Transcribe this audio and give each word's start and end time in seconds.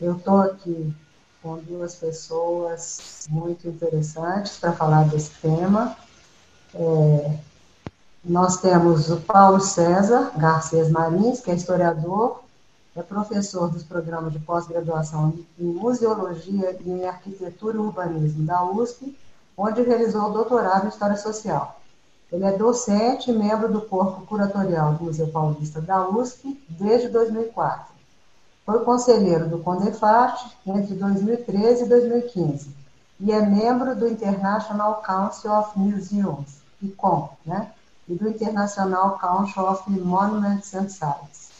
Eu 0.00 0.16
estou 0.16 0.40
aqui 0.40 0.92
com 1.40 1.58
duas 1.58 1.94
pessoas 1.94 3.26
muito 3.28 3.68
interessantes 3.68 4.56
para 4.58 4.72
falar 4.72 5.08
desse 5.08 5.30
tema. 5.40 5.96
É, 6.74 7.38
nós 8.24 8.56
temos 8.56 9.10
o 9.10 9.20
Paulo 9.20 9.60
César 9.60 10.32
Garcês 10.36 10.90
Marins, 10.90 11.40
que 11.40 11.50
é 11.50 11.54
historiador, 11.54 12.40
é 12.96 13.02
professor 13.02 13.70
dos 13.70 13.82
programas 13.82 14.32
de 14.32 14.38
pós-graduação 14.40 15.38
em 15.58 15.64
Museologia 15.64 16.76
e 16.80 16.90
em 16.90 17.04
Arquitetura 17.04 17.76
e 17.76 17.80
Urbanismo 17.80 18.44
da 18.44 18.64
USP, 18.64 19.16
onde 19.56 19.82
realizou 19.82 20.32
doutorado 20.32 20.86
em 20.86 20.88
História 20.88 21.16
Social. 21.16 21.80
Ele 22.32 22.44
é 22.44 22.56
docente 22.56 23.30
e 23.30 23.34
membro 23.34 23.72
do 23.72 23.82
corpo 23.82 24.26
curatorial 24.26 24.94
do 24.94 25.04
Museu 25.04 25.28
Paulista 25.28 25.80
da 25.80 26.08
USP 26.08 26.60
desde 26.68 27.08
2004. 27.08 27.93
Foi 28.64 28.82
conselheiro 28.84 29.48
do 29.48 29.58
CONDEFAT 29.58 30.56
entre 30.66 30.94
2013 30.94 31.84
e 31.84 31.88
2015 31.88 32.74
e 33.20 33.30
é 33.30 33.40
membro 33.44 33.94
do 33.94 34.08
International 34.08 35.02
Council 35.02 35.52
of 35.52 35.78
Museums, 35.78 36.62
ICOM, 36.82 37.30
né? 37.44 37.70
e 38.08 38.14
do 38.14 38.28
International 38.28 39.18
Council 39.18 39.62
of 39.64 39.90
Monuments 39.90 40.74
and 40.74 40.88
Sites. 40.88 41.50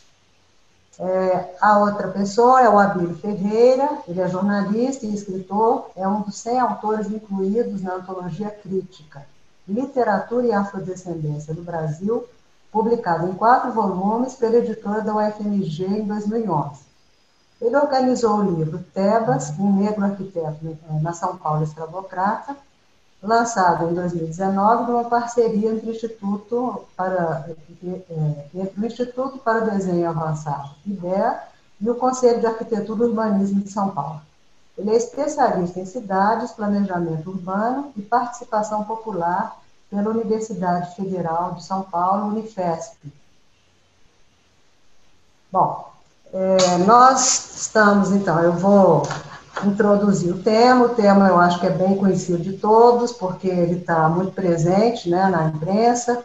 É, 0.99 1.57
a 1.61 1.79
outra 1.79 2.09
pessoa 2.09 2.61
é 2.61 2.69
o 2.69 2.79
Abílio 2.79 3.17
Ferreira, 3.17 3.99
ele 4.07 4.21
é 4.21 4.29
jornalista 4.29 5.05
e 5.05 5.15
escritor, 5.15 5.91
é 5.97 6.07
um 6.07 6.23
dos 6.23 6.37
100 6.37 6.61
autores 6.61 7.11
incluídos 7.11 7.83
na 7.83 7.95
antologia 7.95 8.51
crítica 8.51 9.27
Literatura 9.67 10.47
e 10.47 10.53
Afrodescendência 10.53 11.55
do 11.55 11.63
Brasil, 11.63 12.25
publicado 12.71 13.27
em 13.27 13.33
quatro 13.33 13.73
volumes 13.73 14.35
pela 14.35 14.57
editora 14.57 15.01
da 15.01 15.17
UFMG 15.17 15.87
em 15.87 16.07
2011. 16.07 16.84
Ele 17.61 17.77
organizou 17.77 18.39
o 18.39 18.59
livro 18.59 18.85
Tebas, 18.93 19.51
um 19.59 19.77
negro 19.77 20.05
arquiteto 20.05 20.77
na 21.01 21.13
São 21.13 21.37
Paulo 21.37 21.63
escravocrata, 21.63 22.57
lançado 23.23 23.91
em 23.91 23.95
2019 23.95 24.91
numa 24.91 25.05
parceria 25.05 25.71
entre 25.71 25.89
o 25.89 25.93
Instituto 25.93 26.85
para, 26.97 27.49
é, 27.83 28.49
entre 28.55 28.81
o 28.81 28.87
Instituto 28.87 29.39
para 29.39 29.61
Desenho 29.61 30.09
Avançado, 30.09 30.71
IDEA, 30.87 31.43
e 31.81 31.89
o 31.89 31.95
Conselho 31.95 32.41
de 32.41 32.47
Arquitetura 32.47 33.05
e 33.05 33.09
Urbanismo 33.09 33.61
de 33.61 33.71
São 33.71 33.91
Paulo. 33.91 34.21
Ele 34.77 34.91
é 34.91 34.97
especialista 34.97 35.81
em 35.81 35.87
cidades, 35.87 36.53
planejamento 36.53 37.31
urbano 37.31 37.93
e 37.97 38.03
participação 38.03 38.85
popular 38.85 39.61
pela 39.89 40.11
Universidade 40.11 40.95
Federal 40.97 41.55
de 41.55 41.65
São 41.65 41.83
Paulo, 41.83 42.29
Unifesp. 42.29 42.97
Bom, 45.53 45.94
é, 46.35 46.79
nós 46.79 47.55
estamos, 47.57 48.11
então, 48.11 48.41
eu 48.41 48.55
vou 48.55 49.05
introduzir 49.65 50.35
o 50.35 50.43
tema. 50.43 50.87
O 50.87 50.95
tema 50.97 51.29
eu 51.29 51.39
acho 51.39 51.61
que 51.61 51.67
é 51.69 51.71
bem 51.71 51.97
conhecido 51.97 52.39
de 52.39 52.55
todos, 52.55 53.13
porque 53.13 53.47
ele 53.47 53.79
está 53.79 54.09
muito 54.09 54.33
presente 54.33 55.09
né, 55.09 55.29
na 55.29 55.45
imprensa. 55.47 56.25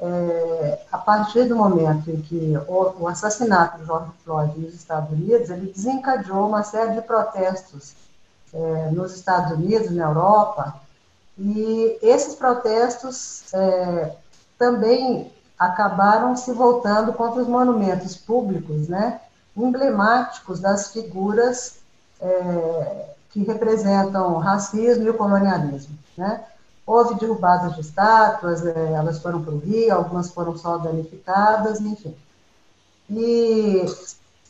É, 0.00 0.80
a 0.90 0.96
partir 0.96 1.44
do 1.44 1.54
momento 1.54 2.10
em 2.10 2.20
que 2.22 2.58
o, 2.66 3.02
o, 3.02 3.08
assassinato 3.08 3.78
de 3.78 3.84
George 3.84 4.10
Floyd 4.24 4.58
nos 4.58 4.74
Estados 4.74 5.10
Unidos, 5.10 5.50
ele 5.50 5.70
desencadeou 5.70 6.48
uma 6.48 6.62
série 6.62 6.94
de 6.94 7.02
protestos 7.02 7.94
é, 8.54 8.90
nos 8.90 9.14
Estados 9.14 9.52
Unidos, 9.52 9.90
na 9.90 10.04
Europa, 10.04 10.80
e 11.38 11.98
esses 12.00 12.34
protestos 12.34 13.52
é, 13.52 14.12
também 14.58 15.30
acabaram 15.58 16.36
se 16.36 16.52
voltando 16.52 17.12
contra 17.12 17.42
os 17.42 17.48
monumentos 17.48 18.16
públicos, 18.16 18.88
né, 18.88 19.20
emblemáticos 19.56 20.60
das 20.60 20.92
figuras 20.92 21.78
é, 22.20 23.10
que 23.30 23.42
representam 23.42 24.34
o 24.34 24.38
racismo 24.38 25.04
e 25.04 25.10
o 25.10 25.14
colonialismo. 25.14 25.96
Né? 26.16 26.44
Houve 26.86 27.14
derrubadas 27.16 27.74
de 27.74 27.80
estátuas, 27.80 28.64
é, 28.64 28.92
elas 28.92 29.18
foram 29.18 29.42
para 29.42 29.54
o 29.54 29.58
Rio, 29.58 29.94
algumas 29.94 30.30
foram 30.30 30.56
só 30.56 30.78
danificadas, 30.78 31.80
enfim. 31.80 32.14
E 33.10 33.84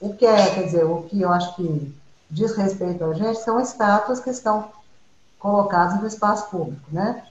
o 0.01 0.13
que 0.15 0.27
é, 0.27 0.55
quer 0.55 0.65
dizer, 0.65 0.85
o 0.85 1.03
que 1.03 1.21
eu 1.21 1.31
acho 1.31 1.55
que 1.57 1.95
diz 2.31 2.55
respeito 2.57 3.05
a 3.05 3.15
gente 3.15 3.39
são 3.41 3.61
estátuas 3.61 4.21
que 4.21 4.31
estão 4.31 4.71
colocadas 5.39 6.01
no 6.01 6.07
espaço 6.07 6.51
público, 6.51 6.87
né? 6.91 7.23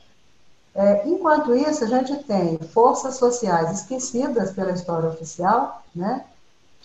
É, 0.74 1.08
enquanto 1.08 1.56
isso, 1.56 1.86
a 1.86 1.88
gente 1.88 2.16
tem 2.24 2.58
forças 2.58 3.16
sociais 3.16 3.72
esquecidas 3.72 4.52
pela 4.52 4.72
história 4.72 5.10
oficial, 5.10 5.84
né? 5.96 6.26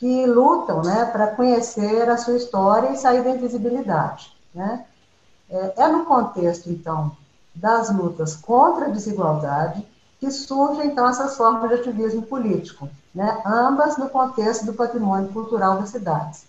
Que 0.01 0.25
lutam 0.25 0.81
né, 0.83 1.05
para 1.05 1.27
conhecer 1.27 2.09
a 2.09 2.17
sua 2.17 2.35
história 2.35 2.91
e 2.91 2.97
sair 2.97 3.23
da 3.23 3.33
invisibilidade. 3.33 4.33
Né? 4.55 4.87
É, 5.51 5.75
é 5.77 5.89
no 5.89 6.07
contexto, 6.07 6.71
então, 6.71 7.15
das 7.55 7.95
lutas 7.95 8.35
contra 8.35 8.87
a 8.87 8.89
desigualdade 8.89 9.87
que 10.19 10.31
surgem, 10.31 10.87
então, 10.87 11.07
essas 11.07 11.37
formas 11.37 11.69
de 11.69 11.75
ativismo 11.75 12.23
político, 12.23 12.89
né? 13.15 13.43
ambas 13.45 13.99
no 13.99 14.09
contexto 14.09 14.65
do 14.65 14.73
patrimônio 14.73 15.29
cultural 15.35 15.79
das 15.79 15.91
cidades. 15.91 16.47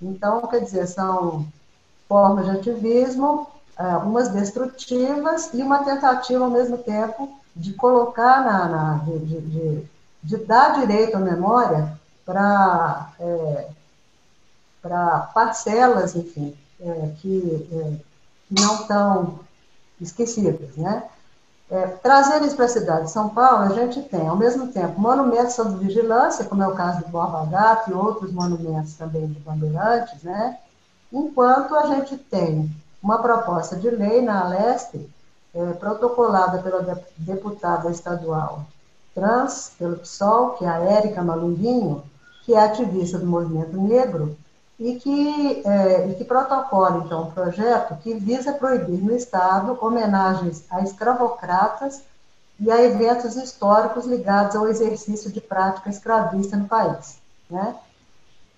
Então, 0.00 0.42
quer 0.42 0.60
dizer, 0.60 0.86
são 0.86 1.46
formas 2.06 2.44
de 2.44 2.50
ativismo, 2.50 3.46
é, 3.78 3.96
umas 3.96 4.28
destrutivas 4.28 5.54
e 5.54 5.62
uma 5.62 5.84
tentativa, 5.84 6.44
ao 6.44 6.50
mesmo 6.50 6.76
tempo, 6.76 7.30
de 7.56 7.72
colocar 7.72 8.44
na, 8.44 8.68
na 8.68 8.94
de, 9.04 9.18
de, 9.20 9.40
de, 9.40 9.86
de 10.22 10.36
dar 10.44 10.80
direito 10.80 11.16
à 11.16 11.20
memória 11.20 11.98
para 12.30 13.12
é, 13.18 13.68
parcelas, 15.34 16.14
enfim, 16.14 16.56
é, 16.80 17.12
que, 17.20 17.68
é, 17.72 17.92
não 18.50 18.74
estão 18.76 19.40
esquecidas, 20.00 20.76
né? 20.76 21.04
É, 21.68 21.86
trazendo 21.86 22.46
isso 22.46 22.56
para 22.56 22.64
a 22.64 22.68
cidade 22.68 23.04
de 23.04 23.12
São 23.12 23.28
Paulo, 23.28 23.72
a 23.72 23.74
gente 23.74 24.02
tem, 24.02 24.26
ao 24.26 24.36
mesmo 24.36 24.72
tempo, 24.72 25.00
monumentos 25.00 25.54
sob 25.54 25.76
vigilância, 25.76 26.44
como 26.44 26.62
é 26.62 26.66
o 26.66 26.74
caso 26.74 27.00
do 27.00 27.08
Borba 27.08 27.46
Gato 27.46 27.90
e 27.90 27.94
outros 27.94 28.32
monumentos 28.32 28.94
também 28.94 29.28
de 29.28 29.38
bandeirantes, 29.40 30.22
né? 30.22 30.58
Enquanto 31.12 31.76
a 31.76 31.86
gente 31.86 32.16
tem 32.16 32.70
uma 33.02 33.22
proposta 33.22 33.76
de 33.76 33.88
lei 33.88 34.20
na 34.20 34.44
Aleste, 34.44 35.08
é, 35.54 35.72
protocolada 35.74 36.58
pela 36.58 37.02
deputada 37.16 37.90
estadual 37.90 38.64
trans, 39.14 39.72
pelo 39.78 39.96
PSOL, 39.96 40.50
que 40.50 40.64
é 40.64 40.68
a 40.68 40.78
Érica 40.78 41.22
Malunguinho, 41.22 42.02
que 42.50 42.54
é 42.56 42.58
ativista 42.58 43.16
do 43.16 43.26
movimento 43.26 43.80
negro, 43.80 44.36
e 44.76 44.96
que, 44.96 45.62
é, 45.64 46.08
e 46.08 46.14
que 46.16 46.24
protocola, 46.24 47.04
então, 47.04 47.28
um 47.28 47.30
projeto 47.30 47.96
que 48.02 48.14
visa 48.14 48.52
proibir 48.52 49.00
no 49.00 49.14
Estado 49.14 49.78
homenagens 49.80 50.64
a 50.68 50.80
escravocratas 50.80 52.02
e 52.58 52.68
a 52.68 52.82
eventos 52.82 53.36
históricos 53.36 54.04
ligados 54.04 54.56
ao 54.56 54.66
exercício 54.66 55.30
de 55.30 55.40
prática 55.40 55.90
escravista 55.90 56.56
no 56.56 56.66
país. 56.66 57.18
Né? 57.48 57.76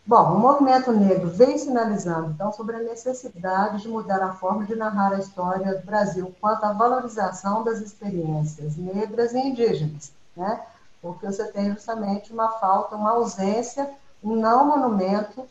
Bom, 0.07 0.37
o 0.37 0.39
movimento 0.39 0.91
negro 0.91 1.29
vem 1.29 1.59
sinalizando, 1.59 2.31
então, 2.31 2.51
sobre 2.51 2.77
a 2.77 2.83
necessidade 2.83 3.83
de 3.83 3.89
mudar 3.89 4.23
a 4.23 4.33
forma 4.33 4.65
de 4.65 4.75
narrar 4.75 5.13
a 5.13 5.19
história 5.19 5.75
do 5.75 5.85
Brasil 5.85 6.35
quanto 6.41 6.65
à 6.65 6.73
valorização 6.73 7.63
das 7.63 7.81
experiências 7.81 8.75
negras 8.77 9.35
e 9.35 9.39
indígenas, 9.39 10.13
né? 10.35 10.63
Porque 11.03 11.27
você 11.27 11.45
tem 11.49 11.73
justamente 11.73 12.33
uma 12.33 12.53
falta, 12.53 12.95
uma 12.95 13.11
ausência, 13.11 13.91
um 14.23 14.37
não 14.37 14.65
monumento, 14.65 15.45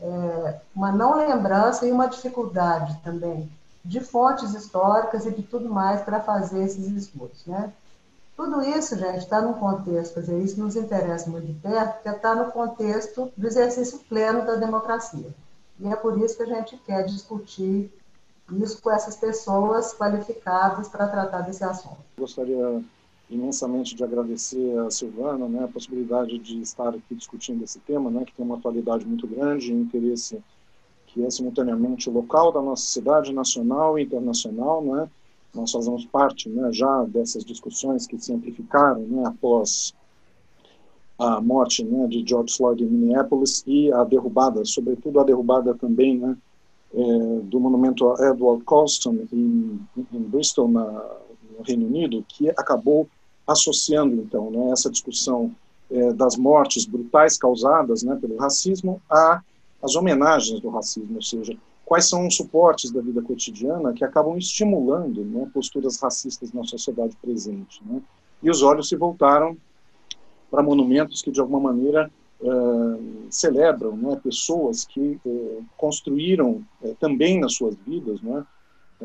é, 0.00 0.60
uma 0.74 0.90
não 0.90 1.16
lembrança 1.16 1.86
e 1.86 1.92
uma 1.92 2.08
dificuldade 2.08 2.98
também 3.04 3.48
de 3.84 4.00
fontes 4.00 4.52
históricas 4.52 5.24
e 5.24 5.30
de 5.30 5.42
tudo 5.44 5.68
mais 5.68 6.02
para 6.02 6.20
fazer 6.20 6.64
esses 6.64 6.88
estudos, 6.88 7.46
né? 7.46 7.72
Tudo 8.36 8.60
isso, 8.62 8.98
gente, 8.98 9.18
está 9.18 9.40
num 9.40 9.54
contexto, 9.54 10.14
quer 10.14 10.20
dizer, 10.20 10.42
isso 10.42 10.60
nos 10.60 10.76
interessa 10.76 11.30
muito 11.30 11.46
de 11.46 11.54
perto, 11.54 11.94
porque 11.94 12.08
está 12.08 12.34
no 12.34 12.50
contexto 12.50 13.32
do 13.34 13.46
exercício 13.46 14.00
pleno 14.00 14.44
da 14.44 14.56
democracia. 14.56 15.30
E 15.78 15.88
é 15.88 15.96
por 15.96 16.18
isso 16.20 16.36
que 16.36 16.42
a 16.42 16.46
gente 16.46 16.76
quer 16.78 17.04
discutir 17.04 17.90
isso 18.52 18.82
com 18.82 18.90
essas 18.90 19.16
pessoas 19.16 19.94
qualificadas 19.94 20.88
para 20.88 21.08
tratar 21.08 21.40
desse 21.42 21.64
assunto. 21.64 21.96
Gostaria 22.18 22.82
imensamente 23.28 23.94
de 23.94 24.04
agradecer 24.04 24.78
a 24.78 24.90
Silvana, 24.90 25.48
né, 25.48 25.64
a 25.64 25.68
possibilidade 25.68 26.38
de 26.38 26.60
estar 26.60 26.90
aqui 26.90 27.14
discutindo 27.14 27.64
esse 27.64 27.80
tema, 27.80 28.10
né, 28.10 28.24
que 28.24 28.32
tem 28.32 28.44
uma 28.44 28.56
atualidade 28.56 29.04
muito 29.04 29.26
grande, 29.26 29.72
um 29.72 29.82
interesse 29.82 30.38
que 31.08 31.24
é 31.24 31.30
simultaneamente 31.30 32.08
local 32.08 32.52
da 32.52 32.62
nossa 32.62 32.86
cidade, 32.86 33.32
nacional 33.32 33.98
e 33.98 34.04
internacional, 34.04 34.82
né. 34.84 35.08
Nós 35.54 35.72
fazemos 35.72 36.04
parte, 36.04 36.48
né, 36.48 36.70
já 36.72 37.04
dessas 37.04 37.44
discussões 37.44 38.06
que 38.06 38.18
se 38.18 38.32
amplificaram, 38.32 39.00
né, 39.00 39.24
após 39.26 39.94
a 41.18 41.40
morte, 41.40 41.82
né, 41.82 42.06
de 42.06 42.22
George 42.26 42.54
Floyd 42.54 42.84
em 42.84 42.86
Minneapolis 42.86 43.64
e 43.66 43.90
a 43.92 44.04
derrubada, 44.04 44.64
sobretudo 44.64 45.18
a 45.18 45.24
derrubada 45.24 45.74
também, 45.74 46.18
né, 46.18 46.36
é, 46.94 47.40
do 47.42 47.58
monumento 47.58 48.08
a 48.08 48.28
Edward 48.28 48.62
Colston 48.64 49.26
em, 49.32 49.80
em 50.12 50.20
Bristol, 50.20 50.68
na, 50.68 50.84
no 50.84 51.64
Reino 51.64 51.86
Unido, 51.86 52.24
que 52.28 52.48
acabou 52.50 53.08
associando 53.46 54.16
então 54.16 54.50
né, 54.50 54.70
essa 54.70 54.90
discussão 54.90 55.54
é, 55.90 56.12
das 56.12 56.36
mortes 56.36 56.84
brutais 56.84 57.38
causadas 57.38 58.02
né, 58.02 58.16
pelo 58.16 58.36
racismo 58.36 59.00
a 59.10 59.40
as 59.82 59.94
homenagens 59.94 60.60
do 60.60 60.68
racismo, 60.68 61.16
ou 61.16 61.22
seja, 61.22 61.56
quais 61.84 62.08
são 62.08 62.26
os 62.26 62.36
suportes 62.36 62.90
da 62.90 63.00
vida 63.00 63.22
cotidiana 63.22 63.92
que 63.92 64.04
acabam 64.04 64.36
estimulando 64.36 65.24
né, 65.24 65.48
posturas 65.54 66.00
racistas 66.00 66.52
na 66.52 66.64
sociedade 66.64 67.16
presente. 67.22 67.80
Né? 67.84 68.02
E 68.42 68.50
os 68.50 68.62
olhos 68.62 68.88
se 68.88 68.96
voltaram 68.96 69.56
para 70.50 70.62
monumentos 70.62 71.22
que, 71.22 71.30
de 71.30 71.40
alguma 71.40 71.60
maneira, 71.60 72.10
uh, 72.40 73.26
celebram 73.30 73.96
né, 73.96 74.18
pessoas 74.22 74.84
que 74.84 75.20
uh, 75.24 75.64
construíram 75.76 76.64
uh, 76.82 76.94
também 76.98 77.38
nas 77.38 77.54
suas 77.54 77.76
vidas 77.86 78.20
né, 78.20 78.44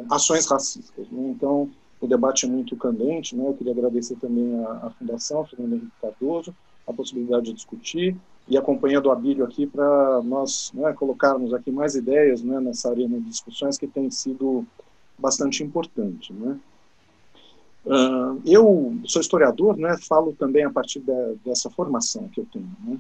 ações 0.09 0.47
racistas. 0.47 1.07
Né? 1.11 1.29
Então, 1.29 1.69
o 2.01 2.07
debate 2.07 2.45
é 2.45 2.49
muito 2.49 2.75
candente. 2.75 3.35
Né? 3.35 3.47
Eu 3.47 3.53
queria 3.53 3.71
agradecer 3.71 4.15
também 4.15 4.59
à, 4.65 4.91
Fundação 4.97 5.45
Fernando 5.45 5.73
Henrique 5.73 5.91
Cardoso 6.01 6.53
a 6.87 6.91
possibilidade 6.91 7.45
de 7.45 7.53
discutir 7.53 8.17
e 8.47 8.57
a 8.57 8.61
companhia 8.61 8.99
do 8.99 9.11
Abílio 9.11 9.45
aqui 9.45 9.67
para 9.67 10.21
nós 10.23 10.71
né, 10.73 10.91
colocarmos 10.93 11.53
aqui 11.53 11.71
mais 11.71 11.95
ideias 11.95 12.41
né, 12.41 12.59
nessa 12.59 12.89
arena 12.89 13.19
de 13.19 13.29
discussões 13.29 13.77
que 13.77 13.87
tem 13.87 14.09
sido 14.09 14.65
bastante 15.17 15.63
importante. 15.63 16.33
Né? 16.33 16.59
Uh, 17.85 18.41
eu 18.45 18.97
sou 19.05 19.21
historiador, 19.21 19.77
né, 19.77 19.95
falo 20.07 20.33
também 20.33 20.63
a 20.63 20.71
partir 20.71 20.99
de, 20.99 21.35
dessa 21.45 21.69
formação 21.69 22.27
que 22.29 22.41
eu 22.41 22.47
tenho. 22.51 22.69
Né, 22.83 22.99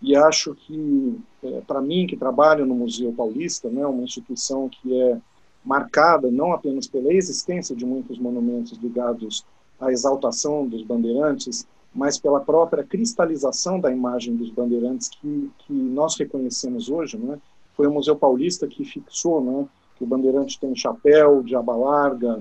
e 0.00 0.14
acho 0.14 0.54
que, 0.54 1.18
é, 1.42 1.60
para 1.62 1.80
mim, 1.80 2.06
que 2.06 2.16
trabalho 2.16 2.66
no 2.66 2.74
Museu 2.74 3.12
Paulista, 3.12 3.68
né, 3.68 3.84
uma 3.86 4.04
instituição 4.04 4.68
que 4.68 5.00
é 5.00 5.18
marcada 5.66 6.30
não 6.30 6.52
apenas 6.52 6.86
pela 6.86 7.12
existência 7.12 7.74
de 7.74 7.84
muitos 7.84 8.18
monumentos 8.20 8.78
ligados 8.78 9.44
à 9.80 9.90
exaltação 9.90 10.64
dos 10.66 10.84
bandeirantes, 10.84 11.66
mas 11.92 12.18
pela 12.18 12.40
própria 12.40 12.84
cristalização 12.84 13.80
da 13.80 13.90
imagem 13.90 14.36
dos 14.36 14.50
bandeirantes 14.50 15.08
que, 15.08 15.50
que 15.58 15.72
nós 15.72 16.16
reconhecemos 16.16 16.88
hoje. 16.88 17.18
Né? 17.18 17.38
Foi 17.76 17.86
o 17.86 17.90
Museu 17.90 18.14
Paulista 18.14 18.68
que 18.68 18.84
fixou 18.84 19.42
né, 19.42 19.66
que 19.96 20.04
o 20.04 20.06
bandeirante 20.06 20.60
tem 20.60 20.76
chapéu 20.76 21.42
de 21.42 21.56
aba 21.56 21.74
larga, 21.74 22.40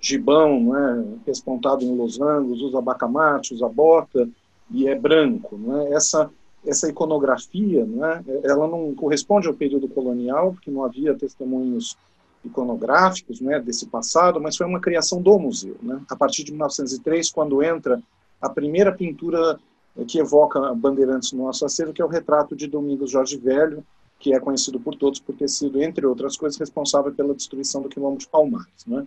gibão, 0.00 0.62
né, 0.64 1.04
respontado 1.26 1.84
em 1.84 1.96
losangos, 1.96 2.60
usa 2.60 2.80
bacamarte, 2.80 3.54
usa 3.54 3.68
bota 3.68 4.28
e 4.70 4.86
é 4.86 4.94
branco. 4.94 5.56
Né? 5.56 5.92
Essa, 5.92 6.30
essa 6.64 6.88
iconografia, 6.88 7.84
né, 7.84 8.22
ela 8.44 8.68
não 8.68 8.94
corresponde 8.94 9.48
ao 9.48 9.54
período 9.54 9.88
colonial, 9.88 10.52
porque 10.52 10.70
não 10.70 10.84
havia 10.84 11.14
testemunhos 11.14 11.96
iconográficos 12.44 13.40
né, 13.40 13.60
desse 13.60 13.86
passado, 13.86 14.40
mas 14.40 14.56
foi 14.56 14.66
uma 14.66 14.80
criação 14.80 15.22
do 15.22 15.38
museu. 15.38 15.76
Né? 15.82 16.00
A 16.08 16.16
partir 16.16 16.44
de 16.44 16.52
1903, 16.52 17.30
quando 17.30 17.62
entra 17.62 18.02
a 18.40 18.48
primeira 18.48 18.92
pintura 18.92 19.58
que 20.06 20.18
evoca 20.18 20.74
Bandeirantes 20.74 21.32
no 21.32 21.44
nosso 21.44 21.64
acervo, 21.64 21.92
que 21.92 22.02
é 22.02 22.04
o 22.04 22.08
retrato 22.08 22.56
de 22.56 22.66
Domingos 22.66 23.10
Jorge 23.10 23.36
Velho, 23.36 23.84
que 24.18 24.32
é 24.32 24.40
conhecido 24.40 24.80
por 24.80 24.94
todos 24.94 25.20
por 25.20 25.34
ter 25.34 25.48
sido, 25.48 25.82
entre 25.82 26.06
outras 26.06 26.36
coisas, 26.36 26.58
responsável 26.58 27.12
pela 27.12 27.34
destruição 27.34 27.82
do 27.82 27.88
quilombo 27.88 28.18
de 28.18 28.26
Palmares. 28.26 28.86
Né? 28.86 29.06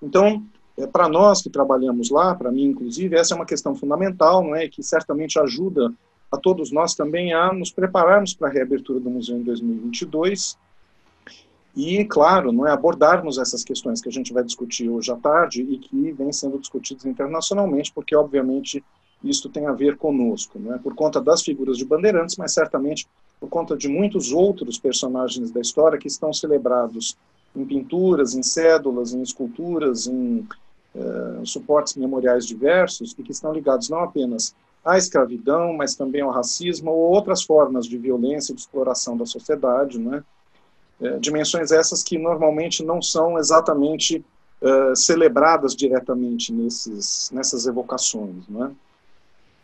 Então, 0.00 0.42
é, 0.76 0.86
para 0.86 1.08
nós 1.08 1.42
que 1.42 1.50
trabalhamos 1.50 2.10
lá, 2.10 2.34
para 2.34 2.50
mim 2.50 2.64
inclusive, 2.64 3.16
essa 3.16 3.34
é 3.34 3.36
uma 3.36 3.46
questão 3.46 3.74
fundamental, 3.74 4.42
não 4.42 4.56
é, 4.56 4.68
que 4.68 4.82
certamente 4.82 5.38
ajuda 5.38 5.92
a 6.30 6.36
todos 6.36 6.72
nós 6.72 6.94
também 6.94 7.34
a 7.34 7.52
nos 7.52 7.70
prepararmos 7.70 8.32
para 8.34 8.48
a 8.48 8.50
reabertura 8.50 8.98
do 8.98 9.10
museu 9.10 9.36
em 9.36 9.42
2022 9.42 10.56
e, 11.74 12.04
claro, 12.04 12.52
não 12.52 12.66
é 12.66 12.70
abordarmos 12.70 13.38
essas 13.38 13.64
questões 13.64 14.00
que 14.00 14.08
a 14.08 14.12
gente 14.12 14.32
vai 14.32 14.44
discutir 14.44 14.90
hoje 14.90 15.10
à 15.10 15.16
tarde 15.16 15.62
e 15.62 15.78
que 15.78 16.12
vêm 16.12 16.32
sendo 16.32 16.58
discutidas 16.58 17.06
internacionalmente, 17.06 17.92
porque, 17.92 18.14
obviamente, 18.14 18.84
isso 19.24 19.48
tem 19.48 19.66
a 19.66 19.72
ver 19.72 19.96
conosco, 19.96 20.58
não 20.58 20.74
é? 20.74 20.78
por 20.78 20.94
conta 20.94 21.20
das 21.20 21.42
figuras 21.42 21.78
de 21.78 21.84
Bandeirantes, 21.84 22.36
mas 22.36 22.52
certamente 22.52 23.06
por 23.40 23.48
conta 23.48 23.76
de 23.76 23.88
muitos 23.88 24.32
outros 24.32 24.78
personagens 24.78 25.50
da 25.50 25.60
história 25.60 25.98
que 25.98 26.08
estão 26.08 26.32
celebrados 26.32 27.16
em 27.56 27.64
pinturas, 27.64 28.34
em 28.34 28.42
cédulas, 28.42 29.12
em 29.12 29.22
esculturas, 29.22 30.06
em 30.06 30.46
uh, 30.94 31.46
suportes 31.46 31.96
memoriais 31.96 32.46
diversos 32.46 33.14
e 33.18 33.22
que 33.22 33.32
estão 33.32 33.52
ligados 33.52 33.88
não 33.88 34.00
apenas 34.00 34.54
à 34.84 34.98
escravidão, 34.98 35.72
mas 35.72 35.94
também 35.94 36.20
ao 36.20 36.30
racismo 36.30 36.90
ou 36.90 37.12
outras 37.12 37.42
formas 37.42 37.86
de 37.86 37.96
violência 37.96 38.52
e 38.52 38.54
de 38.54 38.60
exploração 38.60 39.16
da 39.16 39.26
sociedade, 39.26 39.98
né? 39.98 40.22
É, 41.02 41.18
dimensões 41.18 41.72
essas 41.72 42.00
que 42.04 42.16
normalmente 42.16 42.84
não 42.84 43.02
são 43.02 43.36
exatamente 43.36 44.24
uh, 44.60 44.94
celebradas 44.94 45.74
diretamente 45.74 46.52
nesses, 46.52 47.28
nessas 47.32 47.66
evocações. 47.66 48.46
Né? 48.48 48.70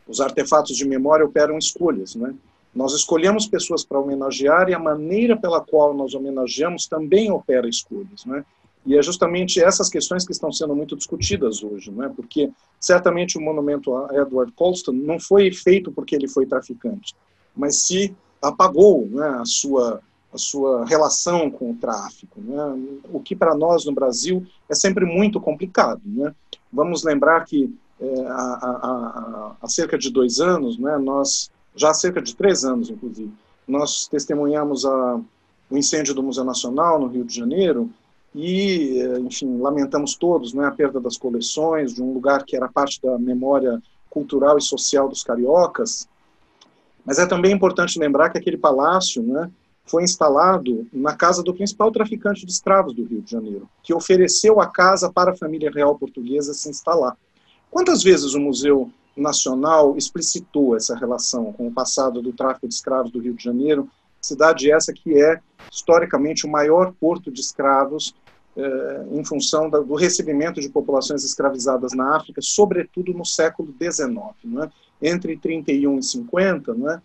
Os 0.08 0.20
artefatos 0.20 0.76
de 0.76 0.84
memória 0.84 1.24
operam 1.24 1.56
escolhas. 1.56 2.16
Né? 2.16 2.34
Nós 2.74 2.92
escolhemos 2.92 3.46
pessoas 3.46 3.84
para 3.84 4.00
homenagear 4.00 4.68
e 4.68 4.74
a 4.74 4.80
maneira 4.80 5.36
pela 5.36 5.60
qual 5.60 5.94
nós 5.94 6.12
homenageamos 6.12 6.88
também 6.88 7.30
opera 7.30 7.68
escolhas. 7.68 8.24
Né? 8.26 8.44
E 8.84 8.98
é 8.98 9.02
justamente 9.02 9.62
essas 9.62 9.88
questões 9.88 10.26
que 10.26 10.32
estão 10.32 10.50
sendo 10.50 10.74
muito 10.74 10.96
discutidas 10.96 11.62
hoje, 11.62 11.92
né? 11.92 12.10
porque 12.16 12.50
certamente 12.80 13.38
o 13.38 13.40
monumento 13.40 13.94
a 13.94 14.08
Edward 14.12 14.50
Colston 14.52 14.92
não 14.92 15.20
foi 15.20 15.52
feito 15.52 15.92
porque 15.92 16.16
ele 16.16 16.26
foi 16.26 16.46
traficante, 16.46 17.14
mas 17.54 17.82
se 17.82 18.12
apagou 18.42 19.06
né, 19.06 19.38
a 19.40 19.44
sua 19.44 20.00
a 20.32 20.38
sua 20.38 20.84
relação 20.84 21.50
com 21.50 21.70
o 21.70 21.74
tráfico, 21.74 22.40
né? 22.40 23.00
o 23.10 23.20
que 23.20 23.34
para 23.34 23.54
nós 23.54 23.84
no 23.86 23.92
Brasil 23.92 24.46
é 24.68 24.74
sempre 24.74 25.04
muito 25.04 25.40
complicado. 25.40 26.02
Né? 26.04 26.34
Vamos 26.72 27.02
lembrar 27.02 27.44
que 27.44 27.74
é, 28.00 28.26
há, 28.26 28.58
há, 28.62 29.56
há, 29.60 29.68
cerca 29.68 29.98
de 29.98 30.10
dois 30.10 30.38
anos, 30.38 30.78
né, 30.78 30.96
nós, 30.98 31.50
já 31.74 31.90
há 31.90 31.94
cerca 31.94 32.22
de 32.22 32.36
três 32.36 32.64
anos, 32.64 32.90
inclusive, 32.90 33.32
nós 33.66 34.06
testemunhamos 34.06 34.84
a, 34.84 35.20
o 35.70 35.76
incêndio 35.76 36.14
do 36.14 36.22
Museu 36.22 36.44
Nacional 36.44 37.00
no 37.00 37.08
Rio 37.08 37.24
de 37.24 37.34
Janeiro 37.34 37.90
e, 38.34 39.02
enfim, 39.20 39.58
lamentamos 39.58 40.14
todos 40.14 40.52
né, 40.54 40.66
a 40.66 40.70
perda 40.70 41.00
das 41.00 41.16
coleções, 41.16 41.94
de 41.94 42.02
um 42.02 42.12
lugar 42.12 42.44
que 42.44 42.54
era 42.54 42.68
parte 42.68 43.00
da 43.02 43.18
memória 43.18 43.82
cultural 44.08 44.58
e 44.58 44.62
social 44.62 45.08
dos 45.08 45.22
cariocas. 45.22 46.08
Mas 47.04 47.18
é 47.18 47.26
também 47.26 47.52
importante 47.52 47.98
lembrar 47.98 48.30
que 48.30 48.38
aquele 48.38 48.58
palácio, 48.58 49.22
né, 49.22 49.50
foi 49.88 50.04
instalado 50.04 50.86
na 50.92 51.14
casa 51.14 51.42
do 51.42 51.54
principal 51.54 51.90
traficante 51.90 52.44
de 52.44 52.52
escravos 52.52 52.94
do 52.94 53.04
Rio 53.04 53.22
de 53.22 53.30
Janeiro, 53.30 53.68
que 53.82 53.94
ofereceu 53.94 54.60
a 54.60 54.66
casa 54.66 55.10
para 55.10 55.32
a 55.32 55.36
família 55.36 55.70
real 55.70 55.98
portuguesa 55.98 56.52
se 56.54 56.68
instalar. 56.68 57.16
Quantas 57.70 58.02
vezes 58.02 58.34
o 58.34 58.40
Museu 58.40 58.90
Nacional 59.16 59.96
explicitou 59.96 60.76
essa 60.76 60.96
relação 60.96 61.52
com 61.52 61.66
o 61.66 61.72
passado 61.72 62.22
do 62.22 62.32
tráfico 62.32 62.68
de 62.68 62.74
escravos 62.74 63.10
do 63.10 63.20
Rio 63.20 63.34
de 63.34 63.42
Janeiro, 63.42 63.88
cidade 64.20 64.70
essa 64.70 64.92
que 64.92 65.20
é 65.20 65.40
historicamente 65.70 66.46
o 66.46 66.50
maior 66.50 66.92
porto 67.00 67.30
de 67.30 67.40
escravos 67.40 68.14
eh, 68.56 69.06
em 69.12 69.24
função 69.24 69.70
do 69.70 69.94
recebimento 69.94 70.60
de 70.60 70.68
populações 70.68 71.24
escravizadas 71.24 71.92
na 71.92 72.16
África, 72.16 72.40
sobretudo 72.42 73.12
no 73.12 73.24
século 73.24 73.72
XIX. 73.80 74.14
Né? 74.44 74.70
Entre 75.00 75.36
31 75.36 75.98
e 75.98 76.02
50, 76.02 76.74
né, 76.74 77.00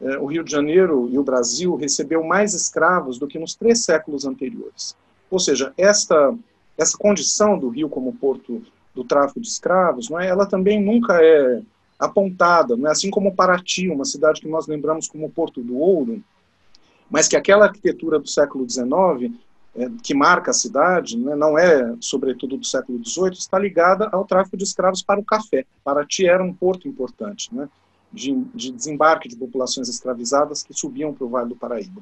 é, 0.00 0.18
o 0.18 0.26
Rio 0.26 0.44
de 0.44 0.50
Janeiro 0.50 1.08
e 1.10 1.18
o 1.18 1.22
Brasil 1.22 1.74
recebeu 1.76 2.22
mais 2.22 2.54
escravos 2.54 3.18
do 3.18 3.26
que 3.26 3.38
nos 3.38 3.54
três 3.54 3.84
séculos 3.84 4.24
anteriores. 4.24 4.96
Ou 5.30 5.38
seja, 5.38 5.72
esta, 5.76 6.34
essa 6.76 6.96
condição 6.96 7.58
do 7.58 7.68
Rio 7.68 7.88
como 7.88 8.12
porto 8.12 8.62
do 8.94 9.04
tráfico 9.04 9.40
de 9.40 9.48
escravos, 9.48 10.08
não 10.08 10.20
é, 10.20 10.28
ela 10.28 10.46
também 10.46 10.80
nunca 10.80 11.18
é 11.20 11.60
apontada, 11.98 12.76
não 12.76 12.88
é 12.88 12.92
assim 12.92 13.10
como 13.10 13.34
Paraty, 13.34 13.88
uma 13.88 14.04
cidade 14.04 14.40
que 14.40 14.48
nós 14.48 14.66
lembramos 14.66 15.08
como 15.08 15.30
Porto 15.30 15.60
do 15.60 15.76
Ouro, 15.78 16.22
mas 17.10 17.28
que 17.28 17.36
aquela 17.36 17.66
arquitetura 17.66 18.18
do 18.18 18.28
século 18.28 18.68
XIX 18.68 19.32
é, 19.76 19.88
que 20.02 20.14
marca 20.14 20.50
a 20.50 20.54
cidade, 20.54 21.16
né, 21.18 21.34
não 21.34 21.58
é 21.58 21.94
sobretudo 22.00 22.56
do 22.56 22.64
século 22.64 23.00
XVIII, 23.04 23.32
está 23.32 23.58
ligada 23.58 24.08
ao 24.12 24.24
tráfico 24.24 24.56
de 24.56 24.64
escravos 24.64 25.02
para 25.02 25.18
o 25.18 25.24
café. 25.24 25.64
Paraty 25.82 26.26
era 26.26 26.42
um 26.42 26.52
porto 26.52 26.86
importante, 26.86 27.52
né? 27.54 27.68
De, 28.14 28.32
de 28.54 28.70
desembarque 28.70 29.28
de 29.28 29.36
populações 29.36 29.88
escravizadas 29.88 30.62
que 30.62 30.72
subiam 30.72 31.12
para 31.12 31.24
o 31.26 31.28
Vale 31.28 31.48
do 31.48 31.56
Paraíba. 31.56 32.00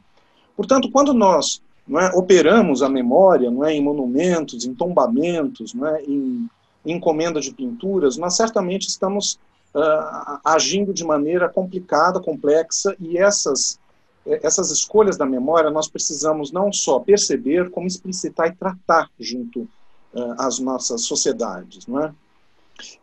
Portanto, 0.55 0.91
quando 0.91 1.15
nós 1.15 1.63
é, 1.91 2.17
operamos 2.17 2.83
a 2.83 2.89
memória 2.89 3.51
não 3.51 3.65
é, 3.65 3.73
em 3.73 3.83
monumentos, 3.83 4.65
em 4.65 4.75
tombamentos, 4.75 5.73
não 5.75 5.87
é, 5.87 6.03
em, 6.03 6.49
em 6.85 6.97
encomenda 6.97 7.41
de 7.41 7.53
pinturas, 7.53 8.17
nós 8.17 8.37
certamente 8.37 8.87
estamos 8.87 9.39
uh, 9.75 10.39
agindo 10.45 10.93
de 10.93 11.05
maneira 11.05 11.49
complicada, 11.49 12.21
complexa, 12.21 12.95
e 13.01 13.17
essas, 13.17 13.79
essas 14.27 14.71
escolhas 14.71 15.17
da 15.17 15.25
memória 15.25 15.71
nós 15.71 15.89
precisamos 15.89 16.53
não 16.53 16.73
só 16.73 17.01
perceber, 17.01 17.71
como 17.71 17.87
explicitar 17.87 18.49
e 18.49 18.57
tratar 18.57 19.11
junto 19.19 19.61
uh, 19.61 20.35
às 20.39 20.59
nossas 20.59 21.03
sociedades. 21.03 21.87
Não 21.87 22.05
é? 22.05 22.13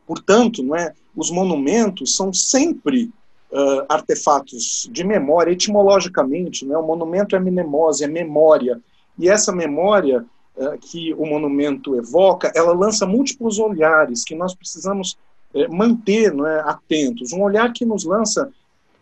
Portanto, 0.05 0.63
não 0.63 0.75
é, 0.75 0.93
os 1.15 1.29
monumentos 1.29 2.15
são 2.15 2.31
sempre 2.33 3.11
uh, 3.51 3.85
artefatos 3.89 4.89
de 4.91 5.03
memória, 5.03 5.51
etimologicamente. 5.51 6.65
Né, 6.65 6.77
o 6.77 6.85
monumento 6.85 7.35
é 7.35 7.39
mnemose, 7.39 8.03
é 8.03 8.07
memória. 8.07 8.79
E 9.17 9.29
essa 9.29 9.51
memória 9.51 10.25
uh, 10.55 10.77
que 10.79 11.13
o 11.13 11.25
monumento 11.25 11.95
evoca, 11.95 12.51
ela 12.55 12.73
lança 12.73 13.05
múltiplos 13.05 13.59
olhares 13.59 14.23
que 14.23 14.35
nós 14.35 14.53
precisamos 14.53 15.17
uh, 15.53 15.73
manter 15.75 16.33
não 16.33 16.47
é, 16.47 16.61
atentos. 16.61 17.33
Um 17.33 17.41
olhar 17.41 17.71
que 17.73 17.85
nos 17.85 18.03
lança 18.03 18.51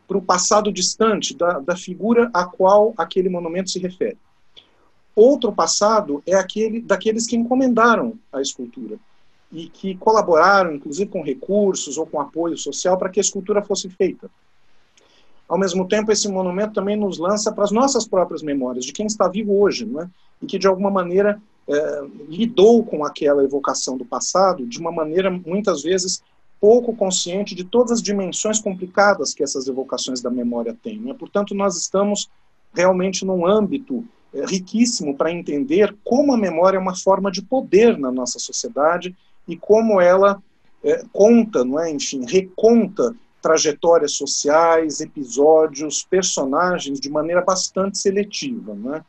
para 0.08 0.18
o 0.18 0.22
passado 0.22 0.72
distante 0.72 1.36
da, 1.36 1.60
da 1.60 1.76
figura 1.76 2.30
a 2.34 2.46
qual 2.46 2.94
aquele 2.98 3.30
monumento 3.30 3.70
se 3.70 3.80
refere. 3.80 4.18
Outro 5.14 5.52
passado 5.52 6.22
é 6.26 6.36
aquele 6.36 6.80
daqueles 6.80 7.26
que 7.26 7.36
encomendaram 7.36 8.14
a 8.32 8.40
escultura 8.40 8.98
e 9.51 9.68
que 9.70 9.96
colaboraram, 9.96 10.74
inclusive 10.74 11.10
com 11.10 11.24
recursos 11.24 11.98
ou 11.98 12.06
com 12.06 12.20
apoio 12.20 12.58
social, 12.58 12.98
para 12.98 13.10
que 13.10 13.20
a 13.20 13.22
escultura 13.22 13.62
fosse 13.62 13.89
feita. 13.89 14.30
Ao 15.48 15.58
mesmo 15.58 15.88
tempo, 15.88 16.12
esse 16.12 16.27
monumento 16.27 16.74
também 16.74 16.98
nos 16.98 17.18
lança 17.18 17.51
para 17.51 17.63
as 17.63 17.72
nossas 17.72 18.06
próprias 18.06 18.44
memórias, 18.44 18.84
de 18.84 18.92
quem 18.92 19.06
está 19.06 19.27
vivo 19.27 19.58
hoje, 19.58 19.86
não 19.86 20.01
é? 20.01 20.10
e 20.42 20.46
que, 20.46 20.60
de 20.60 20.68
alguma 20.68 20.92
maneira, 20.92 21.42
é, 21.68 22.01
lidou 22.27 22.84
com 22.84 23.06
aquela 23.06 23.44
evocação 23.44 23.98
do 23.98 24.06
passado 24.06 24.66
de 24.66 24.80
uma 24.80 24.92
maneira, 24.92 25.32
muitas 25.32 25.84
vezes, 25.84 26.22
pouco 26.60 26.94
consciente 26.96 27.56
de 27.56 27.63
todas 27.63 27.94
as 27.94 28.01
dimensões 28.01 28.60
complicadas 28.60 29.34
que 29.34 29.44
essas 29.44 29.68
evocações 29.68 30.22
da 30.22 30.30
memória 30.30 30.75
têm. 30.84 31.00
Né? 31.00 31.13
Portanto, 31.13 31.56
nós 31.56 31.77
estamos 31.77 32.30
realmente 32.74 33.25
num 33.25 33.46
âmbito 33.46 34.04
é, 34.34 34.46
riquíssimo 34.46 35.16
para 35.16 35.32
entender 35.32 35.96
como 36.04 36.34
a 36.34 36.38
memória 36.38 36.77
é 36.77 36.80
uma 36.80 36.96
forma 36.96 37.32
de 37.32 37.42
poder 37.42 37.98
na 37.98 38.12
nossa 38.12 38.38
sociedade 38.38 39.16
e 39.48 39.56
como 39.56 40.01
ela 40.01 40.42
é, 40.84 41.04
conta, 41.12 41.63
não 41.63 41.80
é, 41.80 41.89
enfim, 41.92 42.25
reconta 42.25 43.16
trajetórias 43.42 44.13
sociais, 44.13 45.00
episódios, 45.00 46.04
personagens 46.04 47.00
de 47.00 47.10
maneira 47.10 47.42
bastante 47.42 47.98
seletiva, 47.98 48.74
né? 48.74 49.04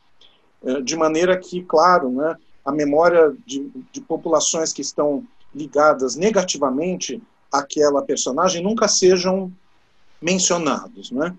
de 0.85 0.97
maneira 0.97 1.39
que, 1.39 1.63
claro, 1.63 2.11
né, 2.11 2.37
a 2.65 2.73
memória 2.73 3.35
de, 3.47 3.71
de 3.93 4.01
populações 4.01 4.73
que 4.73 4.83
estão 4.83 5.25
ligadas 5.55 6.17
negativamente 6.17 7.23
àquela 7.51 8.03
personagem 8.03 8.63
nunca 8.63 8.89
sejam 8.89 9.53
mencionados, 10.21 11.11
né? 11.11 11.35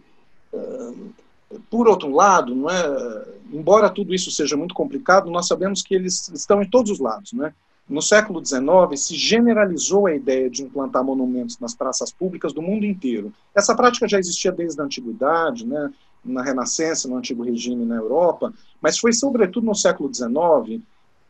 Por 1.69 1.87
outro 1.87 2.09
lado, 2.11 2.55
não 2.55 2.69
é, 2.69 3.25
embora 3.51 3.89
tudo 3.89 4.13
isso 4.13 4.31
seja 4.31 4.55
muito 4.57 4.73
complicado, 4.73 5.29
nós 5.29 5.47
sabemos 5.47 5.81
que 5.81 5.93
eles 5.93 6.29
estão 6.29 6.61
em 6.61 6.69
todos 6.69 6.91
os 6.91 6.99
lados, 6.99 7.33
né? 7.33 7.53
No 7.89 8.03
século 8.03 8.45
XIX, 8.45 8.61
se 8.95 9.15
generalizou 9.15 10.05
a 10.05 10.13
ideia 10.13 10.47
de 10.47 10.61
implantar 10.61 11.03
monumentos 11.03 11.57
nas 11.57 11.73
praças 11.73 12.11
públicas 12.11 12.53
do 12.53 12.61
mundo 12.61 12.85
inteiro. 12.85 13.33
Essa 13.55 13.75
prática 13.75 14.07
já 14.07 14.19
existia 14.19 14.51
desde 14.51 14.79
a 14.79 14.83
antiguidade, 14.83 15.65
né, 15.65 15.91
na 16.23 16.43
Renascença, 16.43 17.07
no 17.07 17.17
Antigo 17.17 17.43
Regime 17.43 17.85
na 17.85 17.95
Europa, 17.95 18.53
mas 18.79 18.99
foi 18.99 19.11
sobretudo 19.11 19.65
no 19.65 19.73
século 19.73 20.13
XIX 20.13 20.83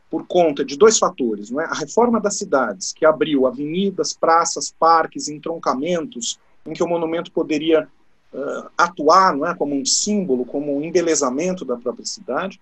por 0.09 0.25
conta 0.27 0.65
de 0.65 0.77
dois 0.77 0.97
fatores. 0.97 1.49
Não 1.49 1.61
é? 1.61 1.65
A 1.65 1.73
reforma 1.73 2.19
das 2.19 2.37
cidades, 2.37 2.91
que 2.91 3.05
abriu 3.05 3.47
avenidas, 3.47 4.13
praças, 4.13 4.73
parques, 4.77 5.29
entroncamentos, 5.29 6.39
em 6.65 6.73
que 6.73 6.83
o 6.83 6.87
monumento 6.87 7.31
poderia 7.31 7.87
uh, 8.33 8.69
atuar 8.77 9.33
não 9.35 9.45
é? 9.45 9.55
como 9.55 9.75
um 9.75 9.85
símbolo, 9.85 10.43
como 10.43 10.75
um 10.75 10.83
embelezamento 10.83 11.63
da 11.63 11.77
própria 11.77 12.05
cidade. 12.05 12.59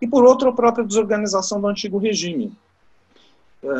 E, 0.00 0.06
por 0.06 0.24
outro, 0.24 0.48
a 0.48 0.52
própria 0.52 0.86
desorganização 0.86 1.60
do 1.60 1.66
Antigo 1.66 1.98
Regime, 1.98 2.52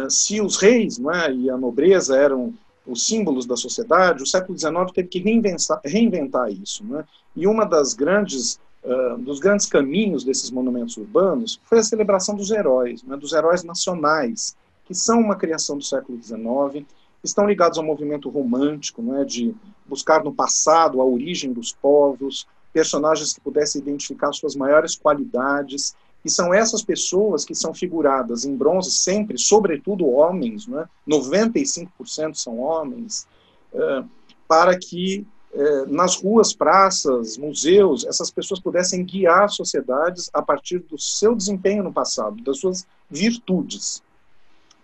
se 0.09 0.40
os 0.40 0.56
reis 0.56 0.99
não 0.99 1.12
é, 1.12 1.33
e 1.33 1.50
a 1.50 1.56
nobreza 1.56 2.16
eram 2.16 2.52
os 2.87 3.06
símbolos 3.06 3.47
da 3.47 3.56
sociedade, 3.56 4.23
o 4.23 4.26
século 4.26 4.56
XIX 4.56 4.75
teve 4.95 5.09
que 5.09 5.18
reinventar, 5.18 5.80
reinventar 5.85 6.50
isso. 6.50 6.85
Né? 6.85 7.04
E 7.35 7.47
uma 7.47 7.64
das 7.64 7.95
grandes 7.95 8.61
uh, 8.85 9.18
dos 9.18 9.40
grandes 9.40 9.66
caminhos 9.66 10.25
desses 10.25 10.50
monumentos 10.50 10.97
urbanos 10.97 11.61
foi 11.64 11.78
a 11.78 11.83
celebração 11.83 12.35
dos 12.35 12.50
heróis, 12.50 13.02
né, 13.02 13.16
dos 13.16 13.33
heróis 13.33 13.64
nacionais, 13.64 14.56
que 14.85 14.95
são 14.95 15.21
uma 15.21 15.35
criação 15.35 15.76
do 15.76 15.85
século 15.85 16.23
XIX, 16.23 16.87
estão 17.23 17.47
ligados 17.47 17.76
ao 17.76 17.85
movimento 17.85 18.30
romântico, 18.30 19.02
né, 19.02 19.25
de 19.25 19.52
buscar 19.85 20.23
no 20.23 20.33
passado 20.33 21.00
a 21.00 21.04
origem 21.04 21.52
dos 21.52 21.73
povos, 21.73 22.47
personagens 22.73 23.33
que 23.33 23.40
pudessem 23.40 23.80
identificar 23.80 24.33
suas 24.33 24.54
maiores 24.54 24.95
qualidades 24.95 25.97
e 26.26 26.30
são 26.30 26.52
essas 26.52 26.83
pessoas 26.83 27.45
que 27.45 27.54
são 27.54 27.73
figuradas 27.73 28.45
em 28.45 28.56
bronze 28.56 28.90
sempre, 28.90 29.38
sobretudo 29.38 30.11
homens, 30.11 30.66
né? 30.66 30.88
95% 31.09 32.35
são 32.35 32.59
homens, 32.59 33.28
é, 33.73 34.02
para 34.49 34.76
que 34.76 35.25
é, 35.54 35.87
nas 35.87 36.16
ruas, 36.16 36.52
praças, 36.52 37.38
museus, 37.38 38.04
essas 38.04 38.28
pessoas 38.28 38.59
pudessem 38.59 39.04
guiar 39.04 39.49
sociedades 39.50 40.28
a 40.33 40.42
partir 40.42 40.80
do 40.80 40.99
seu 40.99 41.33
desempenho 41.33 41.85
no 41.85 41.92
passado, 41.92 42.42
das 42.42 42.59
suas 42.59 42.85
virtudes. 43.09 44.02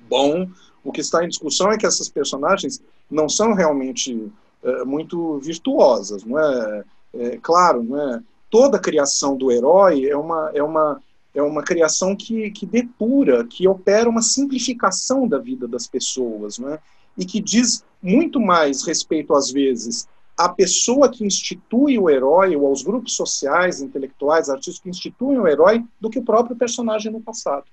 Bom, 0.08 0.48
o 0.84 0.92
que 0.92 1.00
está 1.00 1.24
em 1.24 1.28
discussão 1.28 1.72
é 1.72 1.76
que 1.76 1.86
essas 1.86 2.08
personagens 2.08 2.80
não 3.10 3.28
são 3.28 3.52
realmente 3.52 4.32
é, 4.62 4.84
muito 4.84 5.40
virtuosas, 5.40 6.22
não 6.22 6.38
é? 6.38 6.84
é 7.14 7.38
claro, 7.38 7.82
não 7.82 8.14
é? 8.14 8.22
Toda 8.48 8.76
a 8.76 8.80
criação 8.80 9.36
do 9.36 9.50
herói 9.50 10.06
é 10.06 10.16
uma 10.16 10.52
é 10.54 10.62
uma 10.62 11.02
é 11.34 11.42
uma 11.42 11.62
criação 11.62 12.14
que, 12.14 12.50
que 12.50 12.66
depura, 12.66 13.44
que 13.44 13.66
opera 13.66 14.08
uma 14.08 14.22
simplificação 14.22 15.26
da 15.26 15.38
vida 15.38 15.66
das 15.66 15.86
pessoas, 15.86 16.58
né? 16.58 16.78
e 17.16 17.24
que 17.24 17.40
diz 17.40 17.84
muito 18.02 18.40
mais 18.40 18.82
respeito, 18.84 19.34
às 19.34 19.50
vezes, 19.50 20.08
à 20.36 20.48
pessoa 20.48 21.10
que 21.10 21.24
institui 21.24 21.98
o 21.98 22.10
herói, 22.10 22.56
ou 22.56 22.66
aos 22.66 22.82
grupos 22.82 23.14
sociais, 23.14 23.80
intelectuais, 23.80 24.48
artistas 24.48 24.80
que 24.80 24.90
instituem 24.90 25.38
o 25.38 25.46
herói, 25.46 25.84
do 26.00 26.10
que 26.10 26.18
o 26.18 26.24
próprio 26.24 26.56
personagem 26.56 27.12
no 27.12 27.20
passado. 27.20 27.64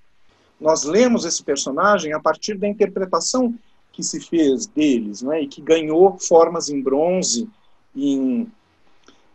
Nós 0.59 0.83
lemos 0.83 1.25
esse 1.25 1.43
personagem 1.43 2.13
a 2.13 2.19
partir 2.19 2.57
da 2.57 2.67
interpretação 2.67 3.53
que 3.91 4.03
se 4.03 4.19
fez 4.19 4.67
deles, 4.67 5.21
né? 5.21 5.41
e 5.41 5.47
que 5.47 5.61
ganhou 5.61 6.17
formas 6.17 6.69
em 6.69 6.81
bronze, 6.81 7.49
em 7.95 8.49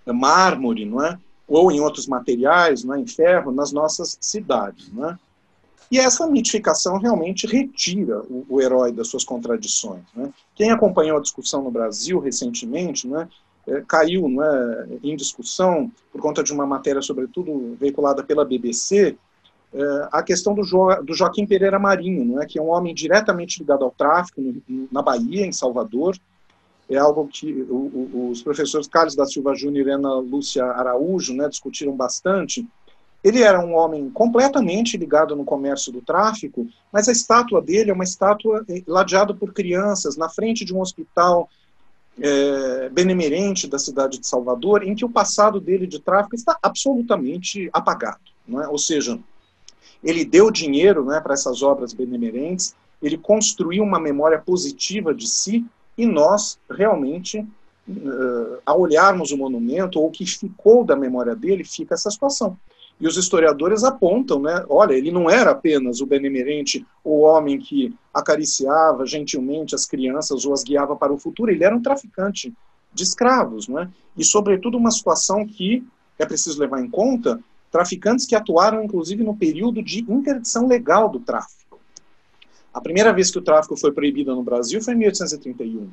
mármore, 0.06 0.84
não 0.84 1.04
é? 1.04 1.18
Ou 1.46 1.70
em 1.70 1.80
outros 1.80 2.06
materiais, 2.06 2.84
né, 2.84 2.98
em 2.98 3.06
ferro, 3.06 3.52
nas 3.52 3.72
nossas 3.72 4.16
cidades. 4.20 4.90
Né? 4.92 5.18
E 5.90 5.98
essa 5.98 6.26
mitificação 6.26 6.98
realmente 6.98 7.46
retira 7.46 8.20
o, 8.22 8.46
o 8.48 8.60
herói 8.60 8.92
das 8.92 9.08
suas 9.08 9.24
contradições. 9.24 10.02
Né? 10.14 10.32
Quem 10.54 10.70
acompanhou 10.70 11.18
a 11.18 11.22
discussão 11.22 11.62
no 11.62 11.70
Brasil 11.70 12.18
recentemente 12.18 13.06
né, 13.06 13.28
é, 13.66 13.82
caiu 13.86 14.28
né, 14.28 14.98
em 15.02 15.16
discussão, 15.16 15.90
por 16.12 16.20
conta 16.20 16.42
de 16.42 16.52
uma 16.52 16.66
matéria, 16.66 17.02
sobretudo 17.02 17.76
veiculada 17.78 18.22
pela 18.22 18.44
BBC, 18.44 19.16
é, 19.72 20.08
a 20.12 20.22
questão 20.22 20.54
do, 20.54 20.62
jo, 20.62 20.88
do, 21.02 21.14
Joaquim 21.14 21.46
Pereira 21.46 21.78
Marinho, 21.78 22.24
né, 22.36 22.46
que 22.46 22.58
é 22.58 22.62
um 22.62 22.70
homem 22.70 22.94
diretamente 22.94 23.58
ligado 23.58 23.84
ao 23.84 23.90
tráfico 23.90 24.40
na 24.90 25.02
Bahia, 25.02 25.44
em 25.44 25.52
Salvador, 25.52 26.16
é 26.88 26.96
algo 26.96 27.26
que 27.28 27.66
os 27.70 28.42
professores 28.42 28.86
Carlos 28.86 29.14
da 29.14 29.26
Silva 29.26 29.54
Júnior 29.54 29.88
e 29.88 29.90
Ana 29.90 30.14
Lúcia 30.16 30.64
Araújo 30.64 31.34
né, 31.34 31.48
discutiram 31.48 31.96
bastante. 31.96 32.66
Ele 33.22 33.42
era 33.42 33.58
um 33.58 33.74
homem 33.74 34.10
completamente 34.10 34.98
ligado 34.98 35.34
no 35.34 35.44
comércio 35.44 35.90
do 35.90 36.02
tráfico, 36.02 36.66
mas 36.92 37.08
a 37.08 37.12
estátua 37.12 37.62
dele 37.62 37.90
é 37.90 37.94
uma 37.94 38.04
estátua 38.04 38.64
eh, 38.68 38.82
ladeada 38.86 39.32
por 39.32 39.52
crianças 39.52 40.14
na 40.16 40.28
frente 40.28 40.62
de 40.62 40.74
um 40.74 40.80
hospital 40.80 41.48
é, 42.20 42.88
benemerente 42.90 43.66
da 43.66 43.78
cidade 43.78 44.18
de 44.18 44.26
Salvador, 44.26 44.82
em 44.84 44.94
que 44.94 45.04
o 45.04 45.08
passado 45.08 45.60
dele 45.60 45.86
de 45.86 45.98
tráfico 45.98 46.36
está 46.36 46.56
absolutamente 46.62 47.68
apagado. 47.72 48.20
É? 48.62 48.68
Ou 48.68 48.78
seja, 48.78 49.18
ele 50.02 50.24
deu 50.24 50.50
dinheiro 50.50 51.04
né, 51.04 51.20
para 51.20 51.34
essas 51.34 51.62
obras 51.62 51.92
benemerentes, 51.92 52.74
ele 53.02 53.18
construiu 53.18 53.82
uma 53.82 53.98
memória 53.98 54.38
positiva 54.38 55.14
de 55.14 55.26
si, 55.26 55.64
e 55.96 56.06
nós, 56.06 56.58
realmente, 56.70 57.40
uh, 57.40 58.58
ao 58.64 58.80
olharmos 58.80 59.30
o 59.30 59.36
monumento, 59.36 59.98
ou 59.98 60.08
o 60.08 60.10
que 60.10 60.26
ficou 60.26 60.84
da 60.84 60.96
memória 60.96 61.34
dele, 61.34 61.64
fica 61.64 61.94
essa 61.94 62.10
situação. 62.10 62.56
E 63.00 63.06
os 63.06 63.16
historiadores 63.16 63.82
apontam, 63.82 64.40
né, 64.40 64.64
olha, 64.68 64.94
ele 64.94 65.10
não 65.10 65.28
era 65.28 65.50
apenas 65.50 66.00
o 66.00 66.06
benemerente, 66.06 66.86
o 67.02 67.20
homem 67.20 67.58
que 67.58 67.94
acariciava 68.12 69.04
gentilmente 69.04 69.74
as 69.74 69.84
crianças 69.84 70.44
ou 70.44 70.52
as 70.52 70.62
guiava 70.62 70.94
para 70.94 71.12
o 71.12 71.18
futuro, 71.18 71.50
ele 71.50 71.64
era 71.64 71.74
um 71.74 71.82
traficante 71.82 72.52
de 72.92 73.02
escravos, 73.02 73.66
não 73.66 73.80
é? 73.80 73.88
E, 74.16 74.24
sobretudo, 74.24 74.78
uma 74.78 74.92
situação 74.92 75.44
que 75.44 75.84
é 76.16 76.24
preciso 76.24 76.60
levar 76.60 76.80
em 76.80 76.88
conta, 76.88 77.40
traficantes 77.70 78.24
que 78.24 78.36
atuaram, 78.36 78.84
inclusive, 78.84 79.24
no 79.24 79.36
período 79.36 79.82
de 79.82 80.00
interdição 80.08 80.68
legal 80.68 81.08
do 81.08 81.18
tráfico. 81.18 81.63
A 82.74 82.80
primeira 82.80 83.12
vez 83.12 83.30
que 83.30 83.38
o 83.38 83.42
tráfico 83.42 83.76
foi 83.76 83.92
proibido 83.92 84.34
no 84.34 84.42
Brasil 84.42 84.82
foi 84.82 84.94
em 84.94 84.98
1831. 84.98 85.88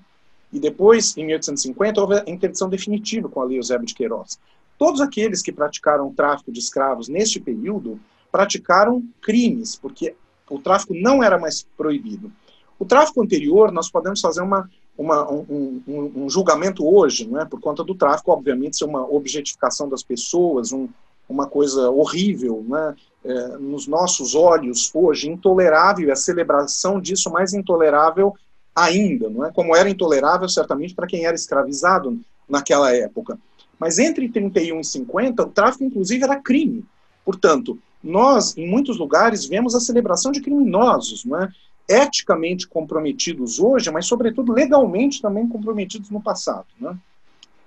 E 0.51 0.59
depois, 0.59 1.15
em 1.15 1.23
1850, 1.25 2.01
houve 2.01 2.15
a 2.15 2.23
interdição 2.27 2.67
definitiva 2.67 3.29
com 3.29 3.39
a 3.39 3.45
Lei 3.45 3.59
Eusébio 3.59 3.85
de 3.85 3.93
Queiroz. 3.93 4.39
Todos 4.79 5.00
aqueles 5.00 5.43
que 5.43 5.51
praticaram 5.51 6.11
tráfico 6.11 6.51
de 6.51 6.59
escravos 6.59 7.07
neste 7.07 7.39
período 7.39 8.00
praticaram 8.31 9.03
crimes, 9.21 9.75
porque 9.75 10.15
o 10.50 10.57
tráfico 10.57 10.95
não 10.95 11.23
era 11.23 11.38
mais 11.38 11.63
proibido. 11.77 12.31
O 12.79 12.85
tráfico 12.85 13.21
anterior, 13.21 13.71
nós 13.71 13.91
podemos 13.91 14.19
fazer 14.19 14.41
uma, 14.41 14.67
uma, 14.97 15.31
um, 15.31 15.81
um, 15.88 16.11
um, 16.23 16.29
julgamento 16.29 16.83
hoje, 16.83 17.27
não 17.29 17.39
é? 17.39 17.45
por 17.45 17.59
conta 17.61 17.83
do 17.83 17.93
tráfico, 17.93 18.31
obviamente, 18.31 18.77
ser 18.77 18.85
uma 18.85 19.07
objetificação 19.07 19.88
das 19.88 20.01
pessoas, 20.01 20.71
um, 20.71 20.89
uma 21.29 21.45
coisa 21.45 21.91
horrível, 21.91 22.65
né? 22.67 22.95
É, 23.23 23.57
nos 23.57 23.85
nossos 23.87 24.33
olhos 24.33 24.89
hoje, 24.93 25.29
intolerável, 25.29 26.07
e 26.07 26.11
a 26.11 26.15
celebração 26.15 26.99
disso 26.99 27.29
mais 27.29 27.53
intolerável 27.53 28.33
ainda, 28.75 29.29
não 29.29 29.45
é? 29.45 29.51
Como 29.51 29.75
era 29.75 29.89
intolerável, 29.89 30.49
certamente, 30.49 30.95
para 30.95 31.07
quem 31.07 31.25
era 31.25 31.35
escravizado 31.35 32.19
naquela 32.49 32.95
época. 32.95 33.37
Mas 33.77 33.99
entre 33.99 34.29
31 34.29 34.79
e 34.79 34.83
50, 34.83 35.43
o 35.43 35.49
tráfico, 35.49 35.83
inclusive, 35.83 36.23
era 36.23 36.41
crime. 36.41 36.83
Portanto, 37.23 37.77
nós, 38.03 38.57
em 38.57 38.67
muitos 38.67 38.97
lugares, 38.97 39.45
vemos 39.45 39.75
a 39.75 39.79
celebração 39.79 40.31
de 40.31 40.41
criminosos, 40.41 41.23
não 41.25 41.41
é? 41.41 41.49
eticamente 41.87 42.67
comprometidos 42.67 43.59
hoje, 43.59 43.91
mas, 43.91 44.05
sobretudo, 44.05 44.53
legalmente 44.53 45.21
também 45.21 45.47
comprometidos 45.47 46.09
no 46.09 46.21
passado. 46.21 46.67
Né? 46.79 46.97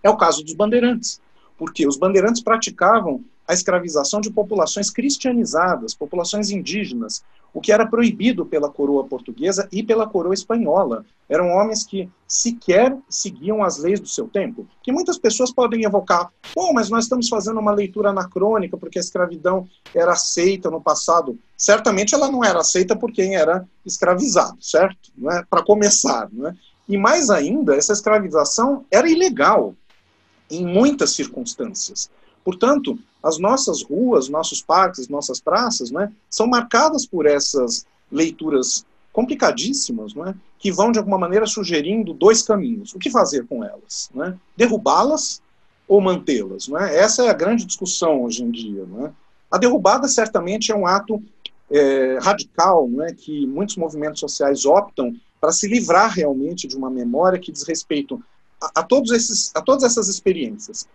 É 0.03 0.09
o 0.09 0.17
caso 0.17 0.43
dos 0.43 0.55
bandeirantes, 0.55 1.21
porque 1.59 1.87
os 1.87 1.97
bandeirantes 1.97 2.43
praticavam 2.43 3.25
a 3.47 3.53
escravização 3.53 4.21
de 4.21 4.31
populações 4.31 4.91
cristianizadas, 4.91 5.95
populações 5.95 6.51
indígenas, 6.51 7.23
o 7.53 7.61
que 7.61 7.71
era 7.71 7.87
proibido 7.87 8.45
pela 8.45 8.69
coroa 8.69 9.05
portuguesa 9.05 9.69
e 9.71 9.83
pela 9.83 10.09
coroa 10.09 10.35
espanhola. 10.35 11.05
Eram 11.29 11.51
homens 11.51 11.85
que 11.85 12.11
sequer 12.27 12.97
seguiam 13.09 13.63
as 13.63 13.79
leis 13.79 14.01
do 14.01 14.09
seu 14.09 14.27
tempo. 14.27 14.67
Que 14.83 14.91
muitas 14.91 15.17
pessoas 15.17 15.53
podem 15.53 15.85
evocar, 15.85 16.31
bom, 16.55 16.73
mas 16.73 16.91
nós 16.91 17.05
estamos 17.05 17.29
fazendo 17.29 17.61
uma 17.61 17.71
leitura 17.71 18.11
anacrônica 18.11 18.77
porque 18.77 18.99
a 18.99 19.01
escravidão 19.01 19.69
era 19.95 20.13
aceita 20.13 20.69
no 20.69 20.81
passado. 20.81 21.39
Certamente 21.57 22.15
ela 22.15 22.31
não 22.31 22.45
era 22.45 22.59
aceita 22.59 22.97
por 22.97 23.13
quem 23.13 23.37
era 23.37 23.67
escravizado, 23.87 24.57
certo? 24.61 25.13
É? 25.31 25.45
Para 25.49 25.63
começar. 25.63 26.29
É? 26.47 26.53
E 26.89 26.99
mais 26.99 27.31
ainda, 27.31 27.77
essa 27.77 27.93
escravização 27.93 28.85
era 28.91 29.09
ilegal 29.09 29.75
em 30.51 30.67
muitas 30.67 31.11
circunstâncias. 31.11 32.11
Portanto, 32.45 32.99
as 33.23 33.39
nossas 33.39 33.83
ruas, 33.83 34.29
nossos 34.29 34.63
parques, 34.63 35.09
nossas 35.09 35.41
praças, 35.41 35.91
né, 35.91 36.13
são 36.29 36.47
marcadas 36.47 37.07
por 37.07 37.27
essas 37.27 37.87
leituras 38.13 38.85
complicadíssimas, 39.13 40.15
né, 40.15 40.35
que 40.59 40.71
vão 40.71 40.93
de 40.93 40.99
alguma 40.99 41.19
maneira 41.19 41.47
sugerindo 41.47 42.13
dois 42.13 42.43
caminhos. 42.43 42.95
O 42.95 42.99
que 42.99 43.11
fazer 43.11 43.47
com 43.47 43.65
elas? 43.65 44.11
Né? 44.15 44.37
Derrubá-las 44.57 45.41
ou 45.87 46.01
mantê-las? 46.01 46.69
Né? 46.69 46.97
Essa 46.97 47.25
é 47.25 47.31
a 47.31 47.35
grande 47.35 47.65
discussão 47.65 48.25
hoje 48.25 48.43
em 48.43 48.51
dia. 48.51 48.85
Né? 48.85 49.13
A 49.51 49.57
derrubada 49.57 50.09
certamente 50.09 50.73
é 50.73 50.75
um 50.75 50.87
ato 50.87 51.23
é, 51.71 52.19
radical, 52.21 52.89
né, 52.89 53.15
que 53.17 53.47
muitos 53.47 53.77
movimentos 53.77 54.21
sociais 54.21 54.65
optam 54.65 55.15
para 55.41 55.53
se 55.53 55.69
livrar 55.69 56.11
realmente 56.11 56.67
de 56.67 56.77
uma 56.77 56.91
memória 56.91 57.39
que 57.39 57.53
diz 57.53 57.63
respeito 57.63 58.23
a, 58.75 58.83
todos 58.83 59.11
esses, 59.11 59.51
a 59.55 59.61
todas 59.61 59.85
essas 59.85 60.09
experiências 60.09 60.87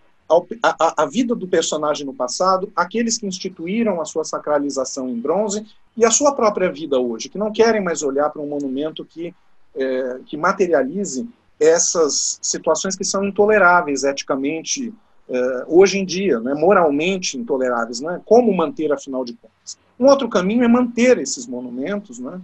a, 0.61 1.03
a, 1.03 1.05
vida 1.07 1.33
do 1.33 1.47
personagem 1.47 2.05
no 2.05 2.13
passado, 2.13 2.71
aqueles 2.75 3.17
que 3.17 3.25
instituíram 3.25 3.99
a 3.99 4.05
sua 4.05 4.23
sacralização 4.23 5.09
em 5.09 5.19
bronze 5.19 5.65
e 5.97 6.05
a 6.05 6.11
sua 6.11 6.35
própria 6.35 6.71
vida 6.71 6.99
hoje, 6.99 7.29
que 7.29 7.37
não 7.37 7.51
querem 7.51 7.83
mais 7.83 8.03
olhar 8.03 8.29
para 8.29 8.41
um 8.41 8.47
monumento 8.47 9.03
que, 9.03 9.33
é, 9.75 10.19
que 10.25 10.37
materialize 10.37 11.27
essas 11.59 12.39
situações 12.41 12.95
que 12.95 13.03
são 13.03 13.23
intoleráveis 13.23 14.03
eticamente 14.03 14.93
é, 15.27 15.65
hoje 15.67 15.97
em 15.97 16.05
dia, 16.05 16.39
né, 16.39 16.53
moralmente 16.53 17.37
intoleráveis. 17.37 17.99
Né? 17.99 18.21
Como 18.23 18.55
manter, 18.55 18.91
afinal 18.93 19.25
de 19.25 19.33
contas? 19.33 19.77
Um 19.99 20.05
outro 20.05 20.29
caminho 20.29 20.63
é 20.63 20.67
manter 20.67 21.17
esses 21.17 21.47
monumentos 21.47 22.19
né, 22.19 22.39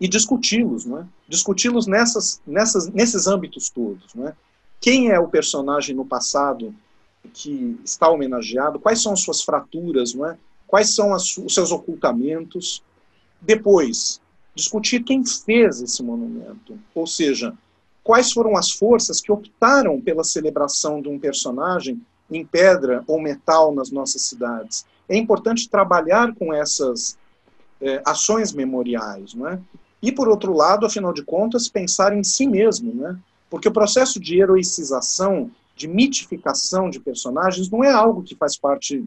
e 0.00 0.06
discuti-los, 0.06 0.84
né? 0.84 1.06
discuti-los 1.28 1.86
nessas, 1.86 2.40
nessas, 2.46 2.88
nesses 2.88 3.26
âmbitos 3.26 3.68
todos. 3.68 4.14
Né? 4.14 4.34
quem 4.80 5.10
é 5.10 5.18
o 5.18 5.28
personagem 5.28 5.94
no 5.94 6.04
passado 6.04 6.74
que 7.32 7.78
está 7.84 8.08
homenageado, 8.08 8.78
quais 8.78 9.02
são 9.02 9.12
as 9.12 9.20
suas 9.20 9.42
fraturas, 9.42 10.14
não 10.14 10.26
é? 10.26 10.38
quais 10.66 10.94
são 10.94 11.12
as, 11.12 11.36
os 11.36 11.52
seus 11.52 11.72
ocultamentos. 11.72 12.82
Depois, 13.40 14.20
discutir 14.54 15.02
quem 15.02 15.24
fez 15.24 15.80
esse 15.80 16.02
monumento, 16.02 16.78
ou 16.94 17.06
seja, 17.06 17.54
quais 18.04 18.32
foram 18.32 18.56
as 18.56 18.70
forças 18.70 19.20
que 19.20 19.32
optaram 19.32 20.00
pela 20.00 20.24
celebração 20.24 21.02
de 21.02 21.08
um 21.08 21.18
personagem 21.18 22.00
em 22.30 22.44
pedra 22.44 23.02
ou 23.06 23.20
metal 23.20 23.74
nas 23.74 23.90
nossas 23.90 24.22
cidades. 24.22 24.86
É 25.08 25.16
importante 25.16 25.68
trabalhar 25.68 26.34
com 26.34 26.52
essas 26.52 27.16
é, 27.80 28.02
ações 28.04 28.52
memoriais, 28.52 29.34
não 29.34 29.48
é? 29.48 29.60
E 30.02 30.12
por 30.12 30.28
outro 30.28 30.52
lado, 30.52 30.86
afinal 30.86 31.12
de 31.12 31.22
contas, 31.22 31.68
pensar 31.68 32.16
em 32.16 32.22
si 32.22 32.46
mesmo, 32.46 32.94
né? 32.94 33.18
Porque 33.50 33.68
o 33.68 33.72
processo 33.72 34.20
de 34.20 34.38
heroicização, 34.40 35.50
de 35.74 35.88
mitificação 35.88 36.90
de 36.90 37.00
personagens, 37.00 37.70
não 37.70 37.82
é 37.82 37.90
algo 37.90 38.22
que 38.22 38.34
faz 38.34 38.56
parte 38.56 39.04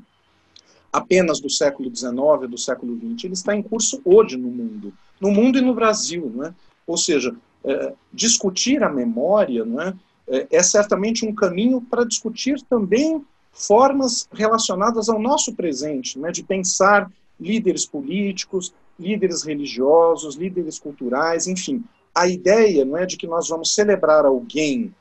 apenas 0.92 1.40
do 1.40 1.50
século 1.50 1.94
XIX, 1.94 2.50
do 2.50 2.58
século 2.58 2.96
XX. 2.96 3.26
Ele 3.26 3.34
está 3.34 3.56
em 3.56 3.62
curso 3.62 4.02
hoje 4.04 4.36
no 4.36 4.50
mundo, 4.50 4.94
no 5.20 5.32
mundo 5.32 5.58
e 5.58 5.62
no 5.62 5.74
Brasil. 5.74 6.32
Não 6.34 6.46
é? 6.46 6.54
Ou 6.86 6.98
seja, 6.98 7.34
é, 7.64 7.94
discutir 8.12 8.84
a 8.84 8.90
memória 8.90 9.64
não 9.64 9.82
é, 9.82 9.94
é, 10.28 10.48
é 10.52 10.64
certamente 10.64 11.26
um 11.26 11.34
caminho 11.34 11.80
para 11.82 12.04
discutir 12.04 12.62
também 12.64 13.24
formas 13.54 14.28
relacionadas 14.32 15.10
ao 15.10 15.20
nosso 15.20 15.54
presente, 15.54 16.18
né, 16.18 16.32
de 16.32 16.42
pensar 16.42 17.12
líderes 17.40 17.86
políticos, 17.86 18.74
líderes 19.00 19.44
religiosos, 19.44 20.36
líderes 20.36 20.80
culturais, 20.80 21.48
enfim, 21.48 21.84
a 22.14 22.28
ideia 22.28 22.86
não 22.86 22.98
é 22.98 23.06
de 23.06 23.18
que 23.18 23.28
nós 23.28 23.48
vamos 23.48 23.74
celebrar 23.74 24.26
alguém, 24.26 24.94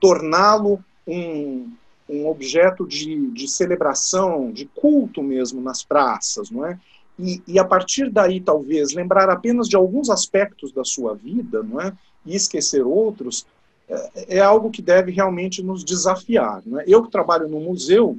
torná-lo 0.00 0.82
um, 1.06 1.70
um 2.08 2.26
objeto 2.28 2.86
de, 2.86 3.30
de 3.30 3.48
celebração, 3.48 4.52
de 4.52 4.66
culto 4.66 5.22
mesmo 5.22 5.60
nas 5.60 5.82
praças, 5.82 6.50
não 6.50 6.64
é? 6.64 6.78
E, 7.18 7.42
e, 7.48 7.58
a 7.58 7.64
partir 7.64 8.10
daí, 8.10 8.40
talvez, 8.40 8.92
lembrar 8.92 9.28
apenas 9.28 9.68
de 9.68 9.74
alguns 9.74 10.08
aspectos 10.08 10.70
da 10.70 10.84
sua 10.84 11.14
vida, 11.14 11.62
não 11.64 11.80
é? 11.80 11.92
E 12.24 12.36
esquecer 12.36 12.86
outros, 12.86 13.44
é, 13.88 14.36
é 14.36 14.40
algo 14.40 14.70
que 14.70 14.80
deve 14.80 15.10
realmente 15.10 15.60
nos 15.60 15.82
desafiar. 15.82 16.62
Não 16.64 16.78
é? 16.78 16.84
Eu 16.86 17.02
que 17.02 17.10
trabalho 17.10 17.48
no 17.48 17.58
museu, 17.58 18.16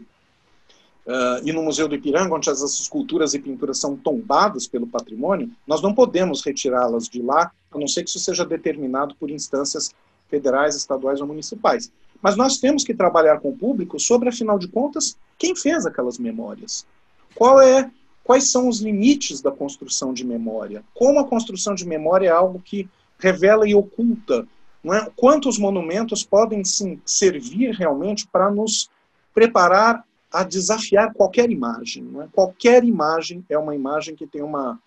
uh, 1.10 1.42
e 1.44 1.52
no 1.52 1.64
Museu 1.64 1.88
do 1.88 1.96
Ipiranga, 1.96 2.34
onde 2.34 2.50
essas 2.50 2.80
esculturas 2.80 3.34
e 3.34 3.40
pinturas 3.40 3.80
são 3.80 3.98
tombadas 3.98 4.68
pelo 4.68 4.88
patrimônio, 4.88 5.50
nós 5.68 5.82
não 5.82 5.94
podemos 5.94 6.42
retirá-las 6.42 7.10
de 7.10 7.22
lá, 7.22 7.52
a 7.72 7.78
não 7.78 7.88
ser 7.88 8.04
que 8.04 8.10
isso 8.10 8.20
seja 8.20 8.46
determinado 8.46 9.16
por 9.16 9.30
instâncias 9.30 9.94
federais, 10.30 10.76
estaduais 10.76 11.20
ou 11.20 11.28
municipais. 11.28 11.92
Mas 12.22 12.38
nós 12.38 12.58
temos 12.58 12.84
que 12.84 12.94
trabalhar 12.94 13.40
com 13.40 13.50
o 13.50 13.58
público 13.58 14.00
sobre, 14.00 14.30
afinal 14.30 14.60
de 14.60 14.68
contas, 14.68 15.18
quem 15.38 15.56
fez 15.56 15.86
aquelas 15.86 16.18
memórias. 16.18 16.86
Qual 17.34 17.60
é, 17.60 17.90
quais 18.24 18.52
são 18.52 18.68
os 18.68 18.80
limites 18.80 19.42
da 19.42 19.52
construção 19.52 20.14
de 20.14 20.24
memória? 20.24 20.84
Como 20.94 21.20
a 21.20 21.28
construção 21.28 21.74
de 21.74 21.86
memória 21.86 22.28
é 22.28 22.32
algo 22.32 22.62
que 22.64 22.88
revela 23.18 23.68
e 23.68 23.74
oculta 23.74 24.48
não 24.84 24.94
é? 24.94 25.10
Quantos 25.16 25.58
monumentos 25.58 26.24
podem 26.24 26.64
sim 26.64 27.02
servir 27.06 27.72
realmente 27.72 28.28
para 28.28 28.50
nos 28.50 28.90
preparar 29.34 30.04
a 30.32 30.44
desafiar 30.44 31.14
qualquer 31.14 31.50
imagem. 31.50 32.04
Não 32.04 32.22
é? 32.22 32.28
Qualquer 32.32 32.84
imagem 32.84 33.44
é 33.50 33.58
uma 33.58 33.76
imagem 33.76 34.16
que 34.16 34.28
tem 34.28 34.44
uma, 34.44 34.80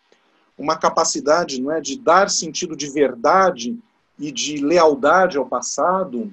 uma 0.56 0.76
capacidade 0.76 1.60
não 1.60 1.72
é, 1.72 1.80
de 1.80 1.98
dar 1.98 2.30
sentido 2.30 2.76
de 2.76 2.88
verdade 2.88 3.78
e 4.18 4.30
de 4.30 4.56
lealdade 4.58 5.36
ao 5.36 5.46
passado 5.46 6.32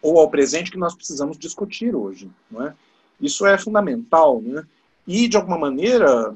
ou 0.00 0.18
ao 0.18 0.28
presente 0.28 0.70
que 0.70 0.78
nós 0.78 0.94
precisamos 0.94 1.38
discutir 1.38 1.94
hoje. 1.94 2.28
Não 2.50 2.66
é? 2.66 2.74
Isso 3.20 3.46
é 3.46 3.56
fundamental. 3.56 4.42
Né? 4.42 4.64
E, 5.06 5.28
de 5.28 5.36
alguma 5.36 5.58
maneira, 5.58 6.34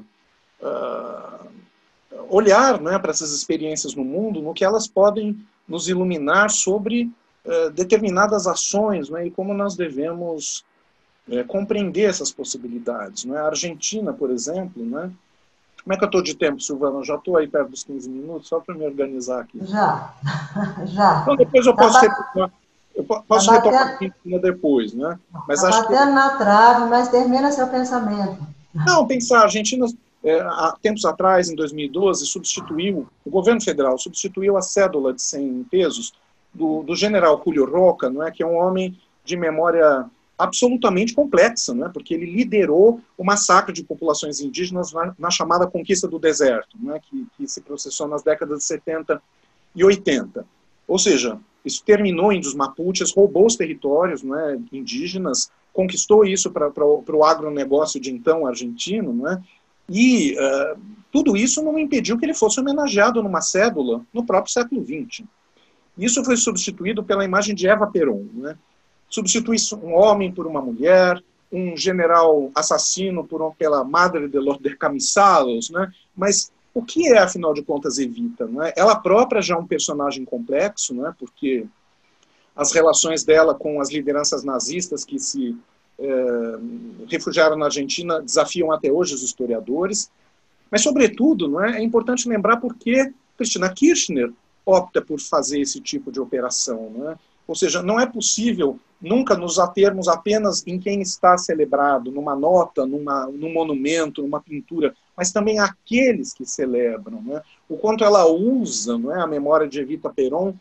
uh, 0.61 1.47
olhar 2.29 2.81
é, 2.87 2.99
para 2.99 3.11
essas 3.11 3.33
experiências 3.33 3.93
no 3.93 4.05
mundo, 4.05 4.41
no 4.41 4.53
que 4.53 4.63
elas 4.63 4.87
podem 4.87 5.37
nos 5.67 5.89
iluminar 5.89 6.49
sobre 6.49 7.11
uh, 7.43 7.69
determinadas 7.71 8.47
ações 8.47 9.09
né, 9.09 9.27
e 9.27 9.31
como 9.31 9.53
nós 9.53 9.75
devemos 9.75 10.63
é, 11.29 11.43
compreender 11.43 12.09
essas 12.09 12.31
possibilidades. 12.31 13.25
Né? 13.25 13.37
A 13.37 13.47
Argentina, 13.47 14.13
por 14.13 14.31
exemplo, 14.31 14.85
né? 14.85 15.11
Como 15.83 15.93
é 15.93 15.97
que 15.97 16.03
eu 16.03 16.07
estou 16.07 16.21
de 16.21 16.35
tempo, 16.35 16.59
Silvana? 16.59 17.01
já 17.05 17.15
estou 17.15 17.37
aí 17.37 17.47
perto 17.47 17.69
dos 17.69 17.83
15 17.85 18.09
minutos, 18.09 18.49
só 18.49 18.59
para 18.59 18.75
me 18.75 18.85
organizar 18.85 19.39
aqui. 19.39 19.57
Já, 19.63 20.13
já. 20.85 21.21
Então, 21.21 21.35
depois 21.37 21.65
eu 21.65 21.73
posso 21.73 21.93
tá 21.93 22.01
retomar. 22.01 22.51
Eu 22.93 23.03
posso 23.03 23.45
tá 23.45 23.53
retomar 23.53 23.87
aqui 23.93 24.11
depois, 24.41 24.93
né? 24.93 25.17
Mas 25.47 25.61
tá 25.61 25.69
acho 25.69 25.83
batendo 25.83 26.07
que... 26.07 26.13
na 26.13 26.37
trave, 26.37 26.89
mas 26.89 27.07
termina 27.07 27.51
seu 27.53 27.67
pensamento. 27.67 28.37
Não, 28.73 29.07
pensar, 29.07 29.39
a 29.39 29.43
Argentina, 29.43 29.85
é, 30.23 30.41
há 30.41 30.75
tempos 30.81 31.05
atrás, 31.05 31.49
em 31.49 31.55
2012, 31.55 32.25
substituiu, 32.25 33.07
o 33.23 33.29
governo 33.29 33.61
federal 33.61 33.97
substituiu 33.97 34.57
a 34.57 34.61
cédula 34.61 35.13
de 35.13 35.21
100 35.21 35.67
pesos 35.71 36.11
do, 36.53 36.83
do 36.83 36.95
general 36.95 37.41
Julio 37.43 37.65
Roca, 37.65 38.09
não 38.09 38.23
é, 38.23 38.31
que 38.31 38.43
é 38.43 38.45
um 38.45 38.57
homem 38.57 38.99
de 39.23 39.37
memória 39.37 40.05
absolutamente 40.37 41.13
complexa, 41.13 41.73
né? 41.73 41.89
porque 41.91 42.13
ele 42.13 42.25
liderou 42.25 43.01
o 43.17 43.23
massacre 43.23 43.73
de 43.73 43.83
populações 43.83 44.39
indígenas 44.39 44.93
na, 44.93 45.15
na 45.17 45.31
chamada 45.31 45.65
conquista 45.65 46.07
do 46.07 46.19
deserto, 46.19 46.77
né? 46.79 46.99
que, 47.01 47.25
que, 47.35 47.47
se 47.47 47.61
processou 47.61 48.07
nas 48.07 48.21
décadas 48.21 48.59
de 48.59 48.63
70 48.65 49.21
e 49.75 49.83
80. 49.83 50.45
Ou 50.87 50.99
seja, 50.99 51.39
isso 51.65 51.83
terminou 51.83 52.31
em 52.31 52.39
os 52.39 52.53
Mapuches, 52.53 53.11
roubou 53.11 53.45
os 53.45 53.55
territórios 53.55 54.21
né, 54.21 54.59
indígenas, 54.71 55.51
conquistou 55.73 56.23
isso 56.23 56.51
para 56.51 56.71
o 56.85 57.23
agronegócio 57.23 57.99
de 57.99 58.11
então 58.11 58.45
argentino, 58.45 59.13
né? 59.13 59.43
e 59.89 60.35
uh, 60.35 60.79
tudo 61.11 61.35
isso 61.35 61.63
não 61.63 61.79
impediu 61.79 62.17
que 62.17 62.25
ele 62.25 62.33
fosse 62.33 62.59
homenageado 62.59 63.23
numa 63.23 63.41
cédula 63.41 64.05
no 64.13 64.25
próprio 64.25 64.53
século 64.53 64.85
XX. 64.85 65.25
Isso 65.97 66.23
foi 66.23 66.37
substituído 66.37 67.03
pela 67.03 67.25
imagem 67.25 67.55
de 67.55 67.67
Eva 67.67 67.87
Peron, 67.87 68.25
né? 68.33 68.55
Substitui 69.09 69.57
um 69.81 69.93
homem 69.93 70.31
por 70.31 70.45
uma 70.47 70.61
mulher, 70.61 71.21
um 71.51 71.75
general 71.77 72.51
assassino 72.53 73.25
por 73.25 73.55
pela 73.55 73.83
madre 73.83 74.27
de 74.27 74.37
los 74.37 74.57
descamisados, 74.59 75.69
né? 75.69 75.91
Mas 76.15 76.51
o 76.73 76.83
que 76.83 77.07
é, 77.07 77.19
afinal 77.19 77.53
de 77.53 77.63
contas, 77.63 77.97
Evita? 77.97 78.45
Não 78.45 78.63
é? 78.63 78.73
Ela 78.75 78.95
própria 78.95 79.41
já 79.41 79.55
é 79.55 79.57
um 79.57 79.65
personagem 79.65 80.25
complexo, 80.25 80.93
não 80.93 81.07
é? 81.07 81.13
Porque 81.17 81.65
as 82.55 82.71
relações 82.71 83.23
dela 83.23 83.55
com 83.55 83.79
as 83.79 83.89
lideranças 83.89 84.43
nazistas 84.43 85.03
que 85.03 85.19
se 85.19 85.55
é, 85.99 86.59
refugiaram 87.09 87.55
na 87.55 87.65
Argentina 87.65 88.21
desafiam 88.21 88.71
até 88.71 88.91
hoje 88.91 89.15
os 89.15 89.23
historiadores. 89.23 90.11
Mas, 90.69 90.83
sobretudo, 90.83 91.47
não 91.47 91.63
é, 91.63 91.81
importante 91.81 92.27
lembrar 92.27 92.57
por 92.57 92.75
que 92.75 93.11
Cristina 93.37 93.69
Kirchner 93.69 94.31
opta 94.65 95.01
por 95.01 95.19
fazer 95.19 95.61
esse 95.61 95.79
tipo 95.79 96.11
de 96.11 96.19
operação. 96.19 96.91
Não 96.95 97.11
é? 97.11 97.15
Ou 97.47 97.55
seja, 97.55 97.81
não 97.81 97.99
é 97.99 98.05
possível 98.05 98.77
nunca 99.01 99.35
nos 99.35 99.59
atermos 99.59 100.07
apenas 100.07 100.65
em 100.65 100.79
quem 100.79 101.01
está 101.01 101.37
celebrado, 101.37 102.11
numa 102.11 102.35
nota, 102.35 102.85
numa, 102.85 103.27
num 103.27 103.53
monumento, 103.53 104.21
numa 104.21 104.41
pintura, 104.41 104.93
mas 105.15 105.31
também 105.31 105.59
aqueles 105.59 106.33
que 106.33 106.45
celebram. 106.45 107.21
Né? 107.21 107.41
O 107.69 107.77
quanto 107.77 108.03
ela 108.03 108.25
usa 108.25 108.99
é, 109.15 109.21
a 109.21 109.27
memória 109.27 109.67
de 109.67 109.79
Evita 109.79 110.09
Peron 110.09 110.53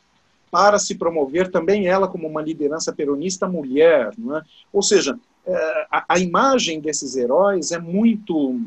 para 0.50 0.78
se 0.78 0.94
promover 0.94 1.50
também 1.50 1.86
ela 1.86 2.08
como 2.08 2.28
uma 2.28 2.42
liderança 2.42 2.92
peronista 2.92 3.48
mulher. 3.48 4.10
É? 4.12 4.42
Ou 4.72 4.82
seja, 4.82 5.18
é, 5.46 5.86
a, 5.90 6.18
imagem 6.18 6.80
desses 6.80 7.16
heróis 7.16 7.72
é 7.72 7.78
muito 7.78 8.60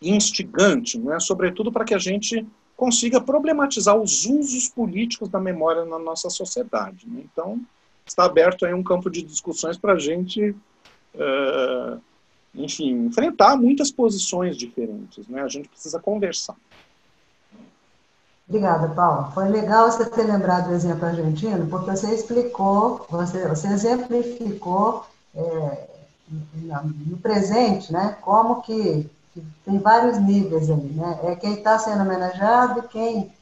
instigante, 0.00 1.00
sobretudo 1.20 1.70
para 1.70 1.84
que 1.84 1.94
a 1.94 1.98
gente 1.98 2.44
consiga 2.76 3.20
problematizar 3.20 3.96
os 3.96 4.26
usos 4.26 4.68
políticos 4.68 5.28
da 5.28 5.38
memória 5.38 5.84
na 5.84 5.98
nossa 5.98 6.28
sociedade. 6.28 7.06
Né? 7.08 7.22
Então, 7.32 7.60
está 8.06 8.24
aberto 8.24 8.64
aí 8.64 8.74
um 8.74 8.82
campo 8.82 9.10
de 9.10 9.22
discussões 9.22 9.76
para 9.76 9.94
a 9.94 9.98
gente, 9.98 10.50
uh, 11.14 12.00
enfim, 12.54 13.06
enfrentar 13.06 13.56
muitas 13.56 13.90
posições 13.90 14.56
diferentes. 14.56 15.26
Né? 15.28 15.42
A 15.42 15.48
gente 15.48 15.68
precisa 15.68 15.98
conversar. 15.98 16.56
Obrigada, 18.48 18.88
Paulo. 18.88 19.32
Foi 19.32 19.48
legal 19.48 19.90
você 19.90 20.04
ter 20.10 20.24
lembrado 20.24 20.68
do 20.68 20.74
exemplo 20.74 21.06
argentino, 21.06 21.66
porque 21.68 21.90
você 21.90 22.14
explicou, 22.14 23.06
você, 23.08 23.48
você 23.48 23.68
exemplificou 23.68 25.06
é, 25.34 25.88
no 27.06 27.16
presente, 27.18 27.92
né, 27.92 28.16
como 28.20 28.60
que, 28.62 29.08
que, 29.32 29.42
tem 29.64 29.78
vários 29.78 30.18
níveis 30.18 30.70
ali, 30.70 30.90
né? 30.90 31.20
É 31.24 31.36
quem 31.36 31.54
está 31.54 31.78
sendo 31.78 32.02
homenageado 32.02 32.80
e 32.80 32.88
quem, 32.88 33.32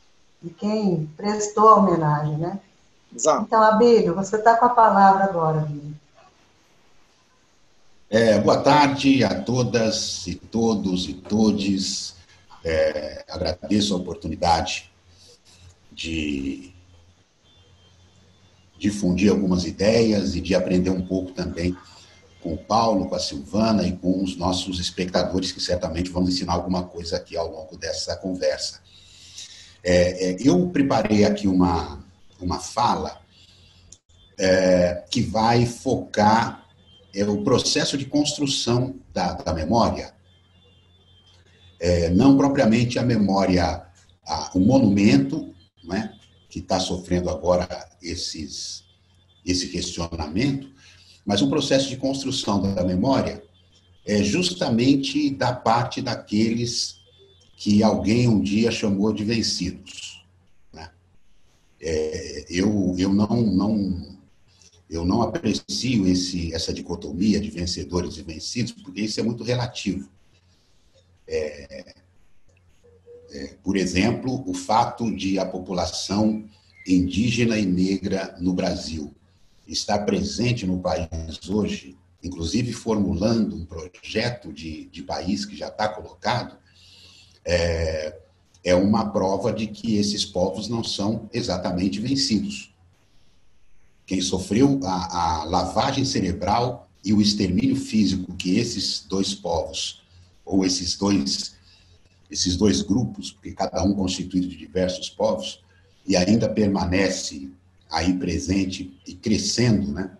e 0.42 0.50
quem 0.50 1.10
prestou 1.16 1.68
a 1.68 1.76
homenagem, 1.76 2.36
né? 2.36 2.60
Exato. 3.14 3.44
Então, 3.46 3.62
Abílio, 3.62 4.14
você 4.14 4.36
está 4.36 4.56
com 4.56 4.66
a 4.66 4.70
palavra 4.70 5.24
agora, 5.24 5.60
Abílio. 5.60 5.90
É, 8.08 8.40
boa 8.40 8.60
tarde 8.60 9.22
a 9.22 9.40
todas 9.40 10.26
e 10.26 10.34
todos 10.34 11.08
e 11.08 11.14
todes. 11.14 12.16
É, 12.64 13.24
agradeço 13.28 13.94
a 13.94 13.96
oportunidade 13.96 14.90
de 15.92 16.72
difundir 18.78 19.30
algumas 19.30 19.64
ideias 19.64 20.34
e 20.34 20.40
de 20.40 20.54
aprender 20.54 20.90
um 20.90 21.06
pouco 21.06 21.32
também 21.32 21.76
com 22.42 22.54
o 22.54 22.58
Paulo, 22.58 23.08
com 23.08 23.14
a 23.14 23.20
Silvana 23.20 23.86
e 23.86 23.92
com 23.96 24.24
os 24.24 24.36
nossos 24.36 24.80
espectadores, 24.80 25.52
que 25.52 25.60
certamente 25.60 26.10
vão 26.10 26.22
ensinar 26.22 26.54
alguma 26.54 26.82
coisa 26.82 27.16
aqui 27.16 27.36
ao 27.36 27.50
longo 27.50 27.76
dessa 27.76 28.16
conversa. 28.16 28.80
É, 29.84 30.30
é, 30.30 30.36
eu 30.40 30.68
preparei 30.68 31.24
aqui 31.24 31.46
uma, 31.46 31.99
uma 32.40 32.58
fala 32.58 33.20
é, 34.38 35.04
que 35.10 35.20
vai 35.20 35.66
focar 35.66 36.66
é, 37.14 37.24
o 37.24 37.42
processo 37.42 37.98
de 37.98 38.06
construção 38.06 38.96
da, 39.12 39.34
da 39.34 39.52
memória, 39.52 40.14
é, 41.78 42.10
não 42.10 42.36
propriamente 42.36 42.98
a 42.98 43.02
memória, 43.02 43.82
a, 44.26 44.50
o 44.54 44.60
monumento, 44.60 45.54
não 45.82 45.96
é, 45.96 46.14
que 46.48 46.58
está 46.58 46.80
sofrendo 46.80 47.30
agora 47.30 47.68
esses, 48.02 48.84
esse 49.44 49.68
questionamento, 49.68 50.70
mas 51.24 51.42
um 51.42 51.50
processo 51.50 51.88
de 51.88 51.96
construção 51.96 52.74
da 52.74 52.82
memória 52.82 53.42
é 54.06 54.22
justamente 54.22 55.30
da 55.30 55.52
parte 55.52 56.00
daqueles 56.00 56.96
que 57.56 57.82
alguém 57.82 58.26
um 58.26 58.40
dia 58.40 58.70
chamou 58.70 59.12
de 59.12 59.22
vencidos. 59.22 60.09
É, 61.80 62.44
eu, 62.48 62.94
eu 62.98 63.12
não, 63.12 63.42
não 63.42 64.18
eu 64.90 65.04
não 65.04 65.22
aprecio 65.22 66.06
esse, 66.06 66.52
essa 66.52 66.72
dicotomia 66.72 67.40
de 67.40 67.48
vencedores 67.48 68.16
e 68.16 68.22
vencidos, 68.22 68.72
porque 68.72 69.00
isso 69.00 69.20
é 69.20 69.22
muito 69.22 69.44
relativo. 69.44 70.08
É, 71.28 71.94
é, 73.30 73.54
por 73.62 73.76
exemplo, 73.76 74.42
o 74.48 74.52
fato 74.52 75.14
de 75.14 75.38
a 75.38 75.46
população 75.46 76.44
indígena 76.86 77.56
e 77.56 77.64
negra 77.64 78.36
no 78.40 78.52
Brasil 78.52 79.14
estar 79.66 80.00
presente 80.00 80.66
no 80.66 80.80
país 80.80 81.48
hoje, 81.48 81.96
inclusive 82.22 82.72
formulando 82.72 83.54
um 83.54 83.64
projeto 83.64 84.52
de, 84.52 84.86
de 84.86 85.04
país 85.04 85.44
que 85.46 85.56
já 85.56 85.68
está 85.68 85.88
colocado, 85.88 86.58
é, 87.44 88.18
é 88.62 88.74
uma 88.74 89.10
prova 89.10 89.52
de 89.52 89.66
que 89.66 89.96
esses 89.96 90.24
povos 90.24 90.68
não 90.68 90.84
são 90.84 91.28
exatamente 91.32 91.98
vencidos. 91.98 92.72
Quem 94.06 94.20
sofreu 94.20 94.80
a, 94.84 95.40
a 95.40 95.44
lavagem 95.44 96.04
cerebral 96.04 96.88
e 97.04 97.12
o 97.12 97.20
extermínio 97.20 97.76
físico 97.76 98.34
que 98.34 98.58
esses 98.58 99.04
dois 99.08 99.34
povos, 99.34 100.02
ou 100.44 100.64
esses 100.64 100.96
dois, 100.96 101.54
esses 102.30 102.56
dois 102.56 102.82
grupos, 102.82 103.32
porque 103.32 103.52
cada 103.52 103.82
um 103.82 103.94
constituído 103.94 104.48
de 104.48 104.56
diversos 104.56 105.08
povos, 105.08 105.62
e 106.06 106.16
ainda 106.16 106.48
permanece 106.48 107.50
aí 107.90 108.12
presente 108.14 108.92
e 109.06 109.14
crescendo, 109.14 109.90
né? 109.92 110.10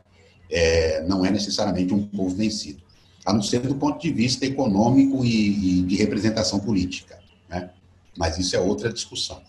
É, 0.52 1.04
não 1.06 1.24
é 1.24 1.30
necessariamente 1.30 1.94
um 1.94 2.04
povo 2.04 2.34
vencido, 2.34 2.82
a 3.24 3.32
não 3.32 3.42
ser 3.42 3.60
do 3.60 3.76
ponto 3.76 4.00
de 4.00 4.12
vista 4.12 4.44
econômico 4.44 5.24
e, 5.24 5.80
e 5.80 5.82
de 5.82 5.94
representação 5.94 6.58
política. 6.58 7.19
Mas 8.16 8.38
isso 8.38 8.56
é 8.56 8.60
outra 8.60 8.92
discussão. 8.92 9.42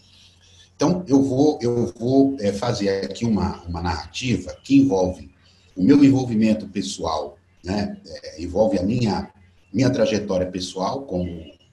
Então, 0.76 1.06
eu 1.08 1.22
vou, 1.22 1.60
eu 1.62 1.94
vou 1.98 2.36
é, 2.40 2.52
fazer 2.52 3.06
aqui 3.06 3.24
uma, 3.24 3.62
uma 3.64 3.82
narrativa 3.82 4.52
que 4.64 4.78
envolve 4.78 5.30
o 5.76 5.84
meu 5.84 6.04
envolvimento 6.04 6.68
pessoal, 6.68 7.38
né? 7.64 7.98
É, 8.06 8.42
envolve 8.42 8.80
a 8.80 8.84
minha, 8.84 9.32
minha 9.72 9.90
trajetória 9.90 10.50
pessoal 10.50 11.04
como, 11.04 11.30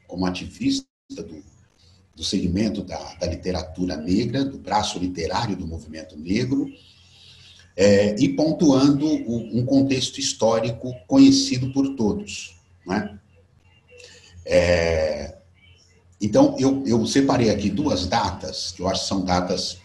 como 0.07 0.27
ativista 0.27 0.87
do, 1.09 1.42
do 2.14 2.22
segmento 2.22 2.83
da, 2.83 3.14
da 3.14 3.27
literatura 3.27 3.96
negra, 3.96 4.44
do 4.44 4.59
braço 4.59 4.98
literário 4.98 5.57
do 5.57 5.66
movimento 5.66 6.16
negro, 6.16 6.70
é, 7.74 8.14
e 8.20 8.29
pontuando 8.31 9.07
um 9.07 9.64
contexto 9.64 10.18
histórico 10.18 10.92
conhecido 11.07 11.72
por 11.72 11.94
todos. 11.94 12.57
Né? 12.85 13.18
É, 14.44 15.38
então, 16.28 16.54
eu, 16.58 16.84
eu 16.86 17.06
separei 17.06 17.48
aqui 17.48 17.70
duas 17.70 18.06
datas, 18.06 18.72
que 18.72 18.82
eu 18.82 18.88
acho 18.88 19.00
que 19.00 19.08
são 19.08 19.24
datas, 19.24 19.78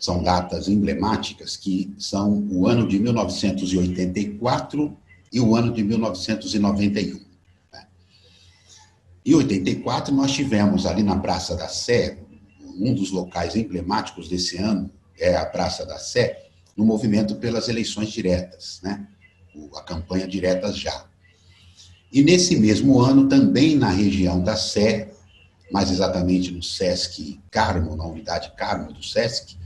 são 0.00 0.22
datas 0.22 0.66
emblemáticas, 0.66 1.54
que 1.54 1.94
são 1.98 2.48
o 2.50 2.66
ano 2.66 2.88
de 2.88 2.98
1984 2.98 4.96
e 5.30 5.38
o 5.38 5.54
ano 5.54 5.70
de 5.70 5.84
1991. 5.84 7.20
Né? 7.70 7.86
Em 9.26 9.34
84, 9.34 10.14
nós 10.14 10.32
tivemos 10.32 10.86
ali 10.86 11.02
na 11.02 11.18
Praça 11.18 11.54
da 11.54 11.68
Sé, 11.68 12.16
um 12.80 12.94
dos 12.94 13.10
locais 13.10 13.54
emblemáticos 13.54 14.30
desse 14.30 14.56
ano 14.56 14.90
é 15.18 15.36
a 15.36 15.44
Praça 15.44 15.84
da 15.84 15.98
Sé, 15.98 16.46
no 16.74 16.86
movimento 16.86 17.36
pelas 17.36 17.68
eleições 17.68 18.08
diretas, 18.08 18.80
né? 18.82 19.06
a 19.76 19.82
campanha 19.82 20.26
Diretas 20.26 20.78
Já. 20.78 21.04
E 22.10 22.22
nesse 22.22 22.56
mesmo 22.56 22.98
ano, 22.98 23.28
também 23.28 23.76
na 23.76 23.90
região 23.90 24.42
da 24.42 24.56
Sé, 24.56 25.12
mais 25.72 25.90
exatamente 25.90 26.50
no 26.50 26.62
SESC 26.62 27.40
Carmo, 27.50 27.96
na 27.96 28.04
unidade 28.04 28.52
Carmo 28.56 28.92
do 28.92 29.02
SESC, 29.02 29.56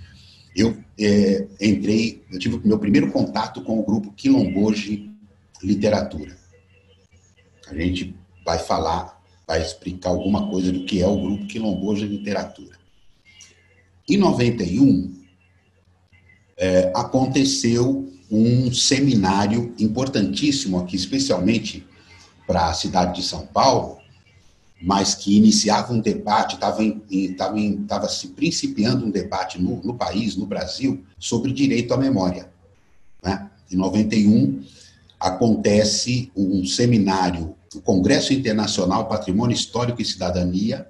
eu 0.55 0.77
é, 0.99 1.47
entrei, 1.61 2.25
eu 2.31 2.39
tive 2.39 2.57
o 2.57 2.67
meu 2.67 2.79
primeiro 2.79 3.11
contato 3.13 3.61
com 3.63 3.79
o 3.79 3.85
grupo 3.85 4.13
Quilomboge 4.13 5.11
Literatura. 5.63 6.37
A 7.69 7.75
gente 7.75 8.17
vai 8.45 8.59
falar, 8.59 9.21
vai 9.47 9.61
explicar 9.61 10.11
alguma 10.11 10.49
coisa 10.49 10.73
do 10.73 10.85
que 10.85 11.03
é 11.03 11.07
o 11.07 11.21
grupo 11.21 11.47
Quilomboge 11.47 12.07
Literatura. 12.07 12.77
Em 14.09 14.17
91, 14.17 15.15
é, 16.57 16.93
aconteceu 16.95 18.11
um 18.31 18.73
seminário 18.73 19.75
importantíssimo 19.79 20.79
aqui, 20.79 20.97
especialmente 20.97 21.87
para 22.47 22.69
a 22.69 22.75
cidade 22.75 23.21
de 23.21 23.27
São 23.27 23.47
Paulo, 23.47 23.99
mas 24.81 25.15
que 25.15 25.37
iniciava 25.37 25.93
um 25.93 26.01
debate, 26.01 26.57
estava 26.57 28.09
se 28.09 28.29
principiando 28.29 29.07
um 29.07 29.11
debate 29.11 29.61
no, 29.61 29.83
no, 29.83 29.95
país, 29.95 30.37
no 30.37 30.47
Brasil, 30.47 31.03
sobre 31.19 31.53
direito 31.53 31.95
à 31.95 31.97
memória. 31.97 32.51
Né? 33.23 33.51
em 33.71 33.77
91, 33.77 34.63
acontece 35.19 36.31
um 36.37 36.65
seminário, 36.65 37.55
o 37.75 37.81
Congresso 37.81 38.33
Internacional 38.33 39.09
Patrimônio 39.09 39.55
Histórico 39.55 40.01
e 40.01 40.05
Cidadania, 40.05 40.87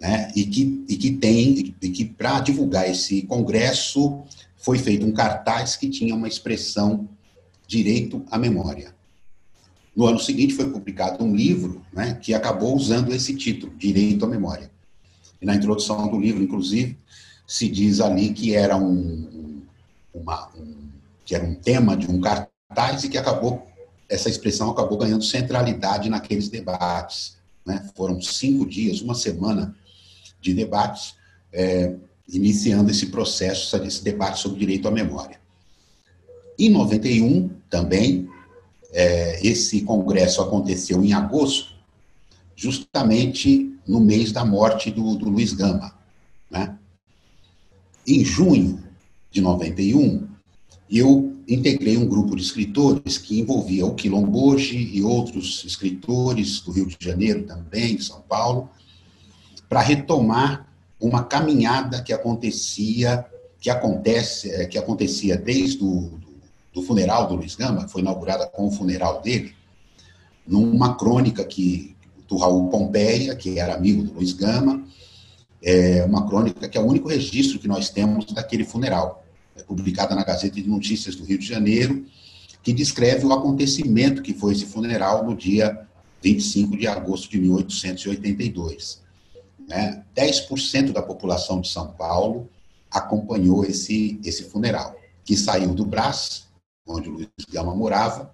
né, 0.00 0.32
e 0.34 0.44
que, 0.44 0.84
e 0.88 0.96
que 0.96 1.12
tem, 1.12 1.74
e 1.80 1.88
que 1.90 2.04
para 2.04 2.40
divulgar 2.40 2.90
esse 2.90 3.22
congresso 3.22 4.22
foi 4.56 4.78
feito 4.78 5.06
um 5.06 5.12
cartaz 5.12 5.76
que 5.76 5.88
tinha 5.88 6.14
uma 6.14 6.28
expressão 6.28 7.08
direito 7.66 8.24
à 8.30 8.38
memória. 8.38 8.94
No 9.94 10.06
ano 10.06 10.18
seguinte 10.18 10.54
foi 10.54 10.70
publicado 10.70 11.22
um 11.22 11.34
livro 11.34 11.84
né, 11.92 12.14
que 12.14 12.32
acabou 12.32 12.74
usando 12.74 13.12
esse 13.12 13.34
título, 13.34 13.74
Direito 13.76 14.24
à 14.24 14.28
Memória. 14.28 14.70
E 15.40 15.44
na 15.44 15.54
introdução 15.54 16.08
do 16.08 16.18
livro, 16.18 16.42
inclusive, 16.42 16.98
se 17.46 17.68
diz 17.68 18.00
ali 18.00 18.32
que 18.32 18.54
era 18.54 18.76
um, 18.76 19.62
uma, 20.14 20.48
um, 20.56 20.88
que 21.24 21.34
era 21.34 21.44
um 21.44 21.54
tema 21.54 21.96
de 21.96 22.10
um 22.10 22.20
cartaz 22.20 23.04
e 23.04 23.08
que 23.08 23.18
acabou 23.18 23.66
essa 24.12 24.28
expressão 24.28 24.70
acabou 24.70 24.98
ganhando 24.98 25.24
centralidade 25.24 26.10
naqueles 26.10 26.50
debates. 26.50 27.38
Né? 27.64 27.82
Foram 27.96 28.20
cinco 28.20 28.66
dias, 28.66 29.00
uma 29.00 29.14
semana 29.14 29.74
de 30.38 30.52
debates, 30.52 31.14
é, 31.50 31.94
iniciando 32.28 32.90
esse 32.90 33.06
processo, 33.06 33.74
esse 33.78 34.04
debate 34.04 34.38
sobre 34.38 34.58
direito 34.58 34.86
à 34.86 34.90
memória. 34.90 35.40
Em 36.58 36.68
91, 36.68 37.48
também, 37.70 38.28
é, 38.92 39.44
esse 39.46 39.80
congresso 39.82 40.42
aconteceu 40.42 41.02
em 41.02 41.12
agosto, 41.12 41.72
justamente 42.54 43.74
no 43.86 43.98
mês 43.98 44.30
da 44.30 44.44
morte 44.44 44.90
do, 44.90 45.16
do 45.16 45.28
Luiz 45.28 45.52
Gama. 45.52 45.94
Né? 46.50 46.76
Em 48.06 48.24
junho 48.24 48.82
de 49.30 49.40
91, 49.40 50.28
eu 50.90 51.32
integrei 51.48 51.96
um 51.96 52.06
grupo 52.06 52.36
de 52.36 52.42
escritores 52.42 53.16
que 53.16 53.40
envolvia 53.40 53.86
o 53.86 53.94
Quilomboge 53.94 54.76
e 54.76 55.02
outros 55.02 55.64
escritores 55.64 56.60
do 56.60 56.70
Rio 56.70 56.86
de 56.86 56.96
Janeiro 57.00 57.44
também, 57.44 57.96
de 57.96 58.04
São 58.04 58.20
Paulo, 58.20 58.68
para 59.68 59.80
retomar 59.80 60.68
uma 61.00 61.24
caminhada 61.24 62.02
que 62.02 62.12
acontecia, 62.12 63.24
que 63.58 63.70
acontece, 63.70 64.50
é, 64.50 64.66
que 64.66 64.78
acontecia 64.78 65.36
desde 65.36 65.82
o 65.82 66.20
do 66.72 66.82
funeral 66.82 67.26
do 67.26 67.34
Luiz 67.34 67.54
Gama, 67.54 67.88
foi 67.88 68.00
inaugurada 68.00 68.46
com 68.46 68.66
o 68.66 68.70
funeral 68.70 69.20
dele, 69.20 69.54
numa 70.46 70.94
crônica 70.96 71.44
que 71.44 71.94
do 72.28 72.36
Raul 72.36 72.68
Pompeia, 72.68 73.36
que 73.36 73.58
era 73.58 73.74
amigo 73.74 74.02
do 74.02 74.14
Luiz 74.14 74.32
Gama, 74.32 74.84
é 75.62 76.04
uma 76.04 76.26
crônica 76.26 76.68
que 76.68 76.76
é 76.76 76.80
o 76.80 76.86
único 76.86 77.08
registro 77.08 77.58
que 77.58 77.68
nós 77.68 77.90
temos 77.90 78.24
daquele 78.32 78.64
funeral, 78.64 79.24
é 79.54 79.62
publicada 79.62 80.14
na 80.14 80.24
Gazeta 80.24 80.56
de 80.56 80.68
Notícias 80.68 81.14
do 81.14 81.24
Rio 81.24 81.38
de 81.38 81.46
Janeiro, 81.46 82.04
que 82.62 82.72
descreve 82.72 83.26
o 83.26 83.32
acontecimento 83.32 84.22
que 84.22 84.32
foi 84.32 84.54
esse 84.54 84.66
funeral 84.66 85.24
no 85.24 85.36
dia 85.36 85.86
25 86.22 86.76
de 86.76 86.86
agosto 86.86 87.30
de 87.30 87.38
1882. 87.38 89.02
Né? 89.68 90.02
10% 90.16 90.92
da 90.92 91.02
população 91.02 91.60
de 91.60 91.68
São 91.68 91.88
Paulo 91.88 92.48
acompanhou 92.90 93.64
esse, 93.64 94.20
esse 94.24 94.44
funeral, 94.44 94.96
que 95.24 95.36
saiu 95.36 95.74
do 95.74 95.84
Brás, 95.84 96.46
onde 96.86 97.08
o 97.08 97.12
Luiz 97.12 97.28
Gama 97.50 97.74
morava, 97.74 98.32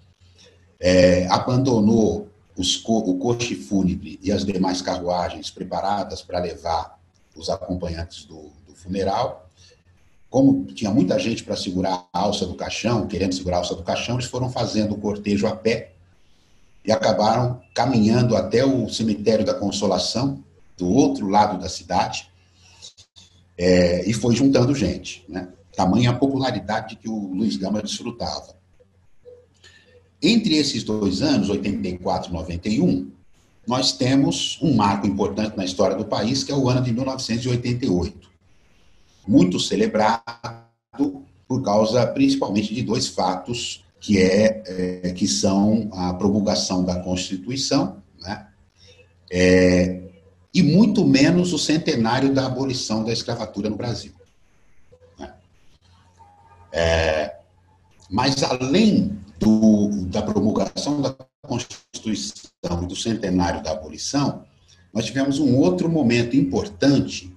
é, 0.81 1.27
abandonou 1.29 2.29
o 2.57 3.19
coche 3.19 3.55
fúnebre 3.55 4.19
e 4.23 4.33
as 4.33 4.45
demais 4.45 4.83
carruagens 4.83 5.51
preparadas 5.51 6.23
para 6.23 6.41
levar 6.41 6.99
os 7.37 7.49
acompanhantes 7.49 8.25
do, 8.25 8.51
do 8.67 8.75
funeral. 8.75 9.49
Como 10.29 10.67
tinha 10.67 10.91
muita 10.91 11.19
gente 11.19 11.45
para 11.45 11.57
segurar 11.57 12.09
a 12.13 12.19
alça 12.19 12.45
do 12.45 12.55
caixão, 12.55 13.07
querendo 13.07 13.35
segurar 13.35 13.57
a 13.57 13.61
alça 13.61 13.75
do 13.75 13.83
caixão, 13.83 14.17
eles 14.17 14.27
foram 14.27 14.51
fazendo 14.51 14.95
o 14.95 14.99
cortejo 14.99 15.47
a 15.47 15.55
pé 15.55 15.93
e 16.85 16.91
acabaram 16.91 17.61
caminhando 17.75 18.37
até 18.37 18.65
o 18.65 18.89
cemitério 18.89 19.45
da 19.45 19.55
Consolação, 19.55 20.43
do 20.77 20.89
outro 20.89 21.29
lado 21.29 21.59
da 21.59 21.69
cidade, 21.69 22.31
é, 23.57 24.09
e 24.09 24.13
foi 24.13 24.35
juntando 24.35 24.75
gente. 24.75 25.25
Né? 25.29 25.49
Tamanha 25.79 26.13
popularidade 26.13 26.97
que 26.97 27.09
o 27.09 27.33
Luiz 27.33 27.57
Gama 27.57 27.81
desfrutava. 27.81 28.59
Entre 30.21 30.57
esses 30.57 30.83
dois 30.83 31.23
anos, 31.23 31.49
84 31.49 32.31
e 32.31 32.33
91, 32.33 33.13
nós 33.65 33.93
temos 33.93 34.59
um 34.61 34.75
marco 34.75 35.07
importante 35.07 35.57
na 35.57 35.65
história 35.65 35.95
do 35.95 36.05
país, 36.05 36.43
que 36.43 36.51
é 36.51 36.57
o 36.57 36.69
ano 36.69 36.83
de 36.83 36.93
1988. 36.93 38.29
Muito 39.25 39.61
celebrado 39.61 40.25
por 41.47 41.63
causa 41.63 42.05
principalmente 42.09 42.75
de 42.75 42.83
dois 42.83 43.07
fatos, 43.07 43.85
que, 44.01 44.19
é, 44.19 45.03
é 45.05 45.13
que 45.13 45.29
são 45.29 45.89
a 45.93 46.13
promulgação 46.13 46.85
da 46.85 46.99
Constituição, 47.01 48.03
né? 48.21 48.49
É, 49.31 50.01
e 50.53 50.61
muito 50.61 51.07
menos 51.07 51.53
o 51.53 51.59
centenário 51.59 52.35
da 52.35 52.47
abolição 52.47 53.05
da 53.05 53.13
escravatura 53.13 53.71
no 53.71 53.77
Brasil. 53.77 54.18
É, 56.73 57.37
mas, 58.11 58.43
além 58.43 59.19
do, 59.39 59.91
da 60.07 60.23
promulgação 60.23 61.01
da 61.01 61.15
Constituição 61.47 62.83
e 62.83 62.87
do 62.87 62.97
centenário 62.97 63.63
da 63.63 63.73
abolição, 63.73 64.45
nós 64.93 65.05
tivemos 65.05 65.39
um 65.39 65.57
outro 65.57 65.89
momento 65.89 66.37
importante, 66.37 67.35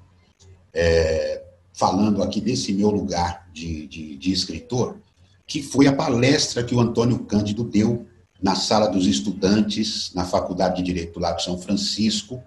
é, 0.74 1.44
falando 1.74 2.24
aqui 2.24 2.40
desse 2.40 2.74
meu 2.74 2.90
lugar 2.90 3.48
de, 3.54 3.88
de, 3.88 4.18
de, 4.18 4.32
escritor, 4.32 4.98
que 5.46 5.62
foi 5.62 5.88
a 5.88 5.94
palestra 5.94 6.64
que 6.64 6.74
o 6.74 6.80
Antônio 6.80 7.20
Cândido 7.20 7.64
deu 7.64 8.06
na 8.42 8.56
sala 8.56 8.88
dos 8.88 9.06
estudantes, 9.06 10.12
na 10.16 10.26
Faculdade 10.26 10.78
de 10.78 10.84
Direito 10.84 11.14
do 11.14 11.20
Lago 11.20 11.42
São 11.42 11.58
Francisco, 11.58 12.42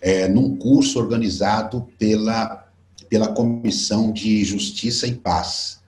é, 0.00 0.28
num 0.28 0.56
curso 0.56 0.98
organizado 0.98 1.88
pela, 1.98 2.68
pela 3.08 3.28
Comissão 3.28 4.12
de 4.12 4.44
Justiça 4.44 5.06
e 5.06 5.14
Paz, 5.14 5.81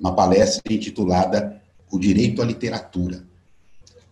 uma 0.00 0.14
palestra 0.14 0.72
intitulada 0.72 1.60
O 1.92 1.98
Direito 1.98 2.40
à 2.40 2.44
Literatura, 2.44 3.22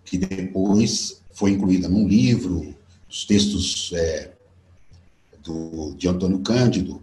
que 0.04 0.18
depois 0.18 1.22
foi 1.32 1.52
incluída 1.52 1.88
num 1.88 2.06
livro, 2.06 2.74
os 3.08 3.24
textos 3.24 3.90
é, 3.94 4.32
do, 5.42 5.94
de 5.94 6.06
Antônio 6.06 6.40
Cândido. 6.40 7.02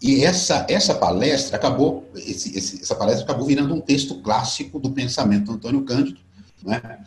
E 0.00 0.22
essa, 0.24 0.66
essa 0.68 0.94
palestra 0.94 1.56
acabou, 1.56 2.08
esse, 2.14 2.56
esse, 2.56 2.82
essa 2.82 2.94
palestra 2.94 3.24
acabou 3.24 3.46
virando 3.46 3.74
um 3.74 3.80
texto 3.80 4.20
clássico 4.20 4.78
do 4.78 4.90
pensamento 4.90 5.46
do 5.46 5.52
Antônio 5.54 5.84
Cândido, 5.84 6.20
né? 6.62 7.04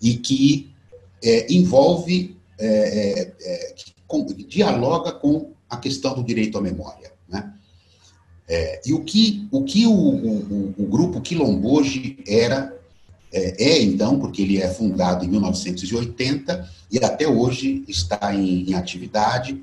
e 0.00 0.16
que 0.16 0.72
é, 1.22 1.52
envolve, 1.52 2.36
é, 2.58 2.66
é, 2.66 3.34
é 3.40 3.74
com, 4.06 4.24
dialoga 4.24 5.12
com 5.12 5.52
a 5.68 5.76
questão 5.76 6.14
do 6.14 6.24
direito 6.24 6.58
à 6.58 6.60
memória. 6.60 7.13
É, 8.46 8.80
e 8.84 8.92
o 8.92 9.02
que 9.02 9.48
o, 9.50 9.64
que 9.64 9.86
o, 9.86 9.92
o, 9.92 10.74
o 10.76 10.86
grupo 10.86 11.20
Quilomboge 11.20 12.18
era, 12.26 12.76
é, 13.32 13.64
é, 13.64 13.82
então, 13.82 14.18
porque 14.18 14.42
ele 14.42 14.60
é 14.60 14.68
fundado 14.68 15.24
em 15.24 15.28
1980 15.28 16.68
e 16.92 16.98
até 16.98 17.26
hoje 17.26 17.84
está 17.88 18.34
em, 18.34 18.70
em 18.70 18.74
atividade, 18.74 19.62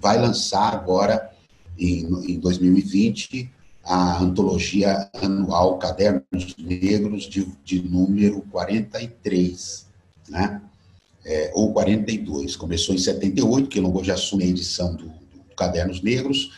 vai 0.00 0.18
lançar 0.18 0.72
agora, 0.72 1.30
em, 1.78 2.04
em 2.32 2.38
2020, 2.38 3.50
a 3.82 4.22
antologia 4.22 5.10
anual 5.14 5.78
Cadernos 5.78 6.54
Negros, 6.56 7.24
de, 7.24 7.48
de 7.64 7.82
número 7.82 8.42
43, 8.50 9.86
né? 10.28 10.62
É, 11.24 11.50
ou 11.54 11.72
42. 11.72 12.56
Começou 12.56 12.94
em 12.94 12.98
78, 12.98 13.68
que 13.68 14.10
assume 14.10 14.44
a 14.44 14.46
edição 14.46 14.94
do, 14.94 15.06
do 15.06 15.54
Cadernos 15.56 16.00
Negros, 16.00 16.52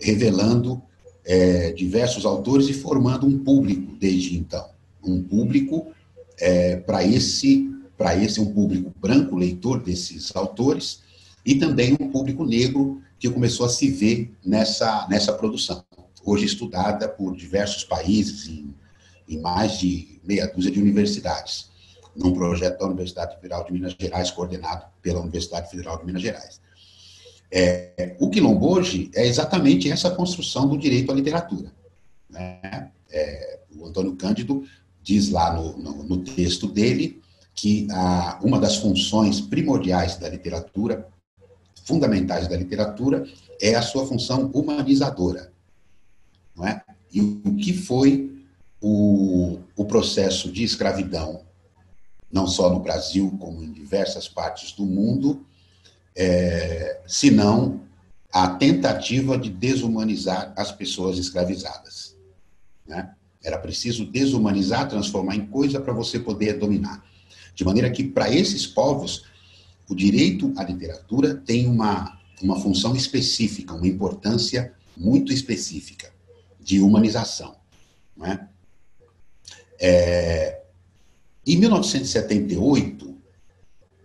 revelando 0.00 0.82
é, 1.28 1.72
diversos 1.72 2.24
autores 2.24 2.70
e 2.70 2.72
formando 2.72 3.26
um 3.26 3.38
público 3.38 3.94
desde 4.00 4.38
então. 4.38 4.66
Um 5.04 5.22
público 5.22 5.88
é, 6.38 6.76
para 6.76 7.04
esse, 7.04 7.70
para 7.98 8.16
esse 8.16 8.40
um 8.40 8.50
público 8.50 8.90
branco, 8.98 9.36
leitor 9.36 9.82
desses 9.82 10.34
autores, 10.34 11.02
e 11.44 11.56
também 11.56 11.94
um 12.00 12.10
público 12.10 12.46
negro 12.46 13.02
que 13.18 13.28
começou 13.28 13.66
a 13.66 13.68
se 13.68 13.90
ver 13.90 14.34
nessa, 14.42 15.06
nessa 15.10 15.32
produção, 15.34 15.84
hoje 16.24 16.46
estudada 16.46 17.06
por 17.06 17.36
diversos 17.36 17.84
países, 17.84 18.48
em, 18.48 18.74
em 19.28 19.38
mais 19.38 19.78
de 19.78 20.18
meia 20.24 20.46
dúzia 20.46 20.70
de 20.70 20.80
universidades, 20.80 21.68
num 22.16 22.32
projeto 22.32 22.78
da 22.78 22.86
Universidade 22.86 23.34
Federal 23.36 23.64
de 23.64 23.72
Minas 23.72 23.94
Gerais, 23.98 24.30
coordenado 24.30 24.86
pela 25.02 25.20
Universidade 25.20 25.70
Federal 25.70 25.98
de 25.98 26.06
Minas 26.06 26.22
Gerais. 26.22 26.58
É, 27.50 28.16
o 28.18 28.28
quilomboge 28.28 29.10
é 29.14 29.26
exatamente 29.26 29.90
essa 29.90 30.10
construção 30.10 30.68
do 30.68 30.76
direito 30.76 31.10
à 31.10 31.14
literatura. 31.14 31.72
Né? 32.28 32.90
É, 33.10 33.60
o 33.74 33.86
Antônio 33.86 34.16
Cândido 34.16 34.64
diz 35.02 35.30
lá 35.30 35.54
no, 35.54 35.78
no, 35.78 36.02
no 36.02 36.18
texto 36.18 36.66
dele 36.66 37.22
que 37.54 37.88
a, 37.90 38.38
uma 38.42 38.60
das 38.60 38.76
funções 38.76 39.40
primordiais 39.40 40.16
da 40.16 40.28
literatura, 40.28 41.08
fundamentais 41.84 42.46
da 42.46 42.56
literatura, 42.56 43.26
é 43.60 43.74
a 43.74 43.82
sua 43.82 44.06
função 44.06 44.50
humanizadora. 44.52 45.52
Não 46.54 46.66
é? 46.66 46.82
E 47.12 47.20
o 47.20 47.56
que 47.56 47.72
foi 47.72 48.44
o, 48.80 49.58
o 49.74 49.84
processo 49.86 50.52
de 50.52 50.62
escravidão, 50.62 51.42
não 52.30 52.46
só 52.46 52.70
no 52.70 52.80
Brasil, 52.80 53.34
como 53.40 53.62
em 53.62 53.72
diversas 53.72 54.28
partes 54.28 54.72
do 54.72 54.84
mundo, 54.84 55.44
é, 56.18 57.00
senão 57.06 57.80
a 58.32 58.48
tentativa 58.48 59.38
de 59.38 59.48
desumanizar 59.48 60.52
as 60.56 60.72
pessoas 60.72 61.16
escravizadas. 61.16 62.16
Né? 62.84 63.14
Era 63.42 63.56
preciso 63.56 64.04
desumanizar, 64.04 64.88
transformar 64.88 65.36
em 65.36 65.46
coisa 65.46 65.80
para 65.80 65.92
você 65.92 66.18
poder 66.18 66.58
dominar. 66.58 67.04
De 67.54 67.64
maneira 67.64 67.88
que, 67.88 68.02
para 68.02 68.32
esses 68.34 68.66
povos, 68.66 69.24
o 69.88 69.94
direito 69.94 70.52
à 70.56 70.64
literatura 70.64 71.34
tem 71.34 71.68
uma, 71.68 72.18
uma 72.42 72.60
função 72.60 72.96
específica, 72.96 73.72
uma 73.72 73.86
importância 73.86 74.74
muito 74.96 75.32
específica 75.32 76.12
de 76.60 76.80
humanização. 76.80 77.56
Não 78.16 78.26
é? 78.26 78.48
É, 79.80 80.62
em 81.46 81.56
1978, 81.56 83.07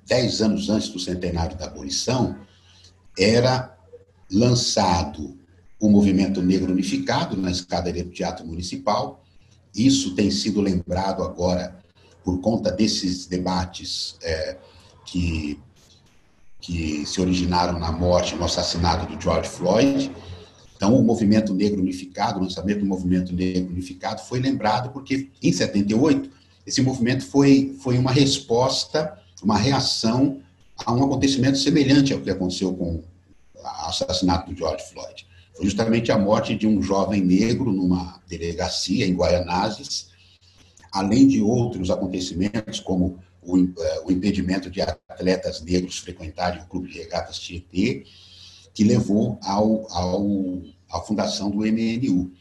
dez 0.06 0.42
anos 0.42 0.70
antes 0.70 0.90
do 0.90 1.00
centenário 1.00 1.58
da 1.58 1.66
abolição, 1.66 2.36
era 3.18 3.78
lançado 4.32 5.38
o 5.80 5.90
Movimento 5.90 6.42
Negro 6.42 6.72
Unificado 6.72 7.36
na 7.36 7.52
escadaria 7.52 8.04
do 8.04 8.10
Teatro 8.10 8.46
Municipal. 8.46 9.24
Isso 9.76 10.16
tem 10.16 10.32
sido 10.32 10.62
lembrado 10.62 11.24
agora 11.24 11.78
por 12.24 12.40
conta 12.40 12.72
desses 12.72 13.26
debates 13.26 14.16
é, 14.22 14.58
que, 15.06 15.60
que 16.62 17.06
se 17.06 17.20
originaram 17.20 17.78
na 17.78 17.92
morte, 17.92 18.36
no 18.36 18.46
assassinato 18.46 19.14
do 19.14 19.22
George 19.22 19.50
Floyd. 19.50 20.12
Então, 20.76 20.98
o 20.98 21.04
Movimento 21.04 21.54
Negro 21.54 21.82
Unificado, 21.82 22.40
o 22.40 22.44
lançamento 22.44 22.80
do 22.80 22.86
Movimento 22.86 23.34
Negro 23.34 23.72
Unificado 23.72 24.22
foi 24.22 24.40
lembrado 24.40 24.92
porque, 24.92 25.30
em 25.42 25.52
78, 25.52 26.30
esse 26.66 26.82
movimento 26.82 27.26
foi, 27.26 27.76
foi 27.82 27.98
uma 27.98 28.12
resposta, 28.12 29.18
uma 29.44 29.58
reação 29.58 30.42
a 30.86 30.94
um 30.94 31.04
acontecimento 31.04 31.58
semelhante 31.58 32.14
ao 32.14 32.22
que 32.22 32.32
aconteceu 32.32 32.74
com 32.74 32.96
o 32.96 33.04
assassinato 33.88 34.52
do 34.52 34.58
George 34.58 34.84
Floyd. 34.92 35.28
Foi 35.56 35.66
justamente 35.66 36.12
a 36.12 36.18
morte 36.18 36.56
de 36.56 36.66
um 36.66 36.82
jovem 36.82 37.22
negro 37.22 37.72
numa 37.72 38.20
delegacia 38.28 39.06
em 39.06 39.14
Guaianazes, 39.14 40.10
além 40.92 41.28
de 41.28 41.42
outros 41.42 41.92
acontecimentos, 41.92 42.80
como 42.80 43.20
o, 43.42 43.58
eh, 43.58 44.02
o 44.06 44.12
impedimento 44.12 44.70
de 44.70 44.82
atletas 44.82 45.62
negros 45.62 45.98
frequentarem 46.00 46.62
o 46.62 46.66
clube 46.66 46.90
de 46.90 46.98
regatas 47.00 47.38
Tietê, 47.38 48.06
que 48.74 48.84
levou 48.84 49.38
ao, 49.44 49.92
ao, 49.92 50.62
à 50.90 51.00
fundação 51.02 51.52
do 51.52 51.60
MNU. 51.60 52.32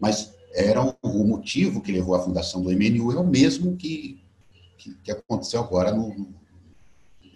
Mas 0.00 0.32
era 0.54 0.82
o, 0.82 0.96
o, 1.02 1.24
motivo 1.24 1.80
que 1.80 1.92
levou 1.92 2.14
à 2.14 2.22
fundação 2.22 2.62
do 2.62 2.70
MNU 2.70 3.12
é 3.12 3.16
o 3.16 3.26
mesmo 3.26 3.76
que, 3.76 4.22
que, 4.78 4.94
que 5.02 5.10
aconteceu 5.10 5.60
agora 5.60 5.92
no, 5.92 6.32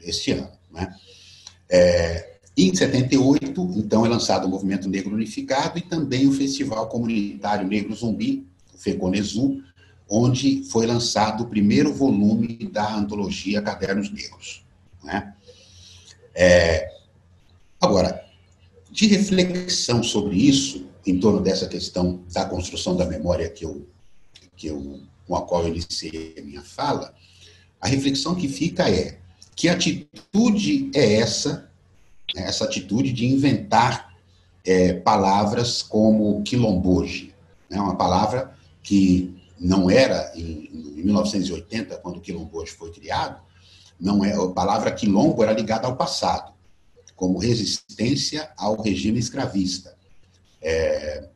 este 0.06 0.32
ano. 0.32 0.50
Né? 0.72 0.94
É, 1.68 2.36
em 2.56 2.74
78, 2.74 3.72
então, 3.76 4.06
é 4.06 4.08
lançado 4.08 4.46
o 4.46 4.48
Movimento 4.48 4.88
Negro 4.88 5.14
Unificado 5.14 5.78
e 5.78 5.82
também 5.82 6.26
o 6.26 6.32
Festival 6.32 6.88
Comunitário 6.88 7.66
Negro 7.68 7.94
Zumbi, 7.94 8.46
o 8.74 8.78
FECONESU, 8.78 9.62
onde 10.08 10.62
foi 10.64 10.86
lançado 10.86 11.42
o 11.42 11.48
primeiro 11.48 11.92
volume 11.92 12.56
da 12.72 12.94
antologia 12.94 13.60
Cadernos 13.60 14.10
Negros. 14.10 14.64
Né? 15.02 15.34
É, 16.34 16.88
agora, 17.80 18.24
de 18.90 19.06
reflexão 19.06 20.02
sobre 20.02 20.36
isso, 20.36 20.86
em 21.06 21.20
torno 21.20 21.40
dessa 21.40 21.68
questão 21.68 22.24
da 22.32 22.44
construção 22.46 22.96
da 22.96 23.04
memória 23.04 23.50
que 23.50 23.64
eu, 23.64 23.86
que 24.56 24.68
eu, 24.68 25.00
com 25.26 25.36
a 25.36 25.42
qual 25.42 25.62
eu 25.62 25.68
iniciei 25.68 26.34
a 26.38 26.42
minha 26.42 26.62
fala, 26.62 27.14
a 27.80 27.86
reflexão 27.86 28.34
que 28.34 28.48
fica 28.48 28.88
é 28.88 29.18
que 29.56 29.68
atitude 29.68 30.90
é 30.94 31.14
essa, 31.14 31.68
né, 32.34 32.42
essa 32.42 32.64
atitude 32.64 33.12
de 33.12 33.26
inventar 33.26 34.14
é, 34.64 34.92
palavras 34.92 35.82
como 35.82 36.42
quilomboge, 36.42 37.34
né, 37.68 37.80
uma 37.80 37.96
palavra 37.96 38.54
que 38.82 39.34
não 39.58 39.90
era 39.90 40.30
em, 40.36 40.68
em 40.98 41.02
1980, 41.02 41.96
quando 41.96 42.18
o 42.18 42.20
quilomboge 42.20 42.72
foi 42.72 42.92
criado, 42.92 43.40
não 43.98 44.22
é, 44.22 44.34
a 44.34 44.48
palavra 44.48 44.92
quilombo 44.92 45.42
era 45.42 45.52
ligada 45.52 45.86
ao 45.86 45.96
passado 45.96 46.54
como 47.16 47.38
resistência 47.38 48.50
ao 48.58 48.80
regime 48.82 49.18
escravista. 49.18 49.96
É, 50.60 51.28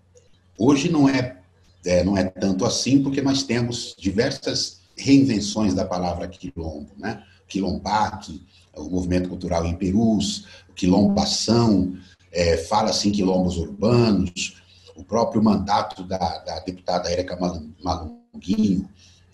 hoje 0.59 0.91
não 0.91 1.09
é, 1.09 1.39
é, 1.87 2.05
não 2.05 2.19
é 2.19 2.25
tanto 2.25 2.67
assim, 2.67 3.03
porque 3.03 3.23
nós 3.23 3.43
temos 3.43 3.95
diversas 3.99 4.83
reinvenções 4.95 5.73
da 5.73 5.87
palavra 5.87 6.29
quilombo, 6.29 6.91
né? 6.99 7.25
Quilombaque, 7.51 8.43
o 8.75 8.85
movimento 8.85 9.29
cultural 9.29 9.67
em 9.67 9.77
Perus, 9.77 10.47
quilombação, 10.75 11.99
é, 12.33 12.57
fala-se 12.57 13.09
em 13.09 13.13
quilombos 13.13 13.59
urbanos, 13.59 14.57
o 14.97 15.05
próprio 15.05 15.43
mandato 15.43 16.05
da, 16.05 16.39
da 16.39 16.61
deputada 16.61 17.11
Érica 17.11 17.37
Malunguinho 17.83 18.89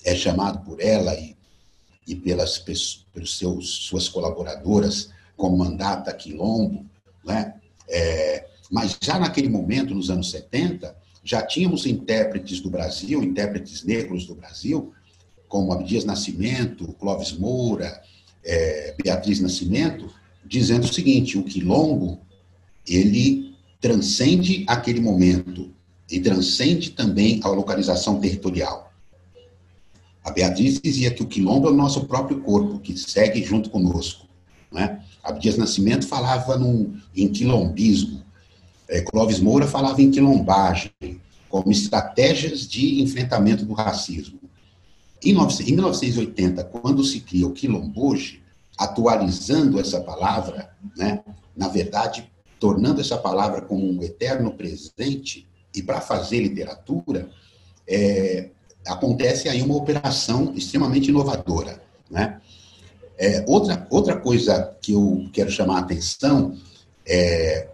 é 0.04 0.14
chamado 0.14 0.64
por 0.64 0.80
ela 0.80 1.14
e, 1.14 1.36
e 2.06 2.14
pelas, 2.14 2.58
pelos 2.58 3.38
seus, 3.38 3.68
suas 3.68 4.08
colaboradoras 4.08 5.10
como 5.36 5.58
mandata 5.58 6.12
quilombo, 6.12 6.86
né? 7.24 7.54
É, 7.88 8.46
mas 8.70 8.96
já 9.00 9.18
naquele 9.18 9.48
momento, 9.48 9.94
nos 9.94 10.10
anos 10.10 10.30
70, 10.30 10.96
já 11.22 11.42
tínhamos 11.42 11.86
intérpretes 11.86 12.60
do 12.60 12.70
Brasil, 12.70 13.22
intérpretes 13.22 13.84
negros 13.84 14.26
do 14.26 14.34
Brasil, 14.34 14.92
como 15.48 15.72
Abdias 15.72 16.04
Nascimento, 16.04 16.94
Clóvis 16.98 17.32
Moura, 17.32 18.00
é, 18.44 18.94
Beatriz 19.02 19.40
Nascimento, 19.40 20.10
dizendo 20.44 20.84
o 20.84 20.92
seguinte: 20.92 21.38
o 21.38 21.42
quilombo 21.42 22.20
ele 22.86 23.54
transcende 23.80 24.64
aquele 24.68 25.00
momento 25.00 25.70
e 26.10 26.20
transcende 26.20 26.90
também 26.90 27.40
a 27.42 27.48
localização 27.48 28.20
territorial. 28.20 28.92
A 30.24 30.30
Beatriz 30.30 30.80
dizia 30.80 31.10
que 31.10 31.22
o 31.22 31.26
quilombo 31.26 31.68
é 31.68 31.70
o 31.70 31.74
nosso 31.74 32.04
próprio 32.06 32.40
corpo, 32.40 32.78
que 32.80 32.96
segue 32.96 33.44
junto 33.44 33.70
conosco. 33.70 34.26
Né? 34.72 35.00
Abdias 35.22 35.56
Nascimento 35.56 36.06
falava 36.06 36.56
num, 36.56 36.98
em 37.14 37.28
quilombismo, 37.28 38.24
é, 38.88 39.00
Clóvis 39.00 39.40
Moura 39.40 39.66
falava 39.66 40.00
em 40.00 40.10
quilombagem, 40.10 40.92
como 41.48 41.70
estratégias 41.70 42.66
de 42.66 43.02
enfrentamento 43.02 43.64
do 43.64 43.72
racismo. 43.72 44.38
Em, 45.24 45.32
1980, 45.32 46.64
quando 46.64 47.04
se 47.04 47.20
cria 47.20 47.46
o 47.46 47.52
quilomboge, 47.52 48.42
atualizando 48.76 49.80
essa 49.80 50.00
palavra, 50.00 50.70
né, 50.96 51.22
na 51.56 51.68
verdade, 51.68 52.30
tornando 52.60 53.00
essa 53.00 53.16
palavra 53.16 53.62
como 53.62 53.90
um 53.90 54.02
eterno 54.02 54.52
presente, 54.52 55.48
e 55.74 55.82
para 55.82 56.00
fazer 56.00 56.40
literatura, 56.40 57.30
é, 57.86 58.48
acontece 58.86 59.48
aí 59.48 59.60
uma 59.60 59.76
operação 59.76 60.54
extremamente 60.54 61.10
inovadora. 61.10 61.82
Né? 62.10 62.40
É, 63.18 63.44
outra, 63.46 63.86
outra 63.90 64.16
coisa 64.16 64.74
que 64.80 64.92
eu 64.92 65.28
quero 65.32 65.50
chamar 65.50 65.76
a 65.76 65.80
atenção 65.80 66.56
é 67.06 67.68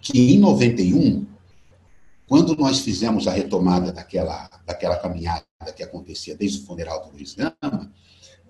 que 0.00 0.34
em 0.34 0.38
91, 0.38 1.26
quando 2.26 2.56
nós 2.56 2.80
fizemos 2.80 3.28
a 3.28 3.32
retomada 3.32 3.92
daquela, 3.92 4.50
daquela 4.66 4.96
caminhada 4.96 5.44
que 5.74 5.82
acontecia 5.82 6.34
desde 6.34 6.58
o 6.60 6.64
funeral 6.66 7.04
do 7.04 7.12
Luiz 7.12 7.34
Gama, 7.34 7.92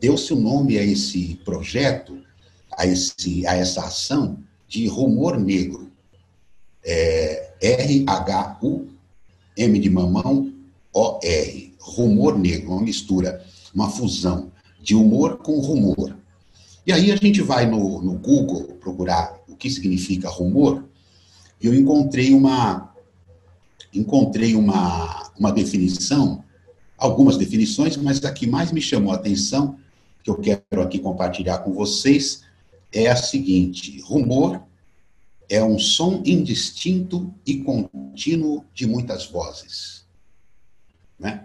deu-se 0.01 0.33
o 0.33 0.37
um 0.37 0.41
nome 0.41 0.79
a 0.79 0.83
esse 0.83 1.39
projeto, 1.45 2.23
a, 2.77 2.87
esse, 2.87 3.47
a 3.47 3.55
essa 3.55 3.85
ação 3.85 4.39
de 4.67 4.87
rumor 4.87 5.39
negro. 5.39 5.93
É, 6.83 7.53
R-H-U-M 7.61 8.89
de 9.79 9.91
mamão, 9.91 10.53
O-R. 10.93 11.75
Rumor 11.79 12.39
negro, 12.39 12.73
uma 12.73 12.83
mistura, 12.83 13.45
uma 13.75 13.91
fusão 13.91 14.51
de 14.81 14.95
humor 14.95 15.39
com 15.39 15.61
rumor. 15.61 16.17
E 16.87 16.93
aí 16.93 17.13
a 17.13 17.17
gente 17.17 17.43
vai 17.43 17.67
no, 17.67 18.01
no 18.01 18.19
Google 18.19 18.77
procurar 18.81 19.39
o 19.49 19.55
que 19.55 19.71
significa 19.71 20.29
rumor, 20.29 20.85
e 21.61 21.67
eu 21.67 21.75
encontrei 21.75 22.33
uma 22.35 22.96
encontrei 23.93 24.55
uma, 24.55 25.31
uma 25.39 25.53
definição, 25.53 26.45
algumas 26.97 27.37
definições, 27.37 27.97
mas 27.97 28.25
a 28.25 28.33
que 28.33 28.47
mais 28.47 28.73
me 28.73 28.81
chamou 28.81 29.13
a 29.13 29.17
atenção, 29.17 29.79
que 30.23 30.31
eu 30.31 30.37
quero 30.37 30.83
aqui 30.83 30.99
compartilhar 30.99 31.59
com 31.59 31.73
vocês, 31.73 32.43
é 32.93 33.09
a 33.09 33.17
seguinte: 33.17 34.01
rumor 34.01 34.63
é 35.49 35.63
um 35.63 35.79
som 35.79 36.23
indistinto 36.25 37.33
e 37.47 37.59
contínuo 37.59 38.65
de 38.75 38.87
muitas 38.87 39.27
vozes. 39.27 40.05
Né? 41.19 41.45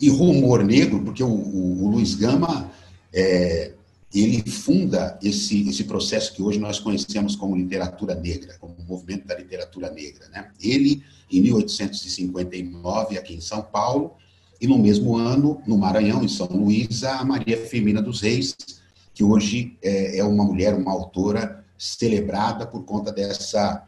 E 0.00 0.08
rumor 0.08 0.64
negro, 0.64 1.02
porque 1.04 1.22
o, 1.22 1.28
o, 1.28 1.84
o 1.84 1.90
Luiz 1.90 2.14
Gama 2.14 2.70
é, 3.12 3.74
ele 4.14 4.42
funda 4.50 5.18
esse, 5.22 5.68
esse 5.68 5.84
processo 5.84 6.34
que 6.34 6.42
hoje 6.42 6.58
nós 6.58 6.78
conhecemos 6.78 7.34
como 7.34 7.56
literatura 7.56 8.14
negra, 8.14 8.56
como 8.60 8.76
movimento 8.86 9.26
da 9.26 9.34
literatura 9.34 9.90
negra. 9.90 10.28
Né? 10.28 10.50
Ele, 10.60 11.02
em 11.30 11.40
1859, 11.40 13.16
aqui 13.16 13.34
em 13.34 13.40
São 13.40 13.62
Paulo, 13.62 14.14
e 14.60 14.66
no 14.66 14.78
mesmo 14.78 15.16
ano, 15.16 15.62
no 15.66 15.78
Maranhão, 15.78 16.22
em 16.22 16.28
São 16.28 16.46
Luís, 16.46 17.02
a 17.04 17.24
Maria 17.24 17.56
Firmina 17.66 18.02
dos 18.02 18.20
Reis, 18.20 18.54
que 19.14 19.24
hoje 19.24 19.76
é, 19.82 20.18
é 20.18 20.24
uma 20.24 20.44
mulher, 20.44 20.74
uma 20.74 20.92
autora 20.92 21.64
celebrada 21.76 22.66
por 22.66 22.84
conta 22.84 23.10
dessa, 23.10 23.82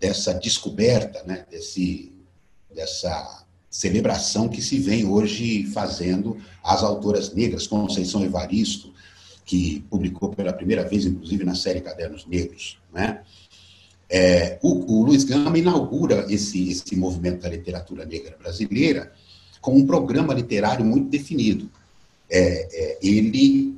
dessa 0.00 0.32
descoberta, 0.32 1.22
né? 1.24 1.44
Desse, 1.50 2.12
dessa 2.74 3.44
celebração 3.68 4.48
que 4.48 4.62
se 4.62 4.78
vem 4.78 5.04
hoje 5.04 5.64
fazendo 5.66 6.38
as 6.64 6.82
autoras 6.82 7.34
negras, 7.34 7.66
Conceição 7.66 8.24
Evaristo, 8.24 8.94
que 9.46 9.84
publicou 9.88 10.30
pela 10.30 10.52
primeira 10.52 10.82
vez, 10.86 11.06
inclusive, 11.06 11.44
na 11.44 11.54
série 11.54 11.80
Cadernos 11.80 12.26
Negros. 12.26 12.78
Né? 12.92 13.22
É, 14.10 14.58
o, 14.60 14.98
o 14.98 15.04
Luiz 15.04 15.22
Gama 15.22 15.56
inaugura 15.56 16.26
esse, 16.28 16.68
esse 16.68 16.96
movimento 16.96 17.42
da 17.42 17.48
literatura 17.48 18.04
negra 18.04 18.36
brasileira 18.36 19.12
com 19.60 19.76
um 19.76 19.86
programa 19.86 20.34
literário 20.34 20.84
muito 20.84 21.08
definido. 21.08 21.70
É, 22.28 22.68
é, 22.72 22.98
ele, 23.00 23.76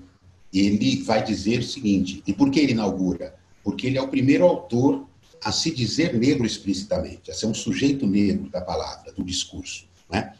ele 0.52 1.02
vai 1.02 1.22
dizer 1.22 1.60
o 1.60 1.62
seguinte, 1.62 2.22
e 2.26 2.32
por 2.32 2.50
que 2.50 2.60
ele 2.60 2.72
inaugura? 2.72 3.34
Porque 3.62 3.86
ele 3.86 3.98
é 3.98 4.02
o 4.02 4.08
primeiro 4.08 4.44
autor 4.44 5.06
a 5.44 5.52
se 5.52 5.70
dizer 5.70 6.14
negro 6.14 6.46
explicitamente, 6.46 7.30
a 7.30 7.34
ser 7.34 7.46
um 7.46 7.54
sujeito 7.54 8.06
negro 8.06 8.48
da 8.48 8.62
palavra, 8.62 9.12
do 9.12 9.22
discurso. 9.22 9.86
Né? 10.10 10.32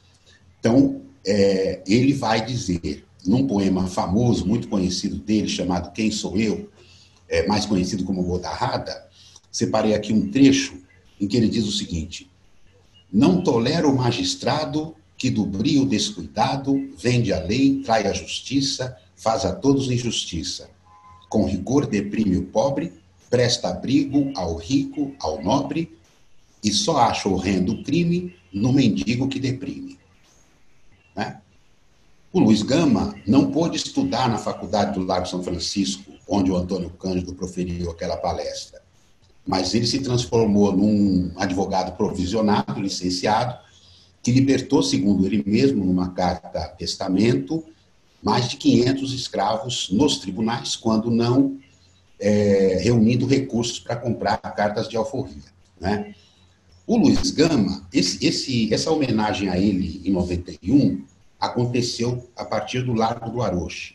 Então, 0.59 1.03
é, 1.27 1.83
ele 1.87 2.15
vai 2.15 2.45
dizer 2.45 3.05
num 3.29 3.47
poema 3.47 3.87
famoso, 3.87 4.47
muito 4.47 4.69
conhecido 4.69 5.17
dele, 5.17 5.49
chamado 5.49 5.93
Quem 5.93 6.11
Sou 6.11 6.39
Eu, 6.39 6.71
é, 7.29 7.47
mais 7.47 7.67
conhecido 7.67 8.05
como 8.05 8.23
Godarrada, 8.23 9.07
separei 9.53 9.95
aqui 9.95 10.13
um 10.13 10.31
trecho 10.31 10.79
em 11.21 11.29
que 11.29 11.37
ele 11.37 11.49
diz 11.49 11.67
o 11.67 11.73
seguinte: 11.73 12.31
Não 13.13 13.43
tolera 13.43 13.87
o 13.87 13.95
magistrado 13.95 14.97
que 15.17 15.29
do 15.29 15.45
brio 15.45 15.85
descuidado 15.85 16.91
vende 16.97 17.33
a 17.33 17.41
lei, 17.41 17.83
trai 17.83 18.07
a 18.07 18.13
justiça, 18.13 18.97
faz 19.15 19.45
a 19.45 19.53
todos 19.53 19.91
injustiça. 19.91 20.71
Com 21.29 21.45
rigor 21.45 21.87
deprime 21.87 22.37
o 22.39 22.47
pobre, 22.47 22.95
presta 23.29 23.69
abrigo 23.69 24.33
ao 24.37 24.57
rico, 24.57 25.15
ao 25.21 25.43
nobre, 25.43 25.99
e 26.65 26.73
só 26.73 26.97
acha 26.97 27.29
horrendo 27.29 27.73
o 27.73 27.83
crime 27.83 28.35
no 28.51 28.73
mendigo 28.73 29.29
que 29.29 29.39
deprime. 29.39 29.99
Né? 31.15 31.41
O 32.31 32.41
Luiz 32.41 32.63
Gama 32.63 33.15
não 33.27 33.51
pôde 33.51 33.79
estudar 33.79 34.29
na 34.29 34.37
Faculdade 34.37 34.93
do 34.93 35.05
Largo 35.05 35.27
São 35.27 35.43
Francisco, 35.43 36.13
onde 36.29 36.51
o 36.51 36.57
Antônio 36.57 36.91
Cândido 36.91 37.35
proferiu 37.35 37.91
aquela 37.91 38.19
palestra, 38.19 38.83
mas 39.47 39.75
ele 39.75 39.87
se 39.87 40.01
transformou 40.01 40.77
num 40.77 41.33
advogado 41.37 41.97
provisionado, 41.97 42.83
licenciado, 42.83 43.59
que 44.23 44.31
libertou, 44.31 44.83
segundo 44.83 45.25
ele 45.25 45.43
mesmo, 45.47 45.83
numa 45.83 46.11
carta 46.11 46.69
testamento, 46.69 47.65
mais 48.23 48.47
de 48.47 48.59
500 48.59 49.15
escravos 49.15 49.89
nos 49.91 50.19
tribunais, 50.19 50.77
quando 50.77 51.11
não 51.11 51.57
é, 52.21 52.79
reunindo 52.83 53.27
recursos 53.27 53.79
para 53.79 53.97
comprar 53.97 54.37
cartas 54.37 54.87
de 54.87 54.99
alforria. 54.99 55.45
Né? 55.81 56.15
O 56.87 56.99
Luiz 56.99 57.31
Gama, 57.31 57.87
esse, 57.91 58.27
esse, 58.27 58.75
essa 58.75 58.91
homenagem 58.91 59.49
a 59.49 59.59
ele 59.59 60.03
em 60.05 60.11
91 60.11 61.03
aconteceu 61.39 62.29
a 62.37 62.45
partir 62.45 62.83
do 62.83 62.93
Largo 62.93 63.31
do 63.31 63.43
Aroche, 63.43 63.95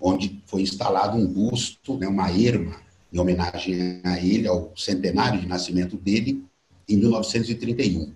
onde 0.00 0.40
foi 0.46 0.62
instalado 0.62 1.16
um 1.16 1.26
busto, 1.26 1.96
né, 1.96 2.06
uma 2.06 2.30
erma, 2.30 2.80
em 3.12 3.18
homenagem 3.18 4.00
a 4.04 4.18
ele, 4.18 4.46
ao 4.46 4.72
centenário 4.76 5.40
de 5.40 5.46
nascimento 5.46 5.96
dele, 5.96 6.44
em 6.88 6.96
1931. 6.96 8.12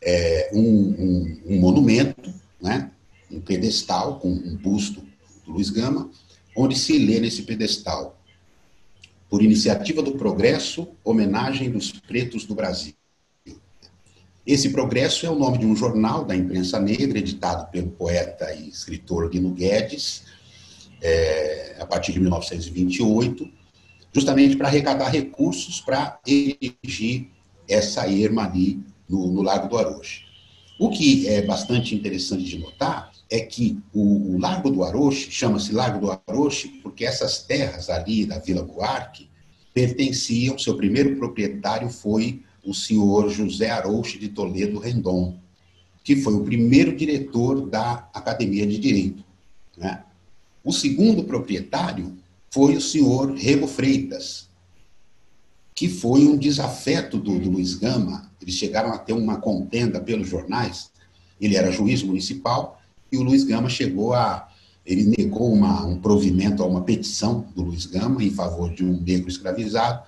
É, 0.00 0.50
um, 0.52 0.60
um, 0.60 1.42
um, 1.46 1.60
monumento, 1.60 2.32
né, 2.60 2.90
um 3.30 3.40
pedestal 3.40 4.18
com 4.18 4.28
um 4.28 4.56
busto 4.56 5.02
do 5.44 5.52
Luiz 5.52 5.70
Gama, 5.70 6.10
onde 6.56 6.78
se 6.78 6.98
lê 6.98 7.20
nesse 7.20 7.42
pedestal, 7.42 8.18
por 9.30 9.42
iniciativa 9.42 10.02
do 10.02 10.12
progresso, 10.12 10.88
homenagem 11.02 11.70
dos 11.70 11.92
pretos 11.92 12.44
do 12.44 12.54
Brasil. 12.54 12.94
Esse 14.44 14.70
Progresso 14.70 15.24
é 15.24 15.30
o 15.30 15.38
nome 15.38 15.58
de 15.58 15.66
um 15.66 15.76
jornal 15.76 16.24
da 16.24 16.34
imprensa 16.34 16.80
negra, 16.80 17.18
editado 17.18 17.70
pelo 17.70 17.90
poeta 17.90 18.52
e 18.52 18.68
escritor 18.68 19.30
Guino 19.30 19.52
Guedes, 19.52 20.24
é, 21.00 21.76
a 21.78 21.86
partir 21.86 22.12
de 22.12 22.18
1928, 22.18 23.48
justamente 24.12 24.56
para 24.56 24.66
arrecadar 24.66 25.10
recursos 25.10 25.80
para 25.80 26.18
erigir 26.26 27.28
essa 27.68 28.10
erma 28.10 28.44
ali 28.44 28.82
no, 29.08 29.28
no 29.28 29.42
Largo 29.42 29.68
do 29.68 29.78
Aroche. 29.78 30.24
O 30.76 30.90
que 30.90 31.28
é 31.28 31.42
bastante 31.42 31.94
interessante 31.94 32.42
de 32.42 32.58
notar 32.58 33.12
é 33.30 33.40
que 33.40 33.78
o, 33.94 34.34
o 34.34 34.40
Largo 34.40 34.70
do 34.70 34.82
Aroche 34.82 35.30
chama-se 35.30 35.72
Largo 35.72 36.00
do 36.00 36.20
Aroche 36.28 36.80
porque 36.82 37.04
essas 37.04 37.44
terras 37.44 37.88
ali 37.88 38.26
da 38.26 38.40
Vila 38.40 38.64
Buarque 38.64 39.30
pertenciam, 39.72 40.58
seu 40.58 40.76
primeiro 40.76 41.16
proprietário 41.16 41.88
foi 41.88 42.42
o 42.64 42.72
senhor 42.72 43.28
José 43.28 43.70
Arouche 43.70 44.18
de 44.18 44.28
Toledo 44.28 44.78
Rendon, 44.78 45.36
que 46.04 46.16
foi 46.16 46.34
o 46.34 46.44
primeiro 46.44 46.96
diretor 46.96 47.68
da 47.68 48.08
Academia 48.12 48.66
de 48.66 48.78
Direito. 48.78 49.24
Né? 49.76 50.02
O 50.64 50.72
segundo 50.72 51.24
proprietário 51.24 52.16
foi 52.50 52.76
o 52.76 52.80
senhor 52.80 53.34
Rego 53.34 53.66
Freitas, 53.66 54.48
que 55.74 55.88
foi 55.88 56.26
um 56.26 56.36
desafeto 56.36 57.18
do, 57.18 57.38
do 57.38 57.50
Luiz 57.50 57.74
Gama. 57.74 58.30
Eles 58.40 58.54
chegaram 58.54 58.92
a 58.92 58.98
ter 58.98 59.12
uma 59.12 59.38
contenda 59.38 60.00
pelos 60.00 60.28
jornais. 60.28 60.90
Ele 61.40 61.56
era 61.56 61.72
juiz 61.72 62.02
municipal 62.02 62.80
e 63.10 63.16
o 63.16 63.22
Luiz 63.22 63.44
Gama 63.44 63.68
chegou 63.68 64.12
a. 64.12 64.48
Ele 64.84 65.14
negou 65.16 65.52
uma, 65.52 65.86
um 65.86 66.00
provimento 66.00 66.60
a 66.62 66.66
uma 66.66 66.82
petição 66.82 67.46
do 67.54 67.62
Luiz 67.62 67.86
Gama 67.86 68.22
em 68.22 68.30
favor 68.30 68.72
de 68.74 68.84
um 68.84 69.00
negro 69.00 69.28
escravizado 69.28 70.02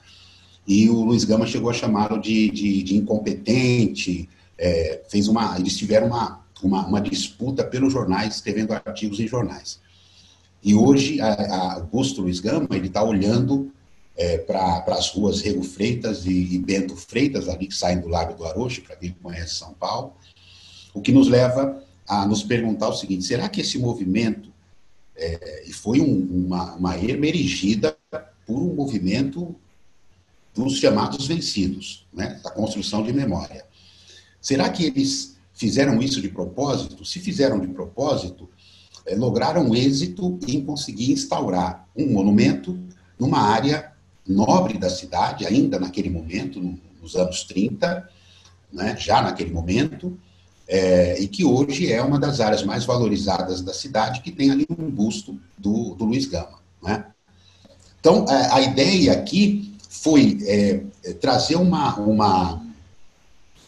e 0.66 0.88
o 0.88 1.04
Luiz 1.04 1.24
Gama 1.24 1.46
chegou 1.46 1.70
a 1.70 1.74
chamá-lo 1.74 2.20
de, 2.20 2.50
de, 2.50 2.82
de, 2.82 2.96
incompetente, 2.96 4.28
é, 4.56 5.02
fez 5.08 5.28
uma, 5.28 5.58
eles 5.58 5.76
tiveram 5.76 6.06
uma, 6.06 6.44
uma, 6.62 6.86
uma, 6.86 7.00
disputa 7.00 7.62
pelos 7.62 7.92
jornais, 7.92 8.36
escrevendo 8.36 8.72
artigos 8.72 9.20
em 9.20 9.28
jornais. 9.28 9.78
E 10.62 10.74
hoje, 10.74 11.20
a, 11.20 11.32
a 11.32 11.72
Augusto 11.74 12.22
Luiz 12.22 12.40
Gama, 12.40 12.68
ele 12.70 12.86
está 12.86 13.02
olhando 13.02 13.70
é, 14.16 14.38
para 14.38 14.84
as 14.88 15.10
ruas 15.10 15.42
Rego 15.42 15.62
Freitas 15.62 16.24
e, 16.24 16.54
e, 16.54 16.58
Bento 16.58 16.96
Freitas, 16.96 17.48
ali 17.48 17.66
que 17.66 17.74
saem 17.74 18.00
do 18.00 18.08
Lago 18.08 18.34
do 18.34 18.46
Aroche, 18.46 18.80
para 18.80 18.96
quem 18.96 19.14
conhece 19.22 19.56
São 19.56 19.74
Paulo, 19.74 20.14
o 20.94 21.02
que 21.02 21.12
nos 21.12 21.28
leva 21.28 21.82
a 22.08 22.26
nos 22.26 22.42
perguntar 22.42 22.88
o 22.88 22.94
seguinte, 22.94 23.24
será 23.24 23.48
que 23.48 23.60
esse 23.60 23.78
movimento, 23.78 24.50
é, 25.16 25.66
foi 25.72 26.00
um, 26.00 26.46
uma, 26.46 26.74
uma 26.74 26.96
erigida 26.96 27.96
por 28.46 28.62
um 28.62 28.74
movimento 28.74 29.54
dos 30.54 30.78
chamados 30.78 31.26
vencidos, 31.26 32.06
né, 32.12 32.40
da 32.42 32.50
construção 32.50 33.02
de 33.02 33.12
memória. 33.12 33.64
Será 34.40 34.68
que 34.68 34.84
eles 34.84 35.36
fizeram 35.52 36.00
isso 36.00 36.20
de 36.20 36.28
propósito? 36.28 37.04
Se 37.04 37.18
fizeram 37.18 37.58
de 37.58 37.68
propósito, 37.68 38.48
é, 39.06 39.14
lograram 39.16 39.74
êxito 39.74 40.38
em 40.46 40.64
conseguir 40.64 41.12
instaurar 41.12 41.88
um 41.96 42.12
monumento 42.12 42.78
numa 43.18 43.40
área 43.40 43.92
nobre 44.26 44.78
da 44.78 44.88
cidade, 44.88 45.46
ainda 45.46 45.78
naquele 45.78 46.08
momento, 46.08 46.60
nos 47.00 47.14
anos 47.16 47.44
30, 47.44 48.08
né, 48.72 48.96
já 48.98 49.20
naquele 49.20 49.50
momento, 49.50 50.18
é, 50.66 51.20
e 51.20 51.28
que 51.28 51.44
hoje 51.44 51.92
é 51.92 52.02
uma 52.02 52.18
das 52.18 52.40
áreas 52.40 52.62
mais 52.62 52.84
valorizadas 52.84 53.60
da 53.60 53.74
cidade, 53.74 54.22
que 54.22 54.30
tem 54.30 54.50
ali 54.50 54.66
um 54.70 54.90
busto 54.90 55.38
do, 55.58 55.94
do 55.94 56.06
Luiz 56.06 56.26
Gama. 56.26 56.58
Né? 56.82 57.04
Então, 58.00 58.24
é, 58.28 58.50
a 58.50 58.60
ideia 58.62 59.12
aqui 59.12 59.73
foi 60.02 60.38
é, 60.42 60.80
é, 61.04 61.12
trazer 61.14 61.54
uma, 61.54 61.94
uma, 61.96 62.66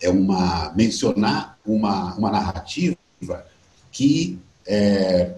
é 0.02 0.10
uma 0.10 0.72
mencionar 0.74 1.56
uma, 1.64 2.14
uma 2.14 2.30
narrativa 2.30 2.96
que, 3.92 4.38
é, 4.66 5.34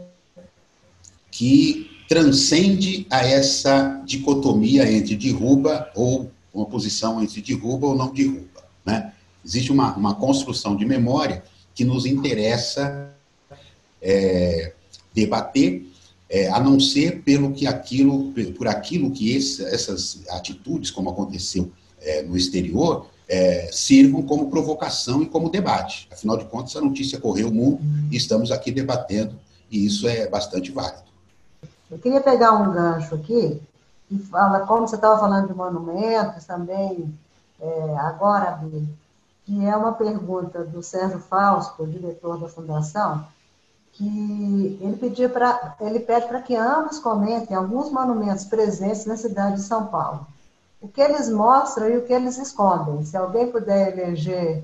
que 1.31 1.91
transcende 2.09 3.07
a 3.11 3.25
essa 3.25 4.03
dicotomia 4.07 4.91
entre 4.91 5.15
derruba 5.15 5.91
ou 5.95 6.31
uma 6.53 6.65
posição 6.65 7.23
entre 7.23 7.43
derruba 7.43 7.89
ou 7.89 7.95
não 7.95 8.13
derruba. 8.13 8.65
Né? 8.85 9.13
Existe 9.45 9.71
uma, 9.71 9.95
uma 9.95 10.15
construção 10.15 10.75
de 10.75 10.87
memória 10.87 11.45
que 11.75 11.85
nos 11.85 12.07
interessa 12.07 13.15
é, 14.01 14.73
debater 15.15 15.88
é, 16.31 16.49
a 16.49 16.61
não 16.61 16.79
ser 16.79 17.23
pelo 17.23 17.53
que 17.53 17.67
aquilo, 17.67 18.33
por 18.57 18.69
aquilo 18.69 19.11
que 19.11 19.35
esse, 19.35 19.65
essas 19.65 20.23
atitudes, 20.31 20.91
como 20.91 21.11
aconteceu 21.11 21.71
é, 22.01 22.23
no 22.23 22.37
exterior, 22.37 23.07
é, 23.29 23.69
sirvam 23.73 24.23
como 24.23 24.51
provocação 24.51 25.23
e 25.23 25.27
como 25.27 25.51
debate. 25.51 26.09
Afinal 26.13 26.37
de 26.37 26.45
contas, 26.47 26.77
a 26.77 26.81
notícia 26.81 27.21
correu 27.21 27.49
o 27.49 27.55
mundo 27.55 27.81
e 28.11 28.17
estamos 28.17 28.51
aqui 28.51 28.71
debatendo, 28.71 29.35
e 29.71 29.87
isso 29.87 30.09
é 30.09 30.29
bastante 30.29 30.71
válido. 30.71 31.09
Eu 31.91 31.99
queria 31.99 32.21
pegar 32.21 32.53
um 32.53 32.73
gancho 32.73 33.15
aqui 33.15 33.61
e 34.11 34.19
fala, 34.19 34.61
como 34.61 34.87
você 34.87 34.97
estava 34.97 35.19
falando 35.19 35.49
de 35.49 35.55
monumentos 35.55 36.45
também, 36.45 37.13
é, 37.61 37.97
agora, 37.99 38.61
que 39.45 39.65
é 39.65 39.77
uma 39.77 39.93
pergunta 39.93 40.65
do 40.65 40.83
Sérgio 40.83 41.19
Fausto, 41.19 41.87
diretor 41.87 42.39
da 42.39 42.49
Fundação, 42.49 43.27
que 43.99 44.79
ele 44.81 44.97
pediu 44.97 45.29
para 45.29 45.77
ele 45.81 45.99
pede 45.99 46.29
para 46.29 46.41
que 46.41 46.55
ambos 46.55 47.01
comentem 47.01 47.57
alguns 47.57 47.91
monumentos 47.91 48.45
presentes 48.45 49.05
na 49.05 49.17
cidade 49.17 49.57
de 49.57 49.63
São 49.63 49.89
Paulo. 49.89 50.25
O 50.81 50.87
que 50.87 51.01
eles 51.01 51.29
mostram 51.29 51.89
e 51.89 51.97
o 51.97 52.07
que 52.07 52.13
eles 52.13 52.39
escondem. 52.39 53.05
Se 53.05 53.17
alguém 53.17 53.51
puder 53.51 53.99
eleger, 53.99 54.63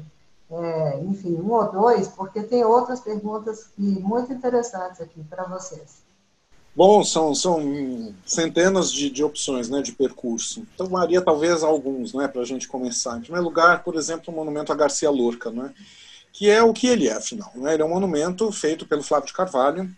é, 0.49 1.01
enfim, 1.03 1.35
um 1.35 1.51
ou 1.51 1.73
dois, 1.73 2.07
porque 2.07 2.45
tem 2.45 2.65
outras 2.65 3.01
perguntas 3.01 3.67
muito 3.77 4.33
interessantes 4.33 5.01
aqui 5.01 5.21
para 5.25 5.43
vocês. 5.45 6.05
Bom, 6.77 7.03
são, 7.05 7.35
são 7.35 8.15
centenas 8.25 8.93
de, 8.93 9.11
de 9.11 9.25
opções 9.25 9.69
né, 9.69 9.83
de 9.83 9.93
percurso. 9.93 10.65
Então, 10.75 10.87
varia 10.87 11.21
talvez 11.21 11.65
alguns, 11.65 12.15
né, 12.15 12.29
para 12.29 12.43
a 12.43 12.45
gente 12.45 12.69
começar. 12.69 13.17
Em 13.17 13.23
primeiro 13.23 13.45
lugar, 13.45 13.83
por 13.83 13.97
exemplo, 13.97 14.33
o 14.33 14.37
monumento 14.37 14.73
a 14.73 14.77
Garcia 14.77 15.11
Lorca, 15.11 15.51
né, 15.51 15.73
que 16.35 16.51
é 16.51 16.61
o 16.61 16.73
que 16.73 16.89
ele 16.89 17.09
é, 17.09 17.13
afinal. 17.13 17.53
Né? 17.55 17.75
Ele 17.75 17.83
é 17.83 17.87
um 17.87 17.91
monumento 17.91 18.51
feito 18.51 18.85
pelo 18.87 19.05
Flávio 19.05 19.29
de 19.29 19.33
Carvalho, 19.33 19.89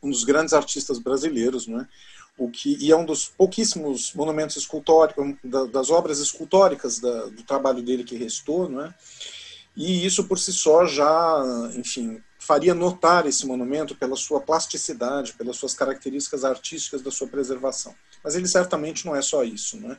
um 0.00 0.08
dos 0.08 0.22
grandes 0.22 0.54
artistas 0.54 1.00
brasileiros, 1.00 1.66
né? 1.66 1.86
o 2.38 2.48
que 2.48 2.76
e 2.80 2.92
é 2.92 2.96
um 2.96 3.04
dos 3.04 3.26
pouquíssimos 3.26 4.12
monumentos 4.14 4.56
escultóricos, 4.56 5.34
das 5.72 5.90
obras 5.90 6.20
escultóricas 6.20 7.00
da, 7.00 7.26
do 7.26 7.42
trabalho 7.42 7.82
dele 7.82 8.04
que 8.04 8.16
restou, 8.16 8.68
né? 8.68 8.94
E 9.76 10.06
isso 10.06 10.24
por 10.24 10.38
si 10.38 10.52
só 10.52 10.86
já, 10.86 11.42
enfim, 11.74 12.22
faria 12.38 12.74
notar 12.74 13.26
esse 13.26 13.44
monumento 13.44 13.96
pela 13.96 14.14
sua 14.14 14.40
plasticidade, 14.40 15.32
pelas 15.32 15.56
suas 15.56 15.74
características 15.74 16.44
artísticas 16.44 17.02
da 17.02 17.10
sua 17.10 17.26
preservação. 17.26 17.92
Mas 18.22 18.36
ele 18.36 18.46
certamente 18.46 19.04
não 19.04 19.16
é 19.16 19.22
só 19.22 19.42
isso, 19.42 19.80
né? 19.80 19.98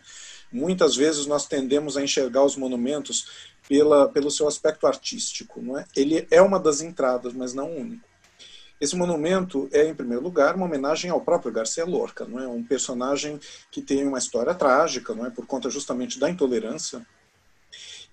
Muitas 0.52 0.96
vezes 0.96 1.26
nós 1.26 1.46
tendemos 1.48 1.98
a 1.98 2.04
enxergar 2.04 2.44
os 2.46 2.56
monumentos 2.56 3.28
pela, 3.68 4.07
pelo 4.09 4.32
seu 4.32 4.47
aspecto 4.47 4.88
artístico. 4.88 5.61
Não 5.61 5.78
é? 5.78 5.86
Ele 5.95 6.28
é 6.32 6.41
uma 6.41 6.59
das 6.59 6.82
entradas, 6.82 7.34
mas 7.34 7.53
não 7.53 7.72
único. 7.72 8.07
Esse 8.80 8.95
monumento 8.95 9.70
é, 9.72 9.88
em 9.88 9.95
primeiro 9.95 10.22
lugar, 10.22 10.55
uma 10.55 10.66
homenagem 10.66 11.09
ao 11.09 11.22
próprio 11.22 11.51
Garcia 11.51 11.86
Lorca, 11.86 12.26
não 12.26 12.39
é? 12.39 12.47
um 12.47 12.63
personagem 12.63 13.39
que 13.72 13.82
tem 13.82 14.05
uma 14.05 14.18
história 14.18 14.53
trágica, 14.53 15.16
não 15.16 15.26
é? 15.26 15.30
por 15.30 15.45
conta 15.45 15.70
justamente 15.70 16.20
da 16.20 16.30
intolerância. 16.30 17.05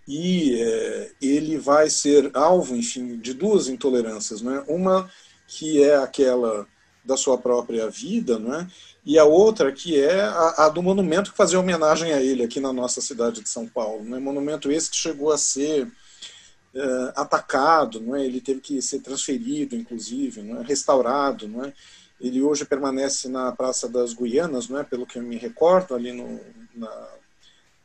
E 0.06 0.60
é, 0.60 1.12
ele 1.20 1.58
vai 1.58 1.90
ser 1.90 2.30
alvo, 2.34 2.76
enfim, 2.76 3.18
de 3.18 3.34
duas 3.34 3.68
intolerâncias. 3.68 4.40
Não 4.40 4.54
é? 4.54 4.64
Uma 4.68 5.10
que 5.46 5.82
é 5.82 5.96
aquela 5.96 6.66
da 7.04 7.16
sua 7.16 7.36
própria 7.36 7.90
vida, 7.90 8.38
não 8.38 8.54
é? 8.54 8.66
E 9.04 9.18
a 9.18 9.24
outra 9.24 9.72
que 9.72 10.00
é 10.00 10.22
a, 10.22 10.66
a, 10.66 10.68
do 10.68 10.82
monumento 10.82 11.32
que 11.32 11.36
fazia 11.36 11.58
homenagem 11.58 12.12
a 12.12 12.22
ele 12.22 12.44
aqui 12.44 12.60
na 12.60 12.72
nossa 12.72 13.00
cidade 13.00 13.42
de 13.42 13.48
São 13.48 13.66
Paulo. 13.66 14.04
Né? 14.04 14.18
Monumento 14.18 14.70
esse 14.70 14.90
que 14.90 14.96
chegou 14.96 15.32
a 15.32 15.38
ser 15.38 15.86
uh, 15.86 17.12
atacado, 17.16 18.00
não 18.00 18.14
é? 18.14 18.24
ele 18.24 18.40
teve 18.40 18.60
que 18.60 18.80
ser 18.80 19.00
transferido, 19.00 19.74
inclusive, 19.74 20.42
não 20.42 20.60
é? 20.60 20.64
restaurado. 20.64 21.48
Não 21.48 21.64
é? 21.64 21.72
Ele 22.20 22.40
hoje 22.42 22.64
permanece 22.64 23.28
na 23.28 23.50
Praça 23.50 23.88
das 23.88 24.14
Guianas, 24.14 24.68
não 24.68 24.78
é? 24.78 24.84
pelo 24.84 25.04
que 25.04 25.18
eu 25.18 25.22
me 25.22 25.36
recordo, 25.36 25.96
ali 25.96 26.12
no, 26.12 26.40
na, 26.72 27.08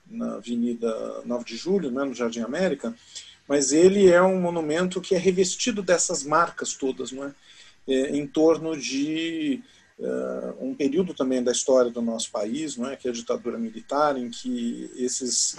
na 0.07 0.35
Avenida 0.35 1.23
9 1.25 1.43
de 1.45 1.57
Julho, 1.57 1.89
não 1.89 2.03
é? 2.03 2.05
no 2.05 2.13
Jardim 2.13 2.41
América, 2.41 2.93
mas 3.47 3.71
ele 3.71 4.07
é 4.07 4.21
um 4.21 4.39
monumento 4.39 5.01
que 5.01 5.15
é 5.15 5.17
revestido 5.17 5.81
dessas 5.81 6.23
marcas 6.23 6.73
todas, 6.73 7.11
não 7.11 7.23
é? 7.23 7.33
é 7.87 8.15
em 8.15 8.27
torno 8.27 8.77
de 8.77 9.63
uh, 9.99 10.65
um 10.65 10.75
período 10.75 11.13
também 11.13 11.43
da 11.43 11.51
história 11.51 11.91
do 11.91 12.01
nosso 12.01 12.31
país, 12.31 12.77
não 12.77 12.89
é, 12.89 12.95
que 12.95 13.07
é 13.07 13.11
a 13.11 13.13
ditadura 13.13 13.57
militar, 13.57 14.17
em 14.17 14.29
que 14.29 14.91
esses 14.95 15.55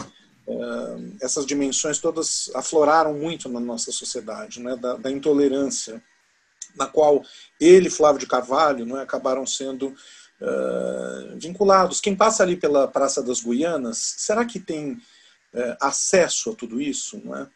uh, 0.46 1.16
essas 1.20 1.44
dimensões 1.44 1.98
todas 1.98 2.50
afloraram 2.54 3.14
muito 3.14 3.48
na 3.48 3.60
nossa 3.60 3.92
sociedade, 3.92 4.60
né, 4.60 4.76
da, 4.76 4.96
da 4.96 5.10
intolerância, 5.10 6.02
na 6.76 6.86
qual 6.86 7.22
ele, 7.60 7.90
Flávio 7.90 8.20
de 8.20 8.26
Carvalho, 8.26 8.86
não 8.86 8.98
é, 8.98 9.02
acabaram 9.02 9.46
sendo 9.46 9.88
uh, 9.88 11.38
vinculados. 11.38 12.00
Quem 12.00 12.14
passa 12.14 12.42
ali 12.42 12.56
pela 12.56 12.86
Praça 12.86 13.22
das 13.22 13.40
Guianas, 13.40 13.98
será 14.18 14.44
que 14.44 14.60
tem 14.60 14.98
acesso 15.80 16.50
a 16.50 16.54
tudo 16.54 16.78
isso, 16.78 17.20
não 17.24 17.34
é? 17.34 17.48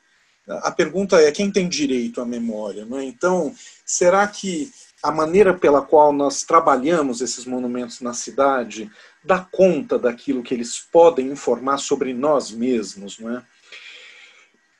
A 0.48 0.72
pergunta 0.72 1.20
é 1.20 1.30
quem 1.30 1.52
tem 1.52 1.68
direito 1.68 2.20
à 2.20 2.24
memória, 2.24 2.84
não 2.84 2.98
é? 2.98 3.04
Então, 3.04 3.54
será 3.84 4.26
que 4.26 4.72
a 5.02 5.10
maneira 5.10 5.52
pela 5.52 5.82
qual 5.82 6.12
nós 6.12 6.44
trabalhamos 6.44 7.20
esses 7.20 7.44
monumentos 7.44 8.00
na 8.00 8.14
cidade 8.14 8.90
dá 9.24 9.40
conta 9.40 9.98
daquilo 9.98 10.42
que 10.42 10.54
eles 10.54 10.78
podem 10.78 11.28
informar 11.28 11.78
sobre 11.78 12.14
nós 12.14 12.50
mesmos, 12.52 13.18
não 13.18 13.36
é? 13.36 13.42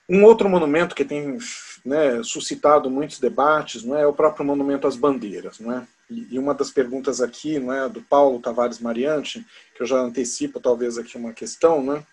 Um 0.09 0.25
outro 0.25 0.49
monumento 0.49 0.95
que 0.95 1.05
tem 1.05 1.39
né, 1.85 2.23
suscitado 2.23 2.91
muitos 2.91 3.19
debates 3.19 3.83
não 3.83 3.97
é, 3.97 4.03
é 4.03 4.07
o 4.07 4.13
próprio 4.13 4.45
monumento 4.45 4.87
às 4.87 4.97
bandeiras, 4.97 5.59
não 5.59 5.73
é? 5.73 5.87
E 6.11 6.39
uma 6.39 6.55
das 6.55 6.71
perguntas 6.71 7.21
aqui, 7.21 7.59
não 7.59 7.73
é, 7.73 7.89
do 7.89 8.03
Paulo 8.03 8.39
Tavares 8.39 8.79
Mariante, 8.79 9.45
que 9.75 9.83
eu 9.83 9.87
já 9.87 9.97
antecipo 9.97 10.61
talvez 10.61 10.99
aqui 10.99 11.17
uma 11.17 11.33
questão, 11.33 11.83
não 11.83 11.97
é? 11.97 12.07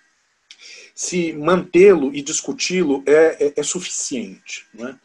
Se 0.96 1.34
mantê-lo 1.34 2.14
e 2.14 2.22
discuti-lo 2.22 3.04
é, 3.06 3.48
é, 3.48 3.54
é 3.58 3.64
suficiente, 3.64 4.66
é? 4.80 4.96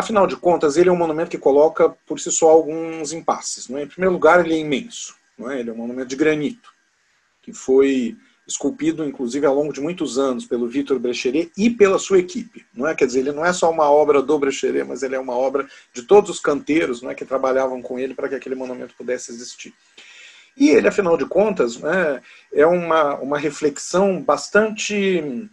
Afinal 0.00 0.26
de 0.26 0.34
contas, 0.34 0.78
ele 0.78 0.88
é 0.88 0.92
um 0.92 0.96
monumento 0.96 1.30
que 1.30 1.36
coloca 1.36 1.90
por 2.06 2.18
si 2.18 2.32
só 2.32 2.48
alguns 2.48 3.12
impasses. 3.12 3.68
Não 3.68 3.78
é? 3.78 3.82
Em 3.82 3.86
primeiro 3.86 4.14
lugar, 4.14 4.42
ele 4.42 4.54
é 4.54 4.58
imenso. 4.58 5.14
É? 5.50 5.60
Ele 5.60 5.68
é 5.68 5.72
um 5.74 5.76
monumento 5.76 6.08
de 6.08 6.16
granito, 6.16 6.70
que 7.42 7.52
foi 7.52 8.16
esculpido, 8.48 9.04
inclusive, 9.04 9.44
ao 9.44 9.54
longo 9.54 9.74
de 9.74 9.80
muitos 9.80 10.18
anos 10.18 10.46
pelo 10.46 10.66
Vitor 10.66 10.98
Brecheret 10.98 11.52
e 11.54 11.68
pela 11.68 11.98
sua 11.98 12.18
equipe. 12.18 12.64
Não 12.74 12.88
é? 12.88 12.94
Quer 12.94 13.06
dizer, 13.06 13.20
ele 13.20 13.32
não 13.32 13.44
é 13.44 13.52
só 13.52 13.70
uma 13.70 13.90
obra 13.90 14.22
do 14.22 14.38
Brecheret, 14.38 14.84
mas 14.88 15.02
ele 15.02 15.14
é 15.14 15.20
uma 15.20 15.34
obra 15.34 15.68
de 15.92 16.02
todos 16.02 16.30
os 16.30 16.40
canteiros 16.40 17.02
não 17.02 17.10
é, 17.10 17.14
que 17.14 17.26
trabalhavam 17.26 17.82
com 17.82 17.98
ele 17.98 18.14
para 18.14 18.28
que 18.28 18.34
aquele 18.34 18.54
monumento 18.54 18.94
pudesse 18.96 19.30
existir. 19.30 19.74
E 20.56 20.70
ele, 20.70 20.88
afinal 20.88 21.18
de 21.18 21.26
contas, 21.26 21.76
né, 21.76 22.22
é 22.52 22.66
uma, 22.66 23.16
uma 23.16 23.38
reflexão 23.38 24.20
bastante 24.20 25.48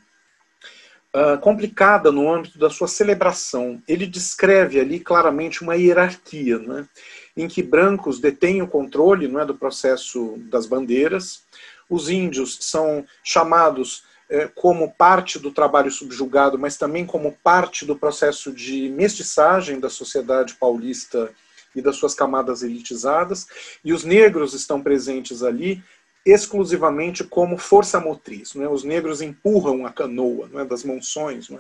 uh, 1.15 1.39
complicada 1.39 2.11
no 2.11 2.31
âmbito 2.31 2.57
da 2.57 2.69
sua 2.69 2.87
celebração. 2.87 3.81
Ele 3.87 4.05
descreve 4.05 4.79
ali 4.79 4.99
claramente 4.99 5.61
uma 5.61 5.75
hierarquia, 5.75 6.59
né, 6.59 6.87
em 7.35 7.47
que 7.47 7.61
brancos 7.61 8.19
detêm 8.19 8.61
o 8.61 8.67
controle 8.67 9.27
não 9.27 9.39
é, 9.39 9.45
do 9.45 9.55
processo 9.55 10.35
das 10.49 10.65
bandeiras, 10.65 11.43
os 11.89 12.09
índios 12.09 12.57
são 12.61 13.05
chamados 13.23 14.03
eh, 14.29 14.49
como 14.55 14.91
parte 14.91 15.39
do 15.39 15.51
trabalho 15.51 15.89
subjugado, 15.89 16.59
mas 16.59 16.75
também 16.77 17.05
como 17.05 17.31
parte 17.41 17.85
do 17.85 17.95
processo 17.95 18.51
de 18.51 18.89
mestiçagem 18.89 19.79
da 19.79 19.89
sociedade 19.89 20.55
paulista 20.55 21.31
e 21.73 21.81
das 21.81 21.95
suas 21.95 22.13
camadas 22.13 22.61
elitizadas, 22.61 23.47
e 23.85 23.93
os 23.93 24.03
negros 24.03 24.53
estão 24.53 24.81
presentes 24.81 25.43
ali 25.43 25.81
exclusivamente 26.29 27.23
como 27.23 27.57
força 27.57 27.99
motriz. 27.99 28.53
Né? 28.53 28.67
Os 28.67 28.83
negros 28.83 29.21
empurram 29.21 29.85
a 29.85 29.91
canoa 29.91 30.49
né, 30.51 30.65
das 30.65 30.83
monções 30.83 31.49
né, 31.49 31.59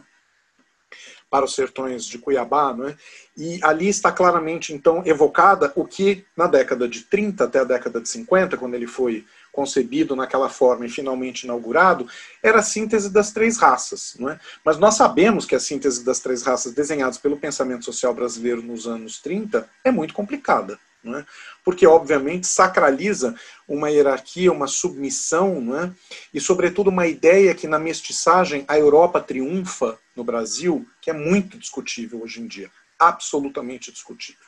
para 1.29 1.45
os 1.45 1.55
sertões 1.55 2.05
de 2.05 2.17
Cuiabá, 2.17 2.73
né? 2.73 2.95
e 3.35 3.59
ali 3.63 3.87
está 3.87 4.11
claramente 4.11 4.73
então 4.73 5.01
evocada 5.05 5.71
o 5.75 5.85
que 5.85 6.25
na 6.35 6.47
década 6.47 6.87
de 6.87 7.03
30 7.03 7.45
até 7.45 7.59
a 7.59 7.63
década 7.63 8.01
de 8.01 8.09
50, 8.09 8.57
quando 8.57 8.75
ele 8.75 8.87
foi 8.87 9.25
concebido 9.51 10.15
naquela 10.15 10.49
forma 10.49 10.85
e 10.85 10.89
finalmente 10.89 11.43
inaugurado, 11.43 12.07
era 12.43 12.59
a 12.59 12.63
síntese 12.63 13.09
das 13.09 13.31
três 13.31 13.57
raças. 13.57 14.15
É? 14.29 14.39
Mas 14.63 14.77
nós 14.77 14.95
sabemos 14.95 15.45
que 15.45 15.55
a 15.55 15.59
síntese 15.59 16.05
das 16.05 16.19
três 16.19 16.43
raças 16.43 16.73
desenhadas 16.73 17.17
pelo 17.17 17.37
pensamento 17.37 17.83
social 17.83 18.13
brasileiro 18.13 18.61
nos 18.61 18.85
anos 18.85 19.19
30 19.19 19.67
é 19.83 19.91
muito 19.91 20.13
complicada. 20.13 20.77
É? 21.05 21.23
porque 21.63 21.87
obviamente 21.87 22.47
sacraliza 22.47 23.33
uma 23.67 23.89
hierarquia, 23.89 24.51
uma 24.51 24.67
submissão, 24.67 25.77
é? 25.79 25.91
e 26.33 26.41
sobretudo 26.41 26.89
uma 26.89 27.07
ideia 27.07 27.55
que 27.55 27.67
na 27.67 27.79
mestiçagem 27.79 28.65
a 28.67 28.77
Europa 28.77 29.21
triunfa 29.21 29.97
no 30.15 30.23
Brasil, 30.23 30.85
que 31.01 31.09
é 31.09 31.13
muito 31.13 31.57
discutível 31.57 32.23
hoje 32.23 32.41
em 32.41 32.47
dia, 32.47 32.69
absolutamente 32.99 33.91
discutível. 33.91 34.45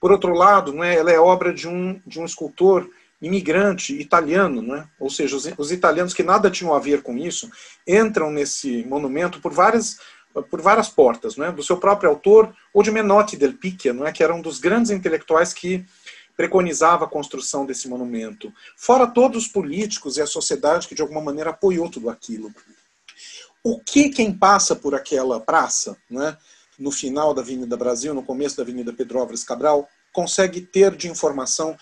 Por 0.00 0.10
outro 0.10 0.32
lado, 0.32 0.82
é? 0.82 0.96
ela 0.96 1.12
é 1.12 1.18
obra 1.18 1.52
de 1.52 1.68
um, 1.68 2.00
de 2.04 2.18
um 2.18 2.24
escultor 2.24 2.88
imigrante 3.20 3.92
italiano, 3.98 4.88
ou 4.98 5.10
seja, 5.10 5.36
os, 5.36 5.50
os 5.58 5.72
italianos 5.72 6.14
que 6.14 6.22
nada 6.22 6.50
tinham 6.50 6.72
a 6.72 6.78
ver 6.78 7.02
com 7.02 7.16
isso, 7.16 7.50
entram 7.86 8.30
nesse 8.30 8.84
monumento 8.84 9.40
por 9.40 9.52
várias 9.52 9.98
por 10.50 10.60
várias 10.60 10.88
portas, 10.88 11.36
não 11.36 11.46
é? 11.46 11.52
do 11.52 11.62
seu 11.62 11.76
próprio 11.76 12.10
autor 12.10 12.54
ou 12.72 12.82
de 12.82 12.90
Menotti 12.90 13.36
del 13.36 13.54
Picchia, 13.54 13.92
não 13.92 14.06
é? 14.06 14.12
que 14.12 14.22
era 14.22 14.34
um 14.34 14.42
dos 14.42 14.58
grandes 14.58 14.90
intelectuais 14.90 15.52
que 15.52 15.84
preconizava 16.36 17.04
a 17.04 17.08
construção 17.08 17.66
desse 17.66 17.88
monumento, 17.88 18.52
fora 18.76 19.08
todos 19.08 19.44
os 19.44 19.48
políticos 19.48 20.16
e 20.16 20.22
a 20.22 20.26
sociedade 20.26 20.86
que 20.86 20.94
de 20.94 21.02
alguma 21.02 21.20
maneira 21.20 21.50
apoiou 21.50 21.90
tudo 21.90 22.08
aquilo. 22.08 22.54
O 23.64 23.80
que 23.80 24.08
quem 24.08 24.32
passa 24.32 24.76
por 24.76 24.94
aquela 24.94 25.40
praça, 25.40 25.96
né, 26.08 26.36
no 26.78 26.92
final 26.92 27.34
da 27.34 27.42
Avenida 27.42 27.76
Brasil, 27.76 28.14
no 28.14 28.22
começo 28.22 28.56
da 28.56 28.62
Avenida 28.62 28.92
Pedro 28.92 29.18
Álvares 29.18 29.42
Cabral, 29.42 29.88
consegue 30.12 30.60
ter 30.60 30.94
de 30.94 31.08
informação 31.08 31.76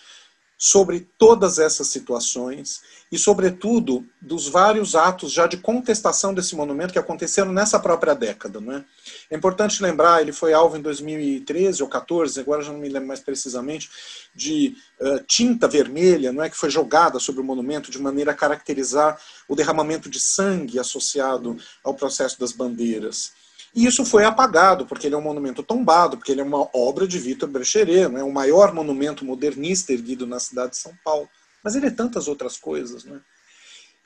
sobre 0.59 1.07
todas 1.19 1.59
essas 1.59 1.89
situações 1.89 2.81
e, 3.13 3.19
sobretudo, 3.19 4.07
dos 4.21 4.49
vários 4.49 4.95
atos 4.95 5.31
já 5.31 5.47
de 5.47 5.59
contestação 5.59 6.33
desse 6.33 6.57
monumento 6.57 6.93
que 6.93 6.99
aconteceram 6.99 7.53
nessa 7.53 7.79
própria 7.79 8.15
década. 8.15 8.59
Não 8.61 8.73
é? 8.73 8.85
é 9.31 9.37
importante 9.37 9.83
lembrar, 9.83 10.23
ele 10.23 10.33
foi 10.33 10.55
alvo 10.55 10.77
em 10.77 10.81
2013 10.81 11.83
ou 11.83 11.89
14, 11.89 12.41
agora 12.41 12.63
já 12.63 12.73
não 12.73 12.81
me 12.81 12.89
lembro 12.89 13.09
mais 13.09 13.21
precisamente, 13.21 13.91
de 14.35 14.75
uh, 15.01 15.23
tinta 15.27 15.69
vermelha, 15.69 16.33
não 16.33 16.43
é 16.43 16.49
que 16.49 16.57
foi 16.57 16.71
jogada 16.71 17.19
sobre 17.19 17.43
o 17.43 17.45
monumento 17.45 17.91
de 17.91 18.01
maneira 18.01 18.31
a 18.31 18.35
caracterizar 18.35 19.21
o 19.47 19.55
derramamento 19.55 20.09
de 20.09 20.19
sangue 20.19 20.79
associado 20.79 21.57
ao 21.85 21.95
processo 21.95 22.41
das 22.41 22.53
bandeiras. 22.53 23.33
E 23.77 23.85
isso 23.85 24.07
foi 24.07 24.25
apagado, 24.25 24.87
porque 24.87 25.07
ele 25.07 25.15
é 25.15 25.19
um 25.19 25.23
monumento 25.23 25.63
tombado, 25.63 26.17
porque 26.17 26.33
ele 26.33 26.41
é 26.41 26.45
uma 26.45 26.67
obra 26.73 27.07
de 27.07 27.19
Vitor 27.19 27.47
Brecheret, 27.47 28.09
né? 28.09 28.23
o 28.23 28.33
maior 28.33 28.73
monumento 28.73 29.23
modernista 29.23 29.93
erguido 29.93 30.27
na 30.27 30.41
cidade 30.41 30.71
de 30.71 30.79
São 30.79 30.95
Paulo. 31.05 31.29
Mas 31.63 31.77
ele 31.77 31.89
é 31.89 31.91
tantas 31.91 32.27
outras 32.27 32.57
coisas. 32.57 33.05
Né? 33.05 33.21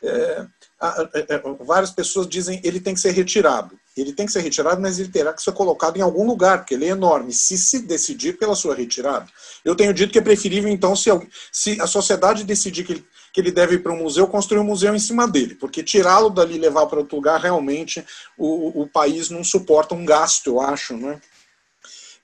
É, 0.02 0.46
é, 1.14 1.36
é, 1.36 1.42
várias 1.60 1.92
pessoas 1.92 2.26
dizem 2.26 2.60
ele 2.64 2.80
tem 2.80 2.94
que 2.94 3.00
ser 3.00 3.12
retirado. 3.12 3.78
Ele 3.96 4.12
tem 4.12 4.26
que 4.26 4.32
ser 4.32 4.40
retirado, 4.40 4.80
mas 4.80 4.98
ele 4.98 5.08
terá 5.08 5.32
que 5.32 5.42
ser 5.42 5.52
colocado 5.52 5.96
em 5.96 6.02
algum 6.02 6.26
lugar, 6.26 6.58
porque 6.58 6.74
ele 6.74 6.86
é 6.86 6.88
enorme, 6.88 7.32
se 7.32 7.56
se 7.56 7.80
decidir 7.80 8.38
pela 8.38 8.56
sua 8.56 8.74
retirada. 8.74 9.28
Eu 9.64 9.76
tenho 9.76 9.94
dito 9.94 10.12
que 10.12 10.18
é 10.18 10.22
preferível, 10.22 10.68
então, 10.68 10.96
se, 10.96 11.10
se 11.52 11.80
a 11.80 11.86
sociedade 11.86 12.42
decidir 12.42 12.82
que 12.82 12.92
ele 12.94 13.04
que 13.32 13.40
ele 13.40 13.52
deve 13.52 13.76
ir 13.76 13.82
para 13.82 13.92
um 13.92 13.98
museu, 13.98 14.26
construir 14.26 14.60
um 14.60 14.64
museu 14.64 14.94
em 14.94 14.98
cima 14.98 15.26
dele, 15.26 15.54
porque 15.54 15.82
tirá-lo 15.82 16.30
dali 16.30 16.56
e 16.56 16.60
levar 16.60 16.86
para 16.86 16.98
outro 16.98 17.16
lugar, 17.16 17.40
realmente 17.40 18.04
o, 18.36 18.82
o 18.82 18.88
país 18.88 19.30
não 19.30 19.44
suporta 19.44 19.94
um 19.94 20.04
gasto, 20.04 20.48
eu 20.48 20.60
acho, 20.60 20.96
né? 20.96 21.20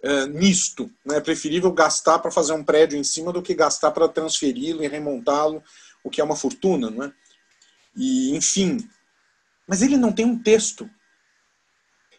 É, 0.02 0.26
nisto. 0.26 0.90
Né? 1.04 1.16
É 1.16 1.20
preferível 1.20 1.72
gastar 1.72 2.18
para 2.18 2.30
fazer 2.30 2.52
um 2.52 2.64
prédio 2.64 2.98
em 2.98 3.04
cima 3.04 3.32
do 3.32 3.42
que 3.42 3.54
gastar 3.54 3.90
para 3.90 4.08
transferi-lo 4.08 4.82
e 4.82 4.88
remontá-lo, 4.88 5.62
o 6.02 6.10
que 6.10 6.20
é 6.20 6.24
uma 6.24 6.36
fortuna, 6.36 6.90
não 6.90 7.04
é? 7.04 7.12
E, 7.96 8.36
enfim. 8.36 8.78
Mas 9.66 9.82
ele 9.82 9.96
não 9.96 10.12
tem 10.12 10.26
um 10.26 10.38
texto. 10.38 10.88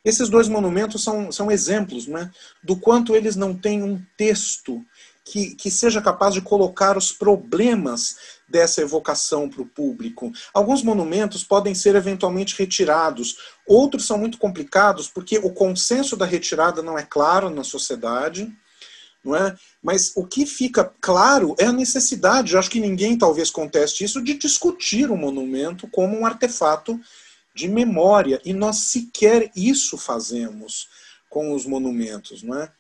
Esses 0.04 0.30
dois 0.30 0.48
monumentos 0.48 1.04
são, 1.04 1.32
são 1.32 1.52
exemplos 1.52 2.08
né, 2.08 2.32
do 2.64 2.78
quanto 2.78 3.16
eles 3.16 3.36
não 3.36 3.54
têm 3.54 3.84
um 3.84 4.02
texto 4.18 4.84
que, 5.32 5.56
que 5.56 5.70
seja 5.70 6.02
capaz 6.02 6.34
de 6.34 6.42
colocar 6.42 6.98
os 6.98 7.12
problemas 7.12 8.38
dessa 8.48 8.82
evocação 8.82 9.50
para 9.50 9.62
o 9.62 9.66
público. 9.66 10.32
Alguns 10.54 10.82
monumentos 10.82 11.44
podem 11.44 11.76
ser 11.76 11.96
eventualmente 11.96 12.56
retirados, 12.58 13.36
outros 13.68 14.06
são 14.06 14.18
muito 14.18 14.38
complicados 14.38 15.10
porque 15.10 15.38
o 15.38 15.52
consenso 15.52 16.16
da 16.16 16.26
retirada 16.26 16.82
não 16.82 16.98
é 16.98 17.04
claro 17.04 17.50
na 17.50 17.64
sociedade. 17.64 18.52
Não 19.26 19.36
é? 19.36 19.58
Mas 19.84 20.14
o 20.16 20.26
que 20.26 20.46
fica 20.46 20.90
claro 21.02 21.54
é 21.60 21.66
a 21.66 21.74
necessidade, 21.74 22.54
eu 22.54 22.60
acho 22.60 22.70
que 22.70 22.80
ninguém 22.80 23.18
talvez 23.18 23.52
conteste 23.52 24.06
isso, 24.06 24.24
de 24.24 24.36
discutir 24.36 25.12
o 25.12 25.18
monumento 25.18 25.86
como 25.90 26.18
um 26.18 26.26
artefato 26.26 26.98
de 27.54 27.68
memória. 27.68 28.40
E 28.46 28.54
nós 28.54 28.78
sequer 28.78 29.52
isso 29.54 29.98
fazemos 29.98 30.88
com 31.30 31.54
os 31.54 31.66
monumentos. 31.66 32.42
Não 32.42 32.58
é? 32.58 32.72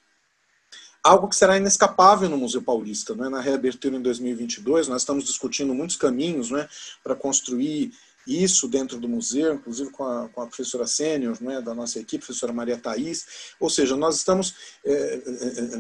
Algo 1.04 1.28
que 1.28 1.36
será 1.36 1.58
inescapável 1.58 2.30
no 2.30 2.38
Museu 2.38 2.62
Paulista. 2.62 3.16
Né? 3.16 3.30
Na 3.30 3.41
reabertura 3.41 3.95
em 3.95 4.02
2022, 4.02 4.88
nós 4.88 5.02
estamos 5.02 5.26
discutindo 5.26 5.74
muitos 5.74 5.95
caminhos 5.95 6.52
né, 6.52 6.68
para 7.04 7.16
construir 7.16 7.91
isso 8.28 8.68
dentro 8.68 9.00
do 9.00 9.08
museu, 9.08 9.54
inclusive 9.54 9.89
com 9.89 10.04
a, 10.04 10.28
com 10.28 10.41
a 10.41 10.48
professora 10.48 10.86
sênior 10.86 11.38
né, 11.41 11.62
da 11.62 11.74
nossa 11.74 11.98
equipe, 11.98 12.26
professora 12.26 12.52
Maria 12.52 12.78
Thais. 12.78 13.26
Ou 13.60 13.70
seja, 13.70 13.95
nós 13.95 14.18
estamos 14.18 14.54
é, 14.86 14.91
é, 14.91 15.80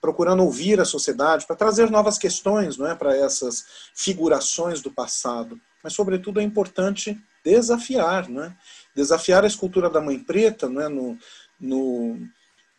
procurando 0.00 0.44
ouvir 0.44 0.80
a 0.80 0.84
sociedade 0.84 1.46
para 1.46 1.56
trazer 1.56 1.90
novas 1.90 2.18
questões 2.18 2.76
não 2.76 2.86
é, 2.86 2.94
para 2.94 3.16
essas 3.16 3.64
figurações 3.94 4.80
do 4.80 4.92
passado. 4.92 5.60
Mas, 5.82 5.94
sobretudo, 5.94 6.38
é 6.38 6.42
importante 6.44 7.20
desafiar, 7.44 8.28
não 8.28 8.44
é? 8.44 8.56
desafiar 8.94 9.42
a 9.42 9.48
escultura 9.48 9.90
da 9.90 10.00
Mãe 10.00 10.18
Preta 10.18 10.68
não 10.68 10.80
é, 10.80 10.88
no, 10.88 11.18
no 11.58 12.28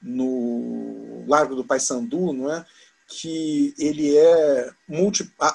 no 0.04 1.24
Largo 1.28 1.56
do 1.56 1.64
Paissandu, 1.64 2.34
não 2.34 2.52
é? 2.52 2.66
que 3.08 3.74
ele 3.78 4.18
é 4.18 4.72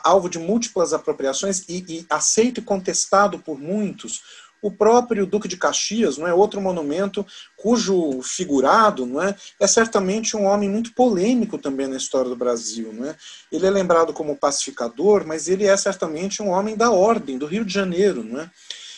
alvo 0.04 0.28
de 0.28 0.38
múltiplas 0.38 0.92
apropriações 0.92 1.64
e, 1.68 1.84
e, 1.88 2.06
aceito 2.08 2.60
e 2.60 2.64
contestado 2.64 3.38
por 3.38 3.58
muitos. 3.58 4.22
O 4.60 4.72
próprio 4.72 5.24
Duque 5.24 5.46
de 5.46 5.56
Caxias, 5.56 6.18
não 6.18 6.26
é 6.26 6.34
outro 6.34 6.60
monumento 6.60 7.24
cujo 7.56 8.20
figurado, 8.22 9.06
não 9.06 9.22
é, 9.22 9.34
é 9.60 9.66
certamente 9.66 10.36
um 10.36 10.44
homem 10.44 10.68
muito 10.68 10.92
polêmico 10.94 11.56
também 11.58 11.86
na 11.86 11.96
história 11.96 12.28
do 12.28 12.36
Brasil, 12.36 12.92
não 12.92 13.06
é? 13.06 13.16
Ele 13.52 13.66
é 13.66 13.70
lembrado 13.70 14.12
como 14.12 14.36
pacificador, 14.36 15.24
mas 15.24 15.48
ele 15.48 15.64
é 15.64 15.76
certamente 15.76 16.42
um 16.42 16.48
homem 16.48 16.76
da 16.76 16.90
ordem 16.90 17.38
do 17.38 17.46
Rio 17.46 17.64
de 17.64 17.72
Janeiro, 17.72 18.24
não 18.24 18.40
é? 18.40 18.50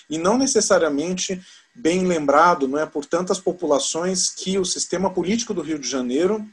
E 0.09 0.16
não 0.16 0.38
necessariamente 0.38 1.40
bem 1.75 2.07
lembrado 2.07 2.66
não 2.66 2.79
é, 2.79 2.87
por 2.87 3.05
tantas 3.05 3.39
populações 3.39 4.29
que 4.31 4.59
o 4.59 4.64
sistema 4.64 5.11
político 5.11 5.55
do 5.55 5.62
Rio 5.62 5.79
de 5.79 5.89
Janeiro 5.89 6.45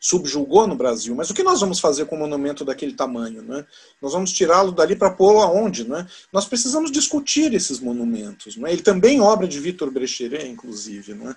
subjugou 0.00 0.66
no 0.66 0.74
Brasil. 0.74 1.14
Mas 1.14 1.28
o 1.28 1.34
que 1.34 1.42
nós 1.42 1.60
vamos 1.60 1.78
fazer 1.78 2.06
com 2.06 2.16
um 2.16 2.20
monumento 2.20 2.64
daquele 2.64 2.94
tamanho? 2.94 3.42
Não 3.42 3.58
é? 3.58 3.66
Nós 4.00 4.12
vamos 4.14 4.32
tirá-lo 4.32 4.72
dali 4.72 4.96
para 4.96 5.10
pô-lo 5.10 5.40
aonde? 5.40 5.86
Não 5.86 5.98
é? 5.98 6.06
Nós 6.32 6.46
precisamos 6.46 6.90
discutir 6.90 7.52
esses 7.52 7.78
monumentos. 7.78 8.56
Não 8.56 8.66
é? 8.66 8.72
Ele 8.72 8.82
também 8.82 9.18
é 9.18 9.20
obra 9.20 9.46
de 9.46 9.60
Vitor 9.60 9.90
Brecheret, 9.90 10.48
inclusive. 10.48 11.12
Não 11.12 11.30
é? 11.30 11.36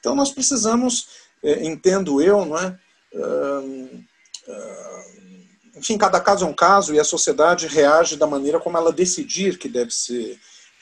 Então 0.00 0.16
nós 0.16 0.32
precisamos, 0.32 1.06
é, 1.42 1.64
entendo 1.64 2.20
eu, 2.20 2.44
não 2.44 2.58
é? 2.58 2.76
Enfim, 5.76 5.96
cada 5.96 6.20
caso 6.20 6.44
é 6.44 6.48
um 6.48 6.52
caso 6.52 6.92
e 6.92 6.98
a 6.98 7.04
sociedade 7.04 7.66
reage 7.66 8.16
da 8.16 8.26
maneira 8.26 8.58
como 8.58 8.76
ela 8.76 8.92
decidir 8.92 9.56
que 9.56 9.68
deve 9.68 9.92
ser 9.92 10.38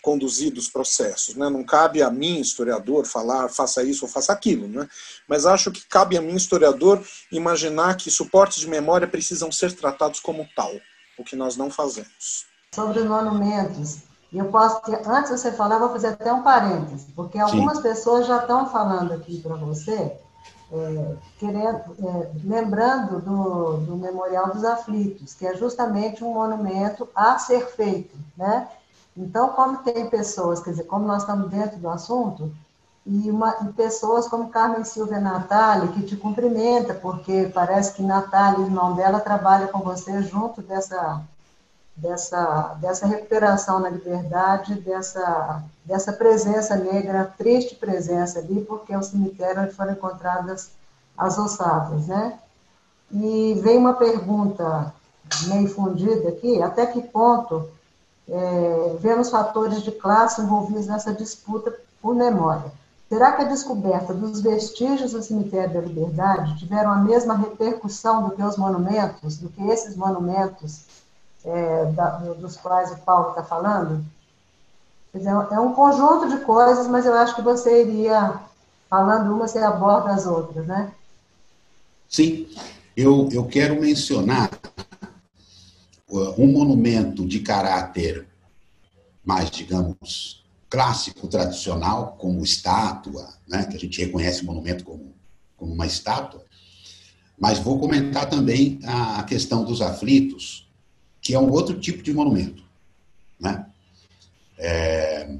conduzido 0.08 0.58
os 0.58 0.70
processos. 0.70 1.34
Né? 1.34 1.50
Não 1.50 1.62
cabe 1.62 2.02
a 2.02 2.10
mim, 2.10 2.40
historiador, 2.40 3.04
falar 3.04 3.50
faça 3.50 3.82
isso 3.82 4.06
ou 4.06 4.10
faça 4.10 4.32
aquilo. 4.32 4.66
Né? 4.66 4.88
Mas 5.28 5.44
acho 5.44 5.70
que 5.70 5.86
cabe 5.86 6.16
a 6.16 6.22
mim, 6.22 6.34
historiador, 6.34 7.02
imaginar 7.30 7.94
que 7.94 8.10
suportes 8.10 8.60
de 8.60 8.66
memória 8.66 9.06
precisam 9.06 9.52
ser 9.52 9.74
tratados 9.74 10.18
como 10.18 10.48
tal, 10.56 10.72
o 11.18 11.24
que 11.24 11.36
nós 11.36 11.58
não 11.58 11.70
fazemos. 11.70 12.46
Sobre 12.74 13.00
os 13.00 13.06
monumentos, 13.06 13.98
eu 14.32 14.46
posso, 14.46 14.80
antes 15.06 15.30
de 15.30 15.38
você 15.38 15.52
falar, 15.52 15.74
eu 15.74 15.80
vou 15.80 15.90
fazer 15.90 16.08
até 16.08 16.32
um 16.32 16.42
parêntese, 16.42 17.08
porque 17.14 17.38
algumas 17.38 17.76
Sim. 17.76 17.82
pessoas 17.82 18.26
já 18.26 18.38
estão 18.38 18.70
falando 18.70 19.12
aqui 19.12 19.40
para 19.42 19.56
você, 19.56 20.16
é, 20.72 21.16
querendo, 21.38 21.82
é, 22.02 22.30
lembrando 22.44 23.20
do, 23.20 23.76
do 23.84 23.96
Memorial 23.96 24.52
dos 24.54 24.64
Aflitos, 24.64 25.34
que 25.34 25.46
é 25.46 25.54
justamente 25.54 26.24
um 26.24 26.32
monumento 26.32 27.06
a 27.14 27.38
ser 27.38 27.66
feito, 27.66 28.16
né? 28.36 28.68
Então, 29.18 29.48
como 29.48 29.78
tem 29.78 30.08
pessoas, 30.08 30.60
quer 30.60 30.70
dizer, 30.70 30.84
como 30.84 31.04
nós 31.04 31.22
estamos 31.22 31.50
dentro 31.50 31.76
do 31.78 31.88
assunto, 31.88 32.52
e, 33.04 33.30
uma, 33.30 33.56
e 33.62 33.72
pessoas 33.72 34.28
como 34.28 34.48
Carmen 34.48 34.84
Silvia 34.84 35.18
Natália, 35.18 35.88
que 35.88 36.02
te 36.02 36.16
cumprimenta, 36.16 36.94
porque 36.94 37.50
parece 37.52 37.94
que 37.94 38.02
Natália, 38.02 38.64
irmão 38.64 38.94
dela, 38.94 39.18
trabalha 39.18 39.66
com 39.66 39.80
você 39.80 40.22
junto 40.22 40.62
dessa, 40.62 41.22
dessa, 41.96 42.76
dessa 42.80 43.06
recuperação 43.06 43.80
na 43.80 43.88
liberdade, 43.88 44.74
dessa, 44.74 45.64
dessa 45.84 46.12
presença 46.12 46.76
negra, 46.76 47.32
triste 47.36 47.74
presença 47.74 48.38
ali, 48.38 48.60
porque 48.60 48.92
é 48.92 48.98
o 48.98 49.02
cemitério 49.02 49.62
onde 49.62 49.72
foram 49.72 49.92
encontradas 49.92 50.70
as 51.16 51.36
ossadas, 51.38 52.06
né? 52.06 52.38
E 53.10 53.58
vem 53.64 53.78
uma 53.78 53.94
pergunta 53.94 54.94
meio 55.48 55.68
fundida 55.68 56.28
aqui, 56.28 56.62
até 56.62 56.86
que 56.86 57.02
ponto 57.02 57.68
é, 58.28 58.96
vemos 59.00 59.30
fatores 59.30 59.82
de 59.82 59.90
classe 59.90 60.40
envolvidos 60.40 60.86
nessa 60.86 61.12
disputa 61.12 61.74
por 62.00 62.14
memória. 62.14 62.70
Será 63.08 63.32
que 63.32 63.42
a 63.42 63.46
descoberta 63.46 64.12
dos 64.12 64.42
vestígios 64.42 65.12
do 65.12 65.22
cemitério 65.22 65.72
da 65.72 65.80
Liberdade 65.80 66.58
tiveram 66.58 66.90
a 66.90 66.96
mesma 66.96 67.34
repercussão 67.34 68.28
do 68.28 68.36
que 68.36 68.42
os 68.42 68.58
monumentos, 68.58 69.38
do 69.38 69.48
que 69.48 69.66
esses 69.68 69.96
monumentos 69.96 70.82
é, 71.42 71.86
da, 71.86 72.18
dos 72.34 72.56
quais 72.56 72.92
o 72.92 72.98
Paulo 72.98 73.30
está 73.30 73.42
falando? 73.42 74.04
Dizer, 75.14 75.30
é 75.30 75.58
um 75.58 75.72
conjunto 75.72 76.28
de 76.28 76.44
coisas, 76.44 76.86
mas 76.86 77.06
eu 77.06 77.14
acho 77.14 77.34
que 77.34 77.40
você 77.40 77.82
iria 77.82 78.34
falando 78.90 79.34
uma, 79.34 79.48
você 79.48 79.58
aborda 79.58 80.10
as 80.10 80.26
outras, 80.26 80.66
né? 80.66 80.92
Sim, 82.08 82.46
eu, 82.94 83.28
eu 83.32 83.46
quero 83.46 83.80
mencionar 83.80 84.50
um 86.10 86.46
monumento 86.46 87.26
de 87.26 87.40
caráter 87.40 88.26
mais, 89.24 89.50
digamos, 89.50 90.44
clássico, 90.70 91.28
tradicional, 91.28 92.16
como 92.18 92.44
estátua, 92.44 93.28
né, 93.46 93.64
que 93.64 93.76
a 93.76 93.80
gente 93.80 94.00
reconhece 94.00 94.42
o 94.42 94.46
monumento 94.46 94.84
como, 94.84 95.14
como 95.56 95.72
uma 95.72 95.86
estátua, 95.86 96.44
mas 97.38 97.58
vou 97.58 97.78
comentar 97.78 98.28
também 98.28 98.80
a 98.84 99.22
questão 99.22 99.64
dos 99.64 99.80
aflitos, 99.80 100.68
que 101.20 101.34
é 101.34 101.38
um 101.38 101.50
outro 101.50 101.78
tipo 101.78 102.02
de 102.02 102.12
monumento. 102.12 102.62
Né? 103.38 103.66
É, 104.58 105.38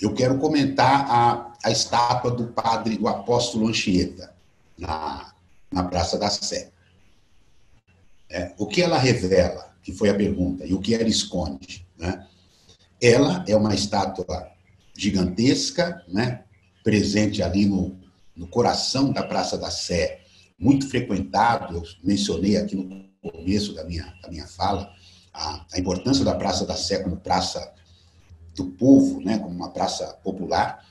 eu 0.00 0.12
quero 0.12 0.38
comentar 0.38 1.10
a, 1.10 1.52
a 1.64 1.70
estátua 1.70 2.30
do 2.30 2.48
padre, 2.48 2.96
do 2.96 3.06
apóstolo 3.06 3.68
Anchieta, 3.68 4.34
na, 4.76 5.32
na 5.70 5.84
Praça 5.84 6.18
da 6.18 6.28
Sé. 6.28 6.70
É, 8.28 8.52
o 8.58 8.66
que 8.66 8.82
ela 8.82 8.98
revela, 8.98 9.74
que 9.82 9.92
foi 9.92 10.08
a 10.08 10.14
pergunta, 10.14 10.66
e 10.66 10.74
o 10.74 10.80
que 10.80 10.94
ela 10.94 11.08
esconde? 11.08 11.86
Né? 11.96 12.26
Ela 13.00 13.44
é 13.46 13.56
uma 13.56 13.74
estátua 13.74 14.50
gigantesca, 14.96 16.02
né? 16.08 16.42
presente 16.82 17.42
ali 17.42 17.66
no, 17.66 17.98
no 18.36 18.46
coração 18.46 19.12
da 19.12 19.22
Praça 19.22 19.58
da 19.58 19.70
Sé, 19.70 20.20
muito 20.58 20.88
frequentado, 20.88 21.76
eu 21.76 21.82
mencionei 22.02 22.56
aqui 22.56 22.76
no 22.76 23.06
começo 23.30 23.74
da 23.74 23.84
minha, 23.84 24.12
da 24.22 24.28
minha 24.28 24.46
fala, 24.46 24.90
a, 25.32 25.66
a 25.72 25.78
importância 25.78 26.24
da 26.24 26.34
Praça 26.34 26.64
da 26.64 26.76
Sé 26.76 27.02
como 27.02 27.16
praça 27.16 27.72
do 28.54 28.66
povo, 28.66 29.20
né, 29.20 29.38
como 29.38 29.54
uma 29.54 29.70
praça 29.70 30.06
popular. 30.24 30.84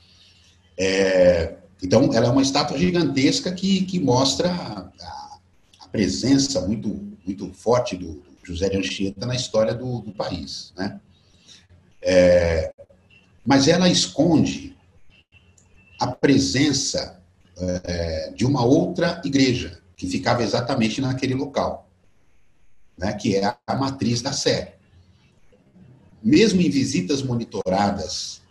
É, 0.78 1.56
então, 1.82 2.12
ela 2.12 2.26
é 2.26 2.30
uma 2.30 2.42
estátua 2.42 2.78
gigantesca 2.78 3.52
que, 3.52 3.84
que 3.84 3.98
mostra 3.98 4.50
a, 4.50 5.38
a 5.80 5.88
presença 5.88 6.60
muito, 6.66 6.88
muito 7.26 7.52
forte 7.52 7.96
do, 7.96 8.22
José 8.46 8.68
de 8.68 8.76
Anchieta 8.76 9.26
na 9.26 9.34
história 9.34 9.74
do, 9.74 10.00
do 10.00 10.12
país. 10.12 10.72
Né? 10.76 11.00
É, 12.00 12.72
mas 13.44 13.66
ela 13.66 13.88
esconde 13.88 14.76
a 16.00 16.06
presença 16.06 17.20
é, 17.58 18.30
de 18.30 18.46
uma 18.46 18.64
outra 18.64 19.20
igreja, 19.24 19.82
que 19.96 20.06
ficava 20.06 20.44
exatamente 20.44 21.00
naquele 21.00 21.34
local, 21.34 21.88
né, 22.98 23.14
que 23.14 23.34
é 23.34 23.56
a 23.66 23.74
matriz 23.74 24.20
da 24.20 24.32
Sé. 24.32 24.76
Mesmo 26.22 26.60
em 26.60 26.70
visitas 26.70 27.22
monitoradas 27.22 28.42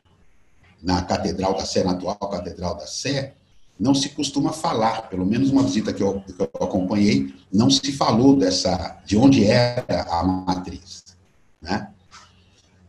na 0.81 1.03
Catedral 1.03 1.55
da 1.55 1.65
Sé, 1.65 1.83
na 1.83 1.91
atual 1.91 2.17
Catedral 2.17 2.75
da 2.75 2.87
Sé, 2.87 3.35
não 3.79 3.93
se 3.93 4.09
costuma 4.09 4.51
falar, 4.53 5.09
pelo 5.09 5.25
menos 5.25 5.49
uma 5.49 5.63
visita 5.63 5.93
que 5.93 6.01
eu, 6.01 6.21
que 6.21 6.33
eu 6.39 6.49
acompanhei, 6.65 7.33
não 7.51 7.69
se 7.69 7.91
falou 7.91 8.35
dessa, 8.35 9.01
de 9.05 9.17
onde 9.17 9.45
era 9.45 10.03
a 10.09 10.23
matriz. 10.23 11.03
Né? 11.61 11.89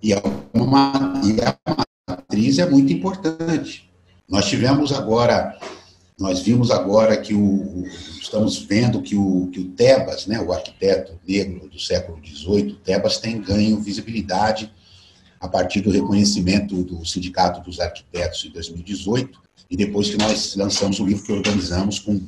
E, 0.02 0.12
é 0.12 0.22
uma, 0.54 1.20
e 1.24 1.40
a 1.40 1.56
matriz 2.08 2.58
é 2.58 2.68
muito 2.68 2.92
importante. 2.92 3.90
Nós 4.28 4.46
tivemos 4.46 4.92
agora, 4.92 5.58
nós 6.18 6.40
vimos 6.40 6.70
agora 6.70 7.16
que 7.16 7.34
o, 7.34 7.84
estamos 8.20 8.58
vendo 8.58 9.02
que 9.02 9.16
o, 9.16 9.48
que 9.52 9.60
o 9.60 9.70
Tebas, 9.70 10.26
né, 10.26 10.40
o 10.40 10.52
arquiteto 10.52 11.18
negro 11.26 11.68
do 11.68 11.78
século 11.80 12.20
XVIII, 12.24 12.78
Tebas 12.84 13.18
tem 13.18 13.40
ganho 13.40 13.80
visibilidade 13.80 14.72
a 15.46 15.48
partir 15.48 15.80
do 15.80 15.90
reconhecimento 15.90 16.82
do 16.82 17.04
Sindicato 17.06 17.60
dos 17.60 17.78
Arquitetos 17.78 18.44
em 18.44 18.50
2018, 18.50 19.40
e 19.70 19.76
depois 19.76 20.10
que 20.10 20.16
nós 20.16 20.56
lançamos 20.56 20.98
o 20.98 21.06
livro 21.06 21.24
que 21.24 21.32
organizamos 21.32 22.00
com, 22.00 22.20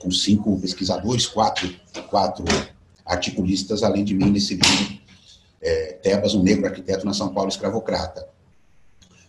com 0.00 0.10
cinco 0.10 0.58
pesquisadores, 0.58 1.26
quatro, 1.26 1.70
quatro 2.08 2.44
articulistas, 3.04 3.82
além 3.82 4.02
de 4.02 4.14
mim 4.14 4.30
nesse 4.30 4.54
livro, 4.54 4.98
é, 5.60 5.92
Tebas, 6.02 6.34
um 6.34 6.42
negro 6.42 6.66
arquiteto 6.66 7.04
na 7.04 7.12
São 7.12 7.32
Paulo 7.34 7.50
escravocrata. 7.50 8.26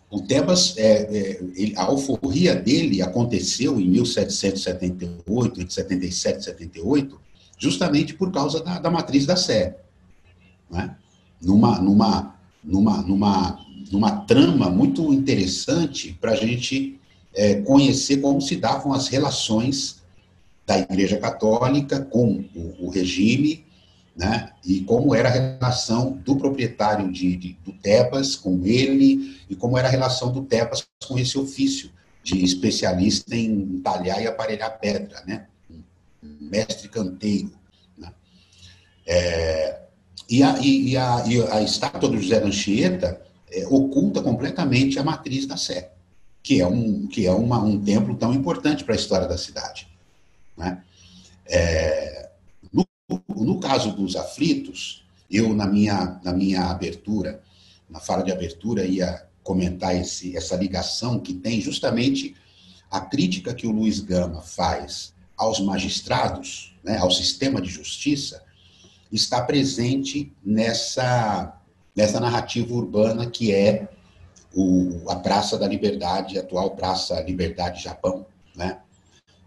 O 0.09 0.22
Tebas, 0.22 0.76
é, 0.78 1.39
é, 1.57 1.74
a 1.76 1.84
alforria 1.84 2.55
dele 2.55 3.01
aconteceu 3.01 3.80
em 3.80 3.88
1778, 3.89 5.61
entre 5.61 5.74
77 5.74 6.39
e 6.39 6.43
78, 6.43 7.22
justamente 7.57 8.13
por 8.13 8.32
causa 8.32 8.63
da, 8.63 8.80
da 8.80 8.89
matriz 8.89 9.26
da 9.26 9.36
Sé. 9.36 9.78
Né? 10.70 10.95
Numa, 11.41 11.80
numa, 11.80 12.39
numa, 12.64 13.01
numa, 13.01 13.66
numa 13.91 14.12
trama 14.22 14.70
muito 14.70 15.14
interessante 15.14 16.18
para 16.20 16.32
a 16.32 16.36
gente 16.36 16.99
é, 17.34 17.55
conhecer 17.62 18.18
como 18.18 18.41
se 18.41 18.55
davam 18.55 18.93
as 18.93 19.07
relações 19.07 20.01
da 20.66 20.78
Igreja 20.78 21.18
Católica 21.18 22.01
com 22.01 22.45
o, 22.55 22.86
o 22.86 22.89
regime, 22.89 23.66
né, 24.16 24.51
e 24.66 24.82
como 24.82 25.16
era 25.16 25.30
a 25.30 25.32
relação 25.32 26.12
do 26.26 26.36
proprietário 26.36 27.12
de, 27.12 27.36
de, 27.36 27.57
do 27.66 27.72
Tebas 27.72 28.36
com 28.36 28.66
ele, 28.66 29.39
e 29.49 29.55
como 29.55 29.78
era 29.78 29.88
a 29.88 29.91
relação 29.91 30.32
do 30.32 30.43
Tebas 30.43 30.86
com 31.07 31.18
esse 31.18 31.38
ofício 31.38 31.89
de 32.22 32.43
especialista 32.43 33.36
em 33.36 33.80
talhar 33.80 34.22
e 34.22 34.28
aparelhar 34.28 34.78
pedra, 34.80 35.24
né, 35.26 35.47
mestre 36.22 36.89
canteiro. 36.89 37.51
Né. 37.97 38.12
É, 39.07 39.80
e, 40.30 40.44
a, 40.44 40.60
e, 40.60 40.98
a, 40.98 41.24
e 41.28 41.42
a 41.48 41.62
estátua 41.62 42.10
do 42.10 42.22
José 42.22 42.44
Anchieta 42.44 43.22
é, 43.52 43.66
oculta 43.68 44.22
completamente 44.22 45.00
a 45.00 45.04
matriz 45.04 45.46
da 45.46 45.58
Sé 45.58 45.92
que 46.42 46.62
é 46.62 46.68
um, 46.68 47.08
que 47.08 47.26
é 47.26 47.32
uma, 47.32 47.62
um 47.62 47.80
templo 47.80 48.16
tão 48.16 48.34
importante 48.34 48.84
para 48.84 48.96
a 48.96 48.98
história 48.98 49.28
da 49.28 49.38
cidade. 49.38 49.88
Né? 50.58 50.82
É, 51.46 52.30
no, 52.72 52.86
no 53.30 53.60
caso 53.60 53.92
dos 53.92 54.16
aflitos, 54.16 55.06
eu, 55.30 55.54
na 55.54 55.68
minha, 55.68 56.20
na 56.24 56.34
minha 56.34 56.64
abertura, 56.66 57.42
na 57.90 58.00
fala 58.00 58.24
de 58.24 58.32
abertura, 58.32 58.86
ia 58.86 59.26
comentar 59.44 59.96
esse, 59.96 60.36
essa 60.36 60.56
ligação 60.56 61.20
que 61.20 61.34
tem 61.34 61.60
justamente 61.62 62.36
a 62.90 63.02
crítica 63.02 63.54
que 63.54 63.68
o 63.68 63.72
Luiz 63.72 64.00
Gama 64.00 64.42
faz 64.42 65.14
aos 65.38 65.60
magistrados, 65.60 66.76
né, 66.84 66.98
ao 66.98 67.12
sistema 67.12 67.62
de 67.62 67.70
justiça, 67.70 68.44
está 69.12 69.41
presente 69.41 70.32
nessa, 70.43 71.60
nessa 71.95 72.20
narrativa 72.20 72.74
urbana 72.74 73.30
que 73.30 73.51
é 73.53 73.88
o, 74.53 75.10
a 75.10 75.16
Praça 75.16 75.57
da 75.57 75.68
Liberdade, 75.68 76.38
a 76.38 76.41
atual 76.41 76.72
Praça 76.72 77.20
Liberdade 77.22 77.84
Japão, 77.84 78.26
né? 78.55 78.80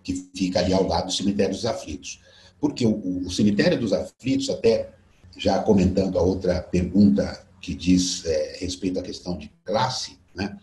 que 0.03 0.29
fica 0.35 0.59
ali 0.59 0.73
ao 0.73 0.87
lado 0.87 1.07
do 1.07 1.13
Cemitério 1.13 1.55
dos 1.55 1.65
Aflitos. 1.65 2.21
Porque 2.61 2.85
o, 2.87 3.27
o 3.27 3.31
Cemitério 3.31 3.79
dos 3.79 3.93
Aflitos, 3.93 4.51
até 4.51 4.91
já 5.37 5.61
comentando 5.61 6.19
a 6.19 6.23
outra 6.23 6.61
pergunta 6.61 7.47
que 7.61 7.75
diz 7.75 8.25
é, 8.25 8.59
respeito 8.61 8.99
à 8.99 9.03
questão 9.03 9.39
de 9.39 9.51
classe, 9.65 10.19
né? 10.35 10.57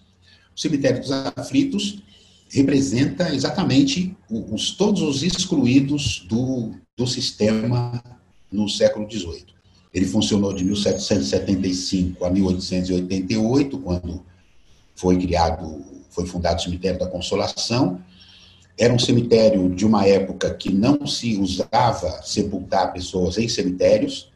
o 0.56 0.60
Cemitério 0.60 1.00
dos 1.00 1.12
Aflitos 1.12 2.04
representa 2.50 3.34
exatamente 3.34 4.18
os, 4.30 4.72
todos 4.72 5.02
os 5.02 5.24
excluídos 5.24 6.26
do, 6.28 6.74
do 6.97 7.08
sistema 7.08 8.02
no 8.52 8.68
século 8.68 9.10
XVIII. 9.10 9.45
Ele 9.93 10.06
funcionou 10.06 10.54
de 10.54 10.64
1775 10.64 12.24
a 12.24 12.30
1888, 12.30 13.78
quando 13.80 14.24
foi 14.95 15.18
criado, 15.18 15.84
foi 16.10 16.26
fundado 16.26 16.60
o 16.60 16.64
cemitério 16.64 17.00
da 17.00 17.08
Consolação. 17.08 18.02
Era 18.78 18.93
um 18.93 19.00
cemitério 19.00 19.74
de 19.74 19.86
uma 19.86 20.06
época 20.06 20.54
que 20.54 20.72
não 20.72 21.06
se 21.08 21.38
usava 21.38 22.22
sepultar 22.24 22.93
pessoas 22.93 23.38
em 23.38 23.50
cemitérios, 23.50 24.32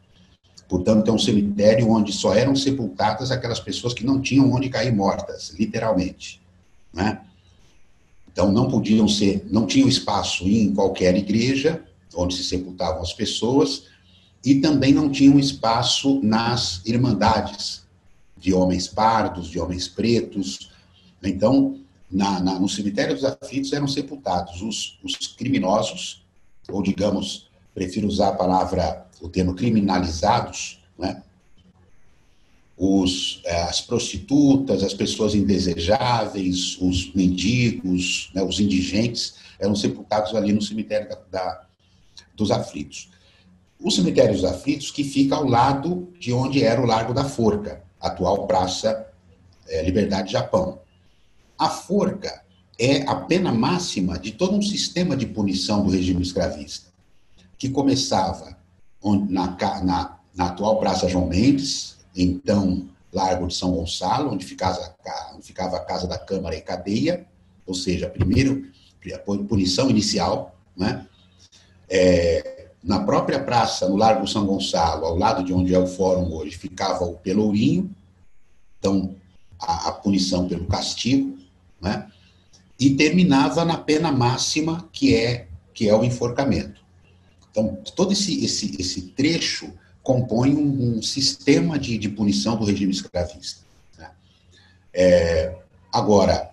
portanto, 0.68 1.08
é 1.08 1.12
um 1.12 1.18
cemitério 1.18 1.88
onde 1.90 2.12
só 2.12 2.34
eram 2.34 2.56
sepultadas 2.56 3.30
aquelas 3.30 3.60
pessoas 3.60 3.94
que 3.94 4.04
não 4.04 4.20
tinham 4.20 4.52
onde 4.52 4.68
cair 4.68 4.92
mortas, 4.92 5.54
literalmente. 5.58 6.42
Né? 6.92 7.20
Então, 8.32 8.50
não 8.50 8.68
podiam 8.68 9.06
ser, 9.06 9.46
não 9.50 9.66
tinham 9.66 9.88
espaço 9.88 10.48
em 10.48 10.74
qualquer 10.74 11.14
igreja 11.16 11.82
onde 12.16 12.34
se 12.34 12.44
sepultavam 12.44 13.02
as 13.02 13.12
pessoas, 13.12 13.84
e 14.44 14.60
também 14.60 14.92
não 14.92 15.10
tinham 15.10 15.38
espaço 15.38 16.20
nas 16.22 16.82
irmandades, 16.84 17.82
de 18.36 18.52
homens 18.52 18.86
pardos, 18.86 19.48
de 19.48 19.58
homens 19.58 19.88
pretos. 19.88 20.70
Então, 21.22 21.80
na, 22.10 22.40
na, 22.40 22.58
no 22.60 22.68
cemitério 22.68 23.14
dos 23.14 23.24
aflitos 23.24 23.72
eram 23.72 23.88
sepultados 23.88 24.60
os, 24.60 24.98
os 25.02 25.26
criminosos, 25.28 26.22
ou 26.68 26.82
digamos, 26.82 27.48
prefiro 27.74 28.06
usar 28.06 28.28
a 28.28 28.36
palavra, 28.36 29.06
o 29.20 29.28
termo 29.28 29.54
criminalizados, 29.54 30.78
né? 30.98 31.22
Os, 32.76 33.40
eh, 33.44 33.62
as 33.62 33.80
prostitutas, 33.80 34.82
as 34.82 34.92
pessoas 34.92 35.34
indesejáveis, 35.34 36.76
os 36.80 37.14
mendigos, 37.14 38.32
né, 38.34 38.42
os 38.42 38.58
indigentes, 38.58 39.36
eram 39.60 39.76
sepultados 39.76 40.34
ali 40.34 40.52
no 40.52 40.60
cemitério 40.60 41.08
da, 41.08 41.14
da, 41.30 41.66
dos 42.34 42.50
aflitos. 42.50 43.13
O 43.84 43.90
cemitério 43.90 44.32
dos 44.32 44.46
aflitos, 44.46 44.90
que 44.90 45.04
fica 45.04 45.36
ao 45.36 45.46
lado 45.46 46.10
de 46.18 46.32
onde 46.32 46.64
era 46.64 46.80
o 46.80 46.86
Largo 46.86 47.12
da 47.12 47.22
Forca, 47.22 47.84
atual 48.00 48.46
Praça 48.46 49.06
é, 49.68 49.82
Liberdade 49.82 50.32
Japão. 50.32 50.80
A 51.58 51.68
forca 51.68 52.42
é 52.78 53.02
a 53.02 53.14
pena 53.14 53.52
máxima 53.52 54.18
de 54.18 54.32
todo 54.32 54.56
um 54.56 54.62
sistema 54.62 55.14
de 55.14 55.26
punição 55.26 55.84
do 55.84 55.90
regime 55.90 56.22
escravista, 56.22 56.90
que 57.58 57.68
começava 57.68 58.56
na, 59.28 59.54
na, 59.82 60.18
na 60.34 60.46
atual 60.46 60.80
Praça 60.80 61.06
João 61.06 61.28
Mendes, 61.28 61.98
então 62.16 62.88
Largo 63.12 63.48
de 63.48 63.54
São 63.54 63.72
Gonçalo, 63.72 64.32
onde 64.32 64.46
ficava, 64.46 64.96
onde 65.34 65.46
ficava 65.46 65.76
a 65.76 65.84
Casa 65.84 66.06
da 66.06 66.16
Câmara 66.16 66.56
e 66.56 66.62
Cadeia, 66.62 67.26
ou 67.66 67.74
seja, 67.74 68.08
primeiro, 68.08 68.66
a 69.14 69.18
punição 69.18 69.90
inicial, 69.90 70.58
né? 70.74 71.06
É, 71.86 72.53
na 72.84 73.00
própria 73.00 73.42
praça, 73.42 73.88
no 73.88 73.96
Largo 73.96 74.28
São 74.28 74.44
Gonçalo, 74.44 75.06
ao 75.06 75.16
lado 75.16 75.42
de 75.42 75.54
onde 75.54 75.74
é 75.74 75.78
o 75.78 75.86
fórum 75.86 76.30
hoje, 76.34 76.58
ficava 76.58 77.04
o 77.04 77.14
Pelourinho, 77.14 77.90
então 78.78 79.16
a, 79.58 79.88
a 79.88 79.92
punição 79.92 80.46
pelo 80.46 80.66
castigo, 80.66 81.38
né? 81.80 82.06
e 82.78 82.90
terminava 82.90 83.64
na 83.64 83.78
pena 83.78 84.12
máxima, 84.12 84.88
que 84.92 85.14
é, 85.14 85.48
que 85.72 85.88
é 85.88 85.94
o 85.96 86.04
enforcamento. 86.04 86.84
Então, 87.50 87.78
todo 87.96 88.12
esse, 88.12 88.44
esse, 88.44 88.76
esse 88.78 89.02
trecho 89.02 89.72
compõe 90.02 90.54
um, 90.54 90.98
um 90.98 91.02
sistema 91.02 91.78
de, 91.78 91.96
de, 91.96 92.08
punição 92.10 92.56
do 92.56 92.66
regime 92.66 92.92
escravista. 92.92 93.62
Né? 93.96 94.10
É, 94.92 95.56
agora, 95.90 96.52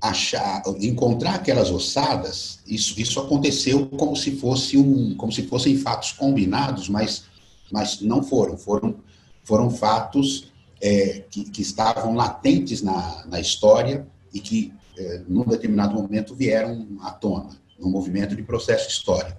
achar, 0.00 0.62
encontrar 0.80 1.34
aquelas 1.34 1.70
ossadas, 1.70 2.60
isso, 2.66 2.98
isso 2.98 3.20
aconteceu 3.20 3.86
como 3.86 4.16
se 4.16 4.32
fosse 4.32 4.78
um, 4.78 5.14
como 5.14 5.30
se 5.30 5.42
fossem 5.42 5.76
fatos 5.76 6.12
combinados, 6.12 6.88
mas, 6.88 7.24
mas 7.70 8.00
não 8.00 8.22
foram, 8.22 8.56
foram, 8.56 8.96
foram 9.44 9.70
fatos 9.70 10.50
é, 10.80 11.24
que, 11.30 11.44
que, 11.50 11.60
estavam 11.60 12.14
latentes 12.14 12.80
na, 12.80 13.26
na 13.26 13.38
história 13.38 14.06
e 14.32 14.40
que, 14.40 14.72
é, 14.96 15.22
num 15.28 15.44
determinado 15.44 15.94
momento, 15.94 16.34
vieram 16.34 16.86
à 17.02 17.10
tona, 17.10 17.50
no 17.78 17.90
movimento 17.90 18.34
de 18.34 18.42
processo 18.42 18.88
histórico. 18.88 19.38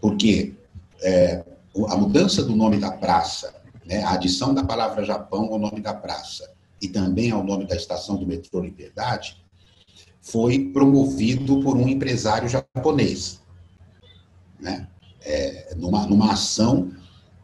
Porque 0.00 0.54
é, 1.02 1.44
a 1.88 1.96
mudança 1.96 2.42
do 2.42 2.56
nome 2.56 2.78
da 2.78 2.90
praça, 2.90 3.54
né, 3.84 4.02
a 4.02 4.12
adição 4.12 4.54
da 4.54 4.64
palavra 4.64 5.04
Japão 5.04 5.52
ao 5.52 5.58
nome 5.58 5.80
da 5.80 5.92
praça 5.92 6.50
e 6.80 6.88
também 6.88 7.30
ao 7.30 7.44
nome 7.44 7.66
da 7.66 7.76
estação 7.76 8.16
do 8.16 8.26
metrô 8.26 8.60
Liberdade, 8.60 9.43
foi 10.24 10.70
promovido 10.72 11.60
por 11.60 11.76
um 11.76 11.86
empresário 11.86 12.48
japonês, 12.48 13.42
né, 14.58 14.88
é, 15.20 15.74
numa, 15.76 16.06
numa 16.06 16.32
ação 16.32 16.90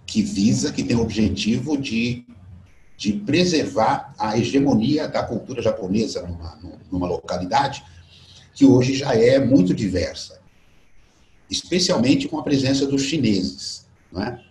que 0.07 0.22
visa, 0.22 0.72
que 0.72 0.83
tem 0.83 0.97
o 0.97 1.03
objetivo 1.03 1.76
de, 1.76 2.24
de 2.97 3.12
preservar 3.12 4.14
a 4.18 4.37
hegemonia 4.39 5.07
da 5.07 5.22
cultura 5.22 5.61
japonesa 5.61 6.26
numa, 6.26 6.59
numa 6.91 7.07
localidade 7.07 7.85
que 8.55 8.64
hoje 8.64 8.95
já 8.95 9.14
é 9.14 9.39
muito 9.39 9.74
diversa, 9.74 10.41
especialmente 11.51 12.28
com 12.28 12.39
a 12.39 12.43
presença 12.43 12.87
dos 12.87 13.03
chineses. 13.03 13.87
Não 14.11 14.22
é? 14.22 14.43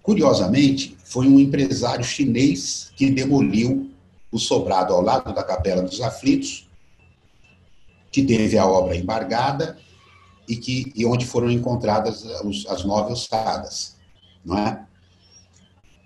Curiosamente, 0.00 0.96
foi 1.04 1.26
um 1.26 1.40
empresário 1.40 2.04
chinês 2.04 2.92
que 2.94 3.10
demoliu 3.10 3.90
o 4.30 4.38
sobrado 4.38 4.94
ao 4.94 5.02
lado 5.02 5.34
da 5.34 5.42
Capela 5.42 5.82
dos 5.82 6.00
Aflitos, 6.00 6.70
que 8.12 8.22
teve 8.22 8.56
a 8.56 8.66
obra 8.66 8.96
embargada 8.96 9.76
e, 10.46 10.56
que, 10.56 10.92
e 10.94 11.04
onde 11.04 11.26
foram 11.26 11.50
encontradas 11.50 12.24
os, 12.44 12.66
as 12.66 12.84
nove 12.84 13.12
ossadas. 13.12 13.96
Não 14.44 14.56
é? 14.58 14.84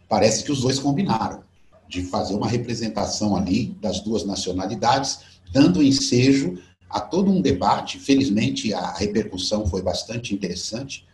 Parece 0.09 0.45
que 0.45 0.53
os 0.53 0.63
dois 0.63 0.79
combinaram 0.79 1.43
de 1.89 2.03
fazer 2.05 2.35
uma 2.35 2.49
representação 2.49 3.37
ali 3.37 3.77
das 3.83 4.01
duas 4.01 4.25
nacionalidades, 4.25 5.21
dando 5.53 5.83
ensejo 5.83 6.59
a 6.89 7.01
todo 7.01 7.31
um 7.31 7.43
debate. 7.43 7.99
Felizmente, 7.99 8.73
a 8.73 8.93
repercussão 8.93 9.67
foi 9.67 9.83
bastante 9.83 10.35
interessante 10.35 11.05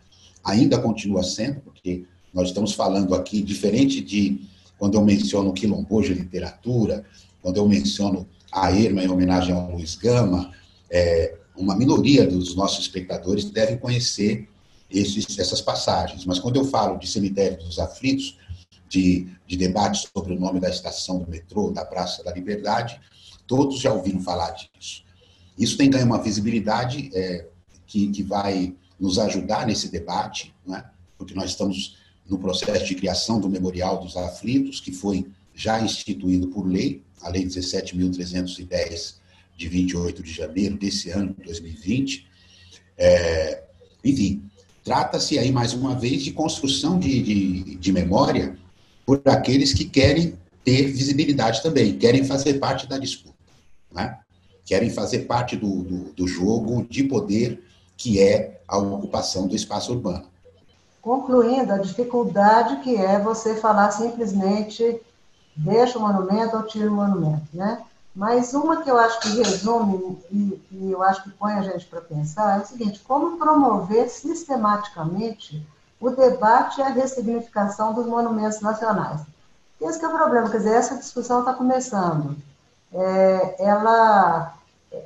ainda 0.45 0.79
continua 0.79 1.23
sendo, 1.23 1.61
porque 1.61 2.05
nós 2.33 2.49
estamos 2.49 2.73
falando 2.73 3.15
aqui, 3.15 3.43
diferente 3.43 4.01
de 4.01 4.41
quando 4.79 4.95
eu 4.95 5.05
menciono 5.05 5.53
Quilomboja 5.53 6.13
Literatura, 6.13 7.05
quando 7.41 7.59
eu 7.59 7.69
menciono 7.69 8.27
a 8.51 8.71
Irma 8.73 9.03
em 9.03 9.09
homenagem 9.09 9.55
ao 9.55 9.71
Luiz 9.71 9.95
Gama, 9.95 10.51
é, 10.93 11.35
uma 11.57 11.75
minoria 11.75 12.27
dos 12.27 12.55
nossos 12.55 12.81
espectadores 12.81 13.47
devem 13.47 13.79
conhecer 13.79 14.47
esses, 14.91 15.39
essas 15.39 15.63
passagens. 15.63 16.27
Mas 16.27 16.39
quando 16.39 16.57
eu 16.57 16.65
falo 16.67 16.99
de 16.99 17.09
Cemitério 17.09 17.59
dos 17.59 17.79
Aflitos, 17.79 18.39
de, 18.89 19.27
de 19.47 19.57
debates 19.57 20.07
sobre 20.15 20.35
o 20.35 20.39
nome 20.39 20.61
da 20.61 20.69
estação 20.69 21.19
do 21.19 21.31
metrô, 21.31 21.71
da 21.71 21.83
Praça 21.83 22.23
da 22.23 22.31
Liberdade, 22.31 23.01
todos 23.47 23.81
já 23.81 23.91
ouviram 23.91 24.21
falar 24.21 24.51
disso. 24.51 25.03
Isso 25.59 25.79
tem 25.79 25.89
ganho 25.89 26.05
uma 26.05 26.23
visibilidade 26.23 27.11
é, 27.15 27.47
que, 27.87 28.09
que 28.09 28.23
vai 28.23 28.75
nos 29.01 29.19
ajudar 29.19 29.67
nesse 29.67 29.89
debate, 29.91 30.55
né? 30.67 30.85
porque 31.17 31.35
nós 31.35 31.51
estamos 31.51 31.97
no 32.29 32.39
processo 32.39 32.85
de 32.85 32.95
criação 32.95 33.41
do 33.41 33.49
Memorial 33.49 33.99
dos 33.99 34.17
Aflitos, 34.17 34.79
que 34.79 34.93
foi 34.93 35.27
já 35.55 35.81
instituído 35.81 36.49
por 36.49 36.67
lei, 36.67 37.03
a 37.23 37.29
Lei 37.29 37.45
17.310, 37.45 39.22
de 39.57 39.69
28 39.69 40.23
de 40.23 40.33
janeiro 40.33 40.77
desse 40.77 41.11
ano, 41.11 41.35
2020. 41.45 42.27
É, 42.97 43.63
enfim, 44.05 44.43
trata-se 44.85 45.39
aí, 45.39 45.53
mais 45.53 45.73
uma 45.73 45.95
vez, 45.95 46.23
de 46.23 46.33
construção 46.33 46.99
de, 46.99 47.23
de, 47.23 47.75
de 47.77 47.93
memória 47.93 48.57
por 49.05 49.21
aqueles 49.27 49.73
que 49.73 49.85
querem 49.85 50.39
ter 50.65 50.87
visibilidade 50.93 51.63
também, 51.63 51.97
querem 51.99 52.25
fazer 52.25 52.55
parte 52.55 52.87
da 52.87 52.99
disputa, 52.99 53.35
né? 53.93 54.19
querem 54.65 54.91
fazer 54.91 55.21
parte 55.21 55.57
do, 55.57 55.83
do, 55.83 56.13
do 56.13 56.27
jogo 56.27 56.87
de 56.89 57.05
poder 57.05 57.63
que 57.97 58.21
é 58.21 58.61
a 58.67 58.79
ocupação 58.79 59.47
do 59.47 59.55
espaço 59.55 59.93
urbano. 59.93 60.25
Concluindo, 61.01 61.73
a 61.73 61.79
dificuldade 61.79 62.77
que 62.83 62.97
é 62.97 63.19
você 63.19 63.57
falar 63.57 63.91
simplesmente 63.91 65.01
deixa 65.55 65.99
o 65.99 66.03
monumento 66.03 66.57
ou 66.57 66.63
tira 66.63 66.91
o 66.91 66.95
monumento, 66.95 67.49
né? 67.53 67.83
Mas 68.15 68.53
uma 68.53 68.83
que 68.83 68.91
eu 68.91 68.99
acho 68.99 69.21
que 69.21 69.43
resume 69.43 70.19
e, 70.31 70.63
e 70.71 70.93
eu 70.93 71.03
acho 71.03 71.23
que 71.23 71.31
põe 71.31 71.55
a 71.55 71.63
gente 71.63 71.87
para 71.87 72.01
pensar 72.01 72.59
é 72.59 72.63
o 72.63 72.67
seguinte: 72.67 73.01
como 73.01 73.39
promover 73.39 74.09
sistematicamente 74.11 75.67
o 75.99 76.11
debate 76.11 76.81
e 76.81 76.83
a 76.83 76.89
ressignificação 76.89 77.95
dos 77.95 78.07
monumentos 78.07 78.61
nacionais? 78.61 79.23
Esse 79.81 80.05
é 80.05 80.09
o 80.09 80.13
problema, 80.13 80.49
quer 80.51 80.59
dizer, 80.59 80.75
essa 80.75 80.97
discussão 80.97 81.41
está 81.41 81.55
começando. 81.55 82.37
É, 82.93 83.57
ela 83.59 84.55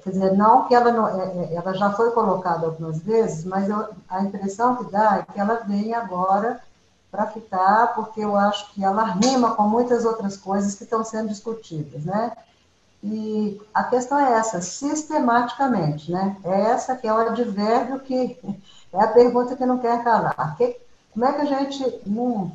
quer 0.03 0.11
dizer, 0.11 0.33
não 0.37 0.65
que 0.65 0.75
ela 0.75 0.91
não, 0.91 1.09
é, 1.09 1.25
é, 1.25 1.55
ela 1.55 1.73
já 1.75 1.93
foi 1.93 2.11
colocada 2.11 2.67
algumas 2.67 2.99
vezes, 2.99 3.45
mas 3.45 3.69
eu, 3.69 3.89
a 4.09 4.23
impressão 4.23 4.77
que 4.77 4.91
dá 4.91 5.19
é 5.19 5.33
que 5.33 5.39
ela 5.39 5.63
vem 5.67 5.95
agora 5.95 6.61
para 7.11 7.27
ficar, 7.27 7.95
porque 7.95 8.21
eu 8.21 8.37
acho 8.37 8.73
que 8.73 8.85
ela 8.85 9.05
rima 9.05 9.55
com 9.55 9.63
muitas 9.63 10.05
outras 10.05 10.37
coisas 10.37 10.75
que 10.75 10.85
estão 10.85 11.05
sendo 11.05 11.29
discutidas, 11.29 12.05
né? 12.05 12.33
E 13.09 13.61
a 13.73 13.85
questão 13.85 14.19
é 14.19 14.33
essa, 14.33 14.61
sistematicamente, 14.61 16.11
né? 16.11 16.37
É 16.45 16.61
essa 16.63 16.97
que 16.97 17.07
é 17.07 17.13
o 17.13 17.17
advérbio 17.17 18.01
que 18.01 18.39
é 18.93 19.01
a 19.01 19.09
pergunta 19.09 19.57
que 19.57 19.65
não 19.65 19.79
quer 19.79 20.03
calar. 20.03 20.57
Que, 20.57 20.77
como 21.13 21.25
é 21.25 21.33
que 21.33 21.43
a 21.43 21.45
gente 21.45 22.01
não, 22.05 22.53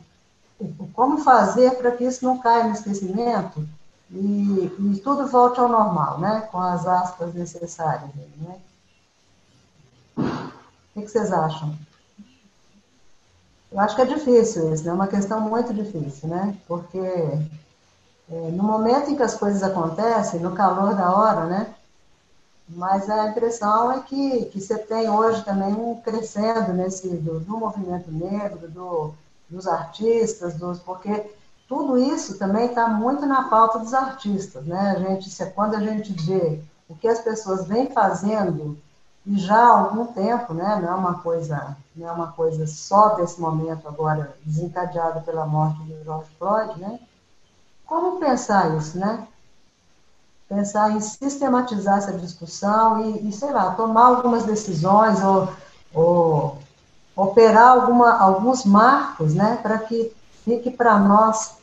como 0.94 1.20
fazer 1.20 1.72
para 1.78 1.92
que 1.92 2.04
isso 2.04 2.26
não 2.26 2.38
caia 2.38 2.66
no 2.66 2.74
esquecimento? 2.74 3.66
e, 4.14 4.72
e 4.78 5.02
tudo 5.02 5.28
volte 5.28 5.60
ao 5.60 5.70
normal, 5.70 6.20
né? 6.20 6.42
Com 6.52 6.60
as 6.60 6.86
aspas 6.86 7.34
necessárias, 7.34 8.10
né? 8.38 8.60
O 10.94 11.02
que 11.02 11.08
vocês 11.08 11.32
acham? 11.32 11.74
Eu 13.72 13.80
acho 13.80 13.96
que 13.96 14.02
é 14.02 14.06
difícil 14.06 14.74
isso, 14.74 14.84
né? 14.84 14.92
É 14.92 14.94
uma 14.94 15.08
questão 15.08 15.40
muito 15.40 15.74
difícil, 15.74 16.28
né? 16.28 16.58
Porque 16.68 17.00
no 18.32 18.64
momento 18.64 19.12
em 19.12 19.16
que 19.16 19.24
as 19.24 19.36
coisas 19.36 19.62
acontecem, 19.62 20.40
no 20.40 20.54
calor 20.54 20.96
da 20.96 21.14
hora, 21.14 21.46
né? 21.46 21.74
Mas 22.70 23.10
a 23.10 23.28
impressão 23.28 23.92
é 23.92 24.00
que, 24.00 24.46
que 24.46 24.62
você 24.62 24.78
tem 24.78 25.10
hoje 25.10 25.44
também 25.44 25.74
um 25.74 25.96
crescendo 25.96 26.72
nesse 26.72 27.10
do, 27.10 27.42
do 27.42 27.58
movimento 27.58 28.10
negro, 28.10 28.70
do, 28.70 29.14
dos 29.50 29.68
artistas, 29.68 30.54
dos 30.54 30.80
porque 30.80 31.30
tudo 31.68 31.98
isso 31.98 32.38
também 32.38 32.68
está 32.68 32.88
muito 32.88 33.26
na 33.26 33.50
pauta 33.50 33.80
dos 33.80 33.94
artistas, 33.94 34.64
né? 34.66 34.92
A 34.92 35.00
gente, 35.00 35.46
quando 35.54 35.76
a 35.76 35.82
gente 35.82 36.14
vê 36.14 36.62
o 36.88 36.96
que 36.96 37.08
as 37.08 37.20
pessoas 37.20 37.68
vêm 37.68 37.92
fazendo 37.92 38.78
e 39.26 39.38
já 39.38 39.58
há 39.58 39.80
algum 39.80 40.06
tempo, 40.06 40.54
né? 40.54 40.80
Não 40.82 40.90
é 40.90 40.96
uma 40.96 41.16
coisa, 41.20 41.76
não 41.96 42.08
é 42.08 42.12
uma 42.12 42.32
coisa 42.32 42.66
só 42.66 43.16
desse 43.16 43.40
momento 43.42 43.88
agora 43.88 44.38
desencadeada 44.46 45.20
pela 45.20 45.46
morte 45.46 45.84
de 45.84 46.04
George 46.04 46.30
Floyd, 46.38 46.80
né? 46.80 47.00
Como 47.92 48.22
pensar 48.22 48.78
isso, 48.78 48.98
né? 48.98 49.28
Pensar 50.48 50.92
em 50.92 51.02
sistematizar 51.02 51.98
essa 51.98 52.14
discussão 52.14 53.04
e, 53.04 53.28
e 53.28 53.34
sei 53.34 53.52
lá, 53.52 53.72
tomar 53.76 54.06
algumas 54.06 54.46
decisões 54.46 55.22
ou, 55.22 55.52
ou 55.94 56.58
operar 57.14 57.68
alguma, 57.68 58.18
alguns 58.18 58.64
marcos, 58.64 59.34
né? 59.34 59.60
Para 59.62 59.78
que 59.78 60.10
fique 60.46 60.72
para 60.72 60.98
nós 61.00 61.58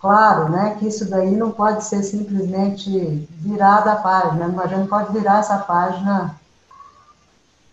Claro, 0.00 0.50
né, 0.50 0.76
que 0.78 0.86
isso 0.86 1.08
daí 1.08 1.34
não 1.34 1.50
pode 1.50 1.82
ser 1.82 2.02
simplesmente 2.02 3.26
virada 3.30 3.92
a 3.92 3.96
página, 3.96 4.44
a 4.62 4.66
gente 4.66 4.80
não 4.80 4.86
pode 4.86 5.10
virar 5.14 5.38
essa 5.38 5.56
página 5.56 6.38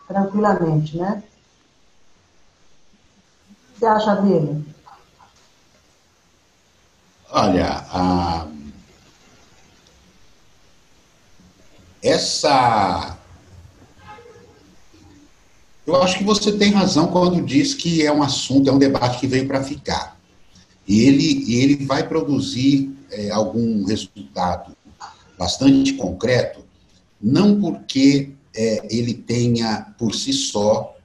tranquilamente, 0.08 0.98
né? 0.98 1.22
O 3.50 3.74
que 3.74 3.80
você 3.80 3.86
acha 3.86 4.16
dele? 4.16 4.71
Olha, 7.32 7.86
a... 7.90 8.48
essa. 12.04 13.18
Eu 15.88 16.02
acho 16.02 16.18
que 16.18 16.24
você 16.24 16.52
tem 16.52 16.72
razão 16.72 17.08
quando 17.08 17.42
diz 17.42 17.74
que 17.74 18.06
é 18.06 18.12
um 18.12 18.22
assunto, 18.22 18.70
é 18.70 18.74
um 18.74 18.78
debate 18.78 19.20
que 19.20 19.28
veio 19.28 19.48
para 19.48 19.64
ficar. 19.64 20.20
E 20.88 21.02
ele, 21.02 21.56
ele 21.56 21.86
vai 21.86 22.08
produzir 22.08 22.94
é, 23.10 23.30
algum 23.32 23.86
resultado 23.86 24.76
bastante 25.38 25.94
concreto, 25.94 26.66
não 27.22 27.60
porque 27.60 28.32
é, 28.54 28.88
ele 28.96 29.14
tenha 29.14 29.94
por 29.98 30.14
si 30.14 30.34
só 30.34 30.96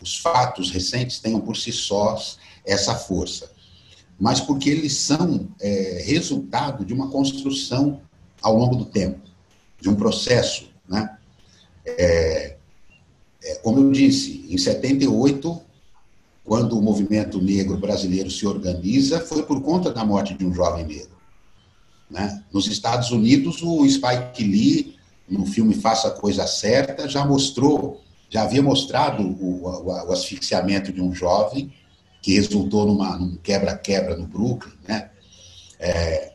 os 0.00 0.18
fatos 0.18 0.70
recentes 0.70 1.18
tenham 1.18 1.40
por 1.40 1.56
si 1.56 1.72
sós 1.72 2.38
essa 2.64 2.94
força, 2.94 3.50
mas 4.18 4.40
porque 4.40 4.70
eles 4.70 4.96
são 4.96 5.48
é, 5.60 6.02
resultado 6.06 6.84
de 6.84 6.94
uma 6.94 7.08
construção 7.10 8.00
ao 8.40 8.56
longo 8.56 8.76
do 8.76 8.84
tempo, 8.84 9.20
de 9.80 9.88
um 9.88 9.94
processo. 9.94 10.68
Né? 10.88 11.16
É, 11.84 12.56
é, 13.42 13.54
como 13.56 13.80
eu 13.80 13.90
disse, 13.90 14.46
em 14.48 14.56
78, 14.56 15.60
quando 16.44 16.78
o 16.78 16.82
movimento 16.82 17.40
negro 17.40 17.76
brasileiro 17.76 18.30
se 18.30 18.46
organiza, 18.46 19.20
foi 19.20 19.42
por 19.42 19.60
conta 19.62 19.90
da 19.90 20.04
morte 20.04 20.34
de 20.34 20.44
um 20.44 20.54
jovem 20.54 20.86
negro. 20.86 21.14
Né? 22.10 22.42
Nos 22.52 22.66
Estados 22.66 23.10
Unidos, 23.10 23.62
o 23.62 23.88
Spike 23.88 24.44
Lee, 24.44 24.96
no 25.28 25.46
filme 25.46 25.74
Faça 25.74 26.08
a 26.08 26.10
Coisa 26.10 26.46
Certa, 26.46 27.08
já 27.08 27.24
mostrou, 27.24 28.02
já 28.28 28.42
havia 28.42 28.62
mostrado 28.62 29.22
o, 29.22 29.66
o, 29.66 29.86
o 29.86 30.12
asfixiamento 30.12 30.92
de 30.92 31.00
um 31.00 31.14
jovem, 31.14 31.72
que 32.24 32.32
resultou 32.32 32.86
numa, 32.86 33.18
num 33.18 33.36
quebra-quebra 33.36 34.16
no 34.16 34.26
Brooklyn, 34.26 34.72
né? 34.88 35.10
É, 35.78 36.32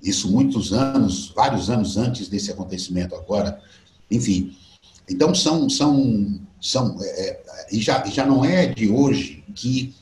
isso 0.00 0.32
muitos 0.32 0.72
anos, 0.72 1.28
vários 1.36 1.68
anos 1.68 1.98
antes 1.98 2.28
desse 2.28 2.50
acontecimento 2.50 3.14
agora, 3.14 3.60
enfim. 4.10 4.56
Então, 5.06 5.34
são, 5.34 5.68
são, 5.68 6.40
são 6.58 6.96
é, 7.02 7.20
é 7.30 7.66
e, 7.70 7.78
já, 7.78 8.02
já 8.06 8.24
não 8.24 8.42
é 8.42 8.68
de 8.68 8.88
hoje 8.88 9.44
que, 9.54 9.94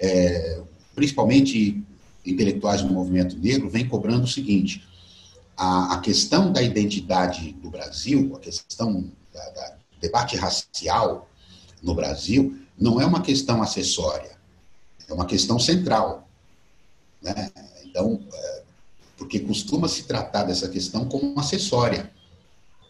é, 0.00 0.60
principalmente 0.96 1.80
intelectuais 2.26 2.82
do 2.82 2.92
movimento 2.92 3.38
negro, 3.38 3.70
vem 3.70 3.86
cobrando 3.86 4.24
o 4.24 4.28
seguinte, 4.28 4.84
a, 5.56 5.94
a 5.94 6.00
questão 6.00 6.50
da 6.50 6.60
identidade 6.60 7.52
do 7.52 7.70
Brasil, 7.70 8.34
a 8.34 8.40
questão 8.40 9.08
da, 9.32 9.48
da 9.50 9.76
debate 10.00 10.36
racial 10.36 11.30
no 11.80 11.94
Brasil, 11.94 12.56
não 12.76 13.00
é 13.00 13.06
uma 13.06 13.22
questão 13.22 13.62
acessória, 13.62 14.31
é 15.12 15.14
uma 15.14 15.26
questão 15.26 15.58
central. 15.58 16.28
Né? 17.20 17.50
Então, 17.84 18.20
é, 18.32 18.62
porque 19.16 19.38
costuma 19.40 19.86
se 19.86 20.04
tratar 20.04 20.44
dessa 20.44 20.68
questão 20.68 21.04
como 21.04 21.32
uma 21.32 21.42
acessória. 21.42 22.10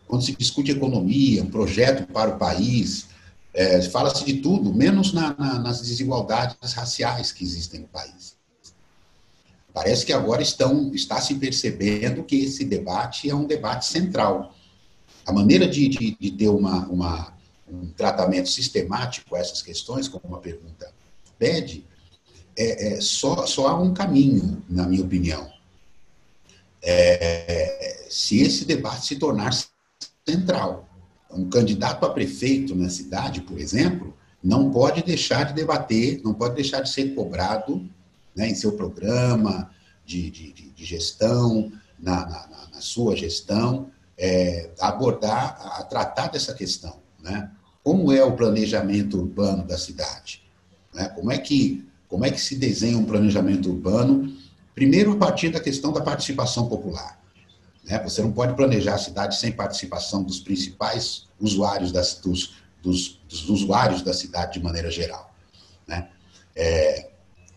Quando 0.06 0.24
se 0.24 0.34
discute 0.36 0.70
economia, 0.70 1.42
um 1.42 1.50
projeto 1.50 2.10
para 2.12 2.30
o 2.30 2.38
país, 2.38 3.06
é, 3.52 3.82
fala-se 3.82 4.24
de 4.24 4.34
tudo, 4.34 4.72
menos 4.72 5.12
na, 5.12 5.34
na, 5.36 5.58
nas 5.58 5.80
desigualdades 5.80 6.72
raciais 6.72 7.32
que 7.32 7.44
existem 7.44 7.80
no 7.80 7.88
país. 7.88 8.36
Parece 9.74 10.04
que 10.04 10.12
agora 10.12 10.42
estão, 10.42 10.92
está 10.94 11.20
se 11.20 11.34
percebendo 11.36 12.22
que 12.24 12.36
esse 12.36 12.64
debate 12.64 13.28
é 13.28 13.34
um 13.34 13.46
debate 13.46 13.86
central. 13.86 14.54
A 15.24 15.32
maneira 15.32 15.66
de, 15.66 15.88
de, 15.88 16.16
de 16.18 16.30
ter 16.30 16.48
uma, 16.48 16.86
uma, 16.88 17.32
um 17.66 17.86
tratamento 17.88 18.50
sistemático 18.50 19.34
a 19.34 19.38
essas 19.38 19.62
questões, 19.62 20.08
como 20.08 20.34
a 20.36 20.40
pergunta 20.40 20.92
pede, 21.38 21.86
é, 22.56 22.94
é, 22.94 23.00
só, 23.00 23.46
só 23.46 23.68
há 23.68 23.80
um 23.80 23.94
caminho, 23.94 24.62
na 24.68 24.86
minha 24.86 25.02
opinião. 25.02 25.50
É, 26.82 28.06
se 28.10 28.40
esse 28.40 28.64
debate 28.64 29.06
se 29.06 29.16
tornar 29.16 29.52
central. 30.26 30.88
Um 31.30 31.48
candidato 31.48 32.04
a 32.04 32.10
prefeito 32.10 32.74
na 32.74 32.88
cidade, 32.88 33.40
por 33.40 33.58
exemplo, 33.58 34.14
não 34.42 34.70
pode 34.70 35.02
deixar 35.02 35.44
de 35.44 35.54
debater, 35.54 36.20
não 36.22 36.34
pode 36.34 36.54
deixar 36.54 36.82
de 36.82 36.90
ser 36.90 37.14
cobrado 37.14 37.88
né, 38.34 38.48
em 38.48 38.54
seu 38.54 38.72
programa 38.72 39.70
de, 40.04 40.30
de, 40.30 40.52
de 40.52 40.84
gestão, 40.84 41.72
na, 41.98 42.26
na, 42.26 42.68
na, 42.74 42.80
sua 42.80 43.14
gestão, 43.16 43.88
é, 44.18 44.70
abordar, 44.80 45.56
a 45.78 45.84
tratar 45.84 46.28
dessa 46.28 46.52
questão. 46.52 46.96
Né? 47.22 47.48
Como 47.82 48.12
é 48.12 48.22
o 48.24 48.36
planejamento 48.36 49.18
urbano 49.18 49.64
da 49.64 49.78
cidade? 49.78 50.42
Né? 50.92 51.08
Como, 51.10 51.30
é 51.30 51.38
que, 51.38 51.86
como 52.12 52.26
é 52.26 52.30
que 52.30 52.38
se 52.38 52.56
desenha 52.56 52.98
um 52.98 53.06
planejamento 53.06 53.70
urbano? 53.70 54.36
Primeiro, 54.74 55.12
a 55.12 55.16
partir 55.16 55.48
da 55.48 55.58
questão 55.58 55.90
da 55.90 56.02
participação 56.02 56.68
popular. 56.68 57.18
Né? 57.82 57.98
Você 58.04 58.20
não 58.20 58.30
pode 58.30 58.54
planejar 58.54 58.96
a 58.96 58.98
cidade 58.98 59.34
sem 59.38 59.50
participação 59.50 60.22
dos 60.22 60.38
principais 60.38 61.26
usuários, 61.40 61.90
das, 61.90 62.16
dos, 62.16 62.56
dos, 62.82 63.18
dos 63.26 63.48
usuários 63.48 64.02
da 64.02 64.12
cidade 64.12 64.52
de 64.52 64.62
maneira 64.62 64.90
geral. 64.90 65.34
Né? 65.88 66.06
É, 66.54 67.08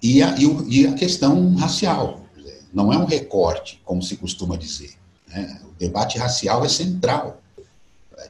e, 0.02 0.24
a, 0.24 0.34
e, 0.40 0.88
a, 0.88 0.94
questão 0.94 1.54
racial. 1.56 2.26
Não 2.74 2.94
é 2.94 2.98
um 2.98 3.06
recorte, 3.06 3.82
como 3.84 4.02
se 4.02 4.16
costuma 4.16 4.56
dizer. 4.56 4.94
Né? 5.28 5.60
O 5.66 5.74
debate 5.78 6.18
racial 6.18 6.64
é 6.64 6.70
central. 6.70 7.42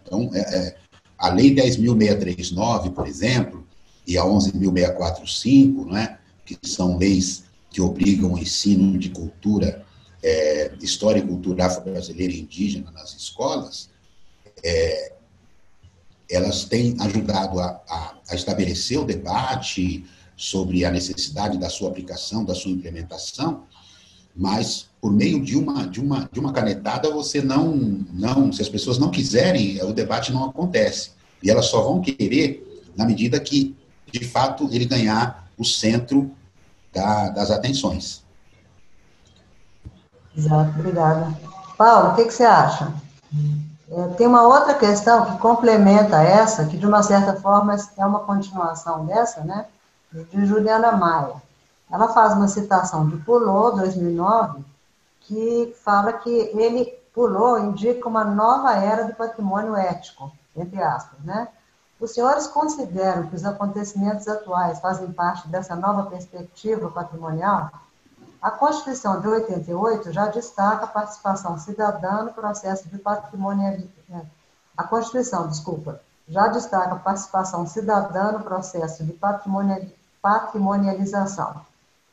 Então, 0.02 0.32
é, 0.34 0.40
é, 0.40 0.76
a 1.20 1.30
Lei 1.30 1.54
10.639, 1.54 2.94
por 2.94 3.06
exemplo, 3.06 3.65
e 4.08 4.18
a 4.18 4.24
11.645, 4.24 5.92
né, 5.92 6.18
que 6.46 6.58
são 6.64 6.98
leis 6.98 7.46
que 7.70 7.82
obrigam 7.82 8.34
o 8.34 8.40
ensino 8.40 8.98
de 8.98 9.10
cultura, 9.10 9.84
é, 10.24 10.72
história 10.82 11.20
e 11.20 11.28
cultura 11.28 11.66
afro-brasileira 11.66 12.34
e 12.34 12.42
indígena 12.42 12.92
nas 12.92 13.16
escolas, 13.16 13.90
é, 14.64 15.14
elas 16.30 16.66
têm 16.66 16.96
ajudado 17.00 17.60
a, 17.60 17.82
a, 17.88 18.16
a, 18.30 18.36
estabelecer 18.36 19.00
o 19.00 19.06
debate 19.06 20.06
sobre 20.36 20.86
a 20.86 20.92
necessidade 20.92 21.58
da 21.58 21.70
sua 21.70 21.90
aplicação, 21.90 22.44
da 22.44 22.56
sua 22.56 22.72
implementação, 22.72 23.64
mas 24.36 24.88
por 25.00 25.14
meio 25.14 25.42
de 25.42 25.56
uma, 25.56 25.88
de 25.88 26.02
uma, 26.02 26.30
de 26.32 26.40
uma 26.40 26.52
canetada 26.52 27.10
você 27.10 27.42
não, 27.42 27.76
não, 28.12 28.52
se 28.52 28.62
as 28.62 28.68
pessoas 28.68 28.98
não 28.98 29.10
quiserem, 29.10 29.82
o 29.84 29.94
debate 29.94 30.34
não 30.34 30.46
acontece. 30.46 31.12
E 31.42 31.50
elas 31.50 31.68
só 31.68 31.82
vão 31.84 32.02
querer 32.02 32.66
na 32.98 33.06
medida 33.06 33.40
que, 33.40 33.76
de 34.12 34.28
fato, 34.28 34.70
ele 34.72 34.86
ganhar 34.86 35.48
o 35.58 35.64
centro 35.64 36.32
da, 36.94 37.30
das 37.30 37.52
atenções. 37.52 38.24
Exato, 40.36 40.72
obrigada. 40.78 41.34
Paulo, 41.78 42.12
o 42.12 42.16
que, 42.16 42.26
que 42.26 42.34
você 42.34 42.44
acha? 42.44 42.94
É, 43.90 44.08
tem 44.18 44.28
uma 44.28 44.44
outra 44.44 44.74
questão 44.74 45.26
que 45.26 45.38
complementa 45.38 46.22
essa, 46.22 46.66
que 46.66 46.78
de 46.78 46.86
uma 46.86 47.04
certa 47.04 47.36
forma 47.36 47.76
é 47.98 48.06
uma 48.06 48.22
continuação 48.22 49.06
dessa, 49.06 49.42
né? 49.42 49.66
De 50.12 50.46
Juliana 50.46 50.92
Maia. 50.94 51.36
Ela 51.92 52.08
faz 52.10 52.34
uma 52.34 52.48
citação 52.48 53.08
de 53.08 53.18
Pulou, 53.18 53.76
2009, 53.76 54.64
que 55.22 55.76
fala 55.84 56.14
que 56.14 56.30
ele, 56.30 56.86
Pulou, 57.14 57.60
indica 57.60 58.08
uma 58.08 58.24
nova 58.24 58.74
era 58.74 59.06
do 59.06 59.14
patrimônio 59.14 59.76
ético, 59.76 60.32
entre 60.56 60.82
aspas, 60.82 61.20
né? 61.24 61.48
Os 62.06 62.12
senhores 62.12 62.46
consideram 62.46 63.26
que 63.26 63.36
os 63.36 63.44
acontecimentos 63.44 64.28
atuais 64.28 64.80
fazem 64.80 65.12
parte 65.12 65.48
dessa 65.48 65.76
nova 65.76 66.04
perspectiva 66.04 66.92
patrimonial? 66.92 67.72
A 68.40 68.52
Constituição 68.52 69.20
de 69.20 69.28
88 69.28 70.12
já 70.12 70.28
destaca 70.28 70.84
a 70.84 70.88
participação 70.88 71.58
cidadã 71.58 72.22
no 72.22 72.32
processo 72.32 72.88
de 72.90 73.00
patrimonialização. 73.00 74.22
A 74.78 74.84
Constituição, 74.84 75.48
desculpa, 75.48 76.00
já 76.30 76.48
destaca 76.48 76.94
a 76.94 77.00
participação 77.00 77.66
cidadã 77.66 78.34
no 78.34 78.42
processo 78.42 79.04
de 79.04 79.20
patrimonialização. 80.22 81.60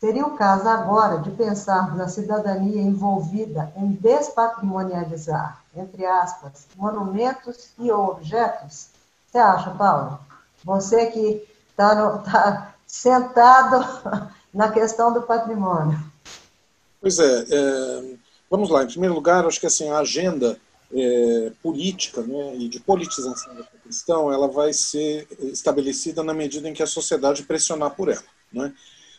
Seria 0.01 0.27
o 0.27 0.39
caso 0.39 0.67
agora 0.71 1.19
de 1.19 1.31
pensar 1.33 1.95
na 1.95 2.09
cidadania 2.09 2.81
envolvida 2.81 3.71
em 3.77 3.93
despatrimonializar, 3.93 5.61
entre 5.77 6.07
aspas, 6.07 6.67
monumentos 6.77 7.75
e 7.79 7.93
objetos? 7.93 8.92
Você 9.33 9.39
acha, 9.39 9.71
Paulo? 9.71 10.19
Você 10.63 11.07
que 11.07 11.43
está 11.71 12.19
tá 12.19 12.75
sentado 12.87 13.83
na 14.53 14.71
questão 14.71 15.13
do 15.13 15.23
patrimônio. 15.23 15.99
Pois 17.01 17.19
é, 17.19 17.47
é, 17.51 18.15
vamos 18.51 18.69
lá. 18.69 18.85
Em 18.85 18.89
primeiro 18.89 19.15
lugar, 19.15 19.47
acho 19.47 19.59
que 19.59 19.67
assim, 19.67 19.89
a 19.89 20.01
agenda 20.01 20.61
é, 20.95 21.51
política 21.63 22.21
né, 22.21 22.57
e 22.57 22.69
de 22.69 22.79
politização 22.79 23.55
da 23.55 23.65
questão 23.83 24.31
ela 24.31 24.47
vai 24.47 24.75
ser 24.75 25.27
estabelecida 25.41 26.23
na 26.23 26.35
medida 26.35 26.69
em 26.69 26.75
que 26.75 26.83
a 26.83 26.87
sociedade 26.87 27.45
pressionar 27.45 27.93
por 27.93 28.11
ela. 28.11 28.23
Né? 28.53 28.71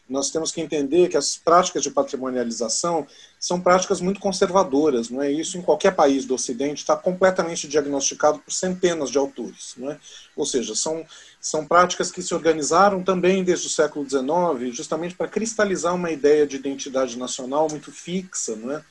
Nós 0.10 0.30
temos 0.30 0.52
que 0.52 0.60
entender 0.60 1.08
que 1.08 1.18
as 1.18 1.38
práticas 1.38 1.82
de 1.82 1.90
patrimonialização 1.90 3.08
são 3.40 3.60
práticas 3.60 4.02
muito 4.02 4.20
conservadoras, 4.20 5.10
não 5.10 5.22
é? 5.22 5.32
Isso 5.32 5.58
em 5.58 5.62
qualquer 5.62 5.96
país 5.96 6.26
do 6.26 6.36
Ocidente 6.36 6.82
está 6.82 6.96
completamente 6.96 7.68
diagnosticado 7.68 8.40
por 8.40 8.52
centenas 8.52 9.10
de 9.10 9.18
autores, 9.18 9.74
não 9.78 9.92
é? 9.92 10.00
Ou 10.36 10.46
seja, 10.46 10.76
são 10.76 11.06
são 11.44 11.66
práticas 11.66 12.10
que 12.10 12.22
se 12.22 12.34
organizaram 12.34 13.04
também 13.04 13.44
desde 13.44 13.68
o 13.68 13.70
século 13.70 14.10
XIX, 14.10 14.74
justamente 14.74 15.14
para 15.14 15.28
cristalizar 15.28 15.94
uma 15.94 16.10
ideia 16.10 16.48
de 16.48 16.56
identidade 16.56 17.18
nacional 17.18 17.68
muito 17.70 17.92
fixa, 17.92 18.56
não 18.56 18.72
é? 18.72 18.82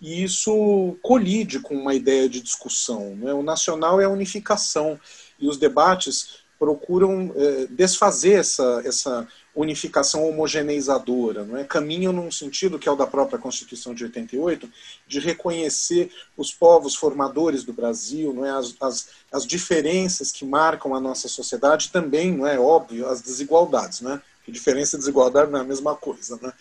E 0.00 0.22
isso 0.22 0.96
colide 1.02 1.58
com 1.58 1.74
uma 1.74 1.92
ideia 1.92 2.28
de 2.28 2.40
discussão. 2.40 3.16
Não 3.16 3.28
é? 3.28 3.34
O 3.34 3.42
nacional 3.42 4.00
é 4.00 4.04
a 4.04 4.08
unificação 4.08 4.98
e 5.38 5.48
os 5.48 5.56
debates 5.56 6.40
procuram 6.60 7.32
é, 7.34 7.66
desfazer 7.66 8.38
essa, 8.38 8.82
essa 8.84 9.28
unificação 9.60 10.28
homogeneizadora, 10.28 11.44
não 11.44 11.56
é? 11.56 11.64
Caminham 11.64 12.12
num 12.12 12.30
sentido 12.30 12.78
que 12.78 12.88
é 12.88 12.92
o 12.92 12.96
da 12.96 13.06
própria 13.06 13.38
Constituição 13.38 13.94
de 13.94 14.04
88, 14.04 14.70
de 15.06 15.20
reconhecer 15.20 16.10
os 16.36 16.52
povos 16.52 16.94
formadores 16.94 17.64
do 17.64 17.72
Brasil, 17.72 18.32
não 18.32 18.44
é? 18.44 18.50
As, 18.50 18.74
as, 18.80 19.08
as 19.32 19.46
diferenças 19.46 20.32
que 20.32 20.44
marcam 20.44 20.94
a 20.94 21.00
nossa 21.00 21.28
sociedade 21.28 21.90
também, 21.90 22.32
não 22.32 22.46
é 22.46 22.58
óbvio, 22.58 23.08
as 23.08 23.20
desigualdades, 23.20 24.00
né? 24.00 24.20
Que 24.44 24.52
diferença 24.52 24.96
e 24.96 24.98
desigualdade 24.98 25.50
não 25.50 25.58
é 25.58 25.62
a 25.62 25.66
mesma 25.66 25.94
coisa, 25.94 26.38
né? 26.42 26.52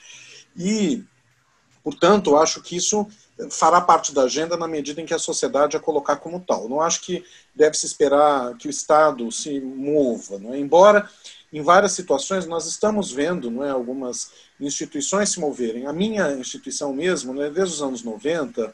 E, 0.57 1.03
portanto, 1.83 2.35
acho 2.35 2.61
que 2.61 2.75
isso 2.75 3.07
fará 3.49 3.79
parte 3.79 4.13
da 4.13 4.23
agenda 4.23 4.57
na 4.57 4.67
medida 4.67 4.99
em 4.99 5.05
que 5.05 5.13
a 5.13 5.19
sociedade 5.19 5.77
a 5.77 5.79
colocar 5.79 6.17
como 6.17 6.39
tal. 6.39 6.67
Não 6.67 6.81
acho 6.81 7.01
que 7.01 7.23
deve 7.55 7.77
se 7.77 7.85
esperar 7.85 8.57
que 8.57 8.67
o 8.67 8.69
Estado 8.69 9.31
se 9.31 9.59
mova, 9.61 10.37
não 10.39 10.53
é? 10.53 10.59
Embora 10.59 11.09
em 11.51 11.61
várias 11.61 11.93
situações 11.93 12.45
nós 12.45 12.65
estamos 12.67 13.11
vendo 13.11 13.49
não 13.49 13.63
é, 13.63 13.69
algumas 13.69 14.31
instituições 14.59 15.29
se 15.29 15.39
moverem. 15.39 15.87
A 15.87 15.93
minha 15.93 16.33
instituição 16.33 16.93
mesmo, 16.93 17.33
né, 17.33 17.49
desde 17.49 17.75
os 17.75 17.81
anos 17.81 18.03
90, 18.03 18.73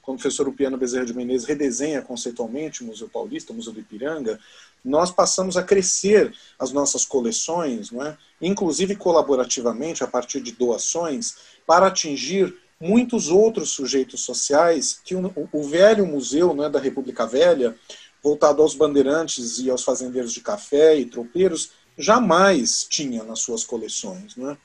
quando 0.00 0.18
o 0.18 0.20
professor 0.20 0.48
Upiano 0.48 0.76
Bezerra 0.76 1.06
de 1.06 1.14
Menezes 1.14 1.46
redesenha 1.46 2.02
conceitualmente 2.02 2.82
o 2.82 2.86
Museu 2.86 3.08
Paulista, 3.08 3.52
o 3.52 3.56
Museu 3.56 3.72
do 3.72 3.80
Ipiranga, 3.80 4.38
nós 4.84 5.10
passamos 5.10 5.56
a 5.56 5.62
crescer 5.62 6.34
as 6.58 6.72
nossas 6.72 7.04
coleções, 7.04 7.90
não 7.90 8.04
é? 8.04 8.16
inclusive 8.40 8.96
colaborativamente, 8.96 10.02
a 10.02 10.08
partir 10.08 10.40
de 10.40 10.52
doações, 10.52 11.36
para 11.66 11.86
atingir 11.86 12.54
muitos 12.80 13.28
outros 13.28 13.70
sujeitos 13.70 14.22
sociais 14.22 15.00
que 15.04 15.14
o, 15.14 15.32
o 15.52 15.62
velho 15.62 16.04
museu 16.04 16.52
não 16.52 16.64
é, 16.64 16.70
da 16.70 16.80
República 16.80 17.24
Velha, 17.24 17.76
voltado 18.20 18.60
aos 18.60 18.74
bandeirantes 18.74 19.58
e 19.58 19.70
aos 19.70 19.84
fazendeiros 19.84 20.32
de 20.32 20.40
café 20.40 20.96
e 20.96 21.06
tropeiros, 21.06 21.70
jamais 21.96 22.84
tinha 22.84 23.22
nas 23.24 23.40
suas 23.40 23.64
coleções. 23.64 24.36
Né? 24.36 24.56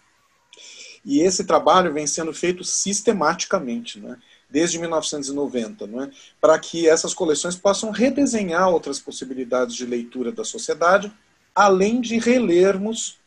E 1.06 1.20
esse 1.20 1.46
trabalho 1.46 1.94
vem 1.94 2.08
sendo 2.08 2.34
feito 2.34 2.64
sistematicamente, 2.64 4.00
né? 4.00 4.18
desde 4.50 4.80
1990, 4.80 5.88
né? 5.88 6.12
para 6.40 6.58
que 6.58 6.88
essas 6.88 7.14
coleções 7.14 7.56
possam 7.56 7.92
redesenhar 7.92 8.70
outras 8.70 9.00
possibilidades 9.00 9.76
de 9.76 9.86
leitura 9.86 10.32
da 10.32 10.44
sociedade, 10.44 11.12
além 11.54 12.00
de 12.02 12.18
relermos 12.18 13.18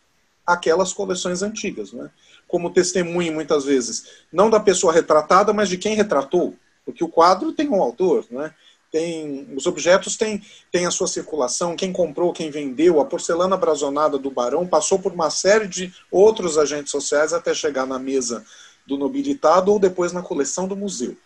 aquelas 0.47 0.93
coleções 0.93 1.43
antigas. 1.43 1.93
Né? 1.93 2.11
Como 2.49 2.71
testemunho, 2.71 3.33
muitas 3.33 3.65
vezes, 3.65 4.25
não 4.33 4.51
da 4.51 4.61
pessoa 4.61 4.93
retratada, 4.93 5.53
mas 5.53 5.69
de 5.69 5.79
quem 5.79 5.95
retratou, 5.95 6.55
porque 6.85 7.05
o 7.05 7.09
quadro 7.09 7.53
tem 7.53 7.69
um 7.69 7.83
autor. 7.83 8.25
Né? 8.31 8.53
Tem 8.91 9.49
os 9.57 9.67
objetos 9.67 10.17
têm, 10.17 10.43
têm 10.71 10.87
a 10.87 10.91
sua 10.91 11.07
circulação, 11.07 11.77
quem 11.77 11.93
comprou, 11.93 12.33
quem 12.33 12.51
vendeu, 12.51 13.01
a 13.01 13.05
porcelana 13.05 13.57
brazonada 13.57 14.19
do 14.19 14.31
barão 14.31 14.67
passou 14.67 14.99
por 14.99 15.13
uma 15.13 15.31
série 15.31 15.69
de 15.69 15.93
outros 16.11 16.59
agentes 16.59 16.91
sociais 16.91 17.33
até 17.33 17.55
chegar 17.55 17.87
na 17.87 17.99
mesa 17.99 18.45
do 18.87 18.99
nobilitado 18.99 19.73
ou 19.73 19.79
depois 19.79 20.13
na 20.13 20.23
coleção 20.23 20.67
do 20.67 20.77
museu. 20.77 21.17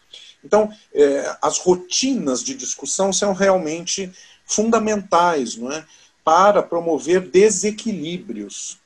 Então, 0.45 0.71
é, 0.93 1.37
as 1.41 1.59
rotinas 1.59 2.43
de 2.43 2.55
discussão 2.55 3.12
são 3.12 3.33
realmente 3.33 4.12
fundamentais 4.45 5.57
não 5.57 5.73
é, 5.73 5.87
para 6.23 6.62
promover 6.62 7.21
desequilíbrios. 7.31 8.79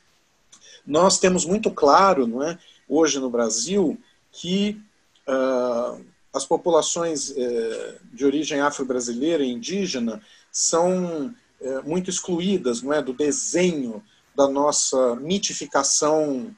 Nós 0.87 1.19
temos 1.19 1.45
muito 1.45 1.71
claro, 1.71 2.27
não 2.27 2.43
é, 2.43 2.59
hoje 2.89 3.19
no 3.19 3.29
Brasil, 3.29 3.99
que 4.31 4.81
uh, 5.27 6.01
as 6.33 6.45
populações 6.45 7.33
eh, 7.37 7.99
de 8.13 8.25
origem 8.25 8.61
afro-brasileira 8.61 9.43
e 9.43 9.51
indígena 9.51 10.21
são 10.53 11.35
eh, 11.61 11.81
muito 11.83 12.11
excluídas 12.11 12.83
não 12.83 12.93
é, 12.93 13.03
do 13.03 13.13
desenho 13.13 14.03
da 14.35 14.47
nossa 14.49 15.17
mitificação 15.17 16.55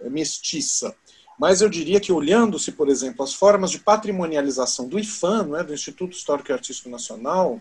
eh, 0.00 0.10
mestiça. 0.10 0.94
Mas 1.38 1.60
eu 1.60 1.68
diria 1.68 1.98
que, 1.98 2.12
olhando-se, 2.12 2.70
por 2.70 2.88
exemplo, 2.88 3.24
as 3.24 3.34
formas 3.34 3.70
de 3.70 3.78
patrimonialização 3.78 4.86
do 4.86 4.98
IFAM, 4.98 5.48
não 5.48 5.56
é, 5.56 5.64
do 5.64 5.74
Instituto 5.74 6.12
Histórico 6.12 6.50
e 6.50 6.52
Artístico 6.52 6.88
Nacional, 6.88 7.60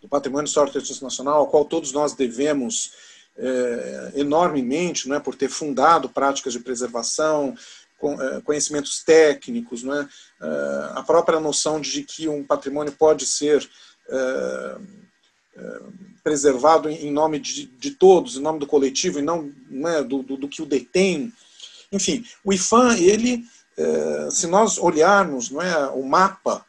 do 0.00 0.08
Patrimônio 0.08 0.46
Histórico 0.46 0.76
e 0.76 0.78
Artístico 0.78 1.04
Nacional, 1.04 1.40
ao 1.40 1.48
qual 1.48 1.64
todos 1.64 1.92
nós 1.92 2.14
devemos 2.14 2.92
enormemente, 4.14 5.08
não 5.08 5.16
é, 5.16 5.20
por 5.20 5.34
ter 5.34 5.48
fundado 5.48 6.06
práticas 6.06 6.52
de 6.52 6.58
preservação, 6.58 7.54
conhecimentos 8.44 9.02
técnicos, 9.04 9.82
né? 9.82 10.08
a 10.94 11.02
própria 11.02 11.38
noção 11.38 11.80
de 11.80 12.02
que 12.02 12.28
um 12.28 12.44
patrimônio 12.44 12.92
pode 12.92 13.26
ser 13.26 13.68
é, 14.08 14.76
é, 15.56 15.80
preservado 16.24 16.88
em 16.88 17.10
nome 17.10 17.38
de, 17.38 17.90
todos, 17.90 18.36
em 18.36 18.40
nome 18.40 18.58
do 18.58 18.66
coletivo, 18.66 19.18
e 19.18 19.22
não 19.22 19.52
né, 19.68 20.02
do, 20.02 20.22
do, 20.22 20.36
do, 20.36 20.48
que 20.48 20.62
o 20.62 20.66
detém. 20.66 21.32
Enfim, 21.90 22.24
o 22.44 22.52
IFAM, 22.52 22.96
ele, 22.96 23.44
se 24.30 24.46
nós 24.46 24.78
olharmos 24.78 25.50
não 25.50 25.60
é, 25.60 25.88
o 25.88 26.04
mapa 26.04 26.64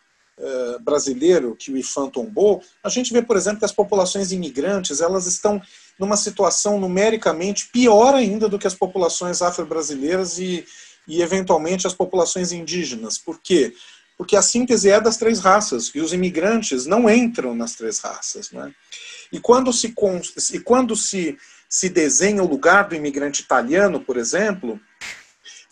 brasileiro 0.82 1.56
que 1.56 1.72
o 1.72 1.78
IFAM 1.78 2.10
tombou, 2.10 2.64
a 2.84 2.90
gente 2.90 3.14
vê, 3.14 3.22
por 3.22 3.38
exemplo, 3.38 3.60
que 3.60 3.66
as 3.66 3.72
populações 3.72 4.32
imigrantes 4.32 5.00
elas 5.00 5.28
estão 5.28 5.62
numa 6.00 6.18
situação 6.18 6.80
numericamente 6.80 7.70
pior 7.72 8.16
ainda 8.16 8.50
do 8.50 8.58
que 8.58 8.68
as 8.68 8.74
populações 8.74 9.42
afro-brasileiras 9.42 10.40
e, 10.40 10.66
e, 11.08 11.22
eventualmente, 11.22 11.88
as 11.88 11.94
populações 11.94 12.52
indígenas. 12.52 13.18
Por 13.18 13.40
quê? 13.42 13.74
Porque 14.18 14.36
a 14.36 14.42
síntese 14.42 14.90
é 14.90 15.00
das 15.02 15.18
três 15.18 15.40
raças 15.40 15.92
e 15.94 16.00
os 16.00 16.14
imigrantes 16.14 16.86
não 16.86 17.10
entram 17.10 17.56
nas 17.56 17.74
três 17.74 18.00
raças. 18.00 18.52
Né? 18.52 18.74
E 19.32 19.40
quando, 19.40 19.74
se, 19.74 19.94
e 20.54 20.60
quando 20.60 20.96
se, 20.96 21.38
se 21.68 21.90
desenha 21.90 22.44
o 22.44 22.48
lugar 22.48 22.88
do 22.88 22.96
imigrante 22.96 23.42
italiano, 23.42 24.00
por 24.00 24.18
exemplo, 24.18 24.80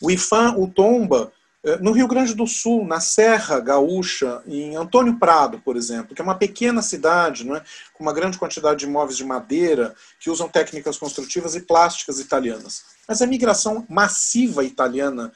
o 0.02 0.10
IFAM 0.10 0.56
o 0.58 0.68
tomba 0.68 1.32
no 1.80 1.92
Rio 1.92 2.08
Grande 2.08 2.34
do 2.34 2.48
Sul, 2.48 2.86
na 2.86 3.00
Serra 3.00 3.60
Gaúcha, 3.60 4.42
em 4.48 4.76
Antônio 4.76 5.20
Prado, 5.20 5.60
por 5.60 5.78
exemplo, 5.78 6.16
que 6.16 6.22
é 6.22 6.24
uma 6.24 6.36
pequena 6.36 6.82
cidade, 6.82 7.50
é? 7.52 7.64
com 7.94 8.04
uma 8.04 8.14
grande 8.14 8.40
quantidade 8.40 8.80
de 8.80 8.86
imóveis 8.86 9.18
de 9.18 9.24
madeira, 9.24 9.96
que 10.20 10.30
usam 10.30 10.50
técnicas 10.50 10.98
construtivas 10.98 11.56
e 11.56 11.62
plásticas 11.62 12.20
italianas. 12.20 12.84
Mas 13.08 13.22
a 13.22 13.28
migração 13.28 13.86
massiva 13.88 14.64
italiana 14.64 15.32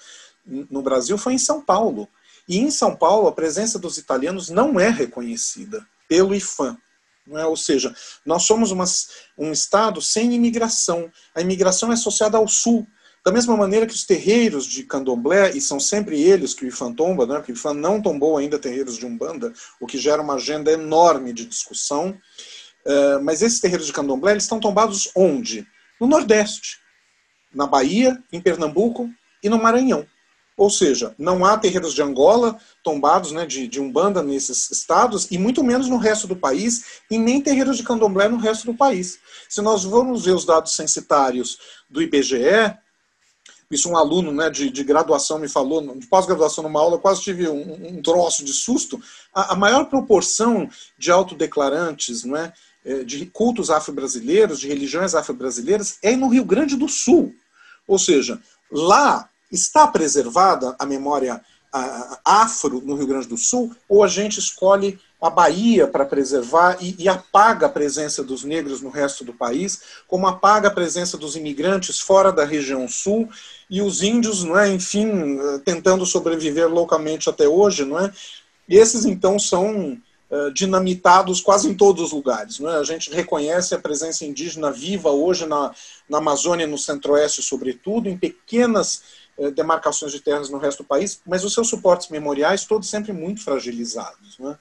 no 0.45 0.81
Brasil 0.81 1.17
foi 1.17 1.33
em 1.33 1.37
São 1.37 1.61
Paulo. 1.61 2.07
E 2.47 2.57
em 2.57 2.71
São 2.71 2.95
Paulo, 2.95 3.27
a 3.27 3.31
presença 3.31 3.77
dos 3.77 3.97
italianos 3.97 4.49
não 4.49 4.79
é 4.79 4.89
reconhecida 4.89 5.85
pelo 6.07 6.33
IFAM. 6.33 6.77
É? 7.33 7.45
Ou 7.45 7.57
seja, 7.57 7.93
nós 8.25 8.43
somos 8.43 8.71
uma, 8.71 8.85
um 9.37 9.51
estado 9.51 10.01
sem 10.01 10.33
imigração. 10.33 11.11
A 11.33 11.41
imigração 11.41 11.91
é 11.91 11.93
associada 11.93 12.37
ao 12.37 12.47
sul, 12.47 12.87
da 13.25 13.31
mesma 13.31 13.57
maneira 13.57 13.87
que 13.87 13.93
os 13.93 14.05
terreiros 14.05 14.65
de 14.65 14.83
candomblé, 14.83 15.51
e 15.51 15.59
são 15.59 15.79
sempre 15.79 16.21
eles 16.21 16.53
que 16.53 16.63
o 16.63 16.67
IFAM 16.67 16.93
tomba, 16.93 17.25
né, 17.25 17.35
porque 17.35 17.51
o 17.51 17.55
IFAM 17.55 17.73
não 17.73 18.01
tombou 18.01 18.37
ainda 18.37 18.59
terreiros 18.59 18.97
de 18.97 19.05
Umbanda, 19.05 19.51
o 19.79 19.87
que 19.87 19.97
gera 19.97 20.21
uma 20.21 20.35
agenda 20.35 20.71
enorme 20.71 21.33
de 21.33 21.45
discussão. 21.45 22.15
Uh, 22.85 23.19
mas 23.23 23.41
esses 23.41 23.59
terreiros 23.59 23.87
de 23.87 23.93
candomblé, 23.93 24.33
eles 24.33 24.43
estão 24.43 24.59
tombados 24.59 25.09
onde? 25.15 25.65
No 25.99 26.05
Nordeste 26.05 26.85
na 27.55 27.65
Bahia, 27.65 28.21
em 28.31 28.41
Pernambuco 28.41 29.09
e 29.41 29.49
no 29.49 29.57
Maranhão. 29.57 30.05
Ou 30.57 30.69
seja, 30.69 31.13
não 31.17 31.43
há 31.43 31.57
terreiros 31.57 31.93
de 31.93 32.01
Angola 32.01 32.57
tombados 32.83 33.31
né, 33.31 33.45
de, 33.45 33.67
de 33.67 33.79
Umbanda 33.79 34.21
nesses 34.21 34.69
estados, 34.71 35.27
e 35.31 35.37
muito 35.37 35.63
menos 35.63 35.89
no 35.89 35.97
resto 35.97 36.27
do 36.27 36.35
país, 36.35 37.01
e 37.09 37.17
nem 37.17 37.41
terreiros 37.41 37.77
de 37.77 37.83
candomblé 37.83 38.27
no 38.27 38.37
resto 38.37 38.65
do 38.65 38.73
país. 38.73 39.19
Se 39.49 39.61
nós 39.61 39.83
vamos 39.83 40.25
ver 40.25 40.33
os 40.33 40.45
dados 40.45 40.73
censitários 40.73 41.57
do 41.89 42.01
IBGE, 42.01 42.77
isso 43.71 43.89
um 43.89 43.97
aluno 43.97 44.31
né, 44.31 44.49
de, 44.49 44.69
de 44.69 44.83
graduação 44.83 45.39
me 45.39 45.47
falou, 45.47 45.95
de 45.95 46.07
pós-graduação 46.07 46.63
numa 46.63 46.79
aula, 46.79 46.97
quase 46.97 47.21
tive 47.21 47.47
um, 47.47 47.97
um 47.97 48.01
troço 48.01 48.43
de 48.43 48.53
susto, 48.53 49.01
a, 49.33 49.53
a 49.53 49.55
maior 49.55 49.85
proporção 49.85 50.69
de 50.97 51.11
autodeclarantes 51.11 52.23
não 52.23 52.37
é, 52.37 52.53
é 52.85 53.03
de 53.03 53.25
cultos 53.27 53.69
afro-brasileiros, 53.69 54.59
de 54.59 54.67
religiões 54.67 55.15
afro-brasileiras, 55.15 55.97
é 56.01 56.15
no 56.15 56.27
Rio 56.27 56.45
Grande 56.45 56.75
do 56.75 56.87
Sul. 56.87 57.33
Ou 57.87 57.99
seja, 57.99 58.41
lá 58.71 59.29
está 59.51 59.87
preservada 59.87 60.75
a 60.79 60.85
memória 60.85 61.41
afro 62.23 62.81
no 62.81 62.95
Rio 62.95 63.07
Grande 63.07 63.27
do 63.27 63.37
Sul, 63.37 63.75
ou 63.89 64.03
a 64.03 64.07
gente 64.07 64.39
escolhe 64.39 64.99
a 65.25 65.29
Bahia 65.29 65.87
para 65.87 66.05
preservar 66.05 66.77
e, 66.79 66.95
e, 66.99 67.09
apaga 67.09 67.65
a 67.65 67.69
presença 67.69 68.23
dos 68.23 68.43
negros 68.43 68.81
no 68.81 68.89
resto 68.89 69.23
do 69.23 69.33
país, 69.33 69.81
como 70.07 70.27
apaga 70.27 70.67
a 70.67 70.73
presença 70.73 71.17
dos 71.17 71.35
imigrantes 71.35 71.99
fora 71.99 72.31
da 72.31 72.45
região 72.45 72.87
sul 72.87 73.27
e 73.69 73.81
os 73.81 74.03
índios, 74.03 74.43
não 74.43 74.57
é, 74.57 74.69
enfim, 74.69 75.39
tentando 75.63 76.05
sobreviver 76.05 76.67
loucamente 76.67 77.29
até 77.29 77.47
hoje, 77.47 77.83
não 77.83 77.99
é? 77.99 78.11
E 78.69 78.77
esses 78.77 79.05
então 79.05 79.39
são 79.39 79.97
uh, 80.29 80.51
dinamitados 80.53 81.41
quase 81.41 81.69
em 81.69 81.73
todos 81.73 82.03
os 82.03 82.11
lugares, 82.11 82.59
não 82.59 82.69
é? 82.69 82.77
A 82.77 82.83
gente 82.83 83.11
reconhece 83.11 83.73
a 83.73 83.79
presença 83.79 84.25
indígena 84.25 84.71
viva 84.71 85.09
hoje 85.09 85.45
na, 85.47 85.73
na 86.07 86.19
Amazônia, 86.19 86.67
no 86.67 86.77
Centro-Oeste, 86.77 87.41
sobretudo, 87.41 88.07
em 88.07 88.17
pequenas 88.17 89.01
eh, 89.37 89.51
demarcações 89.51 90.13
de 90.13 90.21
terras 90.21 90.49
no 90.49 90.57
resto 90.57 90.83
do 90.83 90.87
país, 90.87 91.19
mas 91.25 91.43
os 91.43 91.53
seus 91.53 91.67
suportes 91.67 92.07
memoriais 92.07 92.63
todos 92.63 92.89
sempre 92.89 93.11
muito 93.11 93.43
fragilizados. 93.43 94.39
Né? 94.39 94.57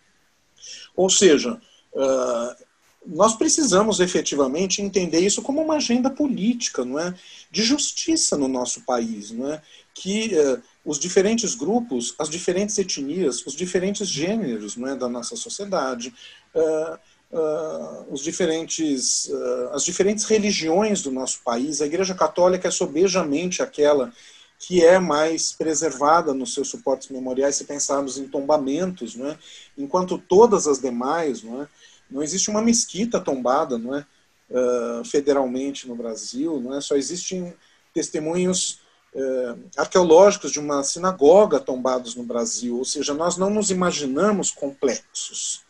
Ou 0.97 1.11
seja, 1.11 1.61
uh, 1.93 2.65
nós 3.07 3.37
precisamos 3.37 4.01
efetivamente 4.01 4.81
entender 4.81 5.21
isso 5.21 5.43
como 5.43 5.61
uma 5.61 5.77
agenda 5.77 6.09
política, 6.09 6.85
não 6.85 6.99
é, 6.99 7.15
de 7.51 7.63
justiça 7.63 8.37
no 8.37 8.49
nosso 8.49 8.83
país, 8.83 9.31
não 9.31 9.53
é, 9.53 9.61
que 9.95 10.35
uh, 10.35 10.63
os 10.85 10.99
diferentes 10.99 11.55
grupos, 11.55 12.15
as 12.19 12.29
diferentes 12.29 12.79
etnias, 12.79 13.45
os 13.47 13.55
diferentes 13.55 14.09
gêneros, 14.09 14.77
não 14.77 14.89
é, 14.89 14.97
da 14.97 15.09
nossa 15.09 15.37
sociedade, 15.37 16.15
uh, 16.55 16.95
uh, 17.37 18.07
os 18.11 18.23
diferentes, 18.23 19.31
as 19.73 19.85
diferentes 19.85 20.25
religiões 20.25 21.03
do 21.03 21.11
nosso 21.11 21.41
país, 21.45 21.83
a 21.83 21.87
Igreja 21.87 22.15
Católica 22.15 22.69
é 22.69 22.71
sobejamente 22.71 23.63
aquela 23.63 24.13
que 24.59 24.85
é 24.85 24.99
mais 24.99 25.53
preservada 25.53 26.33
nos 26.33 26.55
seus 26.55 26.69
suportes 26.69 27.09
memoriais, 27.09 27.57
se 27.57 27.65
pensarmos 27.65 28.19
em 28.19 28.27
tombamentos, 28.27 29.15
não 29.15 29.29
é, 29.29 29.39
enquanto 29.77 30.19
todas 30.19 30.67
as 30.67 30.79
demais, 30.81 31.43
não 31.43 31.63
é, 31.63 31.69
não 32.11 32.23
existe 32.23 32.51
uma 32.51 32.63
mesquita 32.63 33.21
tombada, 33.21 33.79
não 33.79 33.95
é? 33.95 34.07
Uh, 34.51 35.05
federalmente 35.05 35.89
no 35.89 35.97
Brasil, 35.97 36.61
não 36.61 36.77
é? 36.77 36.81
Só 36.81 36.95
existem 36.97 37.55
testemunhos 37.93 38.81
uh, 39.15 39.59
arqueológicos 39.77 40.53
de 40.53 40.61
uma 40.61 40.85
sinagoga 40.85 41.59
tombados 41.59 42.15
no 42.15 42.23
Brasil, 42.23 42.77
ou 42.77 42.85
seja, 42.85 43.15
nós 43.15 43.37
não 43.37 43.51
nos 43.51 43.71
imaginamos 43.71 44.51
complexos. 44.51 45.63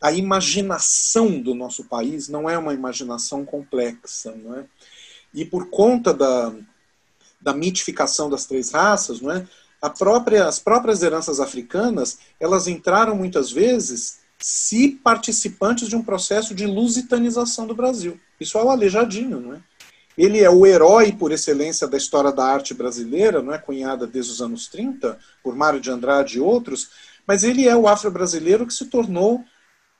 A 0.00 0.12
imaginação 0.12 1.40
do 1.40 1.54
nosso 1.54 1.84
país 1.84 2.28
não 2.28 2.48
é 2.48 2.56
uma 2.56 2.74
imaginação 2.74 3.44
complexa, 3.44 4.32
não 4.36 4.58
é? 4.58 4.66
E 5.34 5.44
por 5.44 5.68
conta 5.70 6.14
da, 6.14 6.54
da 7.48 7.54
mitificação 7.54 8.28
das 8.28 8.44
três 8.44 8.70
raças, 8.70 9.22
não 9.22 9.32
é? 9.32 9.46
Própria, 9.96 10.46
as 10.46 10.58
próprias 10.58 11.02
heranças 11.02 11.40
africanas, 11.40 12.18
elas 12.38 12.68
entraram 12.68 13.16
muitas 13.16 13.50
vezes 13.50 14.18
se 14.38 14.90
participantes 15.02 15.88
de 15.88 15.96
um 15.96 16.02
processo 16.02 16.54
de 16.54 16.66
lusitanização 16.66 17.66
do 17.66 17.74
Brasil. 17.74 18.20
Isso 18.38 18.58
é 18.58 18.62
o 18.62 18.68
Aleijadinho, 18.68 19.40
não 19.40 19.54
é? 19.54 19.60
Ele 20.16 20.40
é 20.40 20.50
o 20.50 20.66
herói 20.66 21.12
por 21.12 21.32
excelência 21.32 21.86
da 21.86 21.96
história 21.96 22.32
da 22.32 22.44
arte 22.44 22.74
brasileira, 22.74 23.40
não 23.40 23.54
é 23.54 23.58
cunhada 23.58 24.06
desde 24.06 24.32
os 24.32 24.42
anos 24.42 24.66
30 24.66 25.18
por 25.42 25.56
Mário 25.56 25.80
de 25.80 25.90
Andrade 25.90 26.36
e 26.36 26.40
outros, 26.40 26.90
mas 27.26 27.44
ele 27.44 27.66
é 27.66 27.74
o 27.74 27.88
afro-brasileiro 27.88 28.66
que 28.66 28.74
se 28.74 28.86
tornou 28.86 29.42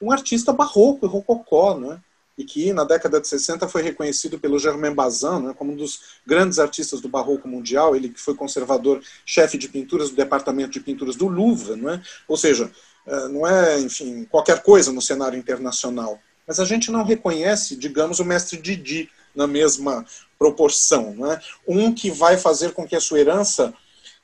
um 0.03 0.13
artista 0.13 0.53
barroco 0.53 1.07
e 1.07 1.09
rococó, 1.09 1.79
não 1.79 1.93
é? 1.95 2.01
E 2.39 2.45
que 2.45 2.73
na 2.73 2.85
década 2.85 3.21
de 3.21 3.27
60 3.27 3.67
foi 3.69 3.83
reconhecido 3.83 4.39
pelo 4.39 4.61
Germain 4.61 4.95
Bazin 4.95 5.41
né, 5.43 5.55
como 5.59 5.73
um 5.73 5.77
dos 5.77 6.01
grandes 6.25 6.61
artistas 6.61 7.01
do 7.01 7.09
barroco 7.09 7.49
mundial, 7.49 7.97
ele 7.97 8.09
que 8.09 8.21
foi 8.21 8.37
conservador, 8.37 9.03
chefe 9.27 9.59
de 9.59 9.69
pinturas 9.69 10.11
do 10.11 10.17
departamento 10.17 10.71
de 10.71 10.81
pinturas 10.81 11.17
do 11.17 11.27
Louvre, 11.27 11.85
é? 11.89 12.01
ou 12.29 12.37
seja, 12.37 12.71
é, 13.05 13.29
não 13.29 13.45
é, 13.45 13.81
enfim, 13.81 14.25
qualquer 14.31 14.63
coisa 14.63 14.93
no 14.93 15.03
cenário 15.03 15.37
internacional. 15.37 16.21
Mas 16.47 16.61
a 16.61 16.65
gente 16.65 16.91
não 16.93 17.05
reconhece, 17.05 17.77
digamos, 17.77 18.21
o 18.21 18.25
mestre 18.25 18.57
Didi 18.57 19.11
na 19.35 19.47
mesma 19.47 20.07
proporção. 20.39 21.31
É? 21.31 21.41
Um 21.67 21.93
que 21.93 22.11
vai 22.11 22.39
fazer 22.39 22.73
com 22.73 22.87
que 22.87 22.97
a 22.97 23.01
sua 23.01 23.19
herança 23.21 23.75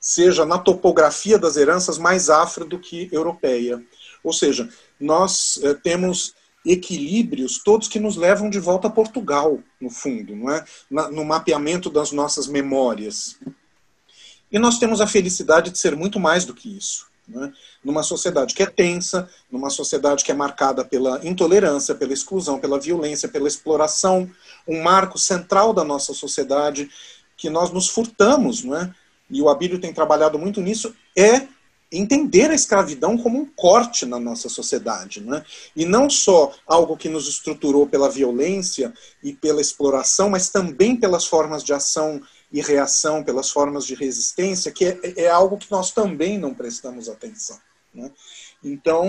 seja, 0.05 0.45
na 0.45 0.59
topografia 0.59 1.39
das 1.39 1.57
heranças, 1.57 1.97
mais 1.97 2.29
afro 2.29 2.67
do 2.67 2.79
que 2.79 3.09
europeia. 3.11 3.83
Ou 4.23 4.35
seja, 4.35 4.69
nós 5.01 5.59
é, 5.63 5.73
temos 5.73 6.35
equilíbrios 6.65 7.59
todos 7.63 7.89
que 7.89 8.01
nos 8.01 8.17
levam 8.17 8.49
de 8.49 8.59
volta 8.59 8.89
a 8.89 8.91
Portugal, 8.91 9.61
no 9.81 9.91
fundo, 9.91 10.35
não 10.35 10.51
é? 10.51 10.65
no 10.91 11.25
mapeamento 11.25 11.91
das 11.91 12.11
nossas 12.11 12.47
memórias. 12.47 13.39
E 14.51 14.59
nós 14.59 14.79
temos 14.79 15.01
a 15.01 15.07
felicidade 15.07 15.71
de 15.71 15.79
ser 15.79 15.97
muito 15.97 16.19
mais 16.19 16.45
do 16.45 16.55
que 16.55 16.77
isso. 16.77 17.07
Né? 17.27 17.53
Numa 17.83 18.03
sociedade 18.03 18.55
que 18.55 18.63
é 18.63 18.67
tensa, 18.67 19.29
numa 19.51 19.71
sociedade 19.71 20.25
que 20.25 20.31
é 20.31 20.35
marcada 20.35 20.85
pela 20.85 21.21
intolerância, 21.27 21.95
pela 21.95 22.13
exclusão, 22.13 22.59
pela 22.59 22.79
violência, 22.79 23.29
pela 23.29 23.49
exploração, 23.49 24.31
um 24.67 24.83
marco 24.83 25.19
central 25.19 25.73
da 25.73 25.85
nossa 25.85 26.13
sociedade 26.15 26.89
que 27.37 27.51
nós 27.51 27.71
nos 27.71 27.89
furtamos, 27.89 28.63
não 28.63 28.77
é? 28.77 28.95
e 29.31 29.41
o 29.41 29.49
Abílio 29.49 29.81
tem 29.81 29.93
trabalhado 29.93 30.39
muito 30.39 30.61
nisso, 30.61 30.95
é 31.17 31.49
entender 31.97 32.51
a 32.51 32.55
escravidão 32.55 33.17
como 33.17 33.39
um 33.39 33.47
corte 33.47 34.05
na 34.05 34.19
nossa 34.19 34.49
sociedade, 34.49 35.21
não 35.21 35.37
é? 35.37 35.45
e 35.77 35.85
não 35.85 36.11
só 36.11 36.53
algo 36.67 36.97
que 36.97 37.09
nos 37.09 37.29
estruturou 37.29 37.87
pela 37.87 38.11
violência 38.11 38.93
e 39.23 39.33
pela 39.33 39.61
exploração, 39.61 40.31
mas 40.31 40.49
também 40.51 40.97
pelas 40.97 41.25
formas 41.25 41.63
de 41.63 41.73
ação 41.73 42.21
e 42.53 42.61
reação, 42.61 43.23
pelas 43.23 43.51
formas 43.51 43.85
de 43.87 43.95
resistência, 43.95 44.73
que 44.73 44.85
é, 44.85 44.99
é 45.17 45.29
algo 45.29 45.59
que 45.59 45.71
nós 45.71 45.91
também 45.91 46.39
não 46.39 46.55
prestamos 46.55 47.09
atenção. 47.09 47.59
Né? 47.93 48.11
Então, 48.63 49.07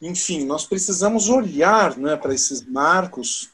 enfim, 0.00 0.44
nós 0.44 0.66
precisamos 0.66 1.28
olhar 1.28 1.96
né, 1.96 2.16
para 2.16 2.34
esses 2.34 2.62
marcos 2.66 3.50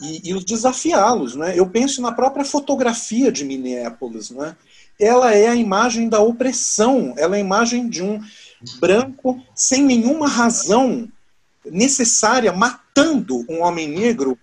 e, 0.00 0.30
e 0.30 0.34
os 0.34 0.44
desafiá-los. 0.44 1.34
Né? 1.34 1.58
Eu 1.58 1.68
penso 1.68 2.02
na 2.02 2.12
própria 2.12 2.44
fotografia 2.44 3.30
de 3.30 3.44
Minneapolis. 3.44 4.30
Né? 4.30 4.56
Ela 5.00 5.34
é 5.34 5.48
a 5.48 5.56
imagem 5.56 6.08
da 6.08 6.20
opressão, 6.20 7.14
ela 7.16 7.36
é 7.36 7.38
a 7.38 7.42
imagem 7.42 7.88
de 7.88 8.02
um 8.02 8.20
branco 8.78 9.42
sem 9.54 9.82
nenhuma 9.82 10.28
razão 10.28 11.08
necessária 11.64 12.52
matando 12.52 13.44
um 13.48 13.62
homem 13.62 13.88
negro 13.88 14.38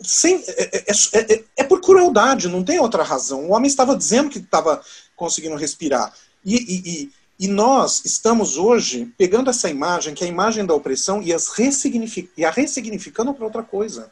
sem, 0.00 0.42
é, 0.48 0.78
é, 0.78 1.34
é, 1.34 1.44
é, 1.58 1.64
por 1.64 1.80
crueldade, 1.80 2.48
não 2.48 2.64
tem 2.64 2.78
outra 2.78 3.02
razão. 3.02 3.46
O 3.46 3.52
homem 3.52 3.68
estava 3.68 3.96
dizendo 3.96 4.30
que 4.30 4.38
estava 4.38 4.82
conseguindo 5.16 5.56
respirar. 5.56 6.12
E, 6.44 6.56
e, 6.56 7.10
e, 7.38 7.48
nós 7.48 8.04
estamos 8.04 8.56
hoje 8.56 9.12
pegando 9.16 9.50
essa 9.50 9.70
imagem, 9.70 10.14
que 10.14 10.24
é 10.24 10.26
a 10.26 10.30
imagem 10.30 10.66
da 10.66 10.74
opressão, 10.74 11.22
e, 11.22 11.32
as 11.32 11.48
ressignific, 11.48 12.30
e 12.36 12.44
a 12.44 12.50
ressignificando 12.50 13.32
para 13.32 13.44
outra 13.44 13.62
coisa 13.62 14.10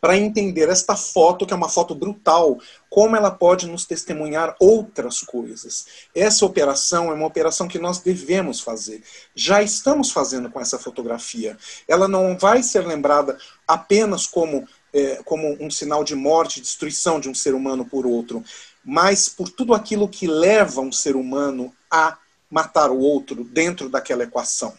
para 0.00 0.16
entender 0.16 0.68
esta 0.68 0.94
foto, 0.94 1.46
que 1.46 1.52
é 1.52 1.56
uma 1.56 1.68
foto 1.68 1.94
brutal, 1.94 2.58
como 2.88 3.16
ela 3.16 3.30
pode 3.30 3.66
nos 3.66 3.84
testemunhar 3.84 4.54
outras 4.60 5.20
coisas. 5.20 5.86
Essa 6.14 6.44
operação 6.44 7.10
é 7.10 7.14
uma 7.14 7.26
operação 7.26 7.66
que 7.66 7.78
nós 7.78 7.98
devemos 7.98 8.60
fazer. 8.60 9.02
Já 9.34 9.62
estamos 9.62 10.10
fazendo 10.10 10.50
com 10.50 10.60
essa 10.60 10.78
fotografia. 10.78 11.56
Ela 11.88 12.06
não 12.06 12.36
vai 12.36 12.62
ser 12.62 12.86
lembrada 12.86 13.38
apenas 13.66 14.26
como, 14.26 14.68
é, 14.92 15.22
como 15.24 15.56
um 15.60 15.70
sinal 15.70 16.04
de 16.04 16.14
morte, 16.14 16.60
destruição 16.60 17.18
de 17.18 17.28
um 17.28 17.34
ser 17.34 17.54
humano 17.54 17.84
por 17.84 18.06
outro, 18.06 18.44
mas 18.84 19.28
por 19.28 19.48
tudo 19.48 19.74
aquilo 19.74 20.08
que 20.08 20.26
leva 20.26 20.80
um 20.80 20.92
ser 20.92 21.16
humano 21.16 21.74
a 21.90 22.18
matar 22.50 22.90
o 22.90 22.98
outro 22.98 23.42
dentro 23.44 23.88
daquela 23.88 24.22
equação. 24.22 24.72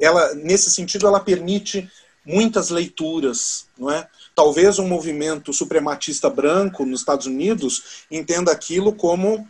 Ela, 0.00 0.34
nesse 0.34 0.70
sentido, 0.70 1.06
ela 1.06 1.20
permite 1.20 1.90
muitas 2.24 2.70
leituras, 2.70 3.66
não 3.76 3.90
é? 3.90 4.08
Talvez 4.34 4.78
um 4.78 4.88
movimento 4.88 5.52
suprematista 5.52 6.30
branco 6.30 6.86
nos 6.86 7.00
Estados 7.00 7.26
Unidos 7.26 8.04
entenda 8.10 8.50
aquilo 8.50 8.94
como 8.94 9.46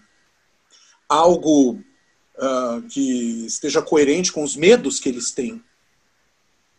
algo 1.08 1.72
uh, 1.72 2.82
que 2.88 3.46
esteja 3.46 3.80
coerente 3.82 4.32
com 4.32 4.42
os 4.42 4.56
medos 4.56 4.98
que 4.98 5.08
eles 5.08 5.30
têm. 5.30 5.62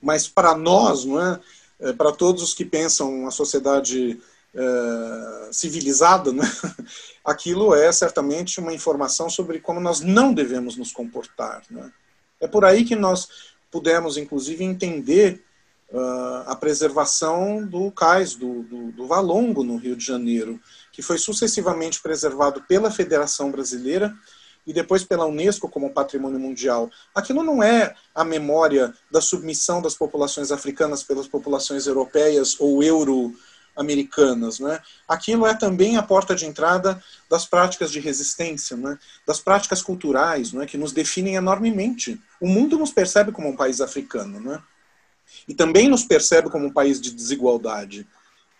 Mas 0.02 0.28
para 0.28 0.58
nós, 0.58 1.06
não 1.06 1.22
é? 1.22 1.40
é 1.80 1.94
para 1.94 2.12
todos 2.12 2.44
os 2.44 2.54
que 2.54 2.66
pensam 2.66 3.26
a 3.26 3.32
sociedade 3.32 4.20
uh, 4.54 5.54
civilizada, 5.54 6.34
né? 6.34 6.44
aquilo 7.24 7.74
é 7.74 7.92
certamente 7.92 8.60
uma 8.60 8.74
informação 8.74 9.30
sobre 9.30 9.60
como 9.60 9.80
nós 9.80 10.02
não 10.02 10.34
devemos 10.34 10.76
nos 10.76 10.92
comportar. 10.92 11.64
Né? 11.70 11.92
É 12.42 12.48
por 12.48 12.66
aí 12.66 12.84
que 12.84 12.96
nós 12.96 13.30
pudemos, 13.72 14.18
inclusive, 14.18 14.64
entender 14.64 15.44
uh, 15.94 16.50
a 16.50 16.56
preservação 16.56 17.66
do 17.66 17.92
cais, 17.92 18.36
do, 18.36 18.64
do, 18.64 18.92
do 18.92 19.08
Valongo, 19.08 19.64
no 19.64 19.78
Rio 19.78 19.96
de 19.96 20.04
Janeiro, 20.04 20.60
que 20.92 21.02
foi 21.02 21.18
sucessivamente 21.18 22.02
preservado 22.02 22.62
pela 22.68 22.92
Federação 22.92 23.52
Brasileira 23.52 24.14
e 24.66 24.74
depois 24.74 25.04
pela 25.04 25.26
Unesco 25.26 25.70
como 25.70 25.94
patrimônio 25.94 26.40
mundial. 26.40 26.90
Aquilo 27.14 27.44
não 27.44 27.62
é 27.62 27.94
a 28.16 28.24
memória 28.24 28.94
da 29.12 29.22
submissão 29.22 29.82
das 29.82 29.94
populações 29.94 30.52
africanas 30.52 31.04
pelas 31.04 31.28
populações 31.28 31.86
europeias 31.86 32.56
ou 32.60 32.82
euro-americanas. 32.82 34.60
Né? 34.60 34.80
Aquilo 35.08 35.46
é 35.46 35.54
também 35.54 35.98
a 35.98 36.04
porta 36.04 36.34
de 36.34 36.46
entrada 36.46 37.02
das 37.30 37.46
práticas 37.46 37.92
de 37.92 38.00
resistência, 38.00 38.78
né? 38.78 38.98
das 39.28 39.40
práticas 39.40 39.82
culturais 39.82 40.54
né? 40.54 40.66
que 40.66 40.78
nos 40.78 40.94
definem 40.94 41.36
enormemente. 41.36 42.20
O 42.40 42.48
mundo 42.48 42.78
nos 42.78 42.92
percebe 42.92 43.34
como 43.34 43.50
um 43.50 43.56
país 43.56 43.82
africano. 43.82 44.40
Né? 44.40 44.62
E 45.48 45.54
também 45.54 45.90
nos 45.90 46.04
percebe 46.04 46.50
como 46.50 46.68
um 46.68 46.74
país 46.74 47.00
de 47.02 47.12
desigualdade, 47.12 48.08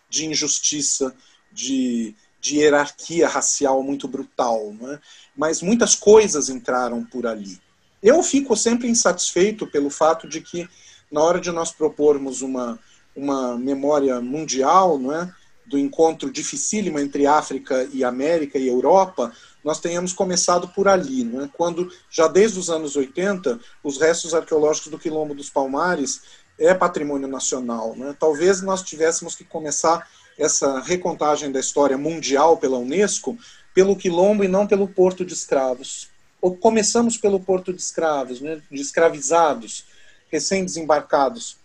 de 0.08 0.26
injustiça, 0.26 1.14
de, 1.52 2.14
de 2.40 2.56
hierarquia 2.58 3.28
racial 3.28 3.82
muito 3.82 4.06
brutal. 4.06 4.74
É? 4.92 4.98
Mas 5.36 5.62
muitas 5.62 5.94
coisas 5.94 6.48
entraram 6.48 7.04
por 7.04 7.26
ali. 7.26 7.58
Eu 8.02 8.22
fico 8.22 8.54
sempre 8.56 8.88
insatisfeito 8.88 9.66
pelo 9.66 9.88
fato 9.88 10.28
de 10.28 10.40
que, 10.40 10.68
na 11.10 11.22
hora 11.22 11.40
de 11.40 11.50
nós 11.50 11.72
propormos 11.72 12.42
uma, 12.42 12.78
uma 13.16 13.56
memória 13.56 14.20
mundial, 14.20 14.98
não 14.98 15.12
é? 15.12 15.32
do 15.66 15.78
encontro 15.78 16.30
dificílimo 16.30 16.98
entre 16.98 17.26
África 17.26 17.88
e 17.92 18.04
América 18.04 18.58
e 18.58 18.68
Europa, 18.68 19.32
nós 19.62 19.80
tenhamos 19.80 20.12
começado 20.12 20.68
por 20.68 20.86
ali, 20.86 21.24
né? 21.24 21.48
quando 21.54 21.90
já 22.10 22.28
desde 22.28 22.58
os 22.58 22.68
anos 22.68 22.96
80 22.96 23.58
os 23.82 23.98
restos 23.98 24.34
arqueológicos 24.34 24.90
do 24.90 24.98
Quilombo 24.98 25.34
dos 25.34 25.48
Palmares 25.48 26.20
é 26.58 26.74
patrimônio 26.74 27.28
nacional. 27.28 27.94
Né? 27.96 28.14
Talvez 28.18 28.62
nós 28.62 28.82
tivéssemos 28.82 29.34
que 29.34 29.44
começar 29.44 30.08
essa 30.38 30.80
recontagem 30.80 31.50
da 31.52 31.60
história 31.60 31.96
mundial 31.96 32.56
pela 32.56 32.78
Unesco 32.78 33.36
pelo 33.72 33.96
Quilombo 33.96 34.44
e 34.44 34.48
não 34.48 34.66
pelo 34.66 34.86
Porto 34.86 35.24
de 35.24 35.32
Escravos. 35.32 36.08
Ou 36.40 36.56
começamos 36.56 37.16
pelo 37.16 37.40
Porto 37.40 37.72
de 37.72 37.80
Escravos, 37.80 38.40
né? 38.40 38.62
de 38.70 38.80
escravizados, 38.80 39.84
recém-desembarcados 40.30 41.56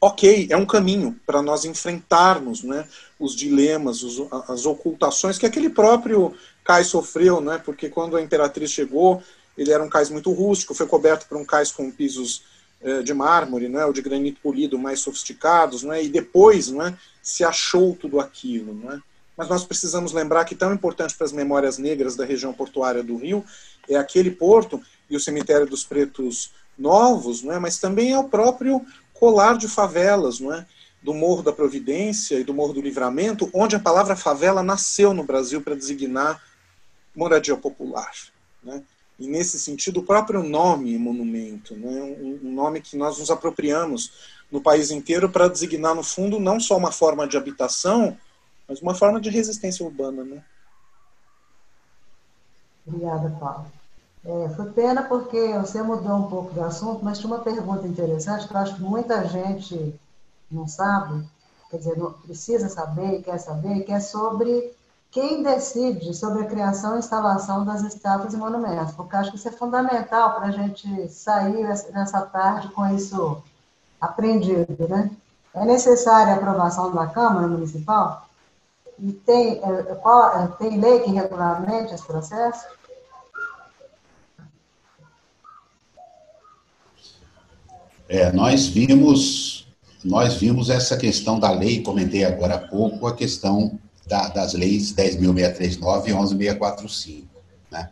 ok, 0.00 0.46
é 0.50 0.56
um 0.56 0.66
caminho 0.66 1.18
para 1.26 1.42
nós 1.42 1.64
enfrentarmos 1.64 2.62
né, 2.62 2.86
os 3.18 3.34
dilemas, 3.34 4.02
os, 4.02 4.20
as 4.48 4.66
ocultações 4.66 5.38
que 5.38 5.46
aquele 5.46 5.70
próprio 5.70 6.34
cais 6.64 6.88
sofreu, 6.88 7.40
né, 7.40 7.60
porque 7.64 7.88
quando 7.88 8.16
a 8.16 8.22
imperatriz 8.22 8.70
chegou, 8.70 9.22
ele 9.56 9.72
era 9.72 9.82
um 9.82 9.88
cais 9.88 10.10
muito 10.10 10.30
rústico, 10.32 10.74
foi 10.74 10.86
coberto 10.86 11.26
por 11.26 11.38
um 11.38 11.44
cais 11.44 11.72
com 11.72 11.90
pisos 11.90 12.44
de 13.02 13.14
mármore, 13.14 13.68
né, 13.68 13.84
ou 13.84 13.92
de 13.92 14.02
granito 14.02 14.40
polido 14.40 14.78
mais 14.78 15.00
sofisticados, 15.00 15.82
né, 15.82 16.04
e 16.04 16.08
depois 16.08 16.68
né, 16.68 16.96
se 17.22 17.44
achou 17.44 17.96
tudo 17.96 18.20
aquilo. 18.20 18.74
Né. 18.74 19.00
Mas 19.36 19.48
nós 19.48 19.64
precisamos 19.64 20.12
lembrar 20.12 20.44
que 20.44 20.54
tão 20.54 20.72
importante 20.72 21.14
para 21.14 21.24
as 21.24 21.32
memórias 21.32 21.78
negras 21.78 22.16
da 22.16 22.24
região 22.24 22.52
portuária 22.52 23.02
do 23.02 23.16
Rio 23.16 23.44
é 23.88 23.96
aquele 23.96 24.30
porto 24.30 24.80
e 25.08 25.16
o 25.16 25.20
cemitério 25.20 25.66
dos 25.66 25.84
pretos 25.84 26.52
novos, 26.78 27.42
né, 27.42 27.58
mas 27.58 27.78
também 27.78 28.12
é 28.12 28.18
o 28.18 28.28
próprio 28.28 28.84
colar 29.14 29.56
de 29.56 29.66
favelas, 29.66 30.40
não 30.40 30.52
é? 30.52 30.66
do 31.02 31.14
Morro 31.14 31.42
da 31.42 31.52
Providência 31.52 32.36
e 32.36 32.42
do 32.42 32.52
Morro 32.52 32.72
do 32.72 32.80
Livramento, 32.80 33.48
onde 33.52 33.76
a 33.76 33.80
palavra 33.80 34.16
favela 34.16 34.60
nasceu 34.60 35.14
no 35.14 35.22
Brasil 35.22 35.62
para 35.62 35.76
designar 35.76 36.42
moradia 37.14 37.56
popular. 37.56 38.10
Né? 38.62 38.82
E, 39.18 39.26
nesse 39.26 39.58
sentido, 39.58 40.00
o 40.00 40.04
próprio 40.04 40.42
nome 40.42 40.98
monumento, 40.98 41.74
né? 41.74 42.02
um, 42.20 42.38
nome 42.42 42.80
que 42.80 42.96
nós 42.96 43.18
nos 43.18 43.30
apropriamos 43.30 44.12
no 44.50 44.60
país 44.60 44.90
inteiro 44.90 45.28
para 45.28 45.48
designar, 45.48 45.94
no 45.94 46.02
fundo, 46.02 46.38
não 46.38 46.60
só 46.60 46.76
uma 46.76 46.92
forma 46.92 47.26
de 47.26 47.36
habitação, 47.36 48.16
mas 48.68 48.80
uma 48.82 48.94
forma 48.94 49.20
de 49.20 49.30
resistência 49.30 49.84
urbana. 49.84 50.22
Né? 50.22 50.44
Obrigada, 52.86 53.30
Paulo. 53.40 53.66
É, 54.24 54.48
foi 54.50 54.70
pena 54.72 55.04
porque 55.04 55.56
você 55.58 55.80
mudou 55.82 56.16
um 56.16 56.28
pouco 56.28 56.52
do 56.52 56.60
assunto, 56.60 57.04
mas 57.04 57.18
tinha 57.18 57.32
uma 57.32 57.44
pergunta 57.44 57.86
interessante 57.86 58.46
que 58.46 58.52
eu 58.52 58.58
acho 58.58 58.74
que 58.74 58.82
muita 58.82 59.26
gente 59.28 59.94
não 60.50 60.66
sabe, 60.66 61.24
quer 61.70 61.78
dizer, 61.78 61.96
não, 61.96 62.12
precisa 62.12 62.68
saber, 62.68 63.22
quer 63.22 63.38
saber, 63.38 63.84
que 63.84 63.92
é 63.92 64.00
sobre 64.00 64.72
quem 65.16 65.42
decide 65.42 66.12
sobre 66.12 66.42
a 66.42 66.46
criação 66.46 66.94
e 66.94 66.98
instalação 66.98 67.64
das 67.64 67.80
estátuas 67.82 68.34
e 68.34 68.36
monumentos, 68.36 68.92
porque 68.92 69.16
acho 69.16 69.30
que 69.30 69.38
isso 69.38 69.48
é 69.48 69.50
fundamental 69.50 70.34
para 70.34 70.48
a 70.48 70.50
gente 70.50 71.08
sair 71.08 71.66
nessa 71.90 72.20
tarde 72.20 72.68
com 72.68 72.86
isso 72.94 73.42
aprendido, 73.98 74.86
né? 74.86 75.10
É 75.54 75.64
necessária 75.64 76.34
a 76.34 76.36
aprovação 76.36 76.94
da 76.94 77.06
Câmara 77.06 77.48
Municipal? 77.48 78.28
E 78.98 79.10
tem, 79.10 79.52
é, 79.52 79.94
qual, 79.94 80.38
é, 80.38 80.48
tem 80.58 80.78
lei 80.78 81.00
que 81.00 81.10
regulamente 81.10 81.94
esse 81.94 82.04
processo? 82.04 82.66
É, 88.06 88.30
nós 88.32 88.66
vimos 88.66 89.66
nós 90.04 90.34
vimos 90.34 90.68
essa 90.68 90.94
questão 90.96 91.40
da 91.40 91.50
lei, 91.50 91.82
comentei 91.82 92.22
agora 92.22 92.56
há 92.56 92.68
pouco, 92.68 93.06
a 93.06 93.16
questão 93.16 93.80
da, 94.06 94.28
das 94.28 94.54
leis 94.54 94.94
10.639 94.94 96.08
e 96.08 96.12
11.645. 96.12 97.24
Né? 97.70 97.90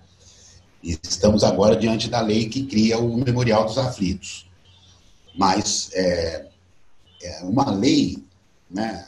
E 0.82 0.98
estamos 1.02 1.42
agora 1.42 1.76
diante 1.76 2.08
da 2.08 2.20
lei 2.20 2.48
que 2.48 2.66
cria 2.66 2.98
o 2.98 3.16
Memorial 3.16 3.64
dos 3.64 3.78
Aflitos. 3.78 4.48
Mas 5.36 5.90
é, 5.92 6.46
é 7.22 7.40
uma 7.42 7.70
lei, 7.70 8.22
né, 8.70 9.04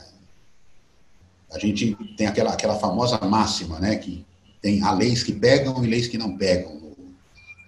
a 1.51 1.57
gente 1.59 1.95
tem 2.17 2.27
aquela, 2.27 2.51
aquela 2.51 2.77
famosa 2.77 3.17
máxima, 3.19 3.79
né, 3.79 3.95
que 3.95 4.25
tem 4.61 4.81
há 4.83 4.91
leis 4.91 5.23
que 5.23 5.31
pegam 5.31 5.83
e 5.83 5.87
leis 5.87 6.07
que 6.07 6.17
não 6.17 6.35
pegam 6.35 6.75
no, 6.75 6.97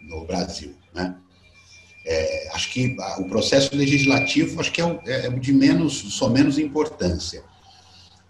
no 0.01 0.25
Brasil. 0.25 0.75
Né? 0.93 1.15
É, 2.05 2.49
acho 2.53 2.71
que 2.71 2.97
o 3.19 3.29
processo 3.29 3.75
legislativo 3.75 4.59
acho 4.59 4.71
que 4.71 4.81
é, 4.81 4.85
o, 4.85 4.99
é 5.05 5.29
de 5.29 5.53
menos, 5.53 5.93
só 6.13 6.27
menos 6.27 6.57
importância. 6.57 7.43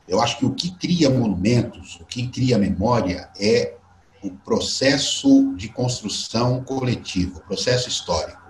Eu 0.09 0.19
acho 0.19 0.39
que 0.39 0.45
o 0.45 0.53
que 0.53 0.71
cria 0.71 1.07
monumentos, 1.07 1.99
o 2.01 2.05
que 2.05 2.27
cria 2.27 2.57
memória 2.57 3.29
é 3.39 3.75
o 4.23 4.31
processo 4.31 5.53
de 5.55 5.69
construção 5.69 6.63
coletiva, 6.63 7.37
o 7.37 7.41
processo 7.41 7.87
histórico. 7.87 8.41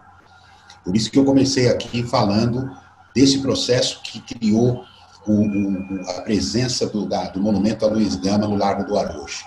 Por 0.86 0.95
isso 0.95 1.11
que 1.11 1.19
eu 1.19 1.26
comecei 1.26 1.68
aqui 1.68 2.02
falando 2.02 2.72
desse 3.14 3.40
processo 3.40 4.02
que 4.02 4.22
criou 4.22 4.86
o, 5.27 5.34
o, 5.34 6.10
a 6.11 6.22
presença 6.22 6.88
do, 6.88 7.06
da, 7.06 7.26
do 7.26 7.41
monumento 7.41 7.86
a 7.86 7.90
Luiz 7.90 8.15
Gama 8.15 8.48
no 8.48 8.56
Largo 8.56 8.86
do 8.86 8.98
Aroche. 8.98 9.44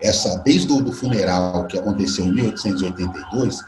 Essa, 0.00 0.38
desde 0.38 0.72
o 0.72 0.90
funeral 0.90 1.66
que 1.66 1.78
aconteceu 1.78 2.24
em 2.24 2.32
1882, 2.32 3.60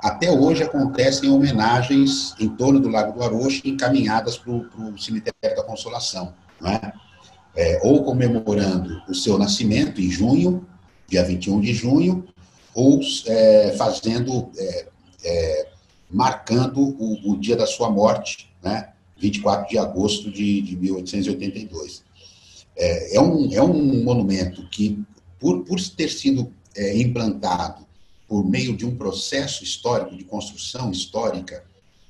até 0.00 0.30
hoje 0.30 0.62
acontecem 0.62 1.28
homenagens 1.28 2.36
em 2.38 2.48
torno 2.48 2.78
do 2.78 2.88
Lago 2.88 3.12
do 3.12 3.24
Aroche 3.24 3.62
encaminhadas 3.64 4.38
para 4.38 4.52
o 4.52 4.96
Cemitério 4.96 5.56
da 5.56 5.64
Consolação, 5.64 6.32
é? 6.68 6.92
É, 7.56 7.80
ou 7.82 8.04
comemorando 8.04 9.02
o 9.08 9.14
seu 9.14 9.36
nascimento 9.36 10.00
em 10.00 10.10
junho, 10.10 10.66
dia 11.08 11.24
21 11.24 11.60
de 11.60 11.74
junho, 11.74 12.24
ou 12.74 13.00
é, 13.26 13.74
fazendo, 13.76 14.50
é, 14.56 14.86
é, 15.24 15.68
marcando 16.10 16.80
o, 16.80 17.32
o, 17.32 17.36
dia 17.36 17.56
da 17.56 17.66
sua 17.66 17.90
morte, 17.90 18.50
né? 18.62 18.90
24 19.18 19.68
de 19.68 19.78
agosto 19.78 20.30
de, 20.30 20.62
de 20.62 20.76
1882. 20.76 22.02
É, 22.76 23.16
é, 23.16 23.20
um, 23.20 23.52
é 23.52 23.62
um 23.62 24.02
monumento 24.02 24.66
que, 24.70 25.02
por, 25.38 25.64
por 25.64 25.78
ter 25.90 26.08
sido 26.08 26.52
é, 26.74 26.96
implantado 26.96 27.86
por 28.26 28.48
meio 28.48 28.76
de 28.76 28.86
um 28.86 28.96
processo 28.96 29.64
histórico, 29.64 30.16
de 30.16 30.24
construção 30.24 30.90
histórica, 30.90 31.64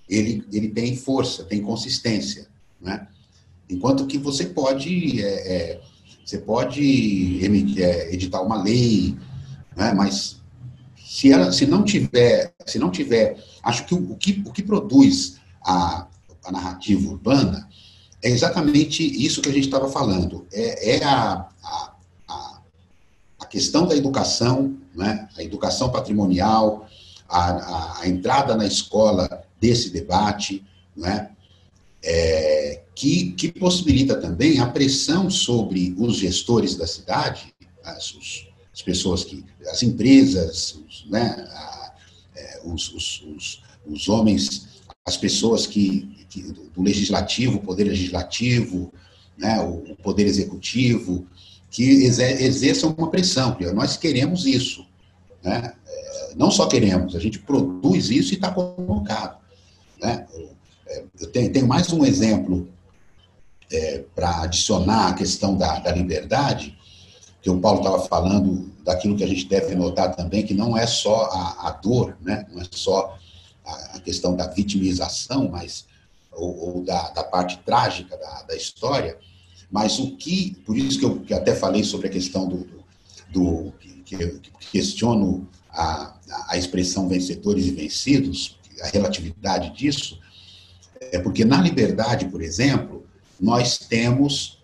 ele, 0.08 0.44
ele 0.52 0.68
tem 0.68 0.94
força, 0.94 1.44
tem 1.44 1.62
consistência. 1.62 2.46
Né? 2.80 3.06
Enquanto 3.70 4.06
que 4.06 4.18
você 4.18 4.46
pode, 4.46 5.22
é, 5.22 5.26
é, 5.26 5.80
você 6.24 6.38
pode 6.38 7.40
é, 7.80 8.12
editar 8.12 8.42
uma 8.42 8.62
lei, 8.62 9.16
né? 9.76 9.92
mas 9.92 10.40
se, 10.96 11.32
ela, 11.32 11.52
se 11.52 11.66
não 11.66 11.84
tiver, 11.84 12.52
se 12.66 12.78
não 12.78 12.90
tiver, 12.90 13.42
acho 13.62 13.86
que 13.86 13.94
o, 13.94 14.12
o 14.12 14.16
que, 14.16 14.42
o 14.44 14.52
que 14.52 14.62
produz 14.62 15.36
a, 15.64 16.06
a 16.44 16.52
narrativa 16.52 17.08
urbana 17.08 17.68
é 18.22 18.28
exatamente 18.28 19.02
isso 19.02 19.40
que 19.40 19.48
a 19.48 19.52
gente 19.52 19.64
estava 19.64 19.88
falando. 19.88 20.46
É, 20.52 20.96
é 20.96 21.04
a, 21.04 21.48
a, 21.62 22.60
a, 23.38 23.46
questão 23.46 23.86
da 23.86 23.96
educação, 23.96 24.76
né? 24.94 25.28
a 25.36 25.42
educação 25.42 25.90
patrimonial, 25.90 26.86
a, 27.28 28.00
a 28.00 28.08
entrada 28.08 28.56
na 28.56 28.66
escola 28.66 29.44
desse 29.60 29.90
debate, 29.90 30.64
né? 30.96 31.30
É, 32.02 32.80
que, 32.94 33.32
que 33.32 33.52
possibilita 33.52 34.16
também 34.16 34.58
a 34.58 34.66
pressão 34.66 35.30
sobre 35.30 35.94
os 35.98 36.16
gestores 36.16 36.74
da 36.74 36.86
cidade, 36.86 37.54
as, 37.84 38.14
os, 38.14 38.48
as 38.72 38.82
pessoas 38.82 39.24
que, 39.24 39.44
as 39.70 39.82
empresas, 39.82 40.78
os, 40.86 41.06
né, 41.10 41.46
a, 41.50 41.94
é, 42.36 42.60
os, 42.64 42.92
os, 42.92 43.62
os, 43.86 44.08
homens, 44.08 44.66
as 45.06 45.16
pessoas 45.16 45.66
que, 45.66 46.26
que 46.28 46.42
do 46.42 46.82
legislativo, 46.82 47.56
o 47.56 47.60
poder 47.60 47.84
legislativo, 47.84 48.92
né, 49.36 49.60
o, 49.60 49.96
poder 50.02 50.26
executivo, 50.26 51.26
que 51.70 51.84
exerçam 52.04 52.94
uma 52.96 53.10
pressão, 53.10 53.56
nós 53.74 53.96
queremos 53.96 54.44
isso. 54.44 54.84
Né? 55.42 55.72
É, 55.86 56.34
não 56.36 56.50
só 56.50 56.66
queremos, 56.66 57.14
a 57.14 57.20
gente 57.20 57.38
produz 57.38 58.10
isso 58.10 58.32
e 58.32 58.34
está 58.34 58.50
colocado. 58.50 59.38
Né? 60.02 60.26
Eu 61.20 61.30
tenho, 61.30 61.52
tenho, 61.52 61.68
mais 61.68 61.92
um 61.92 62.04
exemplo 62.04 62.68
é, 63.70 64.04
para 64.14 64.42
adicionar 64.42 65.08
a 65.08 65.14
questão 65.14 65.56
da, 65.56 65.78
da 65.78 65.92
liberdade, 65.92 66.76
que 67.40 67.48
o 67.48 67.60
Paulo 67.60 67.78
estava 67.78 68.00
falando 68.00 68.70
daquilo 68.84 69.16
que 69.16 69.24
a 69.24 69.26
gente 69.26 69.46
deve 69.46 69.74
notar 69.74 70.14
também, 70.14 70.44
que 70.44 70.52
não 70.52 70.76
é 70.76 70.86
só 70.86 71.26
a, 71.26 71.68
a 71.68 71.70
dor, 71.72 72.16
né? 72.20 72.46
não 72.52 72.60
é 72.60 72.66
só 72.70 73.16
a, 73.64 73.96
a, 73.96 74.00
questão 74.00 74.34
da 74.34 74.46
vitimização, 74.48 75.48
mas 75.48 75.86
ou, 76.32 76.76
ou 76.76 76.84
da, 76.84 77.10
da, 77.10 77.24
parte 77.24 77.58
trágica 77.58 78.16
da, 78.16 78.42
da, 78.42 78.56
história, 78.56 79.16
mas 79.70 79.98
o 79.98 80.16
que, 80.16 80.56
por 80.66 80.76
isso 80.76 80.98
que 80.98 81.04
eu 81.04 81.20
que 81.20 81.34
até 81.34 81.54
falei 81.54 81.84
sobre 81.84 82.08
a 82.08 82.10
questão 82.10 82.48
do, 82.48 82.66
do, 83.30 83.72
do 83.72 83.72
que, 84.04 84.40
questiono 84.72 85.48
a, 85.70 86.14
a 86.48 86.56
expressão 86.56 87.08
vencedores 87.08 87.66
e 87.66 87.70
vencidos, 87.70 88.58
a 88.82 88.88
relatividade 88.88 89.70
disso, 89.70 90.18
é 91.00 91.18
porque 91.18 91.44
na 91.44 91.60
liberdade, 91.60 92.26
por 92.26 92.42
exemplo, 92.42 93.06
nós 93.40 93.78
temos 93.78 94.58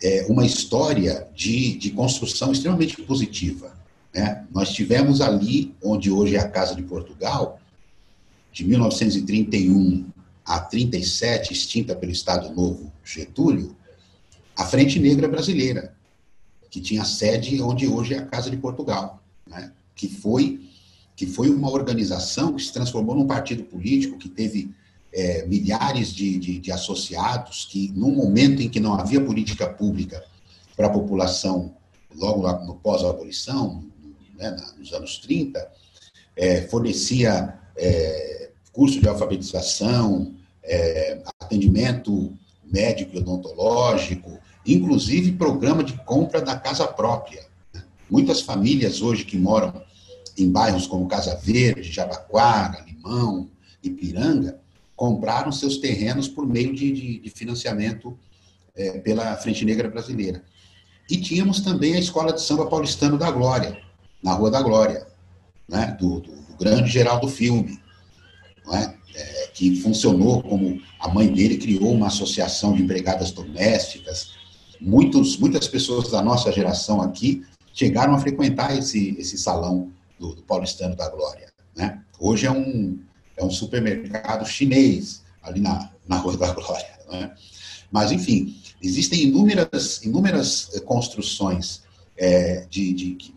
é, 0.00 0.24
uma 0.28 0.46
história 0.46 1.28
de, 1.34 1.76
de 1.76 1.90
construção 1.90 2.52
extremamente 2.52 3.02
positiva. 3.02 3.76
Né? 4.14 4.46
Nós 4.52 4.72
tivemos 4.72 5.20
ali, 5.20 5.74
onde 5.82 6.10
hoje 6.10 6.36
é 6.36 6.38
a 6.38 6.48
Casa 6.48 6.76
de 6.76 6.82
Portugal, 6.82 7.60
de 8.52 8.64
1931 8.64 10.06
a 10.44 10.60
37, 10.60 11.52
extinta 11.52 11.96
pelo 11.96 12.12
Estado 12.12 12.54
Novo 12.54 12.92
Getúlio, 13.04 13.76
a 14.56 14.64
Frente 14.64 15.00
Negra 15.00 15.26
Brasileira, 15.26 15.94
que 16.70 16.80
tinha 16.80 17.04
sede 17.04 17.60
onde 17.60 17.88
hoje 17.88 18.14
é 18.14 18.18
a 18.18 18.26
Casa 18.26 18.50
de 18.50 18.56
Portugal, 18.56 19.20
né? 19.46 19.72
que 19.96 20.08
foi 20.08 20.60
que 21.14 21.26
foi 21.26 21.50
uma 21.50 21.70
organização 21.70 22.54
que 22.54 22.62
se 22.62 22.72
transformou 22.72 23.14
num 23.14 23.26
partido 23.26 23.64
político 23.64 24.18
que 24.18 24.30
teve 24.30 24.74
é, 25.12 25.46
milhares 25.46 26.12
de, 26.12 26.38
de, 26.38 26.58
de, 26.58 26.72
associados, 26.72 27.66
que 27.70 27.92
num 27.94 28.14
momento 28.14 28.62
em 28.62 28.68
que 28.68 28.80
não 28.80 28.94
havia 28.94 29.20
política 29.20 29.66
pública 29.66 30.24
para 30.76 30.86
a 30.86 30.90
população, 30.90 31.74
logo 32.14 32.42
lá 32.42 32.64
no 32.64 32.76
pós-abolição, 32.76 33.84
né, 34.38 34.56
nos 34.78 34.92
anos 34.92 35.18
30, 35.18 35.70
é, 36.36 36.62
fornecia 36.62 37.58
é, 37.76 38.50
curso 38.72 39.00
de 39.00 39.08
alfabetização, 39.08 40.34
é, 40.62 41.22
atendimento 41.40 42.32
médico 42.64 43.14
e 43.14 43.18
odontológico, 43.18 44.38
inclusive 44.66 45.32
programa 45.32 45.84
de 45.84 45.92
compra 46.04 46.40
da 46.40 46.56
casa 46.56 46.86
própria. 46.86 47.44
Muitas 48.10 48.40
famílias 48.40 49.02
hoje 49.02 49.24
que 49.24 49.36
moram 49.36 49.82
em 50.38 50.50
bairros 50.50 50.86
como 50.86 51.08
Casa 51.08 51.36
Verde, 51.36 51.92
Jabaquara, 51.92 52.84
Limão, 52.86 53.50
Ipiranga, 53.82 54.61
compraram 55.02 55.50
seus 55.50 55.78
terrenos 55.78 56.28
por 56.28 56.46
meio 56.46 56.72
de, 56.72 56.92
de, 56.92 57.18
de 57.18 57.30
financiamento 57.30 58.16
é, 58.72 59.00
pela 59.00 59.36
Frente 59.36 59.64
Negra 59.64 59.90
Brasileira. 59.90 60.44
E 61.10 61.16
tínhamos 61.16 61.58
também 61.58 61.96
a 61.96 61.98
Escola 61.98 62.32
de 62.32 62.40
Samba 62.40 62.66
Paulistano 62.66 63.18
da 63.18 63.28
Glória, 63.28 63.76
na 64.22 64.32
Rua 64.34 64.48
da 64.48 64.62
Glória, 64.62 65.04
né, 65.68 65.96
do, 65.98 66.20
do, 66.20 66.30
do 66.30 66.56
grande 66.56 66.88
Geraldo 66.88 67.26
Filme, 67.26 67.80
é? 68.72 68.94
É, 69.16 69.46
que 69.52 69.74
funcionou 69.80 70.40
como 70.40 70.80
a 71.00 71.08
mãe 71.08 71.26
dele 71.26 71.56
criou 71.56 71.92
uma 71.92 72.06
associação 72.06 72.72
de 72.72 72.84
empregadas 72.84 73.32
domésticas. 73.32 74.34
Muitos, 74.80 75.36
muitas 75.36 75.66
pessoas 75.66 76.12
da 76.12 76.22
nossa 76.22 76.52
geração 76.52 77.02
aqui 77.02 77.44
chegaram 77.74 78.14
a 78.14 78.20
frequentar 78.20 78.78
esse, 78.78 79.16
esse 79.18 79.36
salão 79.36 79.90
do, 80.16 80.32
do 80.32 80.42
Paulistano 80.42 80.94
da 80.94 81.08
Glória. 81.10 81.52
Né? 81.74 82.00
Hoje 82.20 82.46
é 82.46 82.52
um, 82.52 83.00
é 83.42 83.46
um 83.46 83.50
supermercado 83.50 84.46
chinês 84.46 85.22
ali 85.42 85.60
na, 85.60 85.90
na 86.06 86.16
Rua 86.16 86.36
da 86.36 86.52
Glória. 86.52 86.98
Né? 87.10 87.34
Mas, 87.90 88.12
enfim, 88.12 88.56
existem 88.80 89.24
inúmeras, 89.24 90.02
inúmeras 90.02 90.70
eh, 90.74 90.80
construções 90.80 91.82
é, 92.16 92.66
de, 92.70 92.92
de 92.92 93.14
que, 93.14 93.34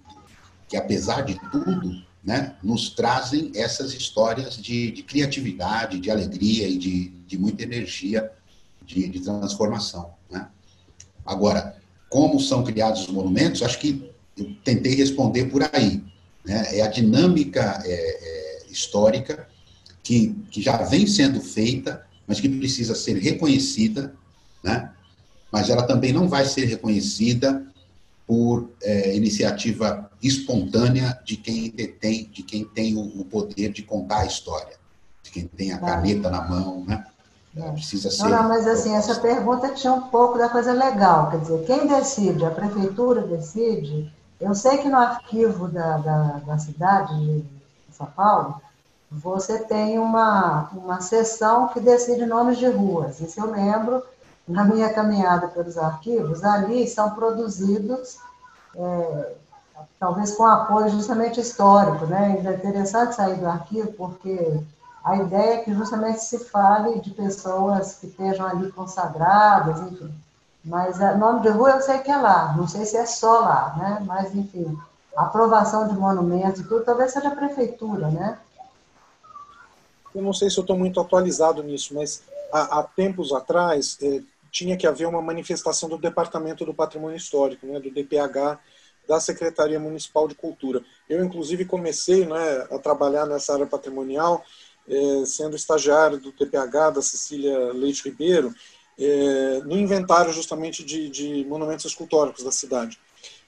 que, 0.70 0.78
apesar 0.78 1.22
de 1.22 1.40
tudo, 1.52 2.04
né, 2.24 2.56
nos 2.64 2.90
trazem 2.90 3.52
essas 3.56 3.94
histórias 3.94 4.58
de, 4.58 4.92
de, 4.92 5.04
criatividade, 5.04 6.00
de 6.00 6.10
alegria 6.10 6.68
e 6.68 6.78
de, 6.78 7.10
de 7.28 7.38
muita 7.38 7.64
energia 7.64 8.32
de, 8.86 9.08
de 9.10 9.20
transformação. 9.20 10.14
Né? 10.30 10.48
Agora, 11.26 11.76
como 12.10 12.40
são 12.40 12.64
criados 12.64 13.02
os 13.02 13.08
monumentos, 13.10 13.62
acho 13.62 13.80
que 13.80 14.10
eu 14.38 14.56
tentei 14.64 14.96
responder 14.96 15.46
por 15.46 15.64
aí. 15.74 16.04
Né? 16.44 16.78
É 16.78 16.82
a 16.82 16.88
dinâmica 16.88 17.82
é, 17.86 17.92
é, 17.92 18.72
histórica 18.72 19.48
que, 20.06 20.36
que 20.52 20.62
já 20.62 20.78
vem 20.84 21.08
sendo 21.08 21.42
feita, 21.42 22.06
mas 22.28 22.40
que 22.40 22.48
precisa 22.48 22.94
ser 22.94 23.18
reconhecida, 23.18 24.14
né? 24.64 24.92
mas 25.52 25.70
ela 25.70 25.84
também 25.84 26.14
não 26.14 26.30
vai 26.30 26.46
ser 26.46 26.66
reconhecida 26.66 27.66
por 28.28 28.70
é, 28.84 29.16
iniciativa 29.16 30.10
espontânea 30.22 31.20
de 31.26 31.38
quem 31.38 31.72
detém, 31.72 32.30
de 32.32 32.44
quem 32.44 32.64
tem 32.64 32.96
o, 32.96 33.02
o, 33.02 33.26
poder 33.26 33.72
de 33.72 33.82
contar 33.82 34.20
a 34.20 34.26
história, 34.26 34.78
de 35.24 35.32
quem 35.32 35.48
tem 35.48 35.72
a 35.74 35.80
caneta 35.80 36.30
na 36.30 36.42
mão, 36.42 36.86
né? 36.86 37.04
É. 37.58 37.72
Precisa 37.72 38.12
ser. 38.12 38.24
Não, 38.24 38.30
não, 38.30 38.50
mas 38.50 38.68
assim, 38.68 38.94
essa 38.94 39.16
pergunta 39.16 39.70
tinha 39.70 39.94
um 39.94 40.02
pouco 40.10 40.38
da 40.38 40.50
coisa 40.50 40.74
legal, 40.74 41.32
quer 41.32 41.40
dizer, 41.40 41.66
quem 41.66 41.88
decide? 41.88 42.46
A 42.46 42.52
prefeitura 42.52 43.22
decide? 43.22 44.12
Eu 44.40 44.54
sei 44.54 44.80
que 44.80 44.90
no 44.90 44.98
arquivo 44.98 45.68
da, 45.68 45.98
da, 45.98 46.24
da 46.46 46.58
cidade 46.58 47.16
de 47.18 47.46
São 47.96 48.08
Paulo, 48.08 48.62
você 49.22 49.60
tem 49.60 49.98
uma, 49.98 50.70
uma 50.74 51.00
seção 51.02 51.70
que 51.70 51.80
decide 51.80 52.26
nomes 52.26 52.58
de 52.58 52.68
ruas. 52.68 53.20
Isso 53.22 53.40
eu 53.40 53.52
lembro, 53.52 54.04
na 54.48 54.66
minha 54.66 54.94
caminhada 54.94 55.48
pelos 55.48 55.78
arquivos, 55.78 56.44
ali 56.44 56.88
são 56.88 57.12
produzidos, 57.12 58.18
é, 58.76 59.34
talvez 60.00 60.36
com 60.36 60.46
apoio 60.46 60.90
justamente 60.90 61.40
histórico, 61.40 62.06
né? 62.06 62.42
É 62.46 62.54
interessante 62.56 63.16
sair 63.16 63.38
do 63.38 63.48
arquivo, 63.48 63.94
porque 63.94 64.60
a 65.04 65.16
ideia 65.18 65.56
é 65.56 65.58
que 65.60 65.74
justamente 65.74 66.24
se 66.24 66.40
fale 66.40 67.00
de 67.00 67.12
pessoas 67.12 67.96
que 67.96 68.08
estejam 68.08 68.46
ali 68.46 68.72
consagradas, 68.72 69.80
enfim. 69.82 70.14
Mas 70.64 71.00
o 71.00 71.18
nome 71.18 71.42
de 71.42 71.50
rua 71.50 71.72
eu 71.72 71.82
sei 71.82 72.00
que 72.00 72.12
é 72.12 72.18
lá, 72.18 72.54
não 72.58 72.68
sei 72.68 72.86
se 72.86 72.98
é 72.98 73.06
só 73.06 73.40
lá, 73.40 73.76
né? 73.78 74.04
Mas, 74.06 74.34
enfim, 74.36 74.78
aprovação 75.16 75.88
de 75.88 75.94
monumentos 75.94 76.62
e 76.62 76.64
tudo, 76.64 76.84
talvez 76.84 77.14
seja 77.14 77.30
a 77.30 77.36
prefeitura, 77.36 78.10
né? 78.10 78.38
Eu 80.16 80.22
não 80.22 80.34
sei 80.34 80.50
se 80.50 80.58
eu 80.58 80.62
estou 80.62 80.78
muito 80.78 81.00
atualizado 81.00 81.62
nisso, 81.62 81.94
mas 81.94 82.24
há, 82.52 82.80
há 82.80 82.84
tempos 82.84 83.34
atrás 83.34 83.98
é, 84.02 84.22
tinha 84.50 84.78
que 84.78 84.88
haver 84.88 85.06
uma 85.06 85.22
manifestação 85.22 85.90
do 85.90 85.98
Departamento 85.98 86.66
do 86.66 86.74
Patrimônio 86.74 87.18
Histórico, 87.18 87.68
né, 87.68 87.80
do 87.82 87.92
DPH, 87.92 88.58
da 89.06 89.20
Secretaria 89.20 89.80
Municipal 89.80 90.28
de 90.28 90.34
Cultura. 90.34 90.82
Eu, 91.10 91.24
inclusive, 91.24 91.66
comecei 91.66 92.26
né, 92.26 92.68
a 92.72 92.80
trabalhar 92.80 93.26
nessa 93.26 93.54
área 93.54 93.68
patrimonial, 93.68 94.44
é, 94.88 95.26
sendo 95.26 95.56
estagiário 95.56 96.18
do 96.18 96.32
DPH, 96.32 96.92
da 96.96 97.02
Cecília 97.02 97.74
Leite 97.74 98.04
Ribeiro, 98.06 98.54
é, 98.98 99.62
no 99.66 99.78
inventário 99.78 100.32
justamente 100.32 100.84
de, 100.84 101.10
de 101.10 101.46
monumentos 101.46 101.86
escultóricos 101.86 102.44
da 102.44 102.52
cidade. 102.52 102.98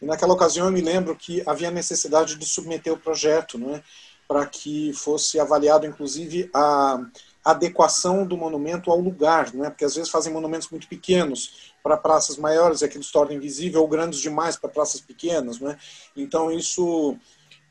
E 0.02 0.06
naquela 0.06 0.34
ocasião 0.34 0.65
eu 0.65 0.72
me 0.72 0.81
lembro 0.81 1.15
que 1.15 1.41
havia 1.45 1.72
necessidade 1.72 2.35
de 2.35 2.45
submeter 2.45 2.91
o 2.91 2.98
projeto, 2.98 3.57
não 3.57 3.76
é? 3.76 3.84
Para 4.27 4.45
que 4.45 4.91
fosse 4.93 5.39
avaliado, 5.39 5.85
inclusive, 5.85 6.49
a 6.53 6.99
adequação 7.43 8.25
do 8.25 8.35
monumento 8.35 8.91
ao 8.91 8.99
lugar, 8.99 9.53
não 9.53 9.63
é? 9.63 9.69
porque 9.69 9.85
às 9.85 9.95
vezes 9.95 10.11
fazem 10.11 10.33
monumentos 10.33 10.69
muito 10.69 10.87
pequenos 10.87 11.73
para 11.81 11.95
praças 11.95 12.37
maiores, 12.37 12.81
é 12.81 12.87
que 12.89 12.97
eles 12.97 13.09
tornam 13.09 13.37
invisível, 13.37 13.81
ou 13.81 13.87
grandes 13.87 14.19
demais 14.19 14.57
para 14.57 14.69
praças 14.69 14.99
pequenas. 14.99 15.59
Não 15.59 15.71
é? 15.71 15.77
Então, 16.15 16.51
isso 16.51 17.17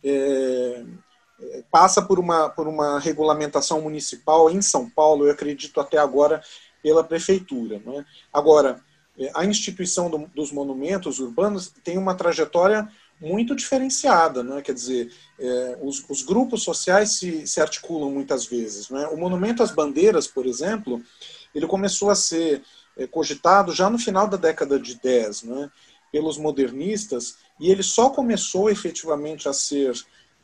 é, 0.02 0.82
passa 1.70 2.00
por 2.00 2.18
uma, 2.18 2.48
por 2.48 2.66
uma 2.66 2.98
regulamentação 2.98 3.82
municipal 3.82 4.50
em 4.50 4.62
São 4.62 4.88
Paulo, 4.88 5.26
eu 5.26 5.32
acredito 5.32 5.78
até 5.78 5.98
agora, 5.98 6.42
pela 6.82 7.04
prefeitura. 7.04 7.82
Não 7.84 8.00
é? 8.00 8.04
Agora, 8.32 8.80
a 9.34 9.44
instituição 9.44 10.10
do, 10.10 10.26
dos 10.34 10.52
monumentos 10.52 11.18
urbanos 11.18 11.72
tem 11.82 11.98
uma 11.98 12.14
trajetória 12.14 12.88
muito 13.20 13.54
diferenciada, 13.56 14.42
né? 14.42 14.60
quer 14.60 14.74
dizer, 14.74 15.12
é, 15.38 15.78
os, 15.80 16.04
os, 16.08 16.22
grupos 16.22 16.62
sociais 16.62 17.12
se, 17.12 17.46
se 17.46 17.60
articulam 17.60 18.10
muitas 18.10 18.46
vezes. 18.46 18.90
Né? 18.90 19.06
O 19.08 19.16
Monumento 19.16 19.62
às 19.62 19.70
Bandeiras, 19.70 20.26
por 20.26 20.46
exemplo, 20.46 21.02
ele 21.54 21.66
começou 21.66 22.10
a 22.10 22.14
ser 22.14 22.62
é, 22.96 23.06
cogitado 23.06 23.72
já 23.72 23.88
no 23.88 23.98
final 23.98 24.28
da 24.28 24.36
década 24.36 24.78
de 24.78 25.00
10, 25.00 25.44
né? 25.44 25.70
pelos 26.12 26.38
modernistas, 26.38 27.36
e 27.58 27.70
ele 27.70 27.82
só 27.82 28.10
começou 28.10 28.70
efetivamente 28.70 29.48
a 29.48 29.52
ser 29.52 29.94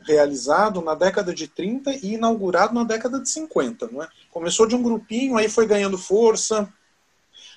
realizado 0.01 0.81
na 0.81 0.95
década 0.95 1.33
de 1.33 1.47
30 1.47 1.91
e 1.91 2.15
inaugurado 2.15 2.73
na 2.73 2.83
década 2.83 3.19
de 3.19 3.29
50. 3.29 3.87
Não 3.91 4.03
é? 4.03 4.07
Começou 4.31 4.67
de 4.67 4.75
um 4.75 4.83
grupinho, 4.83 5.37
aí 5.37 5.47
foi 5.47 5.65
ganhando 5.65 5.97
força, 5.97 6.71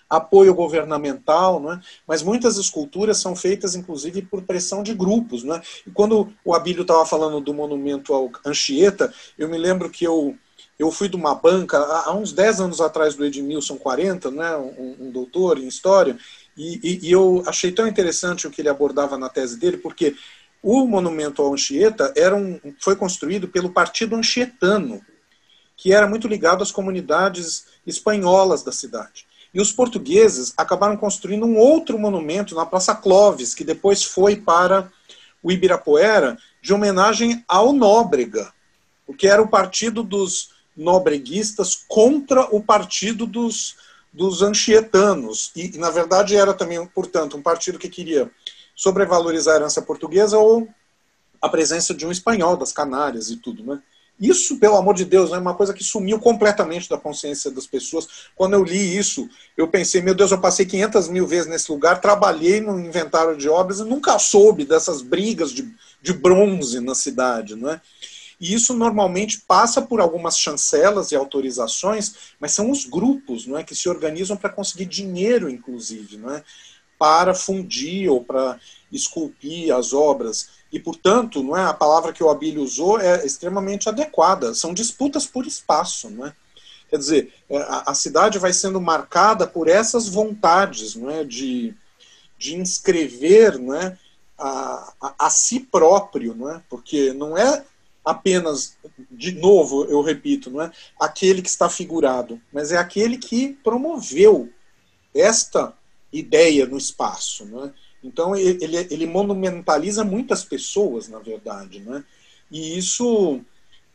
apoio 0.08 0.54
governamental, 0.54 1.60
não 1.60 1.72
é? 1.72 1.80
mas 2.06 2.22
muitas 2.22 2.56
esculturas 2.56 3.18
são 3.18 3.34
feitas, 3.34 3.74
inclusive, 3.74 4.22
por 4.22 4.42
pressão 4.42 4.82
de 4.82 4.94
grupos. 4.94 5.42
Não 5.42 5.56
é? 5.56 5.62
E 5.86 5.90
quando 5.90 6.32
o 6.44 6.54
Abílio 6.54 6.82
estava 6.82 7.04
falando 7.04 7.40
do 7.40 7.52
monumento 7.52 8.14
ao 8.14 8.30
Anchieta, 8.44 9.12
eu 9.36 9.48
me 9.48 9.58
lembro 9.58 9.90
que 9.90 10.04
eu, 10.04 10.36
eu 10.78 10.90
fui 10.90 11.08
de 11.08 11.16
uma 11.16 11.34
banca, 11.34 11.78
há 11.78 12.14
uns 12.14 12.32
10 12.32 12.60
anos 12.60 12.80
atrás 12.80 13.14
do 13.14 13.24
Edmilson 13.24 13.76
40, 13.76 14.30
né, 14.30 14.56
um, 14.56 14.96
um 15.00 15.10
doutor 15.10 15.58
em 15.58 15.66
História, 15.66 16.16
e, 16.56 16.80
e, 16.82 17.08
e, 17.08 17.12
eu 17.12 17.42
achei 17.46 17.70
tão 17.70 17.86
interessante 17.86 18.46
o 18.46 18.50
que 18.50 18.62
ele 18.62 18.68
abordava 18.70 19.18
na 19.18 19.28
tese 19.28 19.58
dele, 19.58 19.76
porque 19.76 20.14
o 20.62 20.86
monumento 20.86 21.42
ao 21.42 21.52
Anchieta 21.52 22.12
era 22.16 22.34
um, 22.34 22.58
foi 22.80 22.96
construído 22.96 23.46
pelo 23.46 23.70
Partido 23.70 24.16
Anchietano, 24.16 25.02
que 25.76 25.92
era 25.92 26.06
muito 26.06 26.26
ligado 26.26 26.62
às 26.62 26.72
comunidades 26.72 27.66
espanholas 27.86 28.62
da 28.62 28.72
cidade. 28.72 29.25
E 29.56 29.60
os 29.60 29.72
portugueses 29.72 30.52
acabaram 30.54 30.98
construindo 30.98 31.46
um 31.46 31.56
outro 31.56 31.98
monumento 31.98 32.54
na 32.54 32.66
Praça 32.66 32.94
Clóvis, 32.94 33.54
que 33.54 33.64
depois 33.64 34.04
foi 34.04 34.36
para 34.36 34.92
o 35.42 35.50
Ibirapuera, 35.50 36.36
de 36.60 36.74
homenagem 36.74 37.42
ao 37.48 37.72
Nóbrega, 37.72 38.52
o 39.06 39.14
que 39.14 39.26
era 39.26 39.40
o 39.40 39.48
partido 39.48 40.02
dos 40.02 40.50
nobreguistas 40.76 41.74
contra 41.88 42.54
o 42.54 42.62
partido 42.62 43.24
dos, 43.24 43.76
dos 44.12 44.42
anchietanos. 44.42 45.52
E, 45.56 45.78
na 45.78 45.88
verdade, 45.88 46.36
era 46.36 46.52
também, 46.52 46.86
portanto, 46.88 47.38
um 47.38 47.42
partido 47.42 47.78
que 47.78 47.88
queria 47.88 48.30
sobrevalorizar 48.74 49.54
a 49.54 49.56
herança 49.60 49.80
portuguesa 49.80 50.36
ou 50.36 50.68
a 51.40 51.48
presença 51.48 51.94
de 51.94 52.06
um 52.06 52.10
espanhol 52.10 52.58
das 52.58 52.74
Canárias 52.74 53.30
e 53.30 53.38
tudo, 53.38 53.64
né? 53.64 53.82
Isso, 54.18 54.58
pelo 54.58 54.76
amor 54.76 54.94
de 54.94 55.04
Deus, 55.04 55.30
é 55.32 55.38
uma 55.38 55.54
coisa 55.54 55.74
que 55.74 55.84
sumiu 55.84 56.18
completamente 56.18 56.88
da 56.88 56.96
consciência 56.96 57.50
das 57.50 57.66
pessoas. 57.66 58.08
Quando 58.34 58.54
eu 58.54 58.64
li 58.64 58.96
isso, 58.96 59.28
eu 59.56 59.68
pensei, 59.68 60.00
meu 60.00 60.14
Deus, 60.14 60.30
eu 60.30 60.40
passei 60.40 60.64
500 60.64 61.08
mil 61.08 61.26
vezes 61.26 61.46
nesse 61.46 61.70
lugar, 61.70 62.00
trabalhei 62.00 62.60
no 62.60 62.80
inventário 62.80 63.36
de 63.36 63.48
obras 63.48 63.80
e 63.80 63.84
nunca 63.84 64.18
soube 64.18 64.64
dessas 64.64 65.02
brigas 65.02 65.52
de, 65.52 65.70
de 66.00 66.14
bronze 66.14 66.80
na 66.80 66.94
cidade, 66.94 67.54
não 67.54 67.70
é? 67.70 67.80
E 68.40 68.54
isso 68.54 68.74
normalmente 68.74 69.40
passa 69.46 69.80
por 69.80 70.00
algumas 70.00 70.38
chancelas 70.38 71.10
e 71.10 71.16
autorizações, 71.16 72.14
mas 72.38 72.52
são 72.52 72.70
os 72.70 72.84
grupos 72.84 73.46
não 73.46 73.56
é, 73.58 73.64
que 73.64 73.74
se 73.74 73.88
organizam 73.88 74.36
para 74.36 74.50
conseguir 74.50 74.86
dinheiro, 74.86 75.48
inclusive, 75.48 76.18
não 76.18 76.30
é, 76.30 76.42
para 76.98 77.34
fundir 77.34 78.10
ou 78.10 78.22
para 78.22 78.58
esculpir 78.96 79.74
as 79.74 79.92
obras. 79.92 80.48
E, 80.72 80.80
portanto, 80.80 81.42
não 81.42 81.56
é, 81.56 81.64
a 81.64 81.74
palavra 81.74 82.12
que 82.12 82.22
o 82.22 82.28
Abílio 82.28 82.62
usou 82.62 83.00
é 83.00 83.24
extremamente 83.24 83.88
adequada. 83.88 84.54
São 84.54 84.74
disputas 84.74 85.26
por 85.26 85.46
espaço. 85.46 86.10
Não 86.10 86.26
é? 86.26 86.34
Quer 86.88 86.98
dizer, 86.98 87.34
é, 87.48 87.56
a, 87.86 87.94
cidade 87.94 88.38
vai 88.38 88.52
sendo 88.52 88.80
marcada 88.80 89.46
por 89.46 89.68
essas 89.68 90.08
vontades 90.08 90.94
não 90.94 91.10
é, 91.10 91.24
de, 91.24 91.74
de 92.38 92.56
inscrever 92.56 93.58
não 93.58 93.74
é, 93.74 93.98
a, 94.38 94.94
a, 95.00 95.26
a 95.26 95.30
si 95.30 95.60
próprio, 95.60 96.34
não 96.34 96.50
é? 96.50 96.62
porque 96.68 97.12
não 97.12 97.36
é 97.36 97.64
apenas, 98.04 98.76
de 99.10 99.32
novo, 99.32 99.84
eu 99.86 100.00
repito, 100.00 100.48
não 100.48 100.62
é 100.62 100.70
aquele 101.00 101.42
que 101.42 101.48
está 101.48 101.68
figurado, 101.68 102.40
mas 102.52 102.70
é 102.70 102.76
aquele 102.76 103.18
que 103.18 103.58
promoveu 103.64 104.48
esta 105.12 105.74
ideia 106.12 106.66
no 106.66 106.78
espaço. 106.78 107.44
Não 107.46 107.64
é? 107.64 107.72
Então, 108.06 108.36
ele, 108.36 108.76
ele 108.90 109.06
monumentaliza 109.06 110.04
muitas 110.04 110.44
pessoas, 110.44 111.08
na 111.08 111.18
verdade. 111.18 111.80
Não 111.80 111.96
é? 111.96 112.04
E 112.50 112.78
isso, 112.78 113.40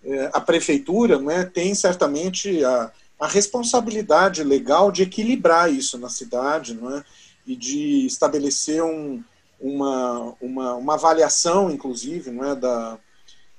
é, 0.03 0.29
a 0.33 0.41
prefeitura 0.41 1.17
não 1.17 1.31
é, 1.31 1.45
tem 1.45 1.73
certamente 1.73 2.63
a, 2.63 2.91
a 3.19 3.27
responsabilidade 3.27 4.43
legal 4.43 4.91
de 4.91 5.03
equilibrar 5.03 5.71
isso 5.71 5.97
na 5.97 6.09
cidade 6.09 6.73
não 6.73 6.97
é? 6.97 7.03
e 7.47 7.55
de 7.55 8.05
estabelecer 8.05 8.83
um, 8.83 9.23
uma, 9.59 10.33
uma, 10.41 10.75
uma 10.75 10.93
avaliação, 10.95 11.71
inclusive, 11.71 12.31
não 12.31 12.51
é, 12.51 12.55
da, 12.55 12.97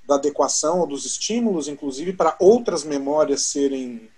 da 0.06 0.16
adequação 0.16 0.86
dos 0.86 1.06
estímulos, 1.06 1.68
inclusive, 1.68 2.12
para 2.12 2.36
outras 2.38 2.84
memórias 2.84 3.42
serem. 3.42 4.10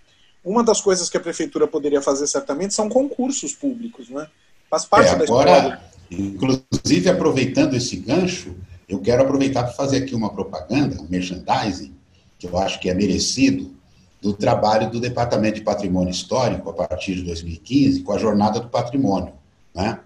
Uma 0.44 0.62
das 0.62 0.80
coisas 0.80 1.08
que 1.08 1.16
a 1.16 1.20
prefeitura 1.20 1.66
poderia 1.66 2.02
fazer 2.02 2.26
certamente 2.26 2.74
são 2.74 2.88
concursos 2.88 3.54
públicos, 3.54 4.10
né? 4.10 4.28
Faz 4.68 4.84
parte 4.84 5.08
é, 5.10 5.16
da 5.16 5.24
agora, 5.24 5.50
história. 5.50 5.93
Inclusive, 6.18 7.08
aproveitando 7.08 7.74
esse 7.74 7.96
gancho, 7.96 8.54
eu 8.88 9.00
quero 9.00 9.22
aproveitar 9.22 9.64
para 9.64 9.72
fazer 9.72 9.98
aqui 9.98 10.14
uma 10.14 10.30
propaganda, 10.30 11.00
um 11.00 11.06
merchandising, 11.08 11.92
que 12.38 12.46
eu 12.46 12.58
acho 12.58 12.80
que 12.80 12.88
é 12.88 12.94
merecido, 12.94 13.72
do 14.20 14.32
trabalho 14.32 14.90
do 14.90 15.00
Departamento 15.00 15.56
de 15.56 15.62
Patrimônio 15.62 16.10
Histórico, 16.10 16.70
a 16.70 16.72
partir 16.72 17.14
de 17.14 17.22
2015, 17.22 18.02
com 18.02 18.12
a 18.12 18.18
Jornada 18.18 18.58
do 18.58 18.68
Patrimônio, 18.68 19.34
né? 19.74 20.00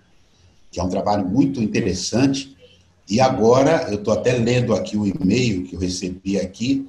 que 0.70 0.80
é 0.80 0.82
um 0.82 0.88
trabalho 0.88 1.26
muito 1.26 1.62
interessante 1.62 2.56
e 3.08 3.20
agora, 3.20 3.86
eu 3.88 3.94
estou 3.94 4.12
até 4.12 4.32
lendo 4.32 4.74
aqui 4.74 4.94
o 4.94 5.06
e-mail 5.06 5.64
que 5.64 5.74
eu 5.74 5.80
recebi 5.80 6.38
aqui, 6.38 6.86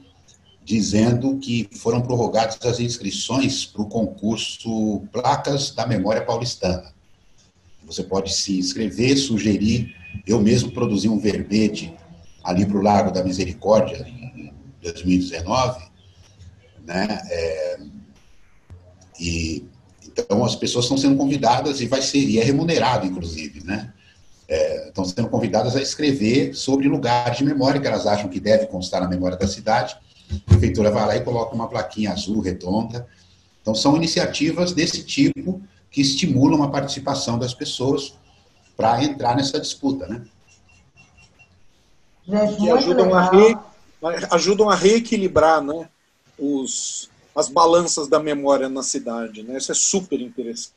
dizendo 0.65 1.37
que 1.37 1.69
foram 1.77 2.01
prorrogadas 2.01 2.57
as 2.65 2.79
inscrições 2.81 3.65
para 3.65 3.81
o 3.81 3.87
concurso 3.87 5.01
Placas 5.13 5.71
da 5.71 5.87
Memória 5.87 6.21
Paulistana. 6.21 6.93
Você 7.89 8.03
pode 8.03 8.33
se 8.33 8.57
inscrever, 8.57 9.17
sugerir. 9.17 9.95
Eu 10.25 10.41
mesmo 10.41 10.71
produzi 10.71 11.09
um 11.09 11.19
verbete 11.19 11.93
ali 12.43 12.65
para 12.65 12.77
o 12.77 12.81
Lago 12.81 13.11
da 13.11 13.23
Misericórdia, 13.23 14.07
em 14.07 14.53
2019, 14.81 15.81
né? 16.85 17.19
É, 17.29 17.79
e 19.19 19.65
então 20.07 20.43
as 20.43 20.55
pessoas 20.55 20.85
estão 20.85 20.97
sendo 20.97 21.17
convidadas 21.17 21.81
e 21.81 21.87
vai 21.87 22.01
ser 22.01 22.19
e 22.19 22.39
é 22.39 22.43
remunerado 22.43 23.05
inclusive, 23.05 23.63
né? 23.63 23.93
é, 24.49 24.87
estão 24.87 25.05
sendo 25.05 25.29
convidadas 25.29 25.75
a 25.75 25.81
escrever 25.81 26.55
sobre 26.55 26.87
lugares 26.87 27.37
de 27.37 27.45
memória 27.45 27.79
que 27.79 27.85
elas 27.85 28.07
acham 28.07 28.27
que 28.27 28.39
deve 28.39 28.65
constar 28.65 28.99
na 28.99 29.07
memória 29.07 29.37
da 29.37 29.47
cidade. 29.47 29.95
A 30.31 30.49
prefeitura 30.49 30.89
vai 30.89 31.05
lá 31.05 31.15
e 31.15 31.21
coloca 31.21 31.53
uma 31.53 31.67
plaquinha 31.67 32.11
azul, 32.11 32.41
redonda. 32.41 33.07
Então, 33.61 33.75
são 33.75 33.95
iniciativas 33.95 34.73
desse 34.73 35.03
tipo 35.03 35.61
que 35.91 36.01
estimulam 36.01 36.63
a 36.63 36.69
participação 36.69 37.37
das 37.37 37.53
pessoas 37.53 38.13
para 38.77 39.03
entrar 39.03 39.35
nessa 39.35 39.59
disputa, 39.59 40.07
né? 40.07 40.25
e 42.59 42.69
ajudam 42.69 43.13
a, 43.13 43.29
re, 43.29 43.57
ajudam 44.31 44.69
a 44.69 44.75
reequilibrar 44.75 45.61
né, 45.61 45.89
os, 46.37 47.09
as 47.35 47.49
balanças 47.49 48.07
da 48.07 48.19
memória 48.19 48.69
na 48.69 48.83
cidade. 48.83 49.41
Né? 49.43 49.57
Isso 49.57 49.71
é 49.71 49.75
super 49.75 50.21
interessante. 50.21 50.73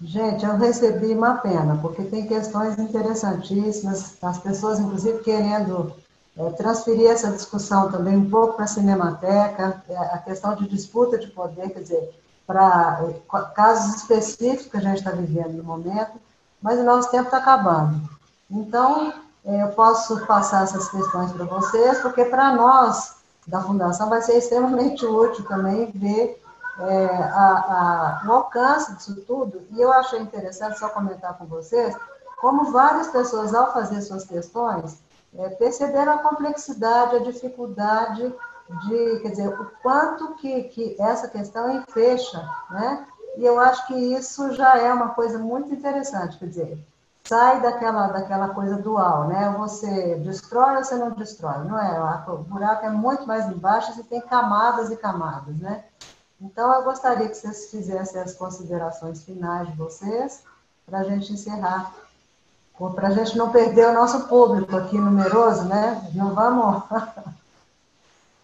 Gente, 0.00 0.44
eu 0.44 0.56
recebi 0.58 1.14
uma 1.14 1.36
pena, 1.36 1.78
porque 1.80 2.02
tem 2.04 2.26
questões 2.26 2.78
interessantíssimas, 2.78 4.16
as 4.20 4.38
pessoas, 4.38 4.78
inclusive, 4.78 5.20
querendo 5.20 5.94
é, 6.36 6.50
transferir 6.50 7.10
essa 7.10 7.30
discussão 7.30 7.90
também 7.90 8.14
um 8.14 8.28
pouco 8.28 8.56
para 8.56 8.64
a 8.64 8.68
Cinemateca, 8.68 9.82
é, 9.88 9.96
a 9.96 10.18
questão 10.18 10.54
de 10.54 10.68
disputa 10.68 11.16
de 11.16 11.28
poder, 11.28 11.70
quer 11.70 11.80
dizer, 11.80 12.14
para 12.46 13.00
casos 13.54 13.96
específicos 13.96 14.70
que 14.70 14.76
a 14.76 14.80
gente 14.80 14.98
está 14.98 15.10
vivendo 15.10 15.54
no 15.54 15.64
momento, 15.64 16.20
mas 16.62 16.78
o 16.78 16.84
nosso 16.84 17.10
tempo 17.10 17.24
está 17.24 17.38
acabando. 17.38 18.00
Então, 18.50 19.12
é, 19.44 19.62
eu 19.62 19.68
posso 19.68 20.24
passar 20.26 20.64
essas 20.64 20.88
questões 20.88 21.32
para 21.32 21.44
vocês, 21.44 21.98
porque 22.00 22.24
para 22.24 22.54
nós, 22.54 23.16
da 23.46 23.60
Fundação, 23.60 24.08
vai 24.08 24.22
ser 24.22 24.38
extremamente 24.38 25.04
útil 25.06 25.44
também 25.46 25.90
ver 25.92 26.40
é, 26.80 27.06
a, 27.06 28.20
a, 28.22 28.28
o 28.28 28.32
alcance 28.32 28.94
disso 28.94 29.16
tudo, 29.26 29.62
e 29.70 29.80
eu 29.80 29.92
achei 29.92 30.20
interessante 30.20 30.78
só 30.78 30.88
comentar 30.88 31.36
com 31.38 31.46
vocês, 31.46 31.96
como 32.40 32.70
várias 32.70 33.08
pessoas, 33.08 33.54
ao 33.54 33.72
fazer 33.72 34.02
suas 34.02 34.24
questões, 34.24 34.98
é, 35.38 35.48
perceberam 35.50 36.12
a 36.12 36.18
complexidade, 36.18 37.16
a 37.16 37.20
dificuldade 37.20 38.32
de, 38.68 39.20
quer 39.20 39.30
dizer, 39.30 39.48
o 39.48 39.70
quanto 39.82 40.34
que, 40.36 40.64
que 40.64 40.96
essa 41.00 41.28
questão 41.28 41.70
enfecha, 41.70 42.38
né? 42.70 43.06
E 43.36 43.44
eu 43.44 43.60
acho 43.60 43.86
que 43.86 43.94
isso 43.94 44.52
já 44.54 44.78
é 44.78 44.92
uma 44.92 45.10
coisa 45.10 45.38
muito 45.38 45.72
interessante, 45.72 46.38
quer 46.38 46.48
dizer, 46.48 46.86
sai 47.24 47.60
daquela, 47.60 48.06
daquela 48.08 48.48
coisa 48.50 48.76
dual, 48.76 49.28
né? 49.28 49.54
Você 49.58 50.16
destrói 50.16 50.76
ou 50.76 50.84
você 50.84 50.94
não 50.94 51.10
destrói, 51.10 51.64
não 51.64 51.78
é? 51.78 52.22
O 52.28 52.38
buraco 52.38 52.86
é 52.86 52.90
muito 52.90 53.26
mais 53.26 53.46
embaixo, 53.46 53.92
você 53.92 54.02
tem 54.02 54.20
camadas 54.20 54.90
e 54.90 54.96
camadas, 54.96 55.56
né? 55.58 55.84
Então, 56.40 56.72
eu 56.74 56.84
gostaria 56.84 57.28
que 57.28 57.34
vocês 57.34 57.70
fizessem 57.70 58.20
as 58.20 58.34
considerações 58.34 59.24
finais 59.24 59.68
de 59.68 59.76
vocês, 59.76 60.42
para 60.84 61.00
a 61.00 61.04
gente 61.04 61.32
encerrar. 61.32 61.92
Para 62.94 63.08
a 63.08 63.10
gente 63.10 63.36
não 63.38 63.50
perder 63.50 63.88
o 63.88 63.94
nosso 63.94 64.28
público 64.28 64.76
aqui 64.76 64.98
numeroso, 64.98 65.64
né? 65.64 66.10
Não 66.14 66.34
vamos, 66.34 66.82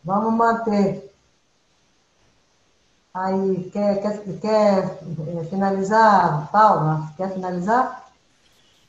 vamos 0.05 0.35
manter. 0.35 1.13
Aí, 3.15 3.71
quer, 3.71 4.01
quer, 4.01 4.41
quer 4.41 4.99
eh, 5.03 5.45
finalizar, 5.51 6.51
Paula? 6.51 7.13
Quer 7.17 7.33
finalizar? 7.35 8.11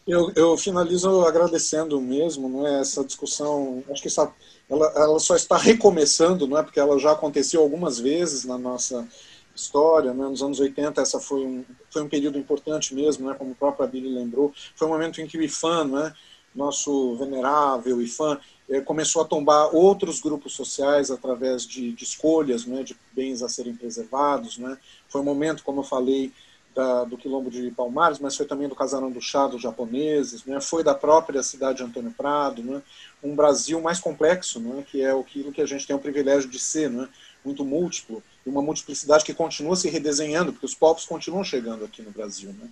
Eu, 0.07 0.31
eu 0.35 0.57
finalizo 0.57 1.25
agradecendo 1.25 1.99
mesmo, 1.99 2.49
não 2.49 2.67
é 2.67 2.79
essa 2.79 3.03
discussão. 3.03 3.83
Acho 3.89 4.01
que 4.01 4.07
essa 4.07 4.31
ela, 4.69 4.91
ela 4.95 5.19
só 5.19 5.35
está 5.35 5.57
recomeçando, 5.57 6.47
não 6.47 6.57
é? 6.57 6.63
Porque 6.63 6.79
ela 6.79 6.97
já 6.99 7.11
aconteceu 7.11 7.61
algumas 7.61 7.99
vezes 7.99 8.45
na 8.45 8.57
nossa 8.57 9.07
história, 9.55 10.13
né? 10.13 10.27
nos 10.27 10.41
anos 10.41 10.59
80 10.59 11.01
essa 11.01 11.19
foi 11.19 11.45
um, 11.45 11.63
foi 11.89 12.01
um 12.01 12.09
período 12.09 12.39
importante 12.39 12.95
mesmo, 12.95 13.29
né? 13.29 13.35
como 13.37 13.51
o 13.51 13.55
próprio 13.55 13.85
Abílio 13.85 14.13
lembrou, 14.13 14.51
foi 14.75 14.87
um 14.87 14.91
momento 14.91 15.21
em 15.21 15.27
que 15.27 15.37
o 15.37 15.43
IFAM, 15.43 15.85
né? 15.85 16.13
nosso 16.55 17.15
venerável 17.17 18.01
IFAM, 18.01 18.33
eh, 18.33 18.39
começou 18.85 19.21
a 19.21 19.25
tombar 19.25 19.75
outros 19.75 20.19
grupos 20.19 20.53
sociais 20.53 21.11
através 21.11 21.67
de, 21.67 21.91
de 21.91 22.03
escolhas 22.03 22.65
né? 22.65 22.83
de 22.83 22.95
bens 23.11 23.41
a 23.41 23.49
serem 23.49 23.75
preservados. 23.75 24.57
Né? 24.57 24.77
Foi 25.09 25.21
um 25.21 25.23
momento, 25.23 25.63
como 25.63 25.81
eu 25.81 25.83
falei, 25.83 26.31
da, 26.73 27.03
do 27.03 27.17
Quilombo 27.17 27.51
de 27.51 27.69
Palmares, 27.71 28.19
mas 28.19 28.35
foi 28.35 28.45
também 28.45 28.67
do 28.67 28.75
Casarão 28.75 29.11
do 29.11 29.21
Chá 29.21 29.47
dos 29.47 29.61
japoneses, 29.61 30.43
né? 30.45 30.59
foi 30.59 30.83
da 30.83 30.95
própria 30.95 31.43
cidade 31.43 31.77
de 31.77 31.83
Antônio 31.83 32.11
Prado, 32.11 32.63
né? 32.63 32.81
um 33.21 33.35
Brasil 33.35 33.79
mais 33.79 33.99
complexo, 33.99 34.59
né? 34.59 34.83
que 34.89 35.01
é 35.01 35.11
aquilo 35.11 35.51
que 35.51 35.61
a 35.61 35.65
gente 35.65 35.85
tem 35.85 35.95
o 35.95 35.99
privilégio 35.99 36.49
de 36.49 36.59
ser, 36.59 36.89
né? 36.89 37.07
muito 37.45 37.63
múltiplo, 37.63 38.23
e 38.45 38.49
uma 38.49 38.61
multiplicidade 38.61 39.23
que 39.23 39.33
continua 39.33 39.75
se 39.75 39.89
redesenhando, 39.89 40.51
porque 40.51 40.65
os 40.65 40.73
povos 40.73 41.05
continuam 41.05 41.43
chegando 41.43 41.85
aqui 41.85 42.01
no 42.01 42.11
Brasil. 42.11 42.53
Né? 42.53 42.69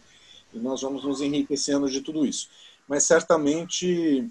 E 0.53 0.59
nós 0.59 0.81
vamos 0.81 1.03
nos 1.03 1.22
enriquecendo 1.22 1.89
de 1.89 2.01
tudo 2.01 2.26
isso. 2.26 2.49
Mas 2.88 3.03
certamente, 3.03 4.30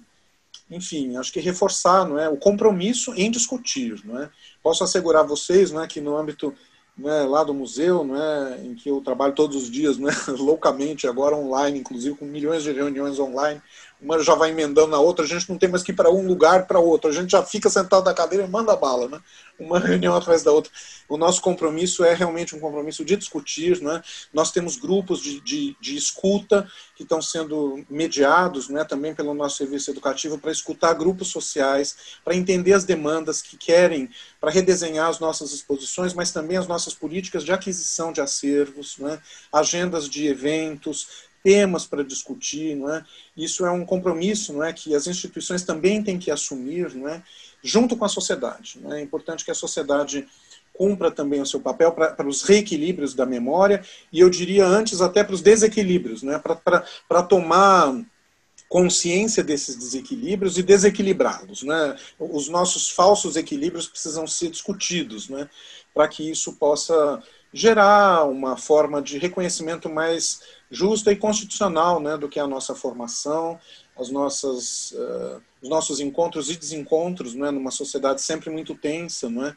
enfim, 0.71 1.17
acho 1.17 1.33
que 1.33 1.39
reforçar 1.39 2.07
não 2.07 2.17
é, 2.17 2.29
o 2.29 2.37
compromisso 2.37 3.13
em 3.15 3.29
discutir. 3.29 4.01
Não 4.05 4.19
é? 4.19 4.29
Posso 4.63 4.83
assegurar 4.83 5.23
a 5.23 5.27
vocês 5.27 5.71
não 5.71 5.83
é, 5.83 5.87
que 5.87 5.99
no 5.99 6.17
âmbito 6.17 6.55
né, 6.97 7.23
lá 7.23 7.43
do 7.43 7.53
museu, 7.53 8.03
né, 8.03 8.61
em 8.63 8.75
que 8.75 8.89
eu 8.89 9.01
trabalho 9.01 9.33
todos 9.33 9.55
os 9.55 9.69
dias, 9.69 9.97
né, 9.97 10.11
loucamente, 10.37 11.07
agora 11.07 11.35
online, 11.35 11.79
inclusive 11.79 12.15
com 12.15 12.25
milhões 12.25 12.63
de 12.63 12.71
reuniões 12.71 13.19
online, 13.19 13.61
uma 14.01 14.21
já 14.23 14.33
vai 14.33 14.49
emendando 14.49 14.87
na 14.87 14.99
outra, 14.99 15.23
a 15.23 15.27
gente 15.27 15.47
não 15.49 15.57
tem 15.57 15.69
mais 15.69 15.83
que 15.83 15.91
ir 15.91 15.95
para 15.95 16.09
um 16.09 16.25
lugar 16.25 16.65
para 16.65 16.79
outro, 16.79 17.09
a 17.09 17.13
gente 17.13 17.29
já 17.31 17.43
fica 17.43 17.69
sentado 17.69 18.03
na 18.03 18.13
cadeira 18.13 18.45
e 18.45 18.49
manda 18.49 18.75
bala, 18.75 19.07
né? 19.07 19.21
uma 19.59 19.77
reunião 19.79 20.15
atrás 20.15 20.41
da 20.41 20.51
outra. 20.51 20.71
O 21.07 21.17
nosso 21.17 21.41
compromisso 21.41 22.03
é 22.03 22.13
realmente 22.13 22.55
um 22.55 22.59
compromisso 22.59 23.05
de 23.05 23.15
discutir, 23.15 23.79
né? 23.81 24.01
nós 24.33 24.51
temos 24.51 24.75
grupos 24.75 25.21
de, 25.21 25.39
de, 25.41 25.75
de 25.79 25.95
escuta 25.95 26.67
que 26.95 27.03
estão 27.03 27.21
sendo 27.21 27.83
mediados 27.89 28.69
né, 28.69 28.83
também 28.83 29.13
pelo 29.13 29.33
nosso 29.33 29.57
serviço 29.57 29.91
educativo 29.91 30.37
para 30.37 30.51
escutar 30.51 30.93
grupos 30.93 31.27
sociais, 31.27 31.95
para 32.23 32.35
entender 32.35 32.73
as 32.73 32.83
demandas 32.83 33.41
que 33.41 33.57
querem, 33.57 34.09
para 34.39 34.51
redesenhar 34.51 35.07
as 35.07 35.19
nossas 35.19 35.51
exposições, 35.51 36.13
mas 36.13 36.31
também 36.31 36.57
as 36.57 36.67
nossas 36.67 36.93
políticas 36.93 37.43
de 37.43 37.51
aquisição 37.51 38.11
de 38.11 38.21
acervos, 38.21 38.97
né? 38.97 39.21
agendas 39.51 40.09
de 40.09 40.27
eventos, 40.27 41.29
temas 41.43 41.85
para 41.85 42.03
discutir, 42.03 42.75
não 42.75 42.93
é? 42.93 43.03
Isso 43.35 43.65
é 43.65 43.71
um 43.71 43.85
compromisso, 43.85 44.53
não 44.53 44.63
é, 44.63 44.71
que 44.73 44.95
as 44.95 45.07
instituições 45.07 45.63
também 45.63 46.03
têm 46.03 46.19
que 46.19 46.31
assumir, 46.31 46.93
não 46.93 47.07
é, 47.07 47.23
junto 47.63 47.95
com 47.95 48.05
a 48.05 48.09
sociedade. 48.09 48.79
Não 48.81 48.93
é? 48.93 48.99
é 48.99 49.03
importante 49.03 49.45
que 49.45 49.51
a 49.51 49.55
sociedade 49.55 50.27
cumpra 50.73 51.11
também 51.11 51.41
o 51.41 51.45
seu 51.45 51.59
papel 51.59 51.91
para 51.91 52.27
os 52.27 52.43
reequilíbrios 52.43 53.13
da 53.13 53.25
memória 53.25 53.83
e 54.11 54.19
eu 54.19 54.29
diria 54.29 54.65
antes 54.65 55.01
até 55.01 55.23
para 55.23 55.35
os 55.35 55.41
desequilíbrios, 55.41 56.23
né? 56.23 56.41
para 57.07 57.23
tomar 57.23 57.93
consciência 58.69 59.43
desses 59.43 59.75
desequilíbrios 59.75 60.57
e 60.57 60.63
desequilibrá-los. 60.63 61.63
Né? 61.63 61.95
Os 62.17 62.47
nossos 62.47 62.89
falsos 62.89 63.35
equilíbrios 63.35 63.87
precisam 63.87 64.25
ser 64.25 64.49
discutidos 64.49 65.27
né? 65.27 65.49
para 65.93 66.07
que 66.07 66.31
isso 66.31 66.53
possa 66.53 67.21
gerar 67.53 68.23
uma 68.23 68.55
forma 68.55 69.01
de 69.01 69.17
reconhecimento 69.17 69.89
mais 69.89 70.41
justa 70.71 71.11
e 71.11 71.17
constitucional 71.17 71.99
né, 71.99 72.17
do 72.17 72.29
que 72.29 72.39
é 72.39 72.41
a 72.41 72.47
nossa 72.47 72.73
formação, 72.73 73.59
as 73.99 74.09
nossas, 74.09 74.91
uh, 74.93 75.41
os 75.61 75.69
nossos 75.69 75.99
encontros 75.99 76.49
e 76.49 76.55
desencontros 76.55 77.35
né, 77.35 77.51
numa 77.51 77.71
sociedade 77.71 78.21
sempre 78.21 78.49
muito 78.49 78.73
tensa, 78.73 79.29
não 79.29 79.45
é? 79.45 79.55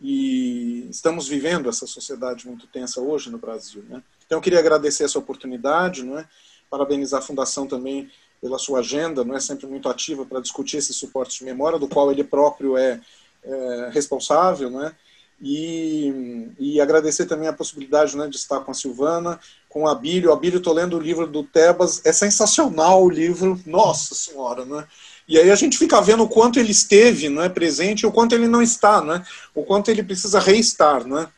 E 0.00 0.86
estamos 0.90 1.26
vivendo 1.26 1.68
essa 1.68 1.86
sociedade 1.86 2.46
muito 2.46 2.66
tensa 2.66 3.00
hoje 3.00 3.30
no 3.30 3.38
Brasil. 3.38 3.82
Né? 3.88 4.02
Então, 4.26 4.36
eu 4.36 4.42
queria 4.42 4.58
agradecer 4.58 5.04
essa 5.04 5.18
oportunidade, 5.18 6.02
não 6.02 6.18
é? 6.18 6.28
parabenizar 6.68 7.20
a 7.20 7.24
Fundação 7.24 7.66
também 7.66 8.10
pela 8.40 8.58
sua 8.58 8.80
agenda, 8.80 9.24
não 9.24 9.34
é 9.34 9.40
sempre 9.40 9.66
muito 9.66 9.88
ativa 9.88 10.26
para 10.26 10.40
discutir 10.40 10.76
esse 10.76 10.92
suporte 10.92 11.38
de 11.38 11.44
memória, 11.44 11.78
do 11.78 11.88
qual 11.88 12.10
ele 12.10 12.24
próprio 12.24 12.76
é, 12.76 13.00
é 13.42 13.90
responsável, 13.92 14.68
não 14.68 14.84
é? 14.84 14.94
E, 15.40 16.52
e, 16.58 16.80
agradecer 16.80 17.26
também 17.26 17.48
a 17.48 17.52
possibilidade 17.52 18.16
né, 18.16 18.28
de 18.28 18.36
estar 18.36 18.60
com 18.60 18.70
a 18.70 18.74
Silvana, 18.74 19.38
com 19.74 19.82
o 19.82 19.88
Abílio. 19.88 20.30
O 20.30 20.32
Abílio, 20.32 20.58
estou 20.58 20.72
lendo 20.72 20.96
o 20.96 21.00
livro 21.00 21.26
do 21.26 21.42
Tebas, 21.42 22.00
é 22.06 22.12
sensacional 22.12 23.02
o 23.02 23.10
livro, 23.10 23.60
nossa 23.66 24.14
senhora, 24.14 24.64
né? 24.64 24.86
E 25.26 25.36
aí 25.36 25.50
a 25.50 25.56
gente 25.56 25.76
fica 25.76 26.00
vendo 26.00 26.22
o 26.22 26.28
quanto 26.28 26.60
ele 26.60 26.70
esteve 26.70 27.28
né, 27.28 27.48
presente 27.48 28.02
e 28.02 28.06
o 28.06 28.12
quanto 28.12 28.34
ele 28.34 28.46
não 28.46 28.62
está, 28.62 29.02
né? 29.02 29.24
o 29.54 29.64
quanto 29.64 29.90
ele 29.90 30.02
precisa 30.02 30.38
reestar 30.38 31.06
né, 31.08 31.28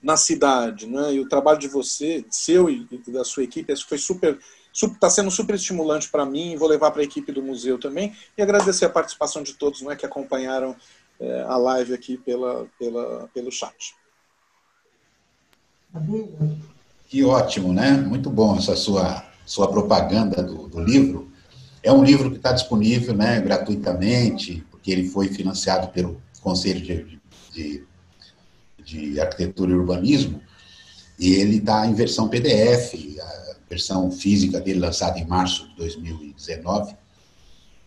na 0.00 0.16
cidade. 0.16 0.86
Né? 0.86 1.14
E 1.14 1.20
o 1.20 1.28
trabalho 1.28 1.58
de 1.58 1.66
você, 1.66 2.24
seu 2.30 2.70
e 2.70 2.86
da 3.08 3.24
sua 3.24 3.42
equipe, 3.42 3.74
foi 3.84 3.98
super 3.98 4.38
está 4.72 5.10
sendo 5.10 5.30
super 5.30 5.54
estimulante 5.54 6.08
para 6.08 6.24
mim, 6.24 6.56
vou 6.56 6.66
levar 6.66 6.92
para 6.92 7.02
a 7.02 7.04
equipe 7.04 7.30
do 7.30 7.42
museu 7.42 7.78
também, 7.78 8.16
e 8.38 8.40
agradecer 8.40 8.86
a 8.86 8.90
participação 8.90 9.42
de 9.42 9.52
todos 9.52 9.82
né, 9.82 9.94
que 9.94 10.06
acompanharam 10.06 10.74
é, 11.20 11.42
a 11.42 11.56
live 11.58 11.92
aqui 11.92 12.16
pela, 12.16 12.66
pela, 12.78 13.28
pelo 13.34 13.52
chat. 13.52 13.94
Que 17.12 17.22
ótimo, 17.22 17.74
né? 17.74 17.90
Muito 17.90 18.30
bom 18.30 18.56
essa 18.56 18.74
sua, 18.74 19.22
sua 19.44 19.68
propaganda 19.68 20.42
do, 20.42 20.66
do 20.66 20.80
livro. 20.80 21.30
É 21.82 21.92
um 21.92 22.02
livro 22.02 22.30
que 22.30 22.38
está 22.38 22.52
disponível 22.52 23.14
né, 23.14 23.38
gratuitamente, 23.38 24.64
porque 24.70 24.90
ele 24.90 25.06
foi 25.10 25.28
financiado 25.28 25.88
pelo 25.88 26.22
Conselho 26.40 26.80
de, 26.80 27.20
de, 27.52 27.84
de 28.82 29.20
Arquitetura 29.20 29.72
e 29.72 29.74
Urbanismo, 29.74 30.40
e 31.18 31.34
ele 31.34 31.58
está 31.58 31.86
em 31.86 31.92
versão 31.92 32.30
PDF, 32.30 32.94
a 33.20 33.56
versão 33.68 34.10
física 34.10 34.58
dele 34.58 34.80
lançada 34.80 35.18
em 35.18 35.26
março 35.26 35.68
de 35.68 35.76
2019 35.76 36.96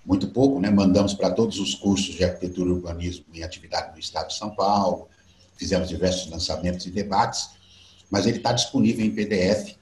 muito 0.05 0.27
pouco, 0.27 0.59
né? 0.59 0.69
mandamos 0.69 1.15
para 1.15 1.31
todos 1.31 1.59
os 1.59 1.73
cursos 1.73 2.13
de 2.13 2.23
arquitetura 2.23 2.69
e 2.69 2.73
urbanismo 2.73 3.25
em 3.33 3.41
atividade 3.41 3.91
no 3.91 3.97
Estado 3.97 4.27
de 4.27 4.35
São 4.35 4.51
Paulo, 4.51 5.07
fizemos 5.57 5.89
diversos 5.89 6.29
lançamentos 6.29 6.85
e 6.85 6.91
debates, 6.91 7.54
mas 8.15 8.25
ele 8.25 8.37
está 8.37 8.53
disponível 8.53 9.05
em 9.05 9.11
PDF 9.11 9.75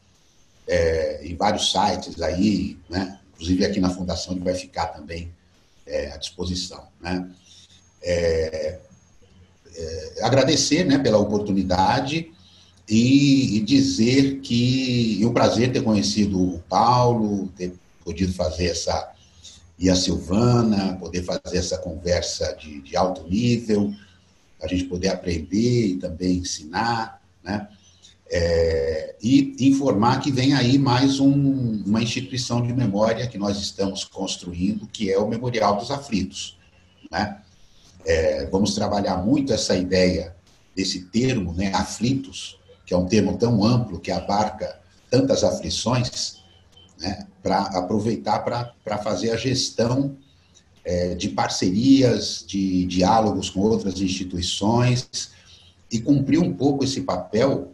é, 0.67 1.21
em 1.23 1.35
vários 1.35 1.71
sites 1.71 2.19
aí, 2.19 2.79
né? 2.89 3.19
inclusive 3.31 3.63
aqui 3.63 3.79
na 3.79 3.91
Fundação 3.91 4.33
ele 4.33 4.43
vai 4.43 4.55
ficar 4.55 4.87
também 4.87 5.31
é, 5.85 6.11
à 6.11 6.17
disposição. 6.17 6.87
Né? 6.99 7.29
É, 8.01 8.79
é 9.75 10.23
agradecer 10.23 10.83
né, 10.83 10.97
pela 10.97 11.19
oportunidade 11.19 12.31
e, 12.89 13.57
e 13.57 13.59
dizer 13.59 14.39
que 14.39 15.21
é 15.21 15.27
um 15.27 15.31
prazer 15.31 15.71
ter 15.71 15.83
conhecido 15.83 16.41
o 16.41 16.59
Paulo, 16.67 17.49
ter 17.49 17.71
podido 18.03 18.33
fazer 18.33 18.65
essa 18.65 19.13
e 19.77 19.91
a 19.91 19.95
Silvana, 19.95 20.97
poder 20.99 21.21
fazer 21.21 21.57
essa 21.59 21.77
conversa 21.77 22.51
de, 22.55 22.81
de 22.81 22.97
alto 22.97 23.29
nível, 23.29 23.93
a 24.59 24.67
gente 24.67 24.85
poder 24.85 25.09
aprender 25.09 25.85
e 25.85 25.97
também 25.97 26.37
ensinar, 26.37 27.21
né? 27.43 27.67
É, 28.35 29.13
e 29.21 29.55
informar 29.59 30.19
que 30.19 30.31
vem 30.31 30.55
aí 30.55 30.79
mais 30.79 31.19
um, 31.19 31.83
uma 31.85 32.01
instituição 32.01 32.65
de 32.65 32.73
memória 32.73 33.27
que 33.27 33.37
nós 33.37 33.59
estamos 33.59 34.03
construindo, 34.03 34.87
que 34.87 35.11
é 35.11 35.19
o 35.19 35.27
Memorial 35.27 35.77
dos 35.77 35.91
Aflitos. 35.91 36.57
Né? 37.11 37.37
É, 38.03 38.47
vamos 38.47 38.73
trabalhar 38.73 39.17
muito 39.17 39.53
essa 39.53 39.77
ideia 39.77 40.35
desse 40.75 41.01
termo, 41.01 41.53
né, 41.53 41.71
aflitos, 41.75 42.57
que 42.87 42.93
é 42.95 42.97
um 42.97 43.05
termo 43.05 43.37
tão 43.37 43.63
amplo 43.63 43.99
que 43.99 44.09
abarca 44.09 44.79
tantas 45.11 45.43
aflições, 45.43 46.37
né, 46.99 47.27
para 47.43 47.61
aproveitar 47.77 48.39
para 48.39 48.97
fazer 48.97 49.29
a 49.29 49.37
gestão 49.37 50.17
é, 50.83 51.13
de 51.13 51.29
parcerias, 51.29 52.43
de 52.47 52.83
diálogos 52.85 53.51
com 53.51 53.59
outras 53.59 54.01
instituições 54.01 55.29
e 55.91 55.99
cumprir 55.99 56.39
um 56.39 56.51
pouco 56.51 56.83
esse 56.83 57.01
papel 57.01 57.72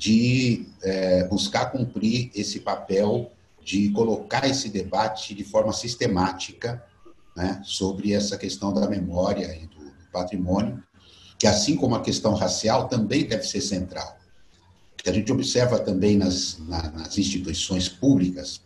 de 0.00 0.66
é, 0.82 1.24
buscar 1.24 1.66
cumprir 1.66 2.30
esse 2.34 2.60
papel 2.60 3.30
de 3.62 3.90
colocar 3.90 4.48
esse 4.48 4.70
debate 4.70 5.34
de 5.34 5.44
forma 5.44 5.74
sistemática 5.74 6.82
né, 7.36 7.60
sobre 7.62 8.14
essa 8.14 8.38
questão 8.38 8.72
da 8.72 8.88
memória 8.88 9.54
e 9.54 9.66
do, 9.66 9.78
do 9.84 10.10
patrimônio, 10.10 10.82
que 11.38 11.46
assim 11.46 11.76
como 11.76 11.94
a 11.94 12.00
questão 12.00 12.32
racial 12.32 12.88
também 12.88 13.26
deve 13.26 13.42
ser 13.42 13.60
central. 13.60 14.18
que 14.96 15.10
a 15.10 15.12
gente 15.12 15.30
observa 15.30 15.78
também 15.78 16.16
nas, 16.16 16.58
na, 16.60 16.90
nas 16.92 17.18
instituições 17.18 17.86
públicas 17.86 18.62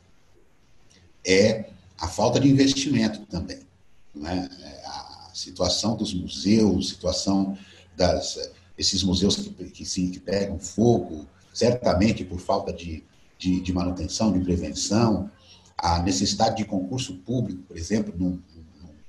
é 1.27 1.65
a 1.99 2.07
falta 2.07 2.39
de 2.39 2.49
investimento 2.49 3.27
também. 3.27 3.67
Né? 4.15 4.49
A 4.85 5.31
situação 5.35 5.97
dos 5.97 6.15
museus, 6.15 6.91
situação 6.91 7.59
das 7.97 8.39
esses 8.77 9.03
museus 9.03 9.37
que, 9.37 9.51
que, 9.51 9.85
sim, 9.85 10.11
que 10.11 10.21
pegam 10.21 10.59
fogo, 10.59 11.27
certamente 11.53 12.25
por 12.25 12.41
falta 12.41 12.73
de, 12.73 13.05
de, 13.39 13.61
de, 13.61 13.73
manutenção, 13.73 14.33
de 14.33 14.41
prevenção, 14.41 15.31
a 15.77 16.01
necessidade 16.01 16.57
de 16.57 16.65
concurso 16.65 17.15
público, 17.19 17.63
por 17.63 17.77
exemplo, 17.77 18.15
num, 18.17 18.41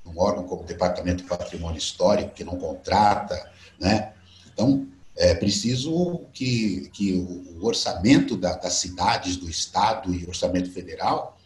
num 0.06 0.20
órgão 0.20 0.44
como 0.44 0.62
o 0.62 0.66
Departamento 0.66 1.24
de 1.24 1.30
Patrimônio 1.30 1.78
Histórico, 1.78 2.34
que 2.34 2.44
não 2.44 2.58
contrata, 2.58 3.52
né? 3.80 4.14
Então, 4.54 4.88
é 5.18 5.34
preciso 5.34 6.22
que, 6.34 6.90
que 6.94 7.14
o 7.14 7.66
orçamento 7.66 8.36
da, 8.36 8.56
das 8.56 8.74
cidades, 8.76 9.38
do 9.38 9.50
Estado 9.50 10.14
e 10.14 10.26
orçamento 10.28 10.70
federal 10.72 11.38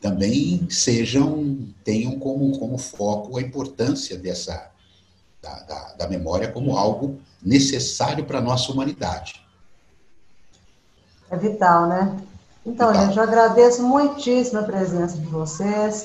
também 0.00 0.68
sejam, 0.70 1.68
tenham 1.84 2.18
como, 2.18 2.58
como 2.58 2.78
foco 2.78 3.36
a 3.36 3.42
importância 3.42 4.16
dessa, 4.16 4.69
da, 5.42 5.54
da, 5.60 5.92
da 5.98 6.08
memória 6.08 6.50
como 6.50 6.76
algo 6.76 7.18
necessário 7.42 8.24
para 8.24 8.38
a 8.38 8.42
nossa 8.42 8.70
humanidade. 8.70 9.44
É 11.30 11.36
vital, 11.36 11.86
né? 11.86 12.20
Então, 12.66 12.88
vital. 12.88 13.06
gente, 13.06 13.16
eu 13.16 13.22
agradeço 13.22 13.82
muitíssimo 13.82 14.60
a 14.60 14.64
presença 14.64 15.16
de 15.16 15.26
vocês. 15.26 16.04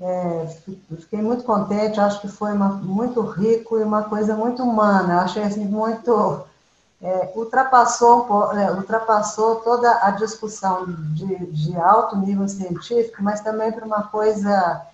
É, 0.00 0.46
fiquei 1.00 1.22
muito 1.22 1.42
contente, 1.42 1.98
acho 1.98 2.20
que 2.20 2.28
foi 2.28 2.52
uma, 2.52 2.68
muito 2.68 3.20
rico 3.22 3.78
e 3.78 3.82
uma 3.82 4.04
coisa 4.04 4.36
muito 4.36 4.62
humana. 4.62 5.22
Achei 5.22 5.42
assim, 5.42 5.64
muito 5.64 6.44
é, 7.02 7.32
ultrapassou, 7.34 8.52
é, 8.52 8.72
ultrapassou 8.72 9.56
toda 9.56 9.90
a 10.02 10.10
discussão 10.12 10.84
de, 10.86 11.46
de, 11.46 11.76
alto 11.76 12.16
nível 12.16 12.48
científico, 12.48 13.22
mas 13.22 13.40
também 13.40 13.72
para 13.72 13.84
uma 13.84 14.04
coisa 14.04 14.86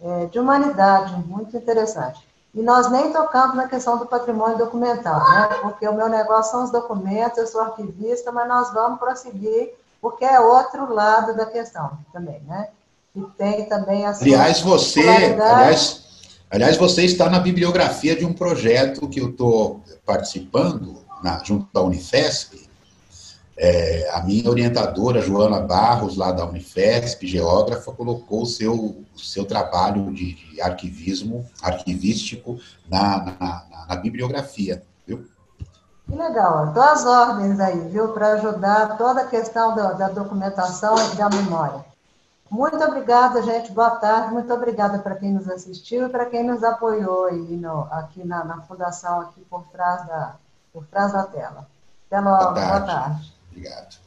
é, 0.00 0.26
de 0.26 0.38
humanidade 0.38 1.14
muito 1.26 1.56
interessante. 1.56 2.25
E 2.56 2.62
nós 2.62 2.90
nem 2.90 3.12
tocamos 3.12 3.54
na 3.54 3.68
questão 3.68 3.98
do 3.98 4.06
patrimônio 4.06 4.56
documental, 4.56 5.20
né? 5.30 5.48
Porque 5.60 5.86
o 5.86 5.94
meu 5.94 6.08
negócio 6.08 6.52
são 6.52 6.64
os 6.64 6.70
documentos, 6.70 7.36
eu 7.36 7.46
sou 7.46 7.60
arquivista, 7.60 8.32
mas 8.32 8.48
nós 8.48 8.72
vamos 8.72 8.98
prosseguir, 8.98 9.74
porque 10.00 10.24
é 10.24 10.40
outro 10.40 10.90
lado 10.90 11.36
da 11.36 11.44
questão 11.44 11.98
também, 12.14 12.40
né? 12.48 12.68
E 13.14 13.20
tem 13.36 13.66
também 13.66 14.06
a 14.06 14.10
Aliás, 14.10 14.60
você, 14.62 15.00
aliás, 15.00 16.04
aliás, 16.50 16.76
você 16.78 17.04
está 17.04 17.28
na 17.28 17.38
bibliografia 17.38 18.16
de 18.16 18.24
um 18.24 18.32
projeto 18.32 19.06
que 19.06 19.20
eu 19.20 19.28
estou 19.28 19.82
participando, 20.06 21.04
na, 21.22 21.44
junto 21.44 21.68
da 21.74 21.82
Unifesp, 21.82 22.65
é, 23.56 24.10
a 24.12 24.22
minha 24.22 24.50
orientadora, 24.50 25.22
Joana 25.22 25.60
Barros, 25.60 26.16
lá 26.16 26.30
da 26.30 26.44
Unifesp, 26.44 27.26
geógrafa, 27.26 27.90
colocou 27.90 28.42
o 28.42 28.46
seu, 28.46 28.74
o 28.74 29.18
seu 29.18 29.46
trabalho 29.46 30.12
de, 30.12 30.34
de 30.34 30.60
arquivismo, 30.60 31.46
arquivístico, 31.62 32.58
na, 32.88 33.36
na, 33.40 33.86
na, 33.88 33.96
bibliografia, 33.96 34.82
viu? 35.06 35.26
Que 36.06 36.14
legal, 36.14 36.68
estou 36.68 36.82
às 36.82 37.06
ordens 37.06 37.58
aí, 37.58 37.88
viu, 37.88 38.08
para 38.08 38.34
ajudar 38.34 38.98
toda 38.98 39.22
a 39.22 39.26
questão 39.26 39.74
da, 39.74 39.92
da 39.94 40.08
documentação 40.08 40.94
e 41.12 41.16
da 41.16 41.30
memória. 41.30 41.84
Muito 42.50 42.76
obrigada, 42.76 43.42
gente. 43.42 43.72
Boa 43.72 43.90
tarde. 43.90 44.32
Muito 44.32 44.52
obrigada 44.54 45.00
para 45.00 45.16
quem 45.16 45.32
nos 45.32 45.48
assistiu 45.48 46.06
e 46.06 46.08
para 46.08 46.26
quem 46.26 46.44
nos 46.44 46.62
apoiou 46.62 47.24
aí 47.24 47.56
no, 47.56 47.88
aqui 47.90 48.24
na, 48.24 48.44
na, 48.44 48.60
fundação, 48.62 49.20
aqui 49.22 49.40
por 49.50 49.64
trás 49.64 50.06
da, 50.06 50.36
por 50.72 50.86
trás 50.86 51.12
da 51.12 51.24
tela. 51.24 51.66
Até 52.06 52.20
logo. 52.20 52.38
Boa 52.38 52.54
tarde. 52.54 52.70
Boa 52.70 52.86
tarde. 52.86 53.35
Obrigado. 53.56 54.05